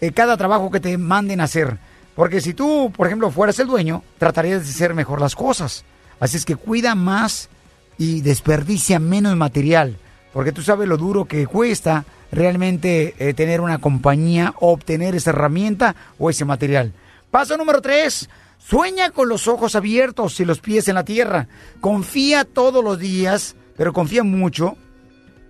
eh, 0.00 0.12
cada 0.12 0.36
trabajo 0.36 0.70
que 0.70 0.80
te 0.80 0.98
manden 0.98 1.40
a 1.40 1.44
hacer. 1.44 1.78
Porque 2.14 2.40
si 2.40 2.54
tú, 2.54 2.92
por 2.94 3.06
ejemplo, 3.06 3.30
fueras 3.30 3.58
el 3.58 3.66
dueño, 3.66 4.02
tratarías 4.18 4.64
de 4.64 4.70
hacer 4.70 4.94
mejor 4.94 5.20
las 5.20 5.34
cosas. 5.34 5.84
Así 6.20 6.36
es 6.36 6.44
que 6.44 6.56
cuida 6.56 6.94
más 6.94 7.48
y 7.98 8.20
desperdicia 8.20 8.98
menos 8.98 9.36
material. 9.36 9.96
Porque 10.32 10.52
tú 10.52 10.62
sabes 10.62 10.88
lo 10.88 10.96
duro 10.96 11.24
que 11.26 11.46
cuesta 11.46 12.04
realmente 12.30 13.14
eh, 13.18 13.34
tener 13.34 13.60
una 13.60 13.78
compañía 13.78 14.54
obtener 14.58 15.14
esa 15.14 15.30
herramienta 15.30 15.94
o 16.18 16.30
ese 16.30 16.44
material. 16.44 16.92
Paso 17.30 17.56
número 17.56 17.80
tres. 17.80 18.28
Sueña 18.58 19.10
con 19.10 19.28
los 19.28 19.48
ojos 19.48 19.74
abiertos 19.74 20.38
y 20.40 20.44
los 20.44 20.60
pies 20.60 20.88
en 20.88 20.94
la 20.94 21.04
tierra. 21.04 21.48
Confía 21.80 22.44
todos 22.44 22.82
los 22.82 22.98
días, 22.98 23.56
pero 23.76 23.92
confía 23.92 24.22
mucho 24.22 24.76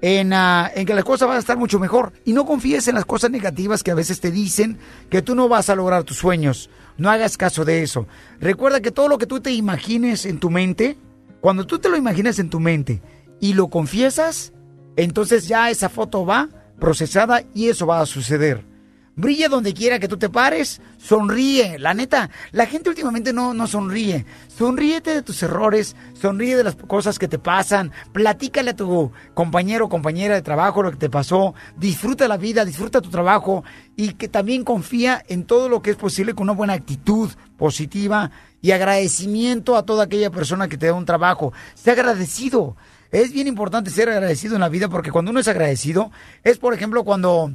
en, 0.02 0.32
ah, 0.32 0.70
en 0.74 0.84
que 0.84 0.94
las 0.94 1.04
cosas 1.04 1.28
van 1.28 1.36
a 1.38 1.40
estar 1.40 1.56
mucho 1.56 1.78
mejor. 1.78 2.12
Y 2.24 2.34
no 2.34 2.44
confíes 2.44 2.86
en 2.88 2.96
las 2.96 3.06
cosas 3.06 3.30
negativas 3.30 3.82
que 3.82 3.92
a 3.92 3.94
veces 3.94 4.20
te 4.20 4.30
dicen 4.30 4.78
que 5.08 5.22
tú 5.22 5.34
no 5.34 5.48
vas 5.48 5.70
a 5.70 5.76
lograr 5.76 6.04
tus 6.04 6.18
sueños. 6.18 6.68
No 6.98 7.08
hagas 7.10 7.38
caso 7.38 7.64
de 7.64 7.82
eso. 7.82 8.06
Recuerda 8.40 8.80
que 8.80 8.90
todo 8.90 9.08
lo 9.08 9.16
que 9.16 9.26
tú 9.26 9.40
te 9.40 9.52
imagines 9.52 10.26
en 10.26 10.38
tu 10.38 10.50
mente, 10.50 10.98
cuando 11.40 11.66
tú 11.66 11.78
te 11.78 11.88
lo 11.88 11.96
imaginas 11.96 12.38
en 12.38 12.50
tu 12.50 12.60
mente 12.60 13.00
y 13.40 13.54
lo 13.54 13.68
confiesas, 13.68 14.52
entonces 14.96 15.48
ya 15.48 15.70
esa 15.70 15.88
foto 15.88 16.26
va 16.26 16.48
procesada 16.78 17.44
y 17.54 17.68
eso 17.68 17.86
va 17.86 18.00
a 18.00 18.06
suceder. 18.06 18.71
Brilla 19.14 19.48
donde 19.48 19.74
quiera 19.74 19.98
que 19.98 20.08
tú 20.08 20.16
te 20.16 20.30
pares, 20.30 20.80
sonríe. 20.96 21.78
La 21.78 21.92
neta, 21.92 22.30
la 22.50 22.64
gente 22.64 22.88
últimamente 22.88 23.32
no, 23.32 23.52
no 23.52 23.66
sonríe. 23.66 24.24
Sonríete 24.48 25.14
de 25.14 25.22
tus 25.22 25.42
errores, 25.42 25.96
sonríe 26.14 26.56
de 26.56 26.64
las 26.64 26.76
cosas 26.76 27.18
que 27.18 27.28
te 27.28 27.38
pasan, 27.38 27.92
platícale 28.12 28.70
a 28.70 28.76
tu 28.76 29.12
compañero 29.34 29.86
o 29.86 29.88
compañera 29.90 30.34
de 30.34 30.42
trabajo 30.42 30.82
lo 30.82 30.90
que 30.90 30.96
te 30.96 31.10
pasó, 31.10 31.54
disfruta 31.76 32.26
la 32.26 32.38
vida, 32.38 32.64
disfruta 32.64 33.02
tu 33.02 33.10
trabajo 33.10 33.64
y 33.96 34.14
que 34.14 34.28
también 34.28 34.64
confía 34.64 35.22
en 35.28 35.44
todo 35.44 35.68
lo 35.68 35.82
que 35.82 35.90
es 35.90 35.96
posible 35.96 36.34
con 36.34 36.44
una 36.44 36.52
buena 36.52 36.72
actitud 36.72 37.30
positiva 37.58 38.30
y 38.62 38.70
agradecimiento 38.70 39.76
a 39.76 39.84
toda 39.84 40.04
aquella 40.04 40.30
persona 40.30 40.68
que 40.68 40.78
te 40.78 40.86
da 40.86 40.94
un 40.94 41.04
trabajo. 41.04 41.52
Sé 41.74 41.90
agradecido. 41.90 42.76
Es 43.10 43.30
bien 43.30 43.46
importante 43.46 43.90
ser 43.90 44.08
agradecido 44.08 44.54
en 44.54 44.62
la 44.62 44.70
vida 44.70 44.88
porque 44.88 45.10
cuando 45.10 45.32
uno 45.32 45.40
es 45.40 45.48
agradecido, 45.48 46.10
es 46.44 46.56
por 46.56 46.72
ejemplo 46.72 47.04
cuando 47.04 47.52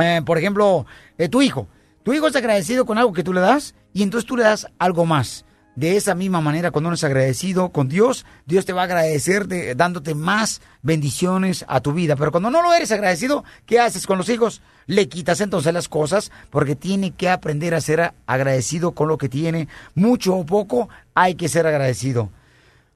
eh, 0.00 0.22
por 0.24 0.38
ejemplo, 0.38 0.86
eh, 1.18 1.28
tu 1.28 1.42
hijo. 1.42 1.66
Tu 2.02 2.12
hijo 2.12 2.26
es 2.26 2.36
agradecido 2.36 2.84
con 2.84 2.98
algo 2.98 3.12
que 3.12 3.24
tú 3.24 3.32
le 3.32 3.40
das 3.40 3.74
y 3.92 4.02
entonces 4.02 4.26
tú 4.26 4.36
le 4.36 4.44
das 4.44 4.66
algo 4.78 5.06
más. 5.06 5.44
De 5.74 5.96
esa 5.96 6.14
misma 6.14 6.40
manera, 6.40 6.70
cuando 6.70 6.88
uno 6.88 6.94
es 6.94 7.02
agradecido 7.02 7.70
con 7.70 7.88
Dios, 7.88 8.24
Dios 8.46 8.64
te 8.64 8.72
va 8.72 8.82
a 8.82 8.84
agradecer 8.84 9.48
de- 9.48 9.74
dándote 9.74 10.14
más 10.14 10.60
bendiciones 10.82 11.64
a 11.66 11.80
tu 11.80 11.92
vida. 11.92 12.14
Pero 12.14 12.30
cuando 12.30 12.48
no 12.50 12.62
lo 12.62 12.72
eres 12.72 12.92
agradecido, 12.92 13.42
¿qué 13.66 13.80
haces 13.80 14.06
con 14.06 14.16
los 14.18 14.28
hijos? 14.28 14.62
Le 14.86 15.08
quitas 15.08 15.40
entonces 15.40 15.74
las 15.74 15.88
cosas 15.88 16.30
porque 16.50 16.76
tiene 16.76 17.10
que 17.10 17.28
aprender 17.28 17.74
a 17.74 17.80
ser 17.80 18.12
agradecido 18.26 18.92
con 18.92 19.08
lo 19.08 19.18
que 19.18 19.28
tiene. 19.28 19.66
Mucho 19.96 20.36
o 20.36 20.46
poco 20.46 20.88
hay 21.14 21.34
que 21.34 21.48
ser 21.48 21.66
agradecido. 21.66 22.30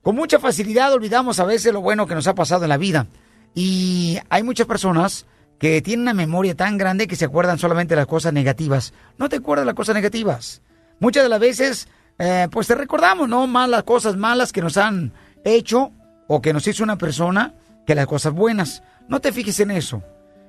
Con 0.02 0.14
mucha 0.14 0.38
facilidad 0.38 0.92
olvidamos 0.92 1.40
a 1.40 1.44
veces 1.44 1.72
lo 1.72 1.80
bueno 1.80 2.06
que 2.06 2.14
nos 2.14 2.28
ha 2.28 2.34
pasado 2.36 2.62
en 2.64 2.68
la 2.68 2.76
vida. 2.76 3.08
Y 3.56 4.18
hay 4.30 4.44
muchas 4.44 4.68
personas 4.68 5.26
que 5.58 5.82
tienen 5.82 6.02
una 6.02 6.14
memoria 6.14 6.54
tan 6.54 6.78
grande 6.78 7.06
que 7.06 7.16
se 7.16 7.24
acuerdan 7.24 7.58
solamente 7.58 7.96
las 7.96 8.06
cosas 8.06 8.32
negativas. 8.32 8.92
No 9.18 9.28
te 9.28 9.36
acuerdas 9.36 9.66
las 9.66 9.74
cosas 9.74 9.94
negativas. 9.94 10.62
Muchas 11.00 11.22
de 11.22 11.28
las 11.28 11.40
veces, 11.40 11.88
eh, 12.18 12.48
pues 12.50 12.66
te 12.66 12.74
recordamos, 12.74 13.28
¿no? 13.28 13.46
Más 13.46 13.68
las 13.68 13.82
cosas 13.82 14.16
malas 14.16 14.52
que 14.52 14.62
nos 14.62 14.76
han 14.76 15.12
hecho 15.44 15.92
o 16.28 16.40
que 16.40 16.52
nos 16.52 16.66
hizo 16.66 16.84
una 16.84 16.96
persona 16.96 17.54
que 17.86 17.94
las 17.94 18.06
cosas 18.06 18.32
buenas. 18.32 18.82
No 19.08 19.20
te 19.20 19.32
fijes 19.32 19.58
en 19.60 19.70
eso. 19.70 20.02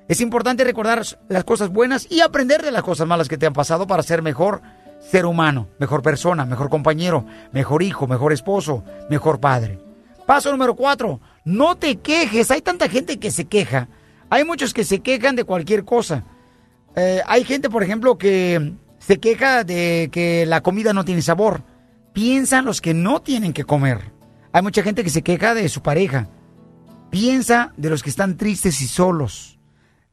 Es 0.08 0.20
importante 0.20 0.64
recordar 0.64 1.04
las 1.28 1.44
cosas 1.44 1.70
buenas 1.70 2.06
y 2.10 2.20
aprender 2.20 2.62
de 2.62 2.72
las 2.72 2.82
cosas 2.82 3.06
malas 3.06 3.28
que 3.28 3.38
te 3.38 3.46
han 3.46 3.52
pasado 3.52 3.86
para 3.86 4.02
ser 4.02 4.22
mejor 4.22 4.60
ser 5.00 5.24
humano, 5.24 5.68
mejor 5.78 6.02
persona, 6.02 6.44
mejor 6.44 6.68
compañero, 6.68 7.24
mejor 7.52 7.82
hijo, 7.82 8.06
mejor 8.06 8.32
esposo, 8.32 8.84
mejor 9.08 9.40
padre. 9.40 9.78
Paso 10.26 10.50
número 10.50 10.74
cuatro, 10.74 11.20
no 11.44 11.76
te 11.76 11.96
quejes. 11.96 12.50
Hay 12.50 12.60
tanta 12.60 12.88
gente 12.88 13.18
que 13.18 13.30
se 13.30 13.46
queja. 13.46 13.88
Hay 14.30 14.44
muchos 14.44 14.72
que 14.72 14.84
se 14.84 15.00
quejan 15.00 15.34
de 15.34 15.44
cualquier 15.44 15.84
cosa. 15.84 16.24
Eh, 16.94 17.20
hay 17.26 17.44
gente, 17.44 17.68
por 17.68 17.82
ejemplo, 17.82 18.16
que 18.16 18.74
se 18.98 19.18
queja 19.18 19.64
de 19.64 20.08
que 20.12 20.46
la 20.46 20.62
comida 20.62 20.92
no 20.92 21.04
tiene 21.04 21.20
sabor. 21.20 21.64
Piensan 22.12 22.64
los 22.64 22.80
que 22.80 22.94
no 22.94 23.20
tienen 23.20 23.52
que 23.52 23.64
comer. 23.64 24.12
Hay 24.52 24.62
mucha 24.62 24.82
gente 24.82 25.02
que 25.02 25.10
se 25.10 25.22
queja 25.22 25.54
de 25.54 25.68
su 25.68 25.82
pareja. 25.82 26.28
Piensa 27.10 27.72
de 27.76 27.90
los 27.90 28.04
que 28.04 28.10
están 28.10 28.36
tristes 28.36 28.80
y 28.80 28.86
solos. 28.86 29.58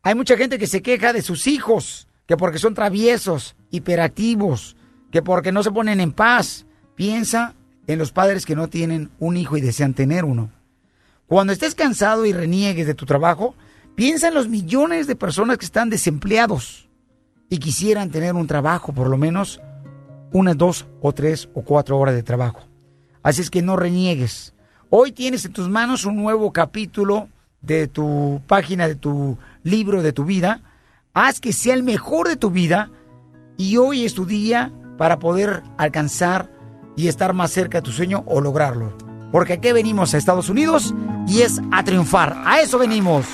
Hay 0.01 0.15
mucha 0.15 0.35
gente 0.35 0.57
que 0.57 0.67
se 0.67 0.81
queja 0.81 1.13
de 1.13 1.21
sus 1.21 1.45
hijos, 1.45 2.07
que 2.25 2.37
porque 2.37 2.59
son 2.59 2.73
traviesos, 2.73 3.55
hiperactivos, 3.69 4.77
que 5.11 5.21
porque 5.21 5.51
no 5.51 5.61
se 5.61 5.71
ponen 5.71 5.99
en 5.99 6.11
paz. 6.11 6.65
Piensa 6.95 7.53
en 7.85 7.99
los 7.99 8.11
padres 8.11 8.45
que 8.45 8.55
no 8.55 8.67
tienen 8.67 9.11
un 9.19 9.37
hijo 9.37 9.57
y 9.57 9.61
desean 9.61 9.93
tener 9.93 10.25
uno. 10.25 10.49
Cuando 11.27 11.53
estés 11.53 11.75
cansado 11.75 12.25
y 12.25 12.33
reniegues 12.33 12.87
de 12.87 12.95
tu 12.95 13.05
trabajo, 13.05 13.55
piensa 13.97 14.27
en 14.27 14.35
los 14.35 14.47
millones 14.47 15.07
de 15.07 15.15
personas 15.15 15.57
que 15.57 15.65
están 15.65 15.89
desempleados 15.89 16.87
y 17.49 17.57
quisieran 17.57 18.11
tener 18.11 18.35
un 18.35 18.45
trabajo, 18.45 18.93
por 18.93 19.09
lo 19.09 19.17
menos 19.17 19.59
unas 20.31 20.55
dos 20.55 20.85
o 21.01 21.13
tres 21.13 21.49
o 21.55 21.63
cuatro 21.63 21.97
horas 21.97 22.13
de 22.13 22.21
trabajo. 22.21 22.59
Así 23.23 23.41
es 23.41 23.49
que 23.49 23.63
no 23.63 23.75
reniegues. 23.75 24.53
Hoy 24.91 25.11
tienes 25.11 25.45
en 25.45 25.53
tus 25.53 25.67
manos 25.67 26.05
un 26.05 26.15
nuevo 26.15 26.53
capítulo 26.53 27.27
de 27.61 27.87
tu 27.87 28.39
página, 28.45 28.87
de 28.87 28.95
tu 28.95 29.39
libro, 29.63 30.03
de 30.03 30.13
tu 30.13 30.25
vida. 30.25 30.61
Haz 31.15 31.39
que 31.39 31.51
sea 31.51 31.73
el 31.73 31.81
mejor 31.81 32.27
de 32.27 32.35
tu 32.35 32.51
vida 32.51 32.91
y 33.57 33.77
hoy 33.77 34.05
es 34.05 34.13
tu 34.13 34.27
día 34.27 34.71
para 34.99 35.17
poder 35.17 35.63
alcanzar 35.75 36.51
y 36.95 37.07
estar 37.07 37.33
más 37.33 37.49
cerca 37.49 37.79
de 37.79 37.81
tu 37.81 37.91
sueño 37.91 38.23
o 38.27 38.41
lograrlo. 38.41 39.06
Porque 39.31 39.53
aquí 39.53 39.71
venimos 39.71 40.13
a 40.13 40.17
Estados 40.17 40.49
Unidos 40.49 40.93
y 41.27 41.41
es 41.41 41.61
a 41.71 41.83
triunfar. 41.83 42.35
A 42.45 42.61
eso 42.61 42.77
venimos. 42.77 43.25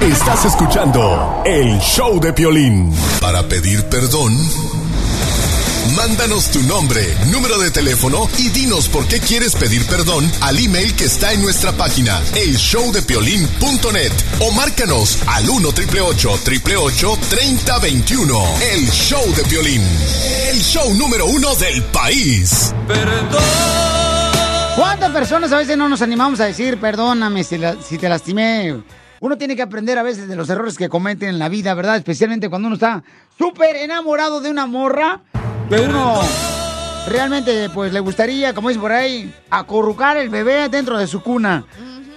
Estás 0.00 0.44
escuchando 0.44 1.42
el 1.46 1.78
show 1.80 2.20
de 2.20 2.32
Piolín. 2.32 2.92
Para 3.20 3.42
pedir 3.48 3.84
perdón, 3.84 4.32
mándanos 5.96 6.50
tu 6.50 6.62
nombre, 6.62 7.14
número 7.30 7.58
de 7.58 7.70
teléfono 7.70 8.28
y 8.38 8.48
dinos 8.50 8.88
por 8.88 9.06
qué 9.06 9.20
quieres 9.20 9.54
pedir 9.56 9.86
perdón 9.86 10.30
al 10.40 10.58
email 10.58 10.94
que 10.94 11.04
está 11.04 11.32
en 11.32 11.42
nuestra 11.42 11.72
página, 11.72 12.20
elshowdepiolín.net 12.34 14.12
o 14.40 14.50
márcanos 14.52 15.18
al 15.26 15.48
1 15.48 15.68
888 15.68 17.18
3021 17.30 18.44
El 18.72 18.90
show 18.90 19.24
de 19.34 19.44
Piolín, 19.44 19.82
el 20.50 20.60
show 20.60 20.92
número 20.94 21.26
uno 21.26 21.54
del 21.56 21.82
país. 21.84 22.72
¿Cuántas 24.76 25.12
personas 25.12 25.52
a 25.52 25.56
veces 25.58 25.76
no 25.76 25.88
nos 25.88 26.02
animamos 26.02 26.40
a 26.40 26.46
decir, 26.46 26.78
perdóname 26.78 27.44
si, 27.44 27.58
la- 27.58 27.76
si 27.80 27.96
te 27.98 28.08
lastimé? 28.08 28.82
Uno 29.20 29.38
tiene 29.38 29.54
que 29.56 29.62
aprender 29.62 29.96
a 29.98 30.02
veces 30.02 30.26
de 30.28 30.36
los 30.36 30.50
errores 30.50 30.76
que 30.76 30.88
cometen 30.88 31.28
en 31.30 31.38
la 31.38 31.48
vida, 31.48 31.72
¿verdad? 31.74 31.96
Especialmente 31.96 32.50
cuando 32.50 32.66
uno 32.66 32.74
está 32.74 33.02
súper 33.38 33.76
enamorado 33.76 34.40
de 34.40 34.50
una 34.50 34.66
morra 34.66 35.20
que 35.68 35.80
uno 35.80 36.20
realmente 37.08 37.70
pues 37.70 37.92
le 37.92 38.00
gustaría, 38.00 38.54
como 38.54 38.68
dice 38.68 38.80
por 38.80 38.92
ahí, 38.92 39.32
acurrucar 39.50 40.16
el 40.16 40.28
bebé 40.28 40.68
dentro 40.68 40.98
de 40.98 41.06
su 41.06 41.22
cuna. 41.22 41.64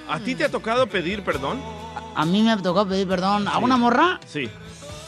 ¿A 0.09 0.19
ti 0.19 0.35
te 0.35 0.45
ha 0.45 0.49
tocado 0.49 0.87
pedir 0.87 1.23
perdón? 1.23 1.59
A 2.15 2.25
mí 2.25 2.41
me 2.43 2.55
tocó 2.57 2.85
pedir 2.87 3.07
perdón. 3.07 3.47
¿A 3.47 3.57
una 3.57 3.77
morra? 3.77 4.19
Sí. 4.25 4.49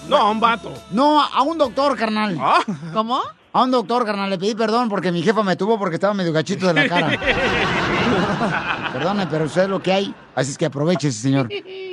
No, 0.07 0.17
a 0.17 0.29
un 0.31 0.39
vato. 0.39 0.73
No, 0.91 1.21
a 1.21 1.41
un 1.41 1.57
doctor, 1.57 1.97
carnal. 1.97 2.37
Ah. 2.39 2.59
¿Cómo? 2.93 3.21
A 3.51 3.63
un 3.63 3.71
doctor, 3.71 4.05
carnal, 4.05 4.29
le 4.29 4.37
pedí 4.37 4.55
perdón 4.55 4.89
porque 4.89 5.11
mi 5.11 5.21
jefa 5.23 5.41
me 5.43 5.55
tuvo 5.55 5.79
porque 5.79 5.95
estaba 5.95 6.13
medio 6.13 6.31
gachito 6.31 6.67
de 6.67 6.73
la 6.73 6.87
cara. 6.87 7.17
Perdone, 8.93 9.27
pero 9.27 9.45
eso 9.45 9.63
es 9.63 9.69
lo 9.69 9.81
que 9.81 9.91
hay. 9.91 10.13
Así 10.35 10.51
es 10.51 10.57
que 10.57 10.65
aproveche, 10.65 11.11
señor. 11.11 11.49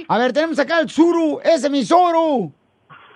A 0.09 0.19
ver, 0.19 0.33
tenemos 0.33 0.59
acá 0.59 0.79
al 0.79 0.91
Zuru. 0.91 1.41
¡Ese 1.43 1.67
es 1.67 1.71
mi 1.71 1.85
Zuru! 1.85 2.53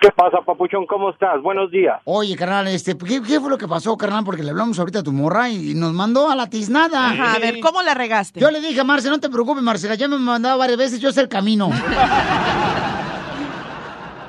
¿Qué 0.01 0.11
pasa, 0.13 0.41
papuchón? 0.41 0.87
¿Cómo 0.87 1.11
estás? 1.11 1.43
Buenos 1.43 1.71
días. 1.71 2.01
Oye, 2.05 2.35
carnal, 2.35 2.67
este, 2.69 2.97
¿qué, 2.97 3.21
qué 3.23 3.39
fue 3.39 3.51
lo 3.51 3.59
que 3.59 3.69
pasó, 3.69 3.97
carnal? 3.99 4.25
Porque 4.25 4.43
le 4.43 4.51
hablamos 4.51 4.79
ahorita 4.79 5.01
a 5.01 5.03
tu 5.03 5.13
morra 5.13 5.51
y 5.51 5.75
nos 5.75 5.93
mandó 5.93 6.31
a 6.31 6.35
la 6.37 6.49
tiznada. 6.49 7.11
Ajá, 7.11 7.35
a 7.35 7.39
ver, 7.39 7.61
¿cómo 7.61 7.83
la 7.83 7.93
regaste? 7.93 8.41
Yo 8.41 8.51
le 8.51 8.61
dije 8.61 8.81
a 8.81 8.85
Marce, 8.85 9.11
no 9.11 9.21
te 9.21 9.29
preocupes, 9.29 9.63
Marcela, 9.63 9.97
ya 9.97 10.09
me 10.09 10.17
han 10.17 10.25
mandado 10.25 10.59
varias 10.59 10.79
veces, 10.79 11.01
yo 11.01 11.13
sé 11.13 11.21
el 11.21 11.29
camino. 11.29 11.69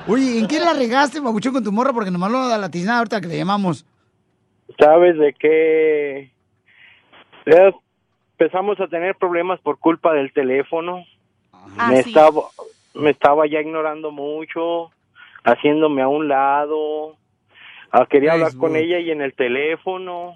Oye, 0.08 0.40
¿en 0.40 0.46
qué 0.46 0.60
la 0.60 0.74
regaste, 0.74 1.20
babuchón, 1.20 1.54
con 1.54 1.64
tu 1.64 1.72
morra? 1.72 1.92
Porque 1.94 2.10
nos 2.10 2.20
mandó 2.20 2.42
a 2.42 2.58
la 2.58 2.70
tiznada 2.70 2.98
ahorita 2.98 3.20
que 3.22 3.28
le 3.28 3.38
llamamos. 3.38 3.86
¿Sabes 4.78 5.16
de 5.16 5.32
qué? 5.32 6.32
Eh, 7.46 7.72
Empezamos 8.38 8.80
a 8.80 8.88
tener 8.88 9.14
problemas 9.14 9.60
por 9.60 9.78
culpa 9.78 10.12
del 10.12 10.32
teléfono. 10.32 11.04
Ah, 11.78 11.90
me 11.90 12.02
sí. 12.02 12.08
estaba 12.08 12.42
me 12.94 13.10
estaba 13.10 13.46
ya 13.46 13.60
ignorando 13.60 14.10
mucho, 14.10 14.90
haciéndome 15.44 16.02
a 16.02 16.08
un 16.08 16.28
lado. 16.28 17.16
Ah, 17.90 18.06
quería 18.08 18.32
hablar 18.32 18.56
con 18.56 18.76
ella 18.76 18.98
y 18.98 19.10
en 19.10 19.20
el 19.20 19.34
teléfono. 19.34 20.34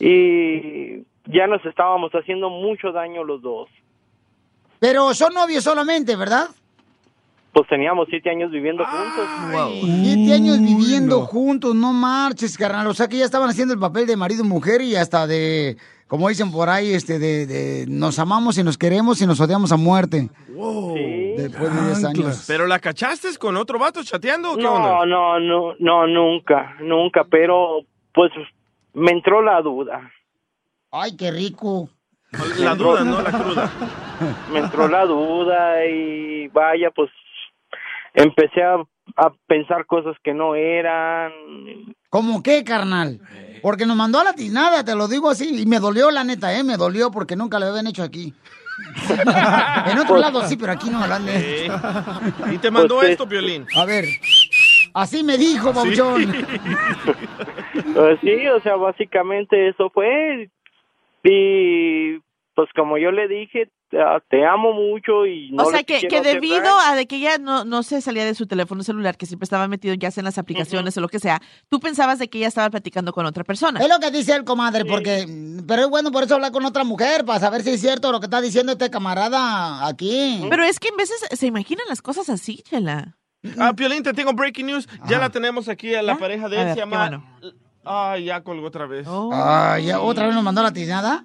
Y 0.00 1.04
ya 1.26 1.46
nos 1.46 1.64
estábamos 1.64 2.10
haciendo 2.12 2.50
mucho 2.50 2.92
daño 2.92 3.24
los 3.24 3.42
dos. 3.42 3.68
Pero 4.80 5.12
son 5.14 5.34
novios 5.34 5.64
solamente, 5.64 6.16
¿verdad? 6.16 6.48
Pues 7.52 7.68
teníamos 7.68 8.06
siete 8.10 8.30
años 8.30 8.50
viviendo 8.50 8.84
juntos. 8.84 9.80
Siete 9.80 10.34
años 10.34 10.60
viviendo 10.60 11.22
juntos, 11.22 11.74
no 11.74 11.92
marches, 11.92 12.56
carnal. 12.56 12.86
O 12.86 12.94
sea 12.94 13.08
que 13.08 13.18
ya 13.18 13.24
estaban 13.24 13.48
haciendo 13.50 13.74
el 13.74 13.80
papel 13.80 14.06
de 14.06 14.16
marido 14.16 14.44
y 14.44 14.48
mujer 14.48 14.82
y 14.82 14.94
hasta 14.94 15.26
de, 15.26 15.76
como 16.08 16.28
dicen 16.28 16.50
por 16.50 16.68
ahí, 16.68 16.92
este, 16.92 17.18
de, 17.18 17.46
de 17.46 17.86
nos 17.88 18.18
amamos 18.18 18.58
y 18.58 18.64
nos 18.64 18.76
queremos 18.76 19.20
y 19.22 19.26
nos 19.26 19.40
odiamos 19.40 19.70
a 19.72 19.76
muerte. 19.76 20.28
Después 20.48 21.72
de 21.74 21.86
10 21.86 22.04
años. 22.04 22.44
¿Pero 22.48 22.66
la 22.66 22.78
cachaste 22.80 23.28
con 23.38 23.56
otro 23.56 23.78
vato 23.78 24.02
chateando 24.02 24.52
o 24.52 24.56
qué 24.56 24.62
No, 24.62 24.74
onda? 24.74 25.06
no, 25.06 25.38
no, 25.38 25.74
no, 25.78 26.06
nunca, 26.08 26.76
nunca, 26.80 27.24
pero 27.30 27.80
pues 28.12 28.32
me 28.94 29.12
entró 29.12 29.40
la 29.42 29.60
duda. 29.62 30.10
Ay, 30.90 31.16
qué 31.16 31.30
rico. 31.30 31.88
La 32.58 32.74
duda, 32.74 33.04
no 33.04 33.22
la 33.22 33.30
cruda. 33.30 33.70
Me 34.52 34.58
entró 34.58 34.88
la 34.88 35.04
duda 35.06 35.86
y 35.86 36.48
vaya, 36.48 36.90
pues 36.90 37.08
empecé 38.14 38.62
a, 38.62 38.74
a 39.16 39.32
pensar 39.46 39.86
cosas 39.86 40.16
que 40.22 40.34
no 40.34 40.54
eran. 40.54 41.32
¿Cómo 42.10 42.42
qué, 42.42 42.64
carnal? 42.64 43.20
Porque 43.62 43.86
nos 43.86 43.96
mandó 43.96 44.20
a 44.20 44.24
la 44.24 44.32
tiznada, 44.32 44.84
te 44.84 44.94
lo 44.94 45.08
digo 45.08 45.28
así. 45.30 45.62
Y 45.62 45.66
me 45.66 45.80
dolió, 45.80 46.10
la 46.10 46.24
neta, 46.24 46.56
¿eh? 46.58 46.64
Me 46.64 46.76
dolió 46.76 47.10
porque 47.10 47.36
nunca 47.36 47.58
lo 47.58 47.66
habían 47.66 47.86
hecho 47.86 48.02
aquí. 48.02 48.32
en 49.90 49.98
otro 49.98 50.16
lado 50.18 50.42
sí, 50.46 50.56
pero 50.56 50.72
aquí 50.72 50.88
no 50.88 51.00
me 51.00 51.08
lo 51.08 51.14
han 51.14 51.28
hecho. 51.28 51.80
Y 52.52 52.58
te 52.58 52.70
mandó 52.70 52.96
Pues, 52.96 53.10
esto, 53.10 53.26
Violín. 53.26 53.66
A 53.74 53.84
ver. 53.84 54.04
Así 54.94 55.22
me 55.24 55.36
dijo, 55.36 55.72
Bauchón. 55.72 56.32
Pues 57.94 58.18
sí, 58.20 58.46
o 58.48 58.60
sea, 58.60 58.76
básicamente 58.76 59.68
eso 59.68 59.90
fue. 59.90 60.50
Y 61.24 62.18
pues 62.58 62.70
como 62.74 62.98
yo 62.98 63.12
le 63.12 63.28
dije, 63.28 63.70
"Ah, 63.92 64.18
te 64.28 64.44
amo 64.44 64.72
mucho 64.72 65.26
y 65.26 65.52
no 65.52 65.62
o 65.62 65.70
sea, 65.70 65.84
que, 65.84 66.00
que 66.08 66.18
hacer 66.18 66.34
debido 66.34 66.64
daño". 66.64 66.80
a 66.90 66.96
de 66.96 67.06
que 67.06 67.14
ella 67.14 67.38
no, 67.38 67.64
no 67.64 67.84
se 67.84 68.00
salía 68.00 68.24
de 68.24 68.34
su 68.34 68.48
teléfono 68.48 68.82
celular, 68.82 69.16
que 69.16 69.26
siempre 69.26 69.44
estaba 69.44 69.68
metido 69.68 69.94
ya 69.94 70.10
sea 70.10 70.22
en 70.22 70.24
las 70.24 70.38
aplicaciones 70.38 70.96
o 70.96 71.00
lo 71.00 71.06
que 71.08 71.20
sea, 71.20 71.40
tú 71.68 71.78
pensabas 71.78 72.18
de 72.18 72.28
que 72.28 72.38
ella 72.38 72.48
estaba 72.48 72.68
platicando 72.68 73.12
con 73.12 73.26
otra 73.26 73.44
persona. 73.44 73.78
Es 73.78 73.88
lo 73.88 74.00
que 74.00 74.10
dice 74.10 74.34
el 74.34 74.42
comadre, 74.42 74.84
porque... 74.86 75.24
Pero 75.68 75.82
es 75.82 75.88
bueno 75.88 76.10
por 76.10 76.24
eso 76.24 76.34
hablar 76.34 76.50
con 76.50 76.64
otra 76.64 76.82
mujer, 76.82 77.24
para 77.24 77.38
saber 77.38 77.62
si 77.62 77.70
es 77.70 77.80
cierto 77.80 78.10
lo 78.10 78.18
que 78.18 78.26
está 78.26 78.40
diciendo 78.40 78.72
este 78.72 78.90
camarada 78.90 79.86
aquí. 79.86 80.44
Pero 80.50 80.64
es 80.64 80.80
que 80.80 80.88
en 80.88 80.96
veces 80.96 81.24
se 81.30 81.46
imaginan 81.46 81.86
las 81.88 82.02
cosas 82.02 82.28
así, 82.28 82.56
Chela. 82.64 83.16
Ah, 83.56 83.72
Piolín, 83.72 84.02
te 84.02 84.12
tengo 84.12 84.32
breaking 84.32 84.66
news. 84.66 84.88
Ya 85.08 85.20
la 85.20 85.30
tenemos 85.30 85.68
aquí 85.68 85.94
a 85.94 86.02
la 86.02 86.18
pareja 86.18 86.48
de 86.48 86.60
él. 86.60 86.68
se 86.70 86.76
llama... 86.80 87.08
bueno. 87.08 87.54
Ay, 87.84 88.24
ya 88.24 88.42
colgó 88.42 88.66
otra 88.66 88.86
vez. 88.86 89.06
Ah, 89.08 89.78
ya 89.80 90.00
otra 90.00 90.26
vez 90.26 90.34
nos 90.34 90.42
mandó 90.42 90.60
la 90.60 90.72
tiznada. 90.72 91.24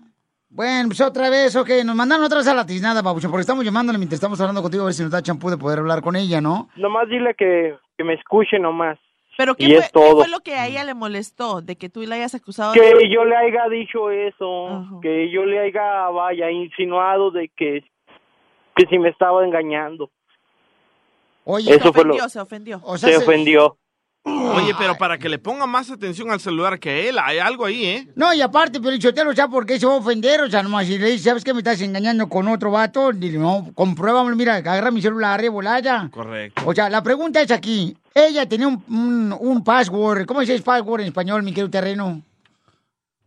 Bueno, 0.56 0.90
pues 0.90 1.02
otra 1.02 1.32
vez, 1.32 1.56
ok, 1.56 1.68
nos 1.84 1.96
mandaron 1.96 2.24
otra 2.26 2.38
vez 2.38 2.48
a 2.48 2.54
la 2.54 2.64
tiznada, 2.66 3.02
Pabuchón, 3.02 3.32
porque 3.32 3.42
estamos 3.42 3.66
llamándole 3.66 3.98
mientras 3.98 4.18
estamos 4.18 4.40
hablando 4.40 4.62
contigo 4.62 4.84
a 4.84 4.86
ver 4.86 4.94
si 4.94 5.02
nos 5.02 5.12
da 5.12 5.22
champú 5.22 5.50
de 5.50 5.58
poder 5.58 5.80
hablar 5.80 6.02
con 6.04 6.16
ella, 6.16 6.42
¿no? 6.42 6.70
Nomás 6.76 7.10
dile 7.10 7.34
que, 7.36 7.76
que 7.98 8.04
me 8.04 8.14
escuche 8.14 8.60
nomás. 8.60 9.00
Pero 9.36 9.56
¿qué, 9.56 9.64
y 9.66 9.70
fue, 9.70 9.78
es 9.80 9.86
qué 9.86 9.92
todo. 9.94 10.18
fue 10.18 10.28
lo 10.28 10.42
que 10.42 10.54
a 10.54 10.68
ella 10.68 10.84
le 10.84 10.94
molestó? 10.94 11.62
De 11.62 11.76
que 11.76 11.90
tú 11.90 12.02
le 12.02 12.14
hayas 12.14 12.36
acusado 12.36 12.74
de... 12.74 12.80
Que 12.80 13.10
yo 13.12 13.26
le 13.26 13.36
haya 13.36 13.68
dicho 13.68 14.12
eso, 14.12 15.00
que 15.02 15.32
yo 15.32 15.44
le 15.44 15.60
haya, 15.60 16.08
vaya, 16.10 16.52
insinuado 16.52 17.32
de 17.32 17.50
que, 17.50 17.84
que 18.76 18.86
si 18.88 19.00
me 19.00 19.10
estaba 19.10 19.44
engañando. 19.44 20.12
Oye, 21.46 21.72
Eso 21.74 21.86
se 21.86 21.94
fue 21.94 22.04
lo- 22.04 22.10
ofendió, 22.12 22.30
se 22.30 22.40
ofendió. 22.40 22.80
se 22.98 23.18
ofendió. 23.18 23.78
Oye, 24.26 24.74
pero 24.78 24.95
para 24.98 25.18
que 25.18 25.28
le 25.28 25.38
ponga 25.38 25.66
más 25.66 25.91
atención 25.91 26.32
al 26.32 26.40
celular 26.40 26.80
que 26.80 27.10
él, 27.10 27.18
hay 27.22 27.40
algo 27.40 27.66
ahí, 27.66 27.84
¿eh? 27.86 28.08
No, 28.16 28.34
y 28.34 28.41
aparte, 28.41 28.80
pero 28.80 28.98
Chotelo, 28.98 29.36
¿sabes 29.36 29.52
por 29.52 29.66
qué 29.66 29.78
se 29.78 29.86
va 29.86 29.94
a 29.94 29.98
ofender? 29.98 30.41
O 30.41 30.50
sea, 30.50 30.64
nomás 30.64 30.88
si 30.88 30.98
le 30.98 31.12
dice, 31.12 31.26
¿sabes 31.26 31.44
que 31.44 31.54
me 31.54 31.60
estás 31.60 31.82
engañando 31.82 32.30
con 32.30 32.48
otro 32.48 32.72
vato? 32.72 33.12
Dile, 33.12 33.38
no, 33.38 33.72
compruébamelo, 33.76 34.36
mira, 34.36 34.56
agarra 34.56 34.91
mi 34.91 35.02
celular 35.02 35.44
y 35.44 35.50
volada. 35.50 36.10
Correcto. 36.12 36.62
O 36.66 36.74
sea, 36.74 36.90
la 36.90 37.04
pregunta 37.04 37.41
es 37.41 37.52
aquí. 37.52 37.98
Ella 38.16 38.48
tenía 38.48 38.68
un, 38.68 38.84
un, 38.88 39.36
un 39.38 39.64
password. 39.64 40.26
¿Cómo 40.26 40.41
se 40.45 40.54
dice 40.54 40.64
password 40.64 41.02
en 41.02 41.08
español, 41.08 41.44
mi 41.44 41.52
querido 41.52 41.70
terreno? 41.70 42.22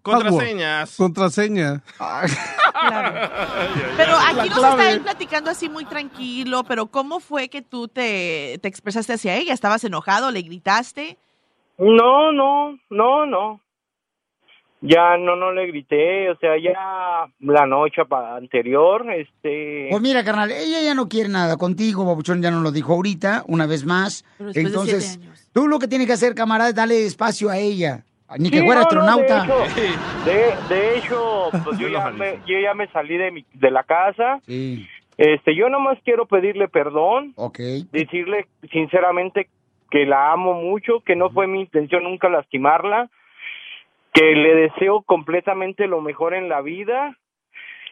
Contraseñas. 0.07 0.97
Contraseña. 0.97 1.83
Pero 3.97 4.17
aquí 4.17 4.49
nos 4.49 4.65
está 4.65 4.91
él 4.91 5.01
platicando 5.01 5.51
así 5.51 5.69
muy 5.69 5.85
tranquilo, 5.85 6.63
pero 6.65 6.87
¿cómo 6.87 7.21
fue 7.21 7.49
que 7.49 7.63
tú 7.63 7.89
te, 7.89 8.59
te 8.61 8.69
expresaste 8.69 9.15
hacia 9.15 9.35
ella? 9.37 9.53
¿Estabas 9.55 9.83
enojado? 9.85 10.31
¿Le 10.31 10.43
gritaste? 10.43 11.17
No, 11.79 12.33
no, 12.33 12.79
no, 12.91 13.27
no. 13.27 13.61
Ya 14.83 15.17
no, 15.17 15.37
no 15.37 15.53
le 15.53 15.67
grité, 15.67 16.31
o 16.31 16.37
sea, 16.37 16.53
ya 16.63 17.33
la 17.41 17.67
noche 17.67 18.03
anterior, 18.11 19.11
este... 19.11 19.89
Pues 19.91 20.03
mira, 20.03 20.23
carnal, 20.23 20.53
ella 20.53 20.83
ya 20.83 20.95
no 20.95 21.09
quiere 21.09 21.31
nada 21.31 21.57
contigo, 21.57 22.05
Babuchón 22.05 22.43
ya 22.43 22.51
nos 22.51 22.63
lo 22.63 22.71
dijo 22.71 22.93
ahorita, 22.93 23.45
una 23.49 23.67
vez 23.67 23.87
más. 23.87 24.25
Pero 24.37 24.53
después 24.53 24.65
de 24.65 24.71
Entonces, 24.71 25.21
tú 25.53 25.67
lo 25.67 25.79
que 25.79 25.89
tienes 25.89 26.07
que 26.07 26.13
hacer, 26.13 26.35
camarada, 26.35 26.69
es 26.69 26.77
darle 26.77 27.07
espacio 27.07 27.49
a 27.49 27.57
ella. 27.57 28.05
Ni 28.39 28.51
que 28.51 28.59
Sí, 28.59 28.65
fuera 28.67 28.83
no, 28.83 28.91
no, 28.91 29.01
astronauta. 29.01 29.43
de, 29.45 29.67
hecho, 29.67 30.25
de, 30.25 30.75
de 30.75 30.99
hecho, 30.99 31.49
pues 31.65 31.79
yo, 31.79 31.89
ya 31.89 32.11
me, 32.11 32.39
yo 32.47 32.59
ya 32.59 32.75
me 32.75 32.89
salí 32.89 33.17
de, 33.17 33.31
mi, 33.31 33.45
de 33.55 33.71
la 33.71 33.85
casa. 33.85 34.41
Sí. 34.47 34.87
Este, 35.17 35.55
yo 35.55 35.69
nomás 35.71 35.99
quiero 36.05 36.27
pedirle 36.27 36.69
perdón. 36.69 37.33
Ok. 37.37 37.59
Decirle 37.93 38.47
sinceramente 38.71 39.49
que 39.91 40.05
la 40.05 40.33
amo 40.33 40.55
mucho, 40.55 41.01
que 41.01 41.17
no 41.17 41.31
fue 41.31 41.47
mi 41.47 41.61
intención 41.61 42.03
nunca 42.05 42.29
lastimarla, 42.29 43.09
que 44.13 44.35
le 44.35 44.55
deseo 44.55 45.03
completamente 45.03 45.87
lo 45.87 46.01
mejor 46.01 46.35
en 46.35 46.49
la 46.49 46.61
vida 46.61 47.17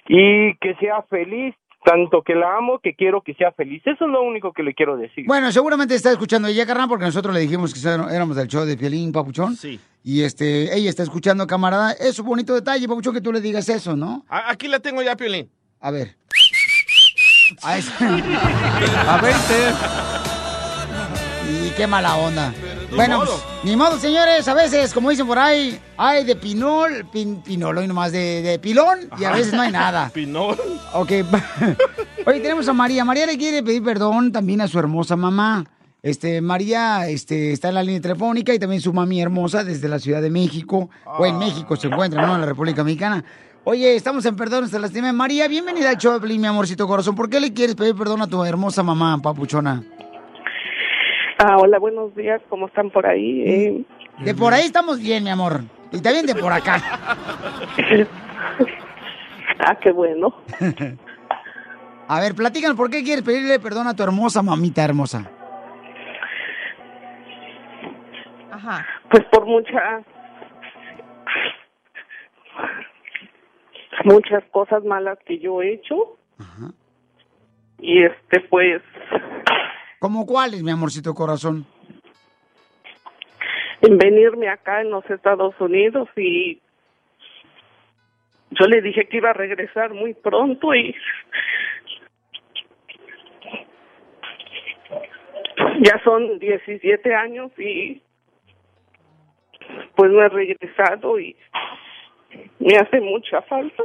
y 0.09 0.55
que 0.57 0.75
sea 0.77 1.03
feliz, 1.03 1.55
tanto 1.85 2.23
que 2.23 2.35
la 2.35 2.57
amo 2.57 2.79
que 2.83 2.95
quiero 2.95 3.21
que 3.23 3.35
sea 3.35 3.53
feliz. 3.53 3.83
Eso 3.85 4.07
es 4.07 4.11
lo 4.11 4.23
único 4.23 4.53
que 4.53 4.63
le 4.63 4.75
quiero 4.75 4.97
decir. 4.97 5.25
Bueno, 5.27 5.53
seguramente 5.53 5.95
está 5.95 6.11
escuchando 6.11 6.49
ella, 6.49 6.67
carnal, 6.67 6.89
porque 6.89 7.05
nosotros 7.05 7.35
le 7.35 7.41
dijimos 7.41 7.75
que 7.75 7.81
éramos 7.89 8.37
del 8.37 8.49
show 8.49 8.65
de 8.65 8.77
Piolín, 8.77 9.13
Papuchón. 9.13 9.55
Sí. 9.57 9.79
Y 10.03 10.23
este, 10.23 10.75
ella 10.77 10.91
está 10.91 11.03
escuchando, 11.03 11.47
camarada. 11.47 11.93
Es 11.93 12.19
un 12.19 12.27
bonito 12.27 12.55
detalle, 12.55 12.89
Papuchón, 12.89 13.15
que 13.15 13.21
tú 13.21 13.33
le 13.33 13.41
digas 13.41 13.69
eso, 13.69 13.95
¿no? 13.97 14.25
A- 14.29 14.51
Aquí 14.51 14.67
la 14.69 14.81
tengo 14.81 15.03
ya, 15.03 15.15
Piolín. 15.17 15.51
A 15.81 15.91
ver. 15.91 16.17
A, 17.63 17.75
A 17.75 19.19
20. 19.21 19.55
Y 21.67 21.71
qué 21.77 21.87
mala 21.87 22.17
onda. 22.17 22.53
Bueno, 22.95 23.19
modo. 23.19 23.27
pues, 23.27 23.65
ni 23.65 23.77
modo, 23.77 23.99
señores. 23.99 24.47
A 24.49 24.55
veces, 24.55 24.93
como 24.93 25.11
dicen 25.11 25.27
por 25.27 25.39
ahí, 25.39 25.79
hay 25.97 26.25
de 26.25 26.37
pinol, 26.37 27.07
pin, 27.13 27.43
pinol, 27.43 27.79
hoy 27.79 27.87
nomás 27.87 28.13
de, 28.13 28.43
de 28.43 28.59
pilón, 28.59 29.01
y 29.19 29.25
a 29.25 29.33
veces 29.33 29.53
no 29.53 29.63
hay 29.63 29.73
nada. 29.73 30.11
Pinol. 30.15 30.57
Ok. 30.93 31.11
Oye, 32.27 32.41
tenemos 32.41 32.69
a 32.69 32.73
María. 32.73 33.05
María 33.05 33.27
le 33.27 33.37
quiere 33.37 33.63
pedir 33.63 33.83
perdón 33.83 34.33
también 34.33 34.61
a 34.61 34.69
su 34.69 34.79
hermosa 34.79 35.17
mamá. 35.17 35.65
Este, 36.03 36.43
María 36.43 37.09
este, 37.09 37.53
está 37.53 37.69
en 37.69 37.75
la 37.77 37.83
línea 37.83 38.01
telefónica 38.01 38.53
y 38.53 38.59
también 38.59 38.83
su 38.83 38.93
mami 38.93 39.23
hermosa 39.23 39.65
desde 39.65 39.89
la 39.89 39.99
Ciudad 39.99 40.21
de 40.21 40.31
México, 40.31 40.91
o 41.07 41.25
en 41.25 41.39
México 41.39 41.77
se 41.77 41.87
encuentra, 41.87 42.27
¿no? 42.27 42.35
En 42.35 42.43
la 42.43 42.47
República 42.47 42.85
Mexicana. 42.85 43.25
Oye, 43.67 43.97
estamos 43.97 44.27
en 44.27 44.37
perdón, 44.37 44.69
se 44.69 44.79
lastima. 44.79 45.11
María, 45.15 45.49
bienvenida 45.49 45.95
de 45.95 46.21
Pelín, 46.21 46.43
mi 46.43 46.47
amorcito 46.47 46.87
corazón. 46.87 47.15
¿Por 47.15 47.31
qué 47.31 47.41
le 47.41 47.55
quieres 47.55 47.75
pedir 47.75 47.95
perdón 47.95 48.21
a 48.21 48.27
tu 48.27 48.45
hermosa 48.45 48.83
mamá, 48.83 49.19
papuchona? 49.23 49.83
Ah, 51.39 51.57
hola, 51.59 51.79
buenos 51.79 52.15
días, 52.15 52.41
¿cómo 52.49 52.67
están 52.69 52.91
por 52.91 53.07
ahí? 53.07 53.43
Eh, 53.43 53.85
De 54.21 54.35
por 54.35 54.53
ahí 54.55 54.67
estamos 54.67 55.01
bien, 55.01 55.25
mi 55.25 55.31
amor. 55.31 55.63
Y 55.93 56.01
también 56.01 56.27
de 56.27 56.35
por 56.35 56.53
acá. 56.53 56.77
ah, 59.59 59.77
qué 59.81 59.91
bueno. 59.93 60.35
A 62.09 62.21
ver, 62.21 62.35
platícanos, 62.35 62.77
¿por 62.77 62.91
qué 62.91 63.03
quieres 63.03 63.25
pedirle 63.25 63.59
perdón 63.59 63.87
a 63.89 63.97
tu 63.97 64.03
hermosa 64.03 64.43
mamita 64.43 64.85
hermosa? 64.85 65.31
Ajá. 68.53 68.87
Pues 69.11 69.25
por 69.33 69.47
muchas 69.47 70.05
muchas 74.05 74.45
cosas 74.51 74.85
malas 74.85 75.19
que 75.27 75.39
yo 75.39 75.63
he 75.63 75.73
hecho. 75.75 76.19
Y 77.79 78.03
este 78.05 78.41
pues 78.51 78.83
¿Cómo 80.05 80.27
cuáles, 80.27 80.63
mi 80.63 80.71
amorcito 80.71 81.15
corazón? 81.15 81.65
en 83.81 83.97
venirme 83.97 84.51
acá 84.51 84.83
en 84.83 84.91
los 84.91 85.09
Estados 85.09 85.59
Unidos 85.59 86.11
y 86.15 86.61
yo 88.51 88.67
le 88.67 88.83
dije 88.83 89.09
que 89.09 89.17
iba 89.17 89.31
a 89.31 89.33
regresar 89.33 89.95
muy 89.95 90.13
pronto 90.13 90.75
y 90.75 90.95
ya 95.81 95.99
son 96.05 96.39
17 96.39 97.15
años 97.15 97.51
y 97.57 98.03
pues 99.97 100.13
no 100.13 100.21
he 100.23 100.29
regresado 100.29 101.19
y 101.19 101.35
me 102.59 102.77
hace 102.77 103.01
mucha 103.01 103.41
falta. 103.41 103.85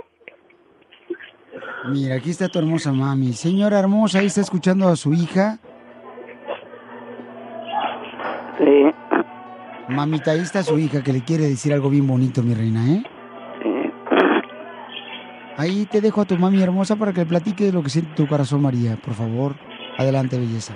Mira, 1.86 2.16
aquí 2.16 2.32
está 2.32 2.50
tu 2.50 2.60
hermosa 2.60 2.92
mami. 2.92 3.32
Señora 3.32 3.80
hermosa, 3.80 4.20
ahí 4.20 4.26
está 4.26 4.42
escuchando 4.42 4.90
a 4.90 4.98
su 4.98 5.14
hija. 5.14 5.60
Sí. 8.60 8.94
Mamita, 9.88 10.32
ahí 10.32 10.42
está 10.42 10.62
su 10.62 10.78
hija 10.78 11.02
que 11.04 11.14
le 11.14 11.24
quiere 11.24 11.46
decir 11.46 11.74
algo 11.74 11.90
bien 11.90 12.06
bonito, 12.06 12.44
mi 12.44 12.54
reina, 12.54 12.82
¿eh? 12.94 13.04
Ahí 15.58 15.86
te 15.88 16.00
dejo 16.00 16.22
a 16.22 16.26
tu 16.26 16.38
mami 16.38 16.62
hermosa 16.62 16.96
para 16.96 17.12
que 17.12 17.22
le 17.22 17.26
platique 17.26 17.72
lo 17.74 17.82
que 17.82 17.90
siente 17.90 18.16
tu 18.16 18.28
corazón, 18.28 18.62
María. 18.62 18.98
Por 19.04 19.14
favor, 19.14 19.56
adelante, 19.98 20.38
belleza. 20.38 20.74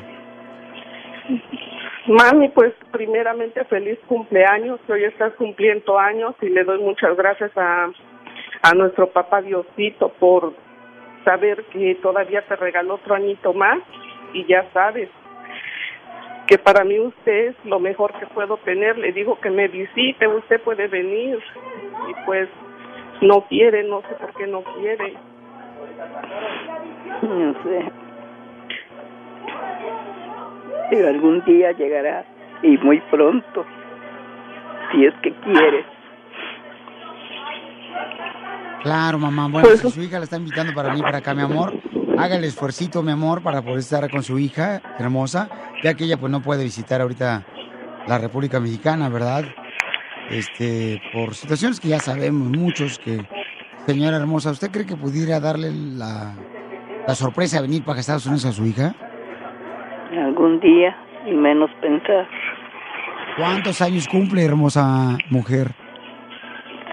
Mami, 2.07 2.49
pues 2.49 2.73
primeramente 2.91 3.63
feliz 3.65 3.97
cumpleaños. 4.07 4.79
Hoy 4.89 5.05
estás 5.05 5.33
cumpliendo 5.35 5.97
años 5.97 6.35
y 6.41 6.49
le 6.49 6.63
doy 6.65 6.81
muchas 6.81 7.15
gracias 7.15 7.51
a, 7.55 7.91
a 8.63 8.73
nuestro 8.73 9.07
papá 9.09 9.41
Diosito 9.41 10.09
por 10.19 10.53
saber 11.23 11.63
que 11.71 11.95
todavía 12.01 12.41
te 12.47 12.55
regaló 12.57 12.95
otro 12.95 13.15
añito 13.15 13.53
más 13.53 13.79
y 14.33 14.45
ya 14.47 14.69
sabes 14.73 15.09
que 16.53 16.59
para 16.59 16.83
mí 16.83 16.99
usted 16.99 17.47
es 17.47 17.55
lo 17.65 17.79
mejor 17.79 18.13
que 18.19 18.27
puedo 18.27 18.57
tener. 18.57 18.95
Le 18.99 19.11
digo 19.11 19.39
que 19.41 19.49
me 19.49 19.67
visite, 19.67 20.27
usted 20.27 20.61
puede 20.61 20.87
venir 20.87 21.39
y 22.07 22.25
pues 22.27 22.47
no 23.21 23.41
quiere, 23.47 23.83
no 23.85 24.01
sé 24.01 24.13
por 24.19 24.31
qué 24.35 24.45
no 24.45 24.61
quiere. 24.61 25.15
No 27.23 27.53
sé. 27.63 27.91
Pero 30.91 31.07
algún 31.07 31.43
día 31.45 31.71
llegará 31.71 32.23
y 32.61 32.77
muy 32.77 33.01
pronto, 33.09 33.65
si 34.91 35.05
es 35.07 35.13
que 35.23 35.33
quieres. 35.33 35.85
Claro, 38.83 39.17
mamá. 39.17 39.47
Bueno, 39.49 39.69
si 39.69 39.89
su 39.89 40.01
hija 40.03 40.19
la 40.19 40.25
está 40.25 40.37
invitando 40.37 40.71
para 40.75 40.89
venir 40.89 41.03
para 41.03 41.17
acá, 41.17 41.33
mi 41.33 41.41
amor, 41.41 41.73
haga 42.17 42.35
el 42.35 42.43
esfuercito, 42.43 43.01
mi 43.03 43.11
amor, 43.11 43.41
para 43.41 43.61
poder 43.61 43.79
estar 43.79 44.09
con 44.09 44.23
su 44.23 44.39
hija 44.39 44.81
hermosa, 44.99 45.49
ya 45.83 45.93
que 45.93 46.05
ella 46.05 46.17
pues 46.17 46.31
no 46.31 46.41
puede 46.41 46.63
visitar 46.63 47.01
ahorita 47.01 47.43
la 48.07 48.17
República 48.17 48.59
Mexicana, 48.59 49.09
¿verdad? 49.09 49.45
Este, 50.29 51.01
por 51.13 51.35
situaciones 51.35 51.79
que 51.79 51.89
ya 51.89 51.99
sabemos 51.99 52.49
muchos 52.49 52.99
que, 52.99 53.21
señora 53.85 54.17
hermosa, 54.17 54.51
¿usted 54.51 54.71
cree 54.71 54.85
que 54.85 54.95
pudiera 54.95 55.39
darle 55.39 55.71
la, 55.71 56.33
la 57.07 57.15
sorpresa 57.15 57.57
de 57.57 57.67
venir 57.67 57.83
para 57.83 57.99
Estados 57.99 58.25
Unidos 58.25 58.45
a 58.45 58.51
su 58.51 58.65
hija? 58.65 58.95
Algún 60.11 60.59
día 60.59 60.95
y 61.25 61.31
menos 61.31 61.69
pensar. 61.81 62.27
¿Cuántos 63.37 63.81
años 63.81 64.07
cumple, 64.07 64.45
hermosa 64.45 65.17
mujer? 65.29 65.71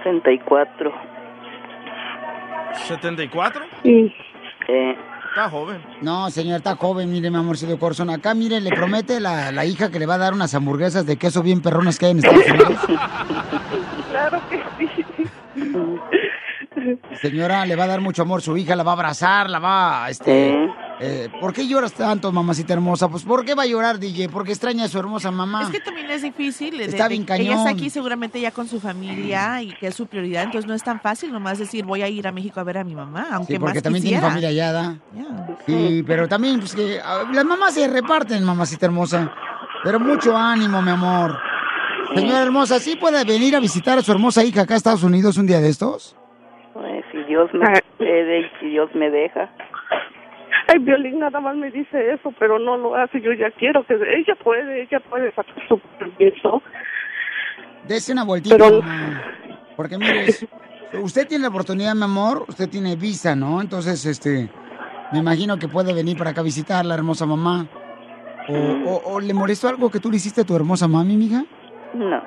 64. 0.03 0.93
¿74? 2.89 3.63
Eh, 4.69 4.97
Está 5.31 5.49
joven. 5.49 5.81
No, 6.03 6.29
señor, 6.31 6.57
está 6.59 6.75
joven, 6.77 7.11
mire, 7.11 7.31
mi 7.31 7.37
amorcito 7.37 7.71
de 7.73 7.79
corazón. 7.79 8.11
Acá, 8.11 8.35
mire, 8.35 8.61
le 8.61 8.71
promete 8.71 9.21
la, 9.21 9.53
la 9.53 9.65
hija 9.65 9.91
que 9.91 9.99
le 10.01 10.07
va 10.07 10.15
a 10.15 10.19
dar 10.19 10.33
unas 10.35 10.55
hamburguesas 10.55 11.07
de 11.07 11.17
queso 11.17 11.43
bien 11.43 11.63
perronas 11.63 11.99
que 11.99 12.07
hay 12.07 12.13
en 12.13 12.19
Estados 12.19 12.45
Unidos. 12.47 12.79
Claro 14.11 14.41
que 14.51 14.63
sí. 14.79 15.05
Señora, 17.21 17.65
le 17.67 17.77
va 17.77 17.85
a 17.85 17.89
dar 17.89 18.01
mucho 18.01 18.23
amor, 18.23 18.43
su 18.43 18.57
hija 18.57 18.75
la 18.75 18.83
va 18.83 18.93
a 18.93 18.95
abrazar, 18.95 19.49
la 19.51 19.59
va, 19.59 20.07
este... 20.09 20.51
eh, 20.65 20.75
¿Por 21.41 21.53
qué 21.53 21.67
lloras 21.67 21.93
tanto, 21.95 22.31
mamacita 22.31 22.73
hermosa? 22.75 23.09
Pues, 23.09 23.25
¿por 23.25 23.45
qué 23.45 23.55
va 23.55 23.63
a 23.63 23.67
llorar, 23.67 23.99
DJ? 23.99 24.29
Porque 24.29 24.53
extraña 24.53 24.85
a 24.85 24.89
su 24.89 24.99
hermosa 24.99 25.31
mamá. 25.31 25.63
Es 25.63 25.71
que 25.71 25.81
también 25.81 26.11
es 26.11 26.23
difícil. 26.23 26.81
Está 26.81 27.05
de- 27.05 27.09
bien 27.11 27.23
Ella 27.23 27.37
cañón. 27.37 27.59
está 27.59 27.71
aquí 27.71 27.89
seguramente 27.91 28.41
ya 28.41 28.51
con 28.51 28.69
su 28.69 28.81
familia 28.81 29.63
y 29.63 29.73
que 29.75 29.87
es 29.89 29.95
su 29.95 30.07
prioridad, 30.07 30.43
entonces 30.45 30.69
no 30.69 30.75
es 30.75 30.83
tan 30.85 31.01
fácil 31.01 31.33
nomás 31.33 31.59
decir 31.59 31.85
voy 31.85 32.03
a 32.03 32.09
ir 32.09 32.27
a 32.29 32.33
México 32.33 32.61
a 32.61 32.65
ver 32.65 32.79
a 32.79 32.85
mi 32.85 32.95
mamá, 32.95 33.29
aunque 33.33 33.55
Sí, 33.55 33.59
porque 33.59 33.75
más 33.77 33.83
también 33.83 34.03
quisiera. 34.03 34.21
tiene 34.21 34.29
familia 34.31 34.49
allá, 34.51 34.73
¿da? 34.73 34.99
Sí, 35.67 36.05
pero 36.07 36.29
también, 36.29 36.59
pues 36.61 36.75
que 36.75 37.01
ah, 37.03 37.25
las 37.33 37.45
mamás 37.45 37.75
se 37.75 37.89
reparten, 37.89 38.45
mamacita 38.45 38.87
hermosa. 38.87 39.33
Pero 39.83 39.99
mucho 40.01 40.37
ánimo, 40.37 40.83
mi 40.83 40.91
amor. 40.91 41.39
Señora 42.15 42.43
hermosa, 42.43 42.79
¿sí 42.81 42.97
puede 42.97 43.25
venir 43.25 43.55
a 43.57 43.61
visitar 43.61 43.97
a 43.99 44.03
su 44.03 44.13
hermosa 44.13 44.45
hija 44.45 44.63
acá 44.63 44.75
a 44.75 44.77
Estados 44.77 45.03
Unidos 45.05 45.37
un 45.39 45.47
día 45.47 45.61
de 45.61 45.69
estos? 45.69 46.17
pues, 46.75 47.05
si 47.13 47.19
Dios 47.25 47.49
me 47.55 47.67
y 48.01 48.43
si 48.61 48.67
Dios 48.71 48.91
me 48.95 49.11
deja. 49.11 49.49
Ay, 50.73 50.79
Violín 50.79 51.19
nada 51.19 51.41
más 51.41 51.57
me 51.57 51.71
dice 51.71 52.13
eso, 52.13 52.33
pero 52.39 52.59
no 52.59 52.77
lo 52.77 52.95
hace. 52.95 53.21
Yo 53.21 53.33
ya 53.33 53.51
quiero 53.53 53.85
que 53.87 53.95
ella 53.95 54.35
puede, 54.43 54.83
ella 54.83 55.01
puede 55.01 55.33
sacar 55.35 55.55
su 55.69 55.79
permiso. 55.99 56.63
Dese 57.89 58.13
una 58.13 58.25
vueltita, 58.25 58.57
Pero- 58.57 58.83
mamá. 58.83 59.23
Porque 59.77 59.97
mire, 59.99 60.27
usted 61.03 61.27
tiene 61.27 61.43
la 61.43 61.49
oportunidad, 61.49 61.95
mi 61.95 62.05
amor, 62.05 62.45
usted 62.49 62.69
tiene 62.69 62.95
visa, 62.97 63.35
¿no? 63.35 63.61
Entonces, 63.63 64.05
este, 64.05 64.49
me 65.13 65.19
imagino 65.19 65.59
que 65.59 65.69
puede 65.69 65.93
venir 65.95 66.17
para 66.19 66.31
acá 66.31 66.43
a 66.43 66.45
visitar 66.45 66.85
la 66.85 66.95
hermosa 66.95 67.25
mamá. 67.27 67.67
O, 68.49 68.55
o- 68.55 69.15
o 69.15 69.21
le 69.21 69.33
molestó 69.33 69.69
algo 69.69 69.91
que 69.91 69.99
tú 70.01 70.11
le 70.11 70.17
hiciste 70.17 70.43
a 70.43 70.45
tu 70.45 70.55
hermosa 70.55 70.87
mami, 70.89 71.17
mija? 71.17 71.45
No, 71.95 72.23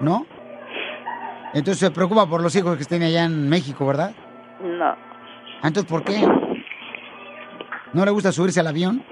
¿No? 0.00 0.26
Entonces 1.54 1.78
se 1.78 1.90
preocupa 1.90 2.26
por 2.26 2.42
los 2.42 2.54
hijos 2.56 2.76
que 2.76 2.82
estén 2.82 3.02
allá 3.02 3.24
en 3.24 3.48
México, 3.48 3.86
¿verdad? 3.86 4.12
no. 4.62 4.84
Ah, 5.64 5.68
Entonces, 5.68 5.90
¿por 5.90 6.02
qué? 6.02 6.20
¿No 7.92 8.04
le 8.04 8.10
gusta 8.10 8.32
subirse 8.32 8.60
al 8.60 8.66
avión? 8.68 9.04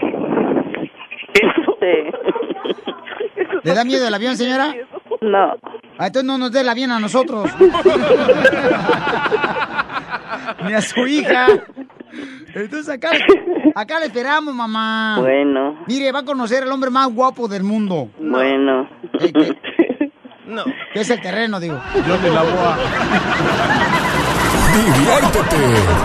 ¿Le 3.63 3.75
da 3.75 3.85
miedo 3.85 4.09
el 4.09 4.15
avión, 4.15 4.37
señora? 4.37 4.75
No. 5.21 5.53
Ah, 5.99 6.07
entonces 6.07 6.25
no 6.25 6.39
nos 6.39 6.51
dé 6.51 6.61
el 6.61 6.69
avión 6.69 6.93
a 6.93 6.99
nosotros. 6.99 7.51
Ni 10.67 10.73
a 10.73 10.81
su 10.81 11.07
hija. 11.07 11.47
Entonces 12.55 12.89
acá, 12.89 13.11
acá 13.75 14.01
le 14.01 14.07
esperamos, 14.07 14.55
mamá. 14.55 15.19
Bueno. 15.21 15.85
Mire, 15.87 16.11
va 16.11 16.21
a 16.21 16.25
conocer 16.25 16.63
al 16.63 16.73
hombre 16.73 16.89
más 16.91 17.13
guapo 17.13 17.49
del 17.49 17.63
mundo. 17.65 18.09
Bueno. 18.19 18.89
No. 20.47 20.65
Que 20.93 21.01
es 21.01 21.11
el 21.11 21.21
terreno, 21.21 21.61
digo. 21.61 21.79
Yo 22.07 22.19
de 22.19 22.31
la 22.31 22.43
boa. 22.43 22.79
Diviértete 24.73 25.57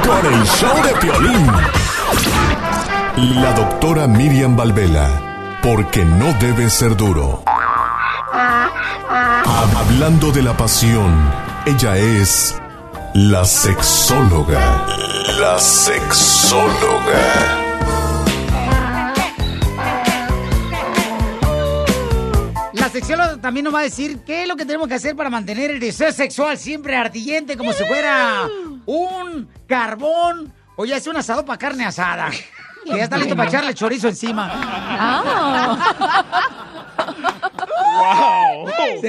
con 0.06 0.34
el 0.34 0.44
show 0.46 0.76
de 0.84 0.94
Piolín. 1.00 1.85
La 3.18 3.53
doctora 3.53 4.07
Miriam 4.07 4.57
Valvela, 4.57 5.60
porque 5.64 6.03
no 6.03 6.34
debe 6.34 6.69
ser 6.69 6.98
duro. 6.98 7.44
Hablando 9.77 10.32
de 10.32 10.41
la 10.41 10.57
pasión, 10.57 11.14
ella 11.65 11.98
es 11.98 12.60
la 13.14 13.45
sexóloga. 13.45 14.86
La 15.40 15.60
sexóloga. 15.60 17.61
La 22.73 22.90
sexóloga 22.90 23.38
también 23.38 23.64
nos 23.64 23.73
va 23.73 23.80
a 23.80 23.84
decir 23.84 24.19
qué 24.26 24.44
es 24.44 24.48
lo 24.48 24.56
que 24.56 24.65
tenemos 24.65 24.88
que 24.88 24.95
hacer 24.95 25.15
para 25.15 25.30
mantener 25.30 25.72
el 25.72 25.80
deseo 25.80 26.11
sexual 26.11 26.57
siempre 26.57 26.98
ardiente, 26.98 27.56
como 27.56 27.72
si 27.72 27.84
fuera 27.86 28.48
un 28.86 29.48
carbón 29.68 30.53
o 30.76 30.86
ya 30.86 31.00
sea 31.00 31.12
un 31.12 31.18
asado 31.18 31.46
para 31.46 31.58
carne 31.58 31.86
asada. 31.86 32.30
Que 32.86 32.98
ya 32.98 33.06
está 33.06 33.18
listo 33.18 33.36
para 33.36 33.50
echarle 33.50 33.74
chorizo 33.74 34.10
encima. 34.10 34.48
¡Wow! 35.98 36.05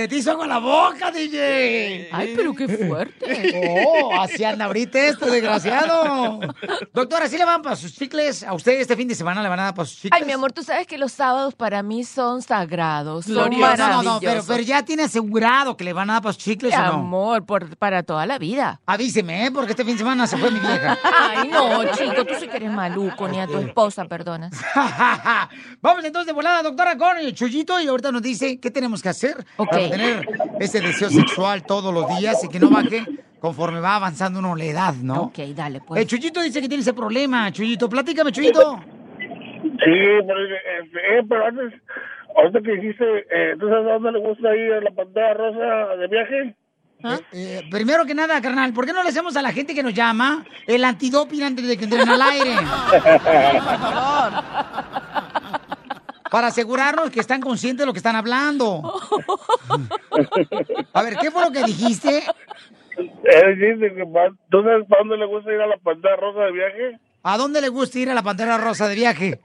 Te 0.06 0.14
hizo 0.16 0.30
agua 0.32 0.46
la 0.46 0.58
boca, 0.58 1.10
DJ. 1.10 2.10
Ay, 2.12 2.34
pero 2.36 2.54
qué 2.54 2.68
fuerte. 2.68 3.82
Oh, 3.86 4.20
así 4.20 4.44
anda 4.44 4.66
ahorita 4.66 4.98
este 4.98 5.30
desgraciado. 5.30 6.40
Doctora, 6.92 7.28
¿sí 7.28 7.38
le 7.38 7.46
van 7.46 7.62
para 7.62 7.76
sus 7.76 7.94
chicles? 7.94 8.42
¿A 8.42 8.52
usted 8.52 8.78
este 8.78 8.94
fin 8.94 9.08
de 9.08 9.14
semana 9.14 9.42
le 9.42 9.48
van 9.48 9.58
a 9.60 9.64
dar 9.64 9.74
para 9.74 9.86
sus 9.86 9.96
chicles? 9.96 10.20
Ay, 10.20 10.26
mi 10.26 10.32
amor, 10.32 10.52
tú 10.52 10.62
sabes 10.62 10.86
que 10.86 10.98
los 10.98 11.12
sábados 11.12 11.54
para 11.54 11.82
mí 11.82 12.04
son 12.04 12.42
sagrados. 12.42 13.24
Son 13.24 13.50
No, 13.50 13.76
no, 13.76 14.02
no, 14.02 14.20
pero, 14.20 14.42
pero 14.46 14.62
ya 14.62 14.84
tiene 14.84 15.04
asegurado 15.04 15.78
que 15.78 15.84
le 15.84 15.94
van 15.94 16.10
a 16.10 16.14
dar 16.14 16.22
para 16.22 16.34
sus 16.34 16.44
chicles 16.44 16.74
Mi 16.74 16.78
o 16.82 16.86
no. 16.86 16.92
amor, 16.92 17.46
por, 17.46 17.74
para 17.78 18.02
toda 18.02 18.26
la 18.26 18.38
vida. 18.38 18.82
Avíseme, 18.84 19.46
¿eh? 19.46 19.50
Porque 19.50 19.72
este 19.72 19.84
fin 19.84 19.94
de 19.94 19.98
semana 20.00 20.26
se 20.26 20.36
fue 20.36 20.50
mi 20.50 20.60
vieja. 20.60 20.98
Ay, 21.04 21.48
no, 21.48 21.84
chico, 21.94 22.24
tú 22.26 22.34
sí 22.38 22.48
que 22.48 22.58
eres 22.58 22.70
maluco, 22.70 23.28
ni 23.28 23.40
a 23.40 23.46
tu 23.46 23.56
esposa, 23.58 24.04
perdona. 24.04 24.50
Vamos 25.80 26.04
entonces 26.04 26.26
de 26.26 26.32
volada, 26.34 26.62
doctora, 26.62 26.98
con 26.98 27.16
el 27.16 27.34
Chuyito 27.34 27.80
y 27.80 27.86
ahorita 27.88 28.12
nos 28.12 28.20
dice 28.20 28.60
qué 28.60 28.70
tenemos 28.70 29.00
que 29.02 29.08
hacer 29.08 29.46
para 29.56 29.85
tener 29.90 30.26
ese 30.60 30.80
deseo 30.80 31.10
sexual 31.10 31.64
todos 31.64 31.92
los 31.92 32.08
días 32.18 32.42
y 32.44 32.48
que 32.48 32.58
no 32.58 32.70
baje 32.70 33.04
conforme 33.40 33.80
va 33.80 33.96
avanzando 33.96 34.38
uno 34.38 34.56
la 34.56 34.64
edad, 34.64 34.94
¿no? 34.94 35.24
Ok, 35.24 35.38
dale, 35.54 35.80
pues. 35.80 36.00
El 36.00 36.06
Chuyito 36.06 36.42
dice 36.42 36.60
que 36.60 36.68
tiene 36.68 36.82
ese 36.82 36.94
problema, 36.94 37.50
Chuyito. 37.52 37.88
Platícame, 37.88 38.32
Chuyito. 38.32 38.80
Sí, 39.62 40.02
pero, 40.26 40.44
eh, 40.44 40.90
eh, 41.10 41.22
pero 41.28 41.46
antes, 41.46 41.80
ahorita 42.36 42.60
que 42.62 42.72
dijiste, 42.72 43.04
eh, 43.30 43.54
¿tú 43.58 43.68
sabes 43.68 43.88
a 43.88 43.92
dónde 43.94 44.12
le 44.12 44.18
gusta 44.20 44.56
ir 44.56 44.72
a 44.72 44.80
la 44.80 44.90
pantalla 44.90 45.34
rosa 45.34 45.96
de 45.96 46.08
viaje? 46.08 46.54
Eh, 47.04 47.18
eh, 47.32 47.62
primero 47.70 48.06
que 48.06 48.14
nada, 48.14 48.40
carnal, 48.40 48.72
¿por 48.72 48.86
qué 48.86 48.92
no 48.92 49.02
le 49.02 49.10
hacemos 49.10 49.36
a 49.36 49.42
la 49.42 49.52
gente 49.52 49.74
que 49.74 49.82
nos 49.82 49.92
llama 49.92 50.44
el 50.66 50.84
antidoping 50.84 51.42
antes 51.42 51.68
de 51.68 51.76
que 51.76 51.84
entren 51.84 52.08
al 52.08 52.22
aire? 52.22 52.54
Para 56.30 56.48
asegurarnos 56.48 57.10
que 57.10 57.20
están 57.20 57.40
conscientes 57.40 57.80
de 57.80 57.86
lo 57.86 57.92
que 57.92 57.98
están 57.98 58.16
hablando. 58.16 58.82
A 60.92 61.02
ver, 61.02 61.16
¿qué 61.16 61.30
fue 61.30 61.42
lo 61.42 61.52
que 61.52 61.64
dijiste? 61.64 62.22
Él 62.96 63.58
dice 63.58 63.94
que 63.94 64.04
¿tú 64.50 64.62
sabes 64.62 64.86
para 64.88 65.00
dónde 65.00 65.18
le 65.18 65.26
gusta 65.26 65.52
ir 65.52 65.60
a 65.60 65.66
la 65.66 65.76
pantalla 65.76 66.16
rosa 66.16 66.40
de 66.40 66.52
viaje? 66.52 66.98
¿A 67.28 67.38
dónde 67.38 67.60
le 67.60 67.70
gusta 67.70 67.98
ir 67.98 68.08
a 68.08 68.14
la 68.14 68.22
Pantera 68.22 68.56
Rosa 68.56 68.86
de 68.86 68.94
viaje? 68.94 69.40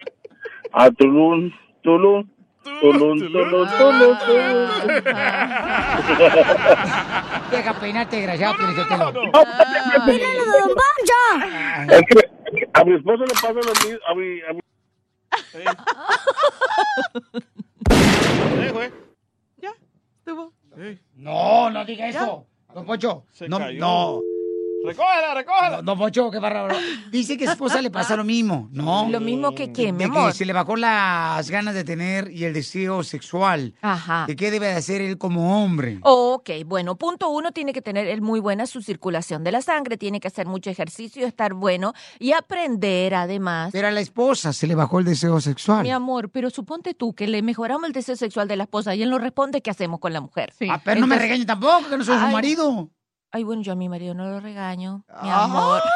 A 0.71 0.91
Tulum, 0.91 1.51
Tulum. 1.81 2.29
Tulum, 2.79 3.17
Tulum, 3.17 3.49
Tulum, 3.49 4.17
Tulum. 4.19 4.69
Deja 7.49 7.73
peinarte, 7.79 8.17
desgraciado, 8.17 8.55
Pielichotelo. 8.55 9.11
¡Pínalo, 10.05 10.45
don 10.45 10.69
Es 11.89 12.01
que 12.07 12.29
a 12.71 12.83
mi 12.83 12.93
esposo 12.93 13.25
le 13.25 13.33
pasa 13.33 13.53
lo 13.53 13.61
mismo, 13.61 13.97
a 14.07 14.13
mi, 14.13 14.41
a 14.41 14.53
mi 14.53 14.59
Estuvo. 20.19 20.53
No, 21.15 21.69
no 21.69 21.85
diga 21.85 22.07
eso. 22.07 22.45
Don 22.73 22.85
Poncho, 22.85 23.25
Se 23.33 23.49
no, 23.49 23.59
no. 23.73 24.21
Recógela, 24.83 25.33
recógela. 25.35 25.81
No, 25.83 25.97
Pocho, 25.97 26.31
qué 26.31 26.39
bárbaro. 26.39 26.75
Dice 27.11 27.37
que 27.37 27.43
a 27.43 27.47
su 27.47 27.51
esposa 27.53 27.81
le 27.81 27.91
pasa 27.91 28.15
lo 28.15 28.23
mismo, 28.23 28.67
¿no? 28.71 29.07
Lo 29.09 29.19
mismo 29.19 29.53
que 29.53 29.71
qué, 29.71 29.91
mi 29.91 29.99
De 29.99 30.03
amor. 30.05 30.31
que 30.31 30.37
se 30.37 30.45
le 30.45 30.53
bajó 30.53 30.75
las 30.75 31.49
ganas 31.51 31.73
de 31.75 31.83
tener 31.83 32.31
y 32.31 32.45
el 32.45 32.53
deseo 32.53 33.03
sexual. 33.03 33.75
Ajá. 33.81 34.25
¿De 34.27 34.35
qué 34.35 34.49
debe 34.49 34.67
de 34.67 34.73
hacer 34.73 35.01
él 35.01 35.17
como 35.19 35.63
hombre? 35.63 35.99
Ok, 36.01 36.49
bueno, 36.65 36.95
punto 36.95 37.29
uno, 37.29 37.51
tiene 37.51 37.73
que 37.73 37.81
tener 37.81 38.07
él 38.07 38.21
muy 38.21 38.39
buena 38.39 38.65
su 38.65 38.81
circulación 38.81 39.43
de 39.43 39.51
la 39.51 39.61
sangre, 39.61 39.97
tiene 39.97 40.19
que 40.19 40.27
hacer 40.27 40.47
mucho 40.47 40.69
ejercicio, 40.69 41.27
estar 41.27 41.53
bueno 41.53 41.93
y 42.19 42.31
aprender 42.31 43.13
además. 43.13 43.69
Pero 43.71 43.87
a 43.87 43.91
la 43.91 44.01
esposa 44.01 44.51
se 44.51 44.65
le 44.67 44.73
bajó 44.75 44.99
el 44.99 45.05
deseo 45.05 45.39
sexual. 45.41 45.83
Mi 45.83 45.91
amor, 45.91 46.29
pero 46.31 46.49
suponte 46.49 46.93
tú 46.95 47.13
que 47.13 47.27
le 47.27 47.41
mejoramos 47.43 47.85
el 47.87 47.93
deseo 47.93 48.15
sexual 48.15 48.47
de 48.47 48.55
la 48.55 48.63
esposa 48.63 48.95
y 48.95 49.03
él 49.03 49.09
nos 49.11 49.21
responde 49.21 49.61
qué 49.61 49.69
hacemos 49.69 49.99
con 49.99 50.11
la 50.13 50.21
mujer. 50.21 50.53
Ah, 50.69 50.81
pero 50.83 50.99
no 51.01 51.07
me 51.07 51.19
regañe 51.19 51.45
tampoco, 51.45 51.87
que 51.89 51.97
no 51.97 52.03
soy 52.03 52.17
su 52.17 52.25
Ay. 52.25 52.33
marido. 52.33 52.89
Ay, 53.33 53.43
bueno, 53.45 53.61
yo 53.61 53.71
a 53.71 53.75
mi 53.75 53.87
marido 53.87 54.13
no 54.13 54.25
lo 54.25 54.41
regaño, 54.41 55.03
mi 55.23 55.29
amor. 55.29 55.81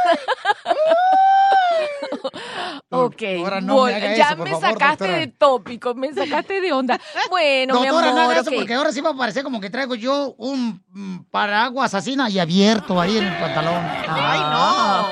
ok, 2.90 3.22
Doctora, 3.22 3.62
no 3.62 3.84
me 3.86 3.96
haga 3.96 4.16
ya 4.16 4.28
eso, 4.30 4.38
me 4.38 4.52
favor, 4.52 4.62
sacaste 4.62 5.04
doctora. 5.04 5.18
de 5.18 5.28
tópico, 5.28 5.94
me 5.96 6.14
sacaste 6.14 6.62
de 6.62 6.72
onda. 6.72 6.98
Bueno, 7.30 7.74
mi 7.74 7.88
Doctora, 7.88 8.08
amor, 8.10 8.22
no 8.22 8.30
haga 8.30 8.40
eso 8.40 8.52
porque 8.56 8.74
ahora 8.74 8.94
sí 8.94 9.02
va 9.02 9.10
a 9.10 9.16
parecer 9.16 9.44
como 9.44 9.60
que 9.60 9.70
traigo 9.70 9.96
yo 9.96 10.34
un 10.38 10.82
mm, 10.92 11.24
paraguas 11.30 11.94
asesina 11.94 12.30
y 12.30 12.40
abierto 12.40 13.02
ahí 13.02 13.18
en 13.18 13.26
el 13.26 13.38
pantalón. 13.38 13.86
Ay, 14.08 14.40
no. 14.40 15.08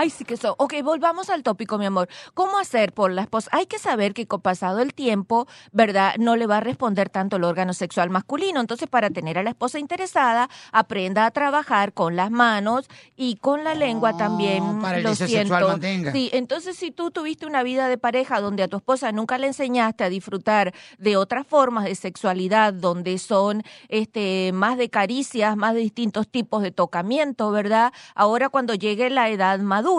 Ay, 0.00 0.08
sí 0.08 0.24
que 0.24 0.32
eso. 0.32 0.54
Ok, 0.56 0.72
volvamos 0.82 1.28
al 1.28 1.42
tópico, 1.42 1.76
mi 1.76 1.84
amor. 1.84 2.08
¿Cómo 2.32 2.58
hacer 2.58 2.94
por 2.94 3.10
la 3.10 3.20
esposa? 3.20 3.50
Hay 3.52 3.66
que 3.66 3.78
saber 3.78 4.14
que 4.14 4.26
con 4.26 4.40
pasado 4.40 4.80
el 4.80 4.94
tiempo, 4.94 5.46
¿verdad? 5.72 6.14
No 6.18 6.36
le 6.36 6.46
va 6.46 6.56
a 6.56 6.60
responder 6.60 7.10
tanto 7.10 7.36
el 7.36 7.44
órgano 7.44 7.74
sexual 7.74 8.08
masculino. 8.08 8.60
Entonces, 8.60 8.88
para 8.88 9.10
tener 9.10 9.36
a 9.36 9.42
la 9.42 9.50
esposa 9.50 9.78
interesada, 9.78 10.48
aprenda 10.72 11.26
a 11.26 11.30
trabajar 11.32 11.92
con 11.92 12.16
las 12.16 12.30
manos 12.30 12.88
y 13.14 13.36
con 13.36 13.62
la 13.62 13.74
lengua 13.74 14.16
también. 14.16 14.64
Ah, 14.64 14.78
para 14.80 14.96
el 14.96 15.02
Lo 15.04 15.14
siento. 15.14 15.36
sexual 15.36 15.64
mantenga. 15.66 16.12
Sí, 16.12 16.30
entonces 16.32 16.76
si 16.76 16.92
tú 16.92 17.10
tuviste 17.10 17.44
una 17.44 17.62
vida 17.62 17.86
de 17.88 17.98
pareja 17.98 18.40
donde 18.40 18.62
a 18.62 18.68
tu 18.68 18.78
esposa 18.78 19.12
nunca 19.12 19.36
le 19.36 19.48
enseñaste 19.48 20.04
a 20.04 20.08
disfrutar 20.08 20.72
de 20.96 21.18
otras 21.18 21.46
formas 21.46 21.84
de 21.84 21.94
sexualidad, 21.94 22.72
donde 22.72 23.18
son 23.18 23.64
este 23.90 24.52
más 24.54 24.78
de 24.78 24.88
caricias, 24.88 25.58
más 25.58 25.74
de 25.74 25.80
distintos 25.80 26.26
tipos 26.26 26.62
de 26.62 26.70
tocamiento, 26.70 27.50
¿verdad? 27.50 27.92
Ahora 28.14 28.48
cuando 28.48 28.72
llegue 28.72 29.10
la 29.10 29.28
edad 29.28 29.58
madura, 29.58 29.89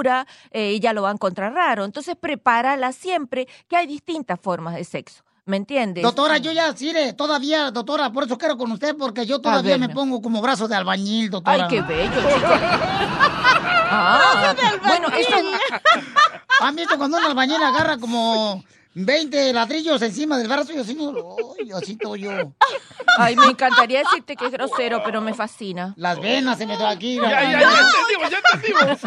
eh, 0.51 0.69
ella 0.69 0.93
lo 0.93 1.03
va 1.03 1.09
a 1.09 1.13
encontrar 1.13 1.53
raro. 1.53 1.85
Entonces 1.85 2.15
prepárala 2.19 2.91
siempre 2.91 3.47
que 3.67 3.77
hay 3.77 3.87
distintas 3.87 4.39
formas 4.39 4.75
de 4.75 4.83
sexo. 4.83 5.23
¿Me 5.45 5.57
entiendes? 5.57 6.03
Doctora, 6.03 6.37
yo 6.37 6.51
ya, 6.51 6.75
sire, 6.75 7.13
todavía, 7.13 7.71
doctora, 7.71 8.11
por 8.11 8.25
eso 8.25 8.37
quiero 8.37 8.57
con 8.57 8.71
usted, 8.71 8.95
porque 8.95 9.25
yo 9.25 9.41
todavía 9.41 9.77
me 9.77 9.89
pongo 9.89 10.21
como 10.21 10.39
brazo 10.41 10.67
de 10.67 10.75
albañil, 10.75 11.31
doctora. 11.31 11.65
Ay, 11.65 11.69
qué 11.69 11.81
bello, 11.81 12.11
Ah, 13.93 14.55
bueno, 14.87 15.09
eso... 15.09 15.35
¿Han 16.61 16.75
visto 16.75 16.97
cuando 16.97 17.17
un 17.17 17.25
albañil 17.25 17.61
agarra 17.61 17.97
como 17.97 18.63
20 18.93 19.53
ladrillos 19.53 20.01
encima 20.01 20.37
del 20.37 20.47
brazo 20.49 20.73
y 20.73 20.77
así 20.77 20.93
no, 20.95 21.13
ay, 21.59 21.71
así 21.71 21.93
estoy 21.93 22.21
yo. 22.21 22.53
Ay, 23.17 23.35
me 23.35 23.45
encantaría 23.45 23.99
decirte 23.99 24.35
que 24.35 24.45
es 24.45 24.51
grosero, 24.51 25.01
pero 25.03 25.21
me 25.21 25.33
fascina. 25.33 25.93
Las 25.97 26.19
venas 26.19 26.57
se 26.57 26.65
me 26.65 26.77
da 26.77 26.89
aquí. 26.89 27.15
Ya, 27.15 27.29
ya, 27.29 27.59
ya 27.59 27.69
entendimos, 27.69 28.29
ya 28.29 28.41
entendimos. 28.53 29.01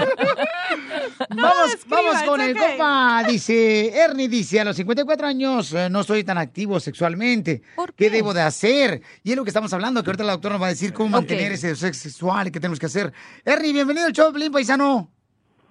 Vamos, 1.30 1.74
escriba, 1.74 2.02
vamos 2.02 2.22
con 2.22 2.40
el 2.40 2.52
okay. 2.52 2.68
compa. 2.68 3.24
Dice, 3.28 3.96
Ernie 3.96 4.28
dice, 4.28 4.60
a 4.60 4.64
los 4.64 4.76
54 4.76 5.26
años 5.26 5.72
eh, 5.72 5.88
no 5.90 6.02
soy 6.02 6.24
tan 6.24 6.38
activo 6.38 6.80
sexualmente. 6.80 7.62
qué? 7.96 8.10
debo 8.10 8.32
de 8.32 8.42
hacer? 8.42 9.02
Y 9.22 9.30
es 9.30 9.36
lo 9.36 9.44
que 9.44 9.50
estamos 9.50 9.72
hablando, 9.72 10.02
que 10.02 10.10
ahorita 10.10 10.24
la 10.24 10.32
doctora 10.32 10.54
nos 10.54 10.62
va 10.62 10.66
a 10.66 10.70
decir 10.70 10.92
cómo 10.92 11.10
mantener 11.10 11.52
ese 11.52 11.68
deseo 11.68 11.92
sexual 11.92 12.48
y 12.48 12.50
qué 12.50 12.60
tenemos 12.60 12.78
que 12.78 12.86
hacer. 12.86 13.12
Ernie, 13.44 13.72
bienvenido 13.72 14.06
al 14.06 14.12
show, 14.12 14.32
Pelín 14.32 14.52
Paisano. 14.52 15.13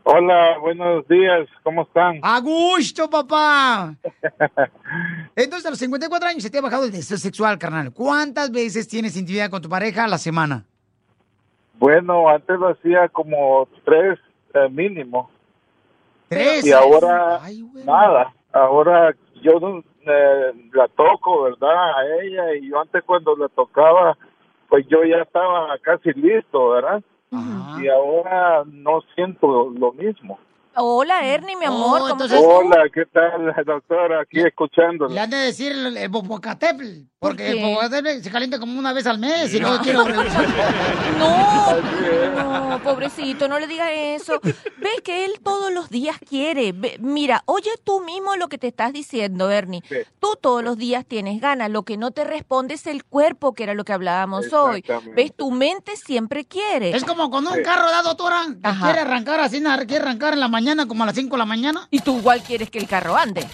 Hola, 0.06 0.58
buenos 0.60 1.08
días, 1.08 1.48
¿cómo 1.64 1.84
están? 1.84 2.20
A 2.24 2.42
gusto, 2.42 3.10
papá. 3.10 3.96
Entonces, 5.36 5.66
a 5.66 5.70
los 5.70 5.80
54 5.80 6.28
años 6.28 6.44
se 6.44 6.50
te 6.50 6.58
ha 6.58 6.62
bajado 6.62 6.84
el 6.84 6.92
deseo 6.92 7.18
sexual, 7.18 7.58
carnal. 7.58 7.94
¿Cuántas 7.94 8.52
veces 8.52 8.86
tienes 8.88 9.16
intimidad 9.16 9.50
con 9.50 9.62
tu 9.62 9.70
pareja 9.70 10.04
a 10.04 10.08
la 10.10 10.18
semana? 10.18 10.66
Bueno, 11.80 12.28
antes 12.28 12.60
lo 12.60 12.70
hacía 12.70 13.08
como 13.08 13.68
tres 13.86 14.20
eh, 14.54 14.68
mínimo. 14.70 15.32
¿Tres? 16.28 16.66
Y 16.66 16.74
ahora 16.74 17.40
nada. 17.86 18.34
Ahora 18.52 19.16
yo 19.42 19.60
no, 19.62 19.80
eh, 20.06 20.70
la 20.74 20.90
toco, 20.90 21.44
¿verdad? 21.44 21.98
A 21.98 22.06
ella 22.22 22.56
y 22.56 22.70
yo 22.70 22.82
antes 22.82 23.04
cuando 23.06 23.38
la 23.38 23.48
tocaba, 23.48 24.18
pues 24.68 24.86
yo 24.90 25.04
ya 25.06 25.22
estaba 25.22 25.78
casi 25.82 26.12
listo, 26.12 26.72
¿verdad? 26.72 27.02
Y 27.82 27.88
ahora 27.88 28.64
no 28.66 29.02
siento 29.16 29.72
lo 29.72 29.92
mismo. 29.94 30.38
Hola, 30.76 31.24
Ernie, 31.26 31.56
mi 31.56 31.66
amor. 31.66 31.82
Oh, 31.86 31.92
¿cómo 32.00 32.10
entonces- 32.10 32.40
estás? 32.40 32.52
Hola, 32.56 32.84
¿qué 32.92 33.06
tal, 33.06 33.54
doctora? 33.66 34.22
Aquí 34.22 34.40
escuchándola. 34.40 35.14
Le 35.14 35.20
han 35.20 35.30
de 35.30 35.38
decir 35.38 35.72
el, 35.72 35.96
el 35.96 36.10
Popocatépetl, 36.10 37.02
porque 37.20 37.52
el? 37.52 37.62
Popocatépetl 37.62 38.24
se 38.24 38.32
calienta 38.32 38.60
como 38.60 38.80
una 38.80 38.92
vez 38.92 39.06
al 39.06 39.20
mes 39.20 39.54
y 39.54 39.60
luego 39.60 39.78
quiero 39.84 40.04
No, 41.20 42.70
no, 42.70 42.84
pobrecito, 42.84 43.48
no 43.48 43.60
le 43.60 43.68
digas 43.68 43.90
eso. 43.94 44.40
Ves 44.42 45.02
que 45.04 45.26
él 45.26 45.34
todos 45.44 45.72
los 45.72 45.90
días 45.92 46.18
quiere. 46.28 46.72
Ve- 46.72 46.98
mira, 47.00 47.44
oye 47.46 47.70
tú 47.84 48.02
mismo 48.02 48.36
lo 48.36 48.48
que 48.48 48.58
te 48.58 48.68
estás 48.68 48.94
diciendo, 48.94 49.52
Ernie. 49.52 49.84
Tú 50.20 50.30
todos 50.42 50.64
los 50.64 50.78
días 50.78 51.06
tienes 51.06 51.40
ganas. 51.40 51.70
Lo 51.70 51.84
que 51.84 51.98
no 51.98 52.10
te 52.10 52.24
responde 52.24 52.74
es 52.74 52.88
el 52.88 53.04
cuerpo, 53.04 53.54
que 53.54 53.62
era 53.64 53.76
lo 53.76 53.84
que 53.86 53.94
hablábamos 53.94 54.52
hoy. 54.54 54.84
Ves, 55.16 55.36
tu 55.36 55.52
mente 55.52 55.96
siempre 55.98 56.46
quiere. 56.46 56.96
Es 56.96 57.04
como 57.04 57.30
cuando 57.30 57.52
un 57.52 57.62
carro 57.62 57.92
da, 57.92 58.02
doctora, 58.02 58.44
quiere 58.82 59.02
arrancar 59.02 59.40
así, 59.40 59.62
quiere 59.88 59.98
arrancar 60.04 60.34
en 60.34 60.40
la 60.40 60.48
mañana 60.48 60.63
como 60.88 61.04
a 61.04 61.08
las 61.08 61.16
5 61.16 61.36
de 61.36 61.38
la 61.38 61.46
mañana. 61.46 61.88
Y 61.92 62.00
tú 62.00 62.18
igual 62.20 62.42
quieres 62.42 62.70
que 62.70 62.80
el 62.80 62.88
carro 62.88 63.16
ande. 63.16 63.46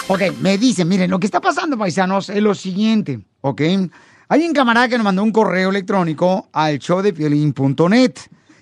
Ok, 0.07 0.21
me 0.39 0.57
dicen, 0.57 0.87
miren, 0.87 1.11
lo 1.11 1.19
que 1.19 1.25
está 1.25 1.41
pasando, 1.41 1.77
paisanos, 1.77 2.29
es 2.29 2.41
lo 2.41 2.55
siguiente, 2.55 3.19
¿ok? 3.41 3.61
Hay 4.29 4.47
un 4.47 4.53
camarada 4.53 4.87
que 4.87 4.97
nos 4.97 5.03
mandó 5.03 5.21
un 5.21 5.33
correo 5.33 5.69
electrónico 5.69 6.47
al 6.53 6.79
showdepiolín.net 6.79 8.13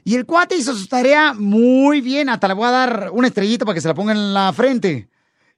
Y 0.06 0.16
el 0.16 0.26
cuate 0.26 0.56
hizo 0.56 0.74
su 0.74 0.88
tarea 0.88 1.36
muy 1.36 2.02
bien. 2.02 2.30
Hasta 2.30 2.48
le 2.48 2.56
voy 2.56 2.66
a 2.66 2.72
dar 2.72 3.10
una 3.14 3.28
estrellita 3.28 3.64
para 3.64 3.76
que 3.76 3.82
se 3.82 3.88
la 3.88 3.94
ponga 3.94 4.12
en 4.12 4.34
la 4.34 4.52
frente. 4.52 5.08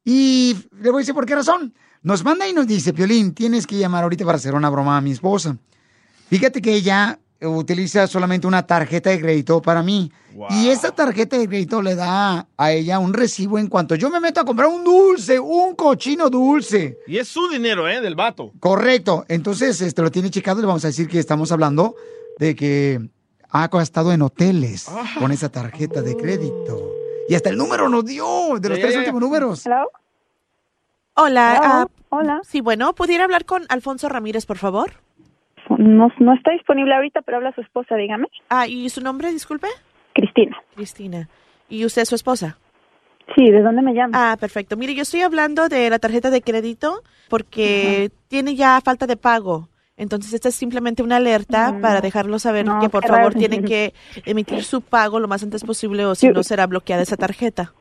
Y 0.09 0.55
le 0.79 0.89
voy 0.89 0.99
a 0.99 1.01
decir 1.01 1.13
por 1.13 1.25
qué 1.25 1.35
razón. 1.35 1.73
Nos 2.01 2.23
manda 2.23 2.47
y 2.47 2.53
nos 2.53 2.65
dice, 2.65 2.93
Piolín, 2.93 3.33
tienes 3.33 3.67
que 3.67 3.77
llamar 3.77 4.03
ahorita 4.03 4.23
para 4.23 4.37
hacer 4.37 4.55
una 4.55 4.69
broma 4.69 4.95
a 4.95 5.01
mi 5.01 5.11
esposa. 5.11 5.57
Fíjate 6.29 6.61
que 6.61 6.73
ella 6.73 7.19
utiliza 7.41 8.07
solamente 8.07 8.47
una 8.47 8.65
tarjeta 8.65 9.09
de 9.09 9.19
crédito 9.19 9.61
para 9.61 9.83
mí. 9.83 10.09
Y 10.51 10.69
esa 10.69 10.91
tarjeta 10.91 11.37
de 11.37 11.49
crédito 11.49 11.81
le 11.81 11.95
da 11.95 12.47
a 12.55 12.71
ella 12.71 12.99
un 12.99 13.13
recibo 13.13 13.59
en 13.59 13.67
cuanto 13.67 13.95
yo 13.95 14.09
me 14.09 14.21
meto 14.21 14.39
a 14.39 14.45
comprar 14.45 14.69
un 14.69 14.85
dulce, 14.85 15.41
un 15.41 15.75
cochino 15.75 16.29
dulce. 16.29 16.99
Y 17.05 17.17
es 17.17 17.27
su 17.27 17.49
dinero, 17.49 17.89
¿eh? 17.89 17.99
Del 17.99 18.15
vato. 18.15 18.53
Correcto. 18.61 19.25
Entonces, 19.27 19.81
este 19.81 20.01
lo 20.01 20.09
tiene 20.09 20.29
checado. 20.29 20.61
Le 20.61 20.67
vamos 20.67 20.85
a 20.85 20.87
decir 20.87 21.09
que 21.09 21.19
estamos 21.19 21.51
hablando 21.51 21.95
de 22.39 22.55
que 22.55 23.09
ha 23.49 23.69
estado 23.81 24.13
en 24.13 24.21
hoteles 24.21 24.85
con 25.19 25.33
esa 25.33 25.49
tarjeta 25.49 26.01
de 26.01 26.15
crédito. 26.15 27.06
Y 27.27 27.35
hasta 27.35 27.49
el 27.49 27.57
número 27.57 27.89
nos 27.89 28.05
dio, 28.05 28.57
de 28.59 28.69
los 28.69 28.79
tres 28.79 28.95
últimos 28.97 29.21
números. 29.21 29.67
Hola. 31.15 31.55
Hello. 31.55 31.61
ah, 31.63 31.87
Hola. 32.09 32.39
Sí, 32.43 32.61
bueno, 32.61 32.93
¿pudiera 32.93 33.25
hablar 33.25 33.45
con 33.45 33.63
Alfonso 33.69 34.07
Ramírez, 34.07 34.45
por 34.45 34.57
favor? 34.57 34.91
No, 35.77 36.09
no 36.19 36.33
está 36.33 36.51
disponible 36.51 36.95
ahorita, 36.95 37.21
pero 37.21 37.37
habla 37.37 37.53
su 37.53 37.61
esposa, 37.61 37.95
dígame. 37.95 38.27
Ah, 38.49 38.67
¿y 38.67 38.89
su 38.89 39.01
nombre, 39.01 39.31
disculpe? 39.31 39.67
Cristina. 40.13 40.55
Cristina. 40.75 41.27
¿Y 41.69 41.83
usted 41.85 42.03
es 42.03 42.09
su 42.09 42.15
esposa? 42.15 42.57
Sí, 43.35 43.51
¿de 43.51 43.61
dónde 43.61 43.81
me 43.81 43.93
llama? 43.93 44.31
Ah, 44.31 44.37
perfecto. 44.37 44.77
Mire, 44.77 44.95
yo 44.95 45.01
estoy 45.01 45.21
hablando 45.21 45.67
de 45.67 45.89
la 45.89 45.99
tarjeta 45.99 46.29
de 46.29 46.41
crédito 46.41 47.01
porque 47.29 48.09
tiene 48.29 48.55
ya 48.55 48.79
falta 48.81 49.05
de 49.05 49.17
pago. 49.17 49.67
Entonces, 49.97 50.33
esta 50.33 50.49
es 50.49 50.55
simplemente 50.55 51.01
una 51.03 51.15
alerta 51.17 51.71
Mm. 51.73 51.81
para 51.81 52.01
dejarlo 52.01 52.37
saber 52.39 52.65
No, 52.65 52.79
que 52.79 52.87
por 52.89 53.03
favor 53.05 53.33
raro. 53.33 53.39
tienen 53.39 53.65
que 53.65 53.93
emitir 54.25 54.63
su 54.63 54.81
pago 54.81 55.19
lo 55.19 55.27
más 55.27 55.41
antes 55.43 55.63
posible 55.63 56.05
o 56.05 56.13
si 56.15 56.27
Yo- 56.27 56.33
no 56.33 56.43
será 56.43 56.67
bloqueada 56.67 57.01
esa 57.01 57.17
tarjeta. 57.17 57.73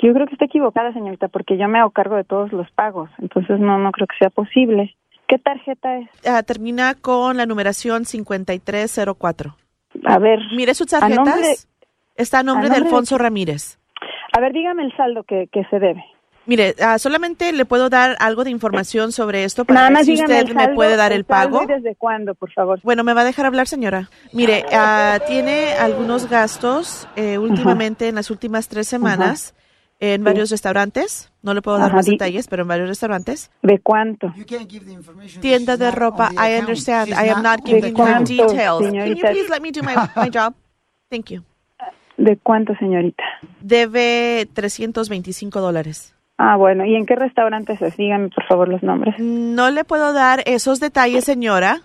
Yo 0.00 0.12
creo 0.12 0.26
que 0.26 0.34
está 0.34 0.44
equivocada, 0.44 0.92
señorita, 0.92 1.28
porque 1.28 1.56
yo 1.56 1.66
me 1.68 1.78
hago 1.78 1.90
cargo 1.90 2.16
de 2.16 2.24
todos 2.24 2.52
los 2.52 2.70
pagos. 2.72 3.08
Entonces, 3.18 3.58
no, 3.60 3.78
no 3.78 3.90
creo 3.92 4.06
que 4.06 4.16
sea 4.18 4.28
posible. 4.28 4.94
¿Qué 5.26 5.38
tarjeta 5.38 5.96
es? 5.98 6.08
Ah, 6.28 6.42
termina 6.42 6.94
con 6.94 7.38
la 7.38 7.46
numeración 7.46 8.04
5304. 8.04 9.56
A 10.04 10.18
ver. 10.18 10.40
Mire 10.54 10.74
sus 10.74 10.92
¿A 10.92 11.00
tarjetas. 11.00 11.24
nombre- 11.24 11.54
Está 12.16 12.40
a 12.40 12.42
nombre 12.42 12.66
a 12.66 12.70
de 12.70 12.76
nombre 12.76 12.80
de 12.80 12.86
Alfonso? 12.96 13.16
Ramírez. 13.18 13.78
A 14.36 14.40
ver, 14.40 14.52
dígame 14.52 14.84
el 14.84 14.94
saldo 14.96 15.22
que, 15.24 15.48
que 15.50 15.64
se 15.70 15.78
debe. 15.78 16.04
Mire, 16.46 16.74
ah, 16.80 16.98
solamente 16.98 17.52
le 17.52 17.64
puedo 17.64 17.88
dar 17.88 18.16
algo 18.20 18.44
de 18.44 18.50
información 18.50 19.12
sobre 19.12 19.44
esto 19.44 19.64
para 19.64 19.74
Nada 19.80 19.88
ver 19.88 19.98
más 19.98 20.06
si 20.06 20.14
usted 20.14 20.54
me 20.54 20.68
puede 20.74 20.96
dar 20.96 21.12
el 21.12 21.24
pago. 21.24 21.62
y 21.62 21.66
desde 21.66 21.94
cuándo, 21.96 22.34
por 22.34 22.52
favor? 22.52 22.80
Bueno, 22.82 23.02
¿me 23.02 23.14
va 23.14 23.22
a 23.22 23.24
dejar 23.24 23.46
hablar, 23.46 23.66
señora? 23.66 24.10
Mire, 24.32 24.64
ah, 24.72 25.18
tiene 25.26 25.72
algunos 25.72 26.28
gastos 26.28 27.08
eh, 27.16 27.38
últimamente, 27.38 28.08
en 28.08 28.16
las 28.16 28.30
últimas 28.30 28.68
tres 28.68 28.86
semanas, 28.88 29.54
en 30.00 30.20
Sí. 30.20 30.24
varios 30.24 30.50
restaurantes. 30.50 31.30
No 31.42 31.54
le 31.54 31.62
puedo 31.62 31.78
dar 31.78 31.86
Ajá, 31.88 31.96
más 31.96 32.06
detalles, 32.06 32.46
pero 32.48 32.62
en 32.62 32.68
varios 32.68 32.88
restaurantes. 32.88 33.50
¿De 33.62 33.78
cuánto? 33.80 34.32
Tienda 35.40 35.76
de 35.78 35.90
ropa. 35.90 36.30
I 36.32 36.58
understand. 36.60 37.08
I 37.10 37.28
am 37.30 37.42
not 37.42 37.62
¿De 37.62 37.74
giving 37.80 37.96
you 37.96 38.24
details. 38.46 38.80
Can 38.82 38.94
you 38.94 39.00
señorita? 39.00 39.30
please 39.30 39.48
let 39.48 39.60
me 39.60 39.72
do 39.72 39.82
my, 39.82 39.94
my 40.16 40.30
job? 40.30 40.52
Thank 41.08 41.30
you. 41.30 41.42
¿De 42.18 42.36
cuánto, 42.36 42.74
señorita? 42.76 43.22
Debe 43.60 44.46
325 44.52 45.60
dólares. 45.60 46.13
Ah, 46.38 46.56
bueno. 46.56 46.84
¿Y 46.84 46.96
en 46.96 47.06
qué 47.06 47.14
restaurantes 47.16 47.80
es? 47.80 47.96
Dígame, 47.96 48.28
por 48.28 48.44
favor, 48.46 48.68
los 48.68 48.82
nombres. 48.82 49.14
No 49.18 49.70
le 49.70 49.84
puedo 49.84 50.12
dar 50.12 50.42
esos 50.46 50.80
detalles, 50.80 51.24
señora, 51.24 51.80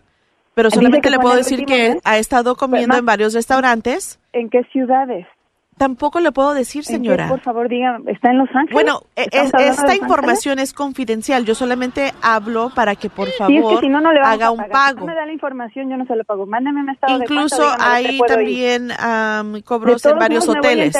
pero 0.55 0.71
solamente 0.71 1.09
le 1.11 1.19
puedo 1.19 1.35
decir 1.35 1.65
que 1.65 1.89
mes. 1.93 2.01
ha 2.03 2.17
estado 2.17 2.55
comiendo 2.55 2.97
en 2.97 3.05
varios 3.05 3.33
restaurantes. 3.33 4.19
¿En 4.33 4.49
qué 4.49 4.63
ciudades? 4.71 5.27
Tampoco 5.77 6.19
le 6.19 6.33
puedo 6.33 6.53
decir, 6.53 6.81
¿En 6.81 6.87
qué, 6.87 6.93
señora. 6.93 7.29
por 7.29 7.39
favor, 7.39 7.69
dígame. 7.69 8.11
¿Está 8.11 8.31
en 8.31 8.39
Los 8.39 8.49
Ángeles? 8.49 8.73
Bueno, 8.73 9.01
e- 9.15 9.21
¿Estamos 9.21 9.47
es- 9.47 9.53
hablando 9.53 9.57
de 9.63 9.69
esta 9.69 9.81
Ángeles? 9.83 10.01
información 10.01 10.59
es 10.59 10.73
confidencial. 10.73 11.45
Yo 11.45 11.55
solamente 11.55 12.11
hablo 12.21 12.69
para 12.75 12.95
que 12.95 13.09
por 13.09 13.27
Sí, 13.27 13.31
es 13.31 13.37
favor 13.37 13.75
que 13.79 13.85
si 13.85 13.89
no, 13.89 14.01
no 14.01 14.11
le 14.11 14.19
haga 14.19 14.51
un 14.51 14.57
pagar. 14.57 14.71
Si 14.71 14.73
pago. 14.95 14.99
no 15.01 15.05
me 15.05 15.15
da 15.15 15.25
la 15.25 15.31
información, 15.31 15.89
yo 15.89 15.95
no 15.95 16.05
se 16.05 16.15
lo 16.17 16.25
pago. 16.25 16.45
Mándeme 16.47 16.81
un 16.81 16.89
estado 16.89 17.13
de 17.19 17.25
cuenta, 17.25 17.33
Incluso 17.33 17.61
dígame 17.63 17.83
hay 17.85 18.17
también 18.27 18.91
cobros 19.63 20.03
en 20.05 20.17
varios 20.19 20.49
hoteles. 20.49 20.93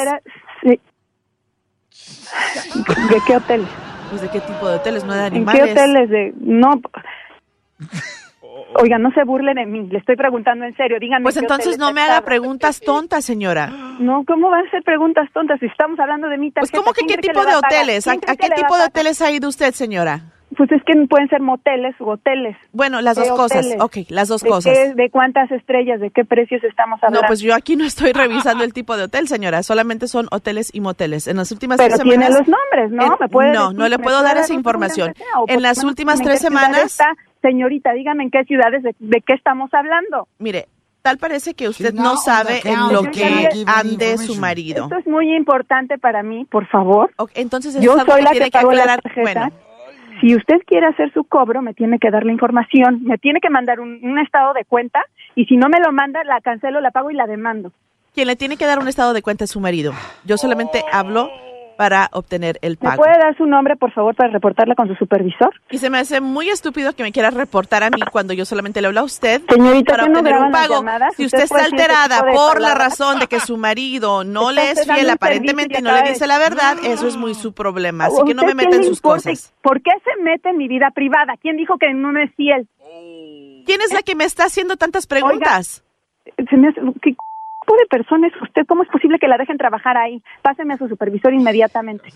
¿De 3.09 3.21
qué 3.27 3.35
hoteles? 3.35 3.67
Pues 4.09 4.21
de 4.21 4.29
qué 4.29 4.39
tipo 4.41 4.67
de 4.67 4.75
hoteles, 4.75 5.03
no 5.03 5.13
de 5.13 5.27
¿En 5.27 5.31
qué 5.31 5.37
animales. 5.37 5.71
hoteles? 5.71 6.09
De... 6.09 6.33
No... 6.39 6.81
Oiga, 8.75 8.99
no 8.99 9.11
se 9.11 9.23
burle 9.23 9.53
de 9.55 9.65
mí. 9.65 9.87
Le 9.89 9.97
estoy 9.97 10.15
preguntando 10.15 10.63
en 10.63 10.75
serio. 10.75 10.97
Dígame. 10.99 11.23
Pues 11.23 11.37
entonces 11.37 11.79
no 11.79 11.91
me 11.91 12.01
haga 12.01 12.21
preguntas 12.21 12.79
tontas, 12.85 13.25
señora. 13.25 13.67
No, 13.99 14.23
¿cómo 14.27 14.49
van 14.51 14.67
a 14.67 14.69
ser 14.69 14.83
preguntas 14.83 15.27
tontas 15.33 15.59
si 15.59 15.65
estamos 15.65 15.99
hablando 15.99 16.27
de 16.27 16.37
mi 16.37 16.51
Pues 16.51 16.69
tarjeta? 16.69 16.77
¿cómo 16.77 16.93
que 16.93 17.05
¿Quién 17.05 17.19
qué 17.19 17.27
tipo 17.29 17.43
de 17.45 17.55
hoteles? 17.55 18.07
¿A, 18.07 18.11
¿Quién 18.11 18.21
cree 18.21 18.33
a 18.33 18.35
que 18.37 18.47
qué 18.47 18.55
tipo 18.61 18.77
de 18.77 18.83
hoteles 18.83 19.21
ha 19.21 19.31
ido 19.31 19.49
usted, 19.49 19.73
señora? 19.73 20.21
Pues 20.59 20.69
es 20.73 20.83
que 20.83 20.91
pueden 21.07 21.29
ser 21.29 21.39
moteles 21.39 21.95
u 22.01 22.09
hoteles. 22.09 22.57
Bueno, 22.73 22.99
las 22.99 23.17
¿Qué 23.17 23.29
dos 23.29 23.37
cosas. 23.39 23.59
hoteles? 23.65 23.81
Ok, 23.81 23.97
las 24.09 24.27
dos 24.27 24.41
¿De 24.41 24.49
cosas. 24.49 24.73
qué- 24.77 24.93
¿De 24.93 25.09
cuántas 25.09 25.49
estrellas? 25.51 26.01
¿De 26.01 26.11
qué 26.11 26.25
precios 26.25 26.61
estamos 26.65 26.99
hablando? 27.01 27.21
No, 27.21 27.27
pues 27.27 27.39
yo 27.39 27.55
aquí 27.55 27.77
no 27.77 27.85
estoy 27.85 28.11
revisando 28.11 28.65
el 28.65 28.73
tipo 28.73 28.97
de 28.97 29.03
hotel, 29.03 29.29
señora. 29.29 29.63
Solamente 29.63 30.09
son 30.09 30.27
hoteles 30.31 30.69
y 30.73 30.81
moteles. 30.81 31.27
En 31.29 31.37
las 31.37 31.53
últimas 31.53 31.77
Pero 31.77 31.95
tres 31.95 32.01
tiene 32.03 32.25
semanas. 32.25 32.39
los 32.39 32.57
nombres, 32.57 32.91
¿no? 32.91 33.03
en- 33.05 33.19
¿Me 33.21 33.29
puede 33.29 33.53
no, 33.53 33.69
decir- 33.69 33.77
no 33.79 33.87
le 33.87 33.99
puedo 33.99 34.17
dar 34.21 34.35
dar 34.35 34.43
esa 34.43 34.53
información. 34.53 35.13
En 35.47 35.61
las 35.61 35.81
últimas 35.81 36.19
tres 36.21 36.39
semanas. 36.41 36.83
está. 36.83 37.13
Señorita, 37.41 37.93
dígame 37.93 38.23
en 38.25 38.29
qué 38.31 38.43
ciudades, 38.43 38.83
de, 38.83 38.93
de 38.99 39.21
qué 39.25 39.35
estamos 39.35 39.73
hablando. 39.73 40.27
Mire, 40.39 40.67
tal 41.01 41.17
parece 41.19 41.53
que 41.53 41.69
usted 41.69 41.93
no 41.93 42.17
sabe 42.17 42.59
en 42.65 42.91
lo 42.91 43.03
que 43.03 43.47
ande 43.65 44.17
su 44.17 44.35
marido. 44.35 44.83
Esto 44.83 44.97
es 44.97 45.07
muy 45.07 45.33
importante 45.33 45.97
para 45.97 46.21
mí, 46.21 46.43
por 46.43 46.67
favor. 46.67 47.11
entonces 47.33 47.75
eso 47.75 47.81
Yo 47.81 47.93
es 47.93 47.99
algo 48.01 48.11
soy 48.11 48.19
que 48.19 48.25
la 48.25 48.31
tiene 48.31 48.45
que 48.47 48.51
que 48.51 48.57
pago 48.57 48.71
la 48.73 48.81
aclarar. 48.81 49.01
tarjeta. 49.03 49.39
Bueno. 49.39 49.68
Si 50.21 50.35
usted 50.35 50.57
quiere 50.65 50.87
hacer 50.87 51.13
su 51.13 51.23
cobro, 51.23 51.61
me 51.61 51.73
tiene 51.73 51.97
que 51.99 52.11
dar 52.11 52.25
la 52.25 52.31
información, 52.31 53.03
me 53.03 53.17
tiene 53.17 53.39
que 53.39 53.49
mandar 53.49 53.79
un, 53.79 54.19
estado 54.19 54.53
de 54.53 54.65
cuenta 54.65 55.01
y 55.35 55.45
si 55.45 55.55
no 55.55 55.69
me 55.69 55.79
lo 55.79 55.91
manda, 55.91 56.23
la 56.23 56.41
cancelo, 56.41 56.81
la 56.81 56.91
pago 56.91 57.09
y 57.09 57.15
la 57.15 57.25
demando. 57.25 57.71
Quien 58.13 58.27
le 58.27 58.35
tiene 58.35 58.57
que 58.57 58.65
dar 58.65 58.79
un 58.79 58.87
estado 58.87 59.13
de 59.13 59.21
cuenta 59.21 59.45
es 59.45 59.51
su 59.51 59.59
marido. 59.59 59.93
Yo 60.25 60.37
solamente 60.37 60.83
hablo 60.91 61.29
para 61.79 62.09
obtener 62.11 62.59
el 62.61 62.71
¿Me 62.71 62.89
pago. 62.89 63.03
puede 63.03 63.17
dar 63.17 63.37
su 63.37 63.45
nombre, 63.45 63.77
por 63.77 63.89
favor, 63.93 64.13
para 64.13 64.29
reportarla 64.29 64.75
con 64.75 64.89
su 64.89 64.95
supervisor? 64.95 65.53
Y 65.71 65.77
se 65.77 65.89
me 65.89 65.97
hace 65.99 66.19
muy 66.19 66.49
estúpido 66.49 66.91
que 66.93 67.03
me 67.03 67.13
quiera 67.13 67.29
reportar 67.31 67.83
a 67.83 67.89
mí 67.89 68.01
cuando 68.11 68.33
yo 68.33 68.43
solamente 68.43 68.81
le 68.81 68.87
hablo 68.87 68.99
a 68.99 69.03
usted 69.03 69.41
Señorita, 69.49 69.93
para 69.93 70.03
¿qué 70.03 70.09
no 70.09 70.19
obtener 70.19 70.41
un 70.41 70.51
pago. 70.51 70.83
Si 71.15 71.23
¿Usted 71.23 71.43
usted 71.43 71.55
está 71.55 71.63
alterada 71.63 72.25
por 72.33 72.59
la 72.59 72.75
razón 72.75 73.19
de 73.19 73.27
que 73.27 73.39
su 73.39 73.55
marido 73.55 74.25
no 74.25 74.51
le 74.51 74.71
es 74.71 74.85
fiel 74.85 75.09
aparentemente 75.09 75.79
y 75.79 75.81
no 75.81 75.93
le 75.93 76.09
dice 76.09 76.27
la 76.27 76.37
verdad, 76.37 76.75
eso 76.83 77.07
es 77.07 77.15
muy 77.15 77.33
su 77.33 77.53
problema. 77.53 78.07
Así 78.07 78.17
que 78.27 78.33
no 78.33 78.41
¿Usted 78.41 78.55
me 78.55 78.65
meta 78.65 78.75
en 78.75 78.83
sus 78.83 78.99
cosas. 78.99 79.53
¿Por 79.61 79.81
qué 79.81 79.91
se 80.03 80.21
mete 80.21 80.49
en 80.49 80.57
mi 80.57 80.67
vida 80.67 80.91
privada? 80.93 81.35
¿Quién 81.41 81.55
dijo 81.55 81.77
que 81.77 81.93
no 81.93 82.11
me 82.11 82.23
es 82.25 82.35
fiel? 82.35 82.67
¿Quién 83.65 83.79
es 83.79 83.93
la 83.93 84.01
que 84.01 84.15
me 84.15 84.25
está 84.25 84.43
haciendo 84.43 84.75
tantas 84.75 85.07
preguntas? 85.07 85.81
Se 86.49 86.57
me 86.57 86.67
hace- 86.67 86.81
¿Qué 87.01 87.15
tipo 87.69 87.77
de 87.77 87.85
persona 87.85 88.27
es 88.27 88.41
usted? 88.41 88.65
¿Cómo 88.67 88.83
es 88.83 88.89
posible 88.89 89.19
que 89.19 89.27
la 89.27 89.37
dejen 89.37 89.57
trabajar 89.57 89.97
ahí? 89.97 90.21
Páseme 90.41 90.73
a 90.73 90.77
su 90.77 90.87
supervisor 90.87 91.33
inmediatamente. 91.33 92.09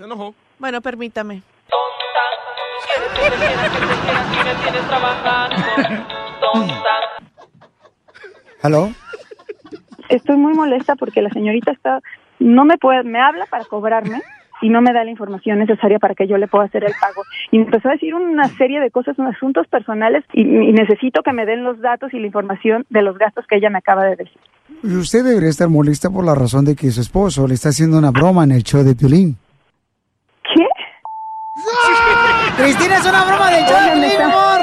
Bueno, 0.57 0.81
permítame. 0.81 1.41
¿Aló? 8.63 8.89
Estoy 10.09 10.37
muy 10.37 10.53
molesta 10.53 10.95
porque 10.95 11.21
la 11.21 11.29
señorita 11.29 11.71
está, 11.71 11.99
no 12.39 12.65
me 12.65 12.77
puede, 12.77 13.03
me 13.03 13.21
habla 13.21 13.45
para 13.45 13.65
cobrarme 13.65 14.21
y 14.61 14.69
no 14.69 14.81
me 14.81 14.93
da 14.93 15.03
la 15.03 15.11
información 15.11 15.59
necesaria 15.59 15.99
para 15.99 16.15
que 16.15 16.27
yo 16.27 16.37
le 16.37 16.47
pueda 16.47 16.65
hacer 16.65 16.83
el 16.83 16.93
pago. 16.99 17.23
Y 17.51 17.59
me 17.59 17.65
empezó 17.65 17.89
a 17.89 17.93
decir 17.93 18.15
una 18.15 18.47
serie 18.49 18.79
de 18.79 18.91
cosas, 18.91 19.17
unos 19.19 19.35
asuntos 19.35 19.67
personales 19.67 20.23
y, 20.33 20.41
y 20.41 20.71
necesito 20.71 21.21
que 21.21 21.33
me 21.33 21.45
den 21.45 21.63
los 21.63 21.79
datos 21.81 22.13
y 22.13 22.19
la 22.19 22.27
información 22.27 22.85
de 22.89 23.01
los 23.01 23.17
gastos 23.17 23.45
que 23.47 23.57
ella 23.57 23.69
me 23.69 23.79
acaba 23.79 24.05
de 24.05 24.15
decir. 24.15 24.39
Y 24.83 24.95
usted 24.97 25.23
debería 25.23 25.49
estar 25.49 25.69
molesta 25.69 26.09
por 26.09 26.25
la 26.25 26.35
razón 26.35 26.65
de 26.65 26.75
que 26.75 26.91
su 26.91 27.01
esposo 27.01 27.47
le 27.47 27.53
está 27.55 27.69
haciendo 27.69 27.97
una 27.97 28.11
broma 28.11 28.43
en 28.43 28.51
el 28.51 28.63
show 28.63 28.83
de 28.83 28.95
Piolín. 28.95 29.37
¿Qué? 30.43 30.63
Cristina, 32.57 32.97
es 32.97 33.05
una 33.05 33.23
broma 33.23 33.49
del 33.49 33.65
show 33.65 33.77
de 33.79 33.91
Oye, 33.91 33.91
Piolín, 33.91 34.01
mi 34.01 34.07
está- 34.07 34.25
amor. 34.25 34.61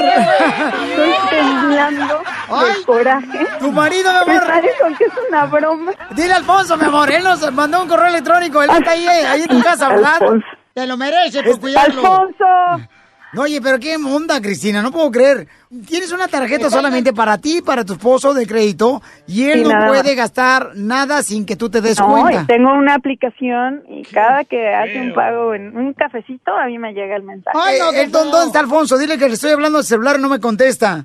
Estoy 0.91 1.13
temblando 1.31 2.19
de 2.19 2.85
coraje. 2.85 3.47
Tu 3.61 3.73
marido, 3.73 4.11
mi 4.27 4.33
amor. 4.37 4.43
con 4.81 4.95
que 4.97 5.05
es 5.05 5.13
una 5.29 5.47
broma. 5.47 5.93
Dile 6.15 6.33
a 6.33 6.37
Alfonso, 6.37 6.77
mi 6.77 6.85
amor, 6.85 7.11
él 7.11 7.25
nos 7.25 7.53
mandó 7.53 7.83
un 7.83 7.89
correo 7.89 8.09
electrónico, 8.09 8.63
él 8.63 8.71
está 8.71 8.91
ahí, 8.93 9.07
ahí 9.07 9.43
en 9.43 9.49
tu 9.49 9.63
casa, 9.63 9.89
¿verdad? 9.89 10.15
Alfonso. 10.21 10.47
Te 10.75 10.87
lo 10.87 10.97
merece 10.97 11.43
por 11.43 11.59
cuidarlo. 11.61 12.01
Alfonso. 12.01 12.89
No, 13.33 13.43
oye, 13.43 13.61
pero 13.63 13.79
qué 13.79 13.97
onda, 13.97 14.41
Cristina, 14.41 14.83
no 14.83 14.91
puedo 14.91 15.11
creer. 15.11 15.47
Tienes 15.87 16.11
una 16.11 16.27
tarjeta 16.27 16.69
solamente 16.69 17.13
para 17.13 17.39
ti, 17.39 17.63
para 17.65 17.85
tu 17.85 17.93
esposo 17.93 18.35
de 18.35 18.45
crédito, 18.47 19.01
y 19.29 19.45
él 19.45 19.65
Sí, 19.65 19.73
no 19.73 19.87
puede 19.87 20.15
gastar 20.17 20.71
nada 20.75 21.23
sin 21.23 21.47
que 21.47 21.55
tú 21.55 21.71
te 21.71 21.81
des 21.81 21.99
No, 22.01 22.09
cuenta. 22.09 22.43
y 22.43 22.47
tengo 22.47 22.73
una 22.75 22.95
aplicación 22.95 23.83
y 23.89 24.03
cada 24.03 24.45
que 24.45 24.75
hace 24.75 25.01
un 25.01 25.15
pago 25.15 25.55
en 25.55 25.77
un 25.77 25.93
cafecito, 25.95 26.53
a 26.57 26.67
mí 26.67 26.79
me 26.79 26.93
llega 26.93 27.15
el 27.15 27.23
mensaje. 27.23 27.57
Ay, 27.61 27.79
no, 27.79 27.93
¿dónde 28.11 28.47
está 28.47 28.61
Alfonso? 28.61 28.99
Dile 28.99 29.17
que 29.17 29.29
le 29.29 29.35
estoy 29.35 29.53
hablando 29.53 29.79
al 29.79 29.85
celular 29.85 30.17
y 30.19 30.23
no 30.23 30.29
me 30.29 30.41
contesta. 30.41 31.05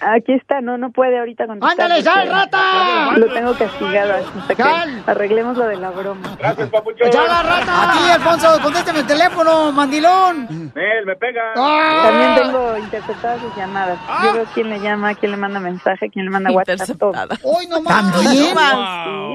Aquí 0.00 0.32
está, 0.32 0.60
no, 0.60 0.78
no 0.78 0.90
puede 0.90 1.18
ahorita 1.18 1.46
contestar. 1.46 1.72
¡Ándale, 1.80 2.02
sal, 2.02 2.28
rata! 2.28 3.12
Lo 3.16 3.32
tengo 3.32 3.54
castigado 3.54 4.14
hasta 4.14 4.54
que 4.54 4.62
Sal. 4.62 5.02
arreglemos 5.06 5.56
lo 5.56 5.66
de 5.66 5.76
la 5.76 5.90
broma. 5.90 6.36
Gracias, 6.38 6.68
papuchón. 6.70 7.08
¡Echa 7.08 7.22
la 7.24 7.42
rata! 7.42 7.92
Aquí, 7.92 8.10
Alfonso, 8.10 8.48
contéstame 8.62 9.00
el 9.00 9.06
teléfono, 9.06 9.72
mandilón. 9.72 10.72
Él 10.74 11.06
me 11.06 11.16
pega. 11.16 11.42
Ah. 11.56 12.02
También 12.08 12.34
tengo 12.34 12.78
interpretadas 12.78 13.40
sus 13.40 13.54
llamadas. 13.56 13.98
Yo 14.24 14.32
veo 14.32 14.44
quién 14.54 14.70
le 14.70 14.80
llama, 14.80 15.14
quién 15.14 15.30
le 15.30 15.36
manda 15.38 15.60
mensaje, 15.60 16.10
quién 16.10 16.24
le 16.24 16.30
manda 16.30 16.50
WhatsApp, 16.50 16.98
todo. 16.98 17.12
¡Hoy 17.42 17.66
no 17.68 17.80
más! 17.80 18.12
¿También? 18.12 18.32
Sí, 18.34 18.52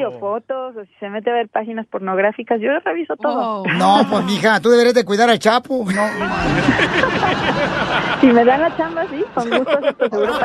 o 0.05 0.19
fotos, 0.19 0.75
o 0.75 0.83
si 0.83 0.93
se 0.99 1.09
mete 1.09 1.29
a 1.29 1.33
ver 1.33 1.49
páginas 1.49 1.85
pornográficas, 1.87 2.59
yo 2.59 2.71
reviso 2.83 3.15
todo. 3.15 3.63
No, 3.77 4.05
pues, 4.09 4.25
mija, 4.25 4.59
tú 4.59 4.69
deberías 4.69 4.95
de 4.95 5.05
cuidar 5.05 5.29
al 5.29 5.39
Chapo. 5.39 5.85
No, 5.93 6.01
Si 8.21 8.27
me 8.27 8.45
dan 8.45 8.61
la 8.61 8.77
chamba, 8.77 9.03
sí, 9.09 9.23
con 9.33 9.49
gusto, 9.49 9.79
seguro. 9.99 10.33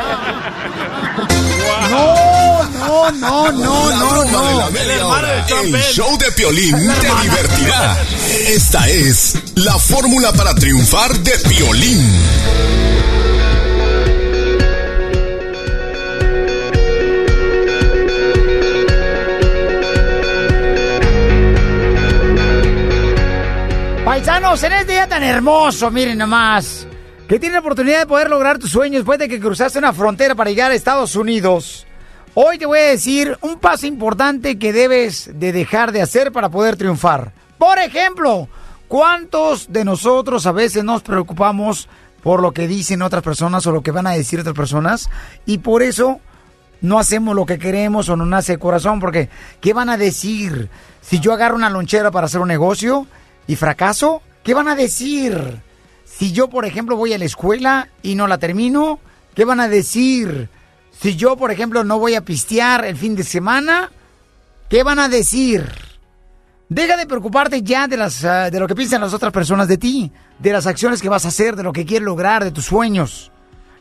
no, 1.91 3.11
no, 3.13 3.53
no, 3.53 3.91
no, 3.91 4.25
no. 4.25 4.69
El 5.63 5.83
show 5.83 6.17
de 6.19 6.31
Piolín 6.33 6.77
te 7.01 7.23
divertirá. 7.23 7.97
Esta 8.49 8.89
es 8.89 9.39
la 9.55 9.79
fórmula 9.79 10.33
para 10.33 10.55
triunfar 10.55 11.19
de 11.21 11.33
Piolín. 11.49 12.23
Paisanos, 24.05 24.63
en 24.63 24.73
este 24.73 24.93
día 24.93 25.09
tan 25.09 25.23
hermoso, 25.25 25.91
miren 25.91 26.19
nomás, 26.19 26.87
que 27.29 27.41
tienen 27.41 27.55
la 27.55 27.61
oportunidad 27.61 28.01
de 28.01 28.07
poder 28.07 28.31
lograr 28.31 28.59
tus 28.59 28.71
sueños 28.71 29.01
después 29.01 29.19
de 29.19 29.29
que 29.29 29.41
cruzaste 29.41 29.79
una 29.79 29.93
frontera 29.93 30.35
para 30.35 30.51
llegar 30.51 30.71
a 30.71 30.75
Estados 30.75 31.17
Unidos. 31.17 31.87
Hoy 32.35 32.59
te 32.59 32.67
voy 32.67 32.79
a 32.79 32.83
decir 32.83 33.37
un 33.41 33.59
paso 33.59 33.87
importante 33.87 34.59
que 34.59 34.73
debes 34.73 35.31
de 35.35 35.53
dejar 35.53 35.91
de 35.91 36.03
hacer 36.03 36.31
para 36.31 36.51
poder 36.51 36.77
triunfar. 36.77 37.33
Por 37.59 37.79
ejemplo, 37.79 38.49
¿cuántos 38.87 39.73
de 39.73 39.85
nosotros 39.85 40.47
a 40.47 40.53
veces 40.53 40.85
nos 40.85 41.03
preocupamos 41.03 41.89
por 42.23 42.43
lo 42.43 42.53
que 42.53 42.69
dicen 42.69 43.03
otras 43.03 43.23
personas 43.23 43.67
o 43.67 43.73
lo 43.73 43.83
que 43.83 43.91
van 43.91 44.07
a 44.07 44.13
decir 44.13 44.39
otras 44.39 44.55
personas? 44.55 45.11
Y 45.47 45.59
por 45.59 45.83
eso 45.83 46.21
no 46.81 46.99
hacemos 46.99 47.35
lo 47.35 47.47
que 47.47 47.59
queremos 47.59 48.09
o 48.09 48.17
no 48.17 48.27
nace 48.27 48.53
el 48.53 48.59
corazón, 48.61 49.01
porque 49.01 49.31
¿qué 49.61 49.73
van 49.73 49.89
a 49.89 49.97
decir? 49.97 50.69
Si 51.01 51.19
yo 51.19 51.33
agarro 51.33 51.57
una 51.57 51.71
lonchera 51.71 52.13
para 52.13 52.27
hacer 52.27 52.41
un 52.41 52.49
negocio 52.49 53.07
y 53.49 53.57
fracaso, 53.57 54.23
¿qué 54.45 54.55
van 54.55 54.69
a 54.69 54.77
decir? 54.77 55.66
Si 56.19 56.33
yo, 56.33 56.49
por 56.49 56.65
ejemplo, 56.65 56.97
voy 56.97 57.13
a 57.13 57.19
la 57.19 57.27
escuela 57.27 57.91
y 58.03 58.15
no 58.15 58.27
la 58.27 58.39
termino, 58.39 59.01
¿qué 59.35 59.45
van 59.45 59.61
a 59.61 59.69
decir? 59.69 60.49
Si 60.99 61.15
yo, 61.15 61.37
por 61.37 61.51
ejemplo, 61.51 61.85
no 61.85 61.99
voy 61.99 62.15
a 62.15 62.25
pistear 62.25 62.87
el 62.87 62.97
fin 62.97 63.15
de 63.15 63.23
semana, 63.23 63.91
¿qué 64.71 64.83
van 64.83 64.99
a 64.99 65.11
decir? 65.11 65.71
Deja 66.71 66.97
de 66.97 67.07
preocuparte 67.07 67.61
ya 67.61 67.87
de, 67.87 67.99
las, 67.99 68.25
ah, 68.25 68.51
de 68.51 68.59
lo 68.59 68.67
que 68.67 68.75
piensan 68.75 69.03
las 69.03 69.13
otras 69.13 69.31
personas 69.31 69.69
de 69.69 69.77
ti, 69.77 70.11
de 70.39 70.53
las 70.53 70.67
acciones 70.67 71.03
que 71.03 71.11
vas 71.11 71.27
a 71.27 71.29
hacer, 71.29 71.55
de 71.55 71.63
lo 71.63 71.73
que 71.75 71.85
quieres 71.85 72.07
lograr, 72.07 72.43
de 72.45 72.51
tus 72.51 72.65
sueños. 72.65 73.31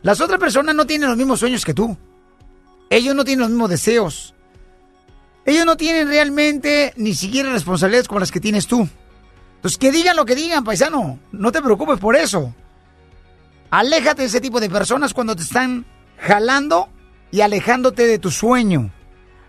Las 0.02 0.20
otras 0.20 0.38
personas 0.38 0.74
no 0.74 0.84
tienen 0.84 1.08
los 1.08 1.16
mismos 1.16 1.40
sueños 1.40 1.64
que 1.64 1.72
tú. 1.72 1.96
Ellos 2.90 3.14
no 3.14 3.24
tienen 3.24 3.40
los 3.40 3.50
mismos 3.50 3.70
deseos. 3.70 4.34
Ellos 5.46 5.64
no 5.64 5.78
tienen 5.78 6.06
realmente 6.06 6.92
ni 6.96 7.14
siquiera 7.14 7.50
responsabilidades 7.50 8.08
como 8.08 8.20
las 8.20 8.30
que 8.30 8.40
tienes 8.40 8.66
tú. 8.66 8.86
Entonces, 9.56 9.78
que 9.78 9.92
digan 9.92 10.16
lo 10.16 10.24
que 10.24 10.34
digan, 10.34 10.64
paisano. 10.64 11.18
No 11.32 11.52
te 11.52 11.62
preocupes 11.62 11.98
por 11.98 12.16
eso. 12.16 12.54
Aléjate 13.70 14.22
de 14.22 14.28
ese 14.28 14.40
tipo 14.40 14.60
de 14.60 14.70
personas 14.70 15.12
cuando 15.12 15.34
te 15.34 15.42
están 15.42 15.84
jalando 16.18 16.88
y 17.30 17.40
alejándote 17.40 18.06
de 18.06 18.18
tu 18.18 18.30
sueño. 18.30 18.90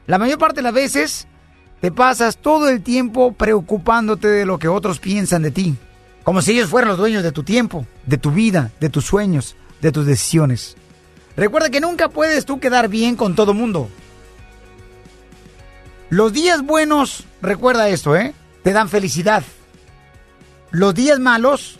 La 0.08 0.18
mayor 0.18 0.40
parte 0.40 0.58
de 0.58 0.64
las 0.64 0.74
veces 0.74 1.28
te 1.82 1.92
pasas 1.92 2.38
todo 2.38 2.70
el 2.70 2.82
tiempo 2.82 3.34
preocupándote 3.34 4.28
de 4.28 4.46
lo 4.46 4.58
que 4.58 4.68
otros 4.68 5.00
piensan 5.00 5.44
de 5.44 5.52
ti. 5.52 5.76
Como 6.24 6.42
si 6.42 6.54
ellos 6.54 6.70
fueran 6.70 6.90
los 6.90 6.98
dueños 6.98 7.24
de 7.24 7.32
tu 7.32 7.44
tiempo, 7.44 7.86
de 8.06 8.18
tu 8.18 8.32
vida, 8.32 8.72
de 8.80 8.90
tus 8.90 9.06
sueños, 9.06 9.56
de 9.82 9.92
tus 9.92 10.06
decisiones. 10.06 10.76
Recuerda 11.38 11.70
que 11.70 11.80
nunca 11.80 12.10
puedes 12.10 12.46
tú 12.46 12.60
quedar 12.60 12.90
bien 12.90 13.16
con 13.16 13.36
todo 13.36 13.54
mundo. 13.54 13.90
Los 16.10 16.34
días 16.34 16.64
buenos, 16.64 17.26
recuerda 17.42 17.90
esto, 17.90 18.16
¿eh? 18.16 18.34
Te 18.64 18.74
dan 18.74 18.90
felicidad. 18.90 19.44
Los 20.72 20.94
días 20.94 21.20
malos 21.20 21.80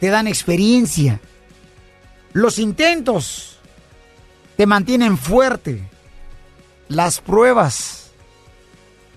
te 0.00 0.08
dan 0.08 0.26
experiencia. 0.26 1.20
Los 2.32 2.58
intentos 2.58 3.58
te 4.56 4.66
mantienen 4.66 5.16
fuerte. 5.16 5.88
Las 6.88 7.20
pruebas, 7.20 8.10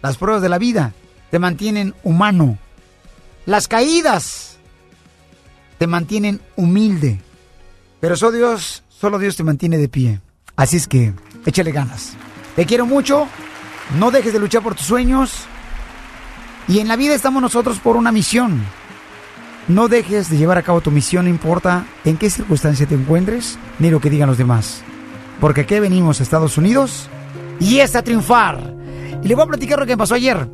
las 0.01 0.17
pruebas 0.17 0.41
de 0.41 0.49
la 0.49 0.57
vida, 0.57 0.93
te 1.29 1.39
mantienen 1.39 1.93
humano. 2.03 2.57
Las 3.45 3.67
caídas 3.67 4.57
te 5.77 5.87
mantienen 5.87 6.41
humilde. 6.55 7.21
Pero 7.99 8.15
solo 8.15 8.33
Dios, 8.33 8.83
solo 8.89 9.19
Dios 9.19 9.35
te 9.35 9.43
mantiene 9.43 9.77
de 9.77 9.87
pie. 9.87 10.19
Así 10.55 10.77
es 10.77 10.87
que 10.87 11.13
échale 11.45 11.71
ganas. 11.71 12.13
Te 12.55 12.65
quiero 12.65 12.85
mucho. 12.85 13.27
No 13.97 14.11
dejes 14.11 14.33
de 14.33 14.39
luchar 14.39 14.61
por 14.63 14.75
tus 14.75 14.85
sueños. 14.85 15.45
Y 16.67 16.79
en 16.79 16.87
la 16.87 16.95
vida 16.95 17.15
estamos 17.15 17.41
nosotros 17.41 17.79
por 17.79 17.95
una 17.95 18.11
misión. 18.11 18.61
No 19.67 19.87
dejes 19.87 20.29
de 20.29 20.37
llevar 20.37 20.57
a 20.57 20.63
cabo 20.63 20.81
tu 20.81 20.91
misión, 20.91 21.25
no 21.25 21.29
importa 21.29 21.85
en 22.03 22.17
qué 22.17 22.29
circunstancia 22.29 22.87
te 22.87 22.95
encuentres, 22.95 23.57
ni 23.79 23.89
lo 23.89 24.01
que 24.01 24.09
digan 24.09 24.27
los 24.27 24.37
demás. 24.37 24.83
Porque 25.39 25.61
aquí 25.61 25.79
venimos 25.79 26.19
a 26.19 26.23
Estados 26.23 26.57
Unidos 26.57 27.09
y 27.59 27.79
es 27.79 27.95
a 27.95 28.03
triunfar. 28.03 28.75
Y 29.23 29.27
le 29.27 29.35
voy 29.35 29.43
a 29.43 29.47
platicar 29.47 29.79
lo 29.79 29.85
que 29.85 29.93
me 29.93 29.97
pasó 29.97 30.15
ayer. 30.15 30.49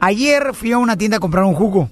Ayer 0.00 0.54
fui 0.54 0.72
a 0.72 0.78
una 0.78 0.96
tienda 0.96 1.18
a 1.18 1.20
comprar 1.20 1.44
un 1.44 1.54
jugo. 1.54 1.90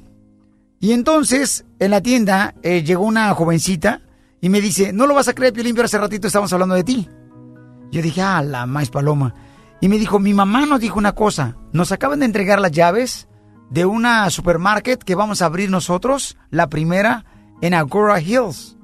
Y 0.79 0.93
entonces, 0.93 1.65
en 1.79 1.91
la 1.91 2.01
tienda, 2.01 2.55
eh, 2.63 2.83
llegó 2.83 3.05
una 3.05 3.33
jovencita 3.35 4.01
y 4.41 4.49
me 4.49 4.61
dice, 4.61 4.93
no 4.93 5.07
lo 5.07 5.15
vas 5.15 5.29
a 5.29 5.35
creer, 5.35 5.53
Piolín, 5.53 5.75
pero 5.75 5.87
hace 5.87 5.99
ratito 5.99 6.27
estamos 6.27 6.53
hablando 6.53 6.75
de 6.75 6.85
ti. 6.85 7.09
Yo 7.93 8.01
dije, 8.01 8.23
ah, 8.23 8.43
la 8.43 8.67
más 8.67 8.89
paloma. 8.89 9.35
Y 9.81 9.89
me 9.89 9.99
dijo, 9.99 10.19
mi 10.19 10.33
mamá 10.33 10.65
nos 10.67 10.81
dijo 10.81 10.99
una 10.99 11.13
cosa, 11.13 11.57
nos 11.73 11.93
acaban 11.93 12.21
de 12.21 12.27
entregar 12.27 12.61
las 12.61 12.73
llaves 12.73 13.29
de 13.71 13.87
una 13.87 14.29
supermarket 14.31 15.03
que 15.03 15.15
vamos 15.15 15.41
a 15.41 15.47
abrir 15.47 15.71
nosotros, 15.71 16.37
la 16.51 16.69
primera 16.69 17.25
en 17.61 17.73
Agora 17.75 18.21
Hills. 18.21 18.77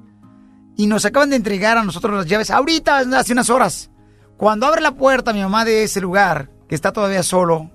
Y 0.77 0.87
nos 0.87 1.05
acaban 1.05 1.29
de 1.29 1.35
entregar 1.35 1.77
a 1.77 1.83
nosotros 1.83 2.15
las 2.15 2.25
llaves 2.25 2.49
ahorita, 2.49 2.99
hace 2.99 3.33
unas 3.33 3.49
horas. 3.49 3.91
Cuando 4.37 4.65
abre 4.65 4.81
la 4.81 4.91
puerta 4.91 5.33
mi 5.33 5.41
mamá 5.41 5.65
de 5.65 5.83
ese 5.83 5.99
lugar, 5.99 6.49
que 6.69 6.75
está 6.75 6.93
todavía 6.93 7.23
solo, 7.23 7.69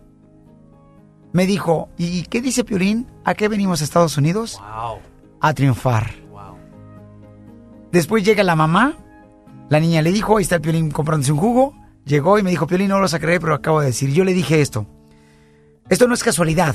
me 1.32 1.46
dijo, 1.46 1.88
¿y 1.98 2.22
qué 2.24 2.40
dice 2.40 2.64
Piolín? 2.64 3.10
¿A 3.24 3.34
qué 3.34 3.48
venimos 3.48 3.80
a 3.80 3.84
Estados 3.84 4.16
Unidos? 4.16 4.60
A 5.40 5.54
triunfar. 5.54 6.14
Después 7.90 8.24
llega 8.24 8.42
la 8.42 8.56
mamá, 8.56 8.96
la 9.68 9.80
niña 9.80 10.00
le 10.00 10.12
dijo, 10.12 10.38
ahí 10.38 10.42
está 10.44 10.56
el 10.56 10.60
Piolín 10.62 10.90
comprándose 10.90 11.32
un 11.32 11.38
jugo. 11.38 11.74
Llegó 12.04 12.38
y 12.38 12.42
me 12.42 12.50
dijo, 12.50 12.66
Piolín, 12.66 12.88
no 12.88 12.96
lo 12.96 13.02
vas 13.02 13.14
a 13.14 13.20
creer, 13.20 13.40
pero 13.40 13.54
acabo 13.54 13.80
de 13.80 13.86
decir. 13.86 14.10
Yo 14.12 14.24
le 14.24 14.32
dije 14.32 14.60
esto. 14.60 14.86
Esto 15.88 16.08
no 16.08 16.14
es 16.14 16.22
casualidad. 16.22 16.74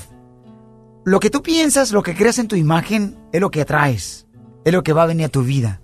Lo 1.08 1.22
que 1.22 1.30
tú 1.30 1.42
piensas, 1.42 1.94
lo 1.94 2.04
que 2.04 2.16
creas 2.16 2.38
en 2.38 2.50
tu 2.50 2.58
imagen, 2.58 3.16
es 3.32 3.40
lo 3.40 3.50
que 3.50 3.62
atraes. 3.62 4.28
Es 4.66 4.74
lo 4.74 4.84
que 4.84 4.92
va 4.92 5.04
a 5.04 5.06
venir 5.06 5.28
a 5.28 5.30
tu 5.30 5.42
vida. 5.42 5.80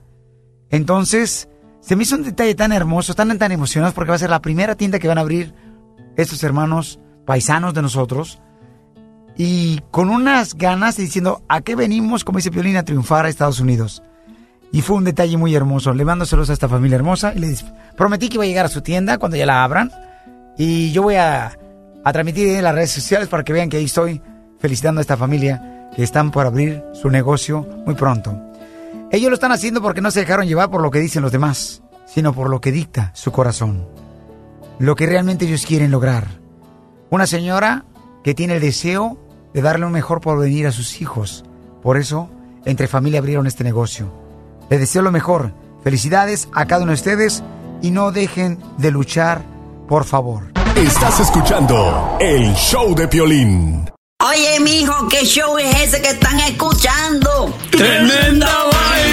Entonces, 0.70 1.48
se 1.80 1.96
me 1.96 2.04
hizo 2.04 2.18
un 2.18 2.24
detalle 2.24 2.56
tan 2.56 2.74
hermoso, 2.74 3.14
están 3.14 3.38
tan 3.38 3.54
emocionados 3.54 3.94
porque 3.94 4.10
va 4.10 4.16
a 4.16 4.20
ser 4.20 4.30
la 4.30 4.42
primera 4.42 4.76
tienda 4.76 5.00
que 5.00 5.08
van 5.08 5.18
a 5.18 5.22
abrir 5.22 5.54
estos 6.18 6.44
hermanos 6.44 7.00
paisanos 7.26 7.74
de 7.74 7.82
nosotros. 7.82 8.42
Y 9.38 9.80
con 9.92 10.10
unas 10.10 10.56
ganas 10.56 10.98
diciendo, 10.98 11.42
¿a 11.48 11.62
qué 11.62 11.78
venimos, 11.78 12.26
como 12.26 12.40
dice 12.40 12.52
Piolín, 12.52 12.76
a 12.76 12.84
triunfar 12.84 13.26
a 13.26 13.30
Estados 13.30 13.62
Unidos? 13.62 14.04
Y 14.74 14.82
fue 14.82 14.98
un 14.98 15.06
detalle 15.06 15.38
muy 15.38 15.56
hermoso. 15.56 15.94
Le 15.94 16.04
mando 16.04 16.26
saludos 16.26 16.50
a 16.50 16.54
esta 16.54 16.68
familia 16.68 16.98
hermosa. 16.98 17.32
Y 17.34 17.40
les 17.40 17.64
prometí 17.96 18.28
que 18.28 18.36
iba 18.36 18.44
a 18.44 18.48
llegar 18.48 18.66
a 18.66 18.70
su 18.70 18.82
tienda 18.82 19.18
cuando 19.20 19.38
ya 19.38 19.46
la 19.46 19.64
abran. 19.64 19.90
Y 20.58 20.92
yo 20.92 21.02
voy 21.02 21.16
a, 21.16 21.58
a 22.04 22.12
transmitir 22.12 22.50
en 22.50 22.64
las 22.66 22.76
redes 22.76 22.92
sociales 22.92 23.30
para 23.30 23.46
que 23.46 23.54
vean 23.54 23.70
que 23.70 23.78
ahí 23.78 23.86
estoy 23.86 24.22
felicitando 24.64 25.00
a 25.00 25.02
esta 25.02 25.18
familia 25.18 25.90
que 25.94 26.04
están 26.04 26.32
por 26.32 26.46
abrir 26.46 26.86
su 26.94 27.10
negocio 27.10 27.68
muy 27.86 27.96
pronto. 27.96 28.42
Ellos 29.12 29.30
lo 29.30 29.34
están 29.34 29.52
haciendo 29.52 29.82
porque 29.82 30.00
no 30.00 30.10
se 30.10 30.22
dejaron 30.22 30.48
llevar 30.48 30.72
por 30.72 30.82
lo 30.82 30.90
que 30.90 31.00
dicen 31.00 31.22
los 31.22 31.34
demás, 31.34 31.84
sino 32.06 32.34
por 32.34 32.50
lo 32.50 32.62
que 32.62 32.72
dicta 32.72 33.12
su 33.14 33.34
corazón. 33.34 33.86
Lo 34.80 34.96
que 34.96 35.06
realmente 35.06 35.44
ellos 35.44 35.66
quieren 35.66 35.92
lograr. 35.92 36.28
Una 37.10 37.28
señora 37.28 37.84
que 38.24 38.34
tiene 38.34 38.56
el 38.56 38.62
deseo 38.62 39.18
de 39.54 39.62
darle 39.62 39.86
un 39.86 39.92
mejor 39.92 40.22
porvenir 40.22 40.66
a 40.66 40.72
sus 40.72 41.02
hijos. 41.02 41.44
Por 41.82 41.98
eso, 41.98 42.30
entre 42.64 42.88
familia 42.88 43.20
abrieron 43.20 43.48
este 43.48 43.66
negocio. 43.66 44.14
Les 44.70 44.80
deseo 44.80 45.02
lo 45.02 45.12
mejor. 45.12 45.52
Felicidades 45.84 46.48
a 46.54 46.68
cada 46.68 46.84
uno 46.84 46.92
de 46.92 47.00
ustedes 47.00 47.44
y 47.82 47.92
no 47.92 48.14
dejen 48.14 48.60
de 48.78 48.92
luchar, 48.92 49.42
por 49.90 50.06
favor. 50.06 50.54
Estás 50.78 51.20
escuchando 51.20 52.16
el 52.22 52.54
show 52.54 52.96
de 52.96 53.10
Piolín. 53.10 53.93
Oye, 54.26 54.58
mijo, 54.62 55.10
¿qué 55.10 55.26
show 55.26 55.58
es 55.58 55.76
ese 55.82 56.02
que 56.02 56.12
están 56.12 56.40
escuchando? 56.40 57.54
¡Tremenda 57.72 58.48
vaina! 58.72 59.13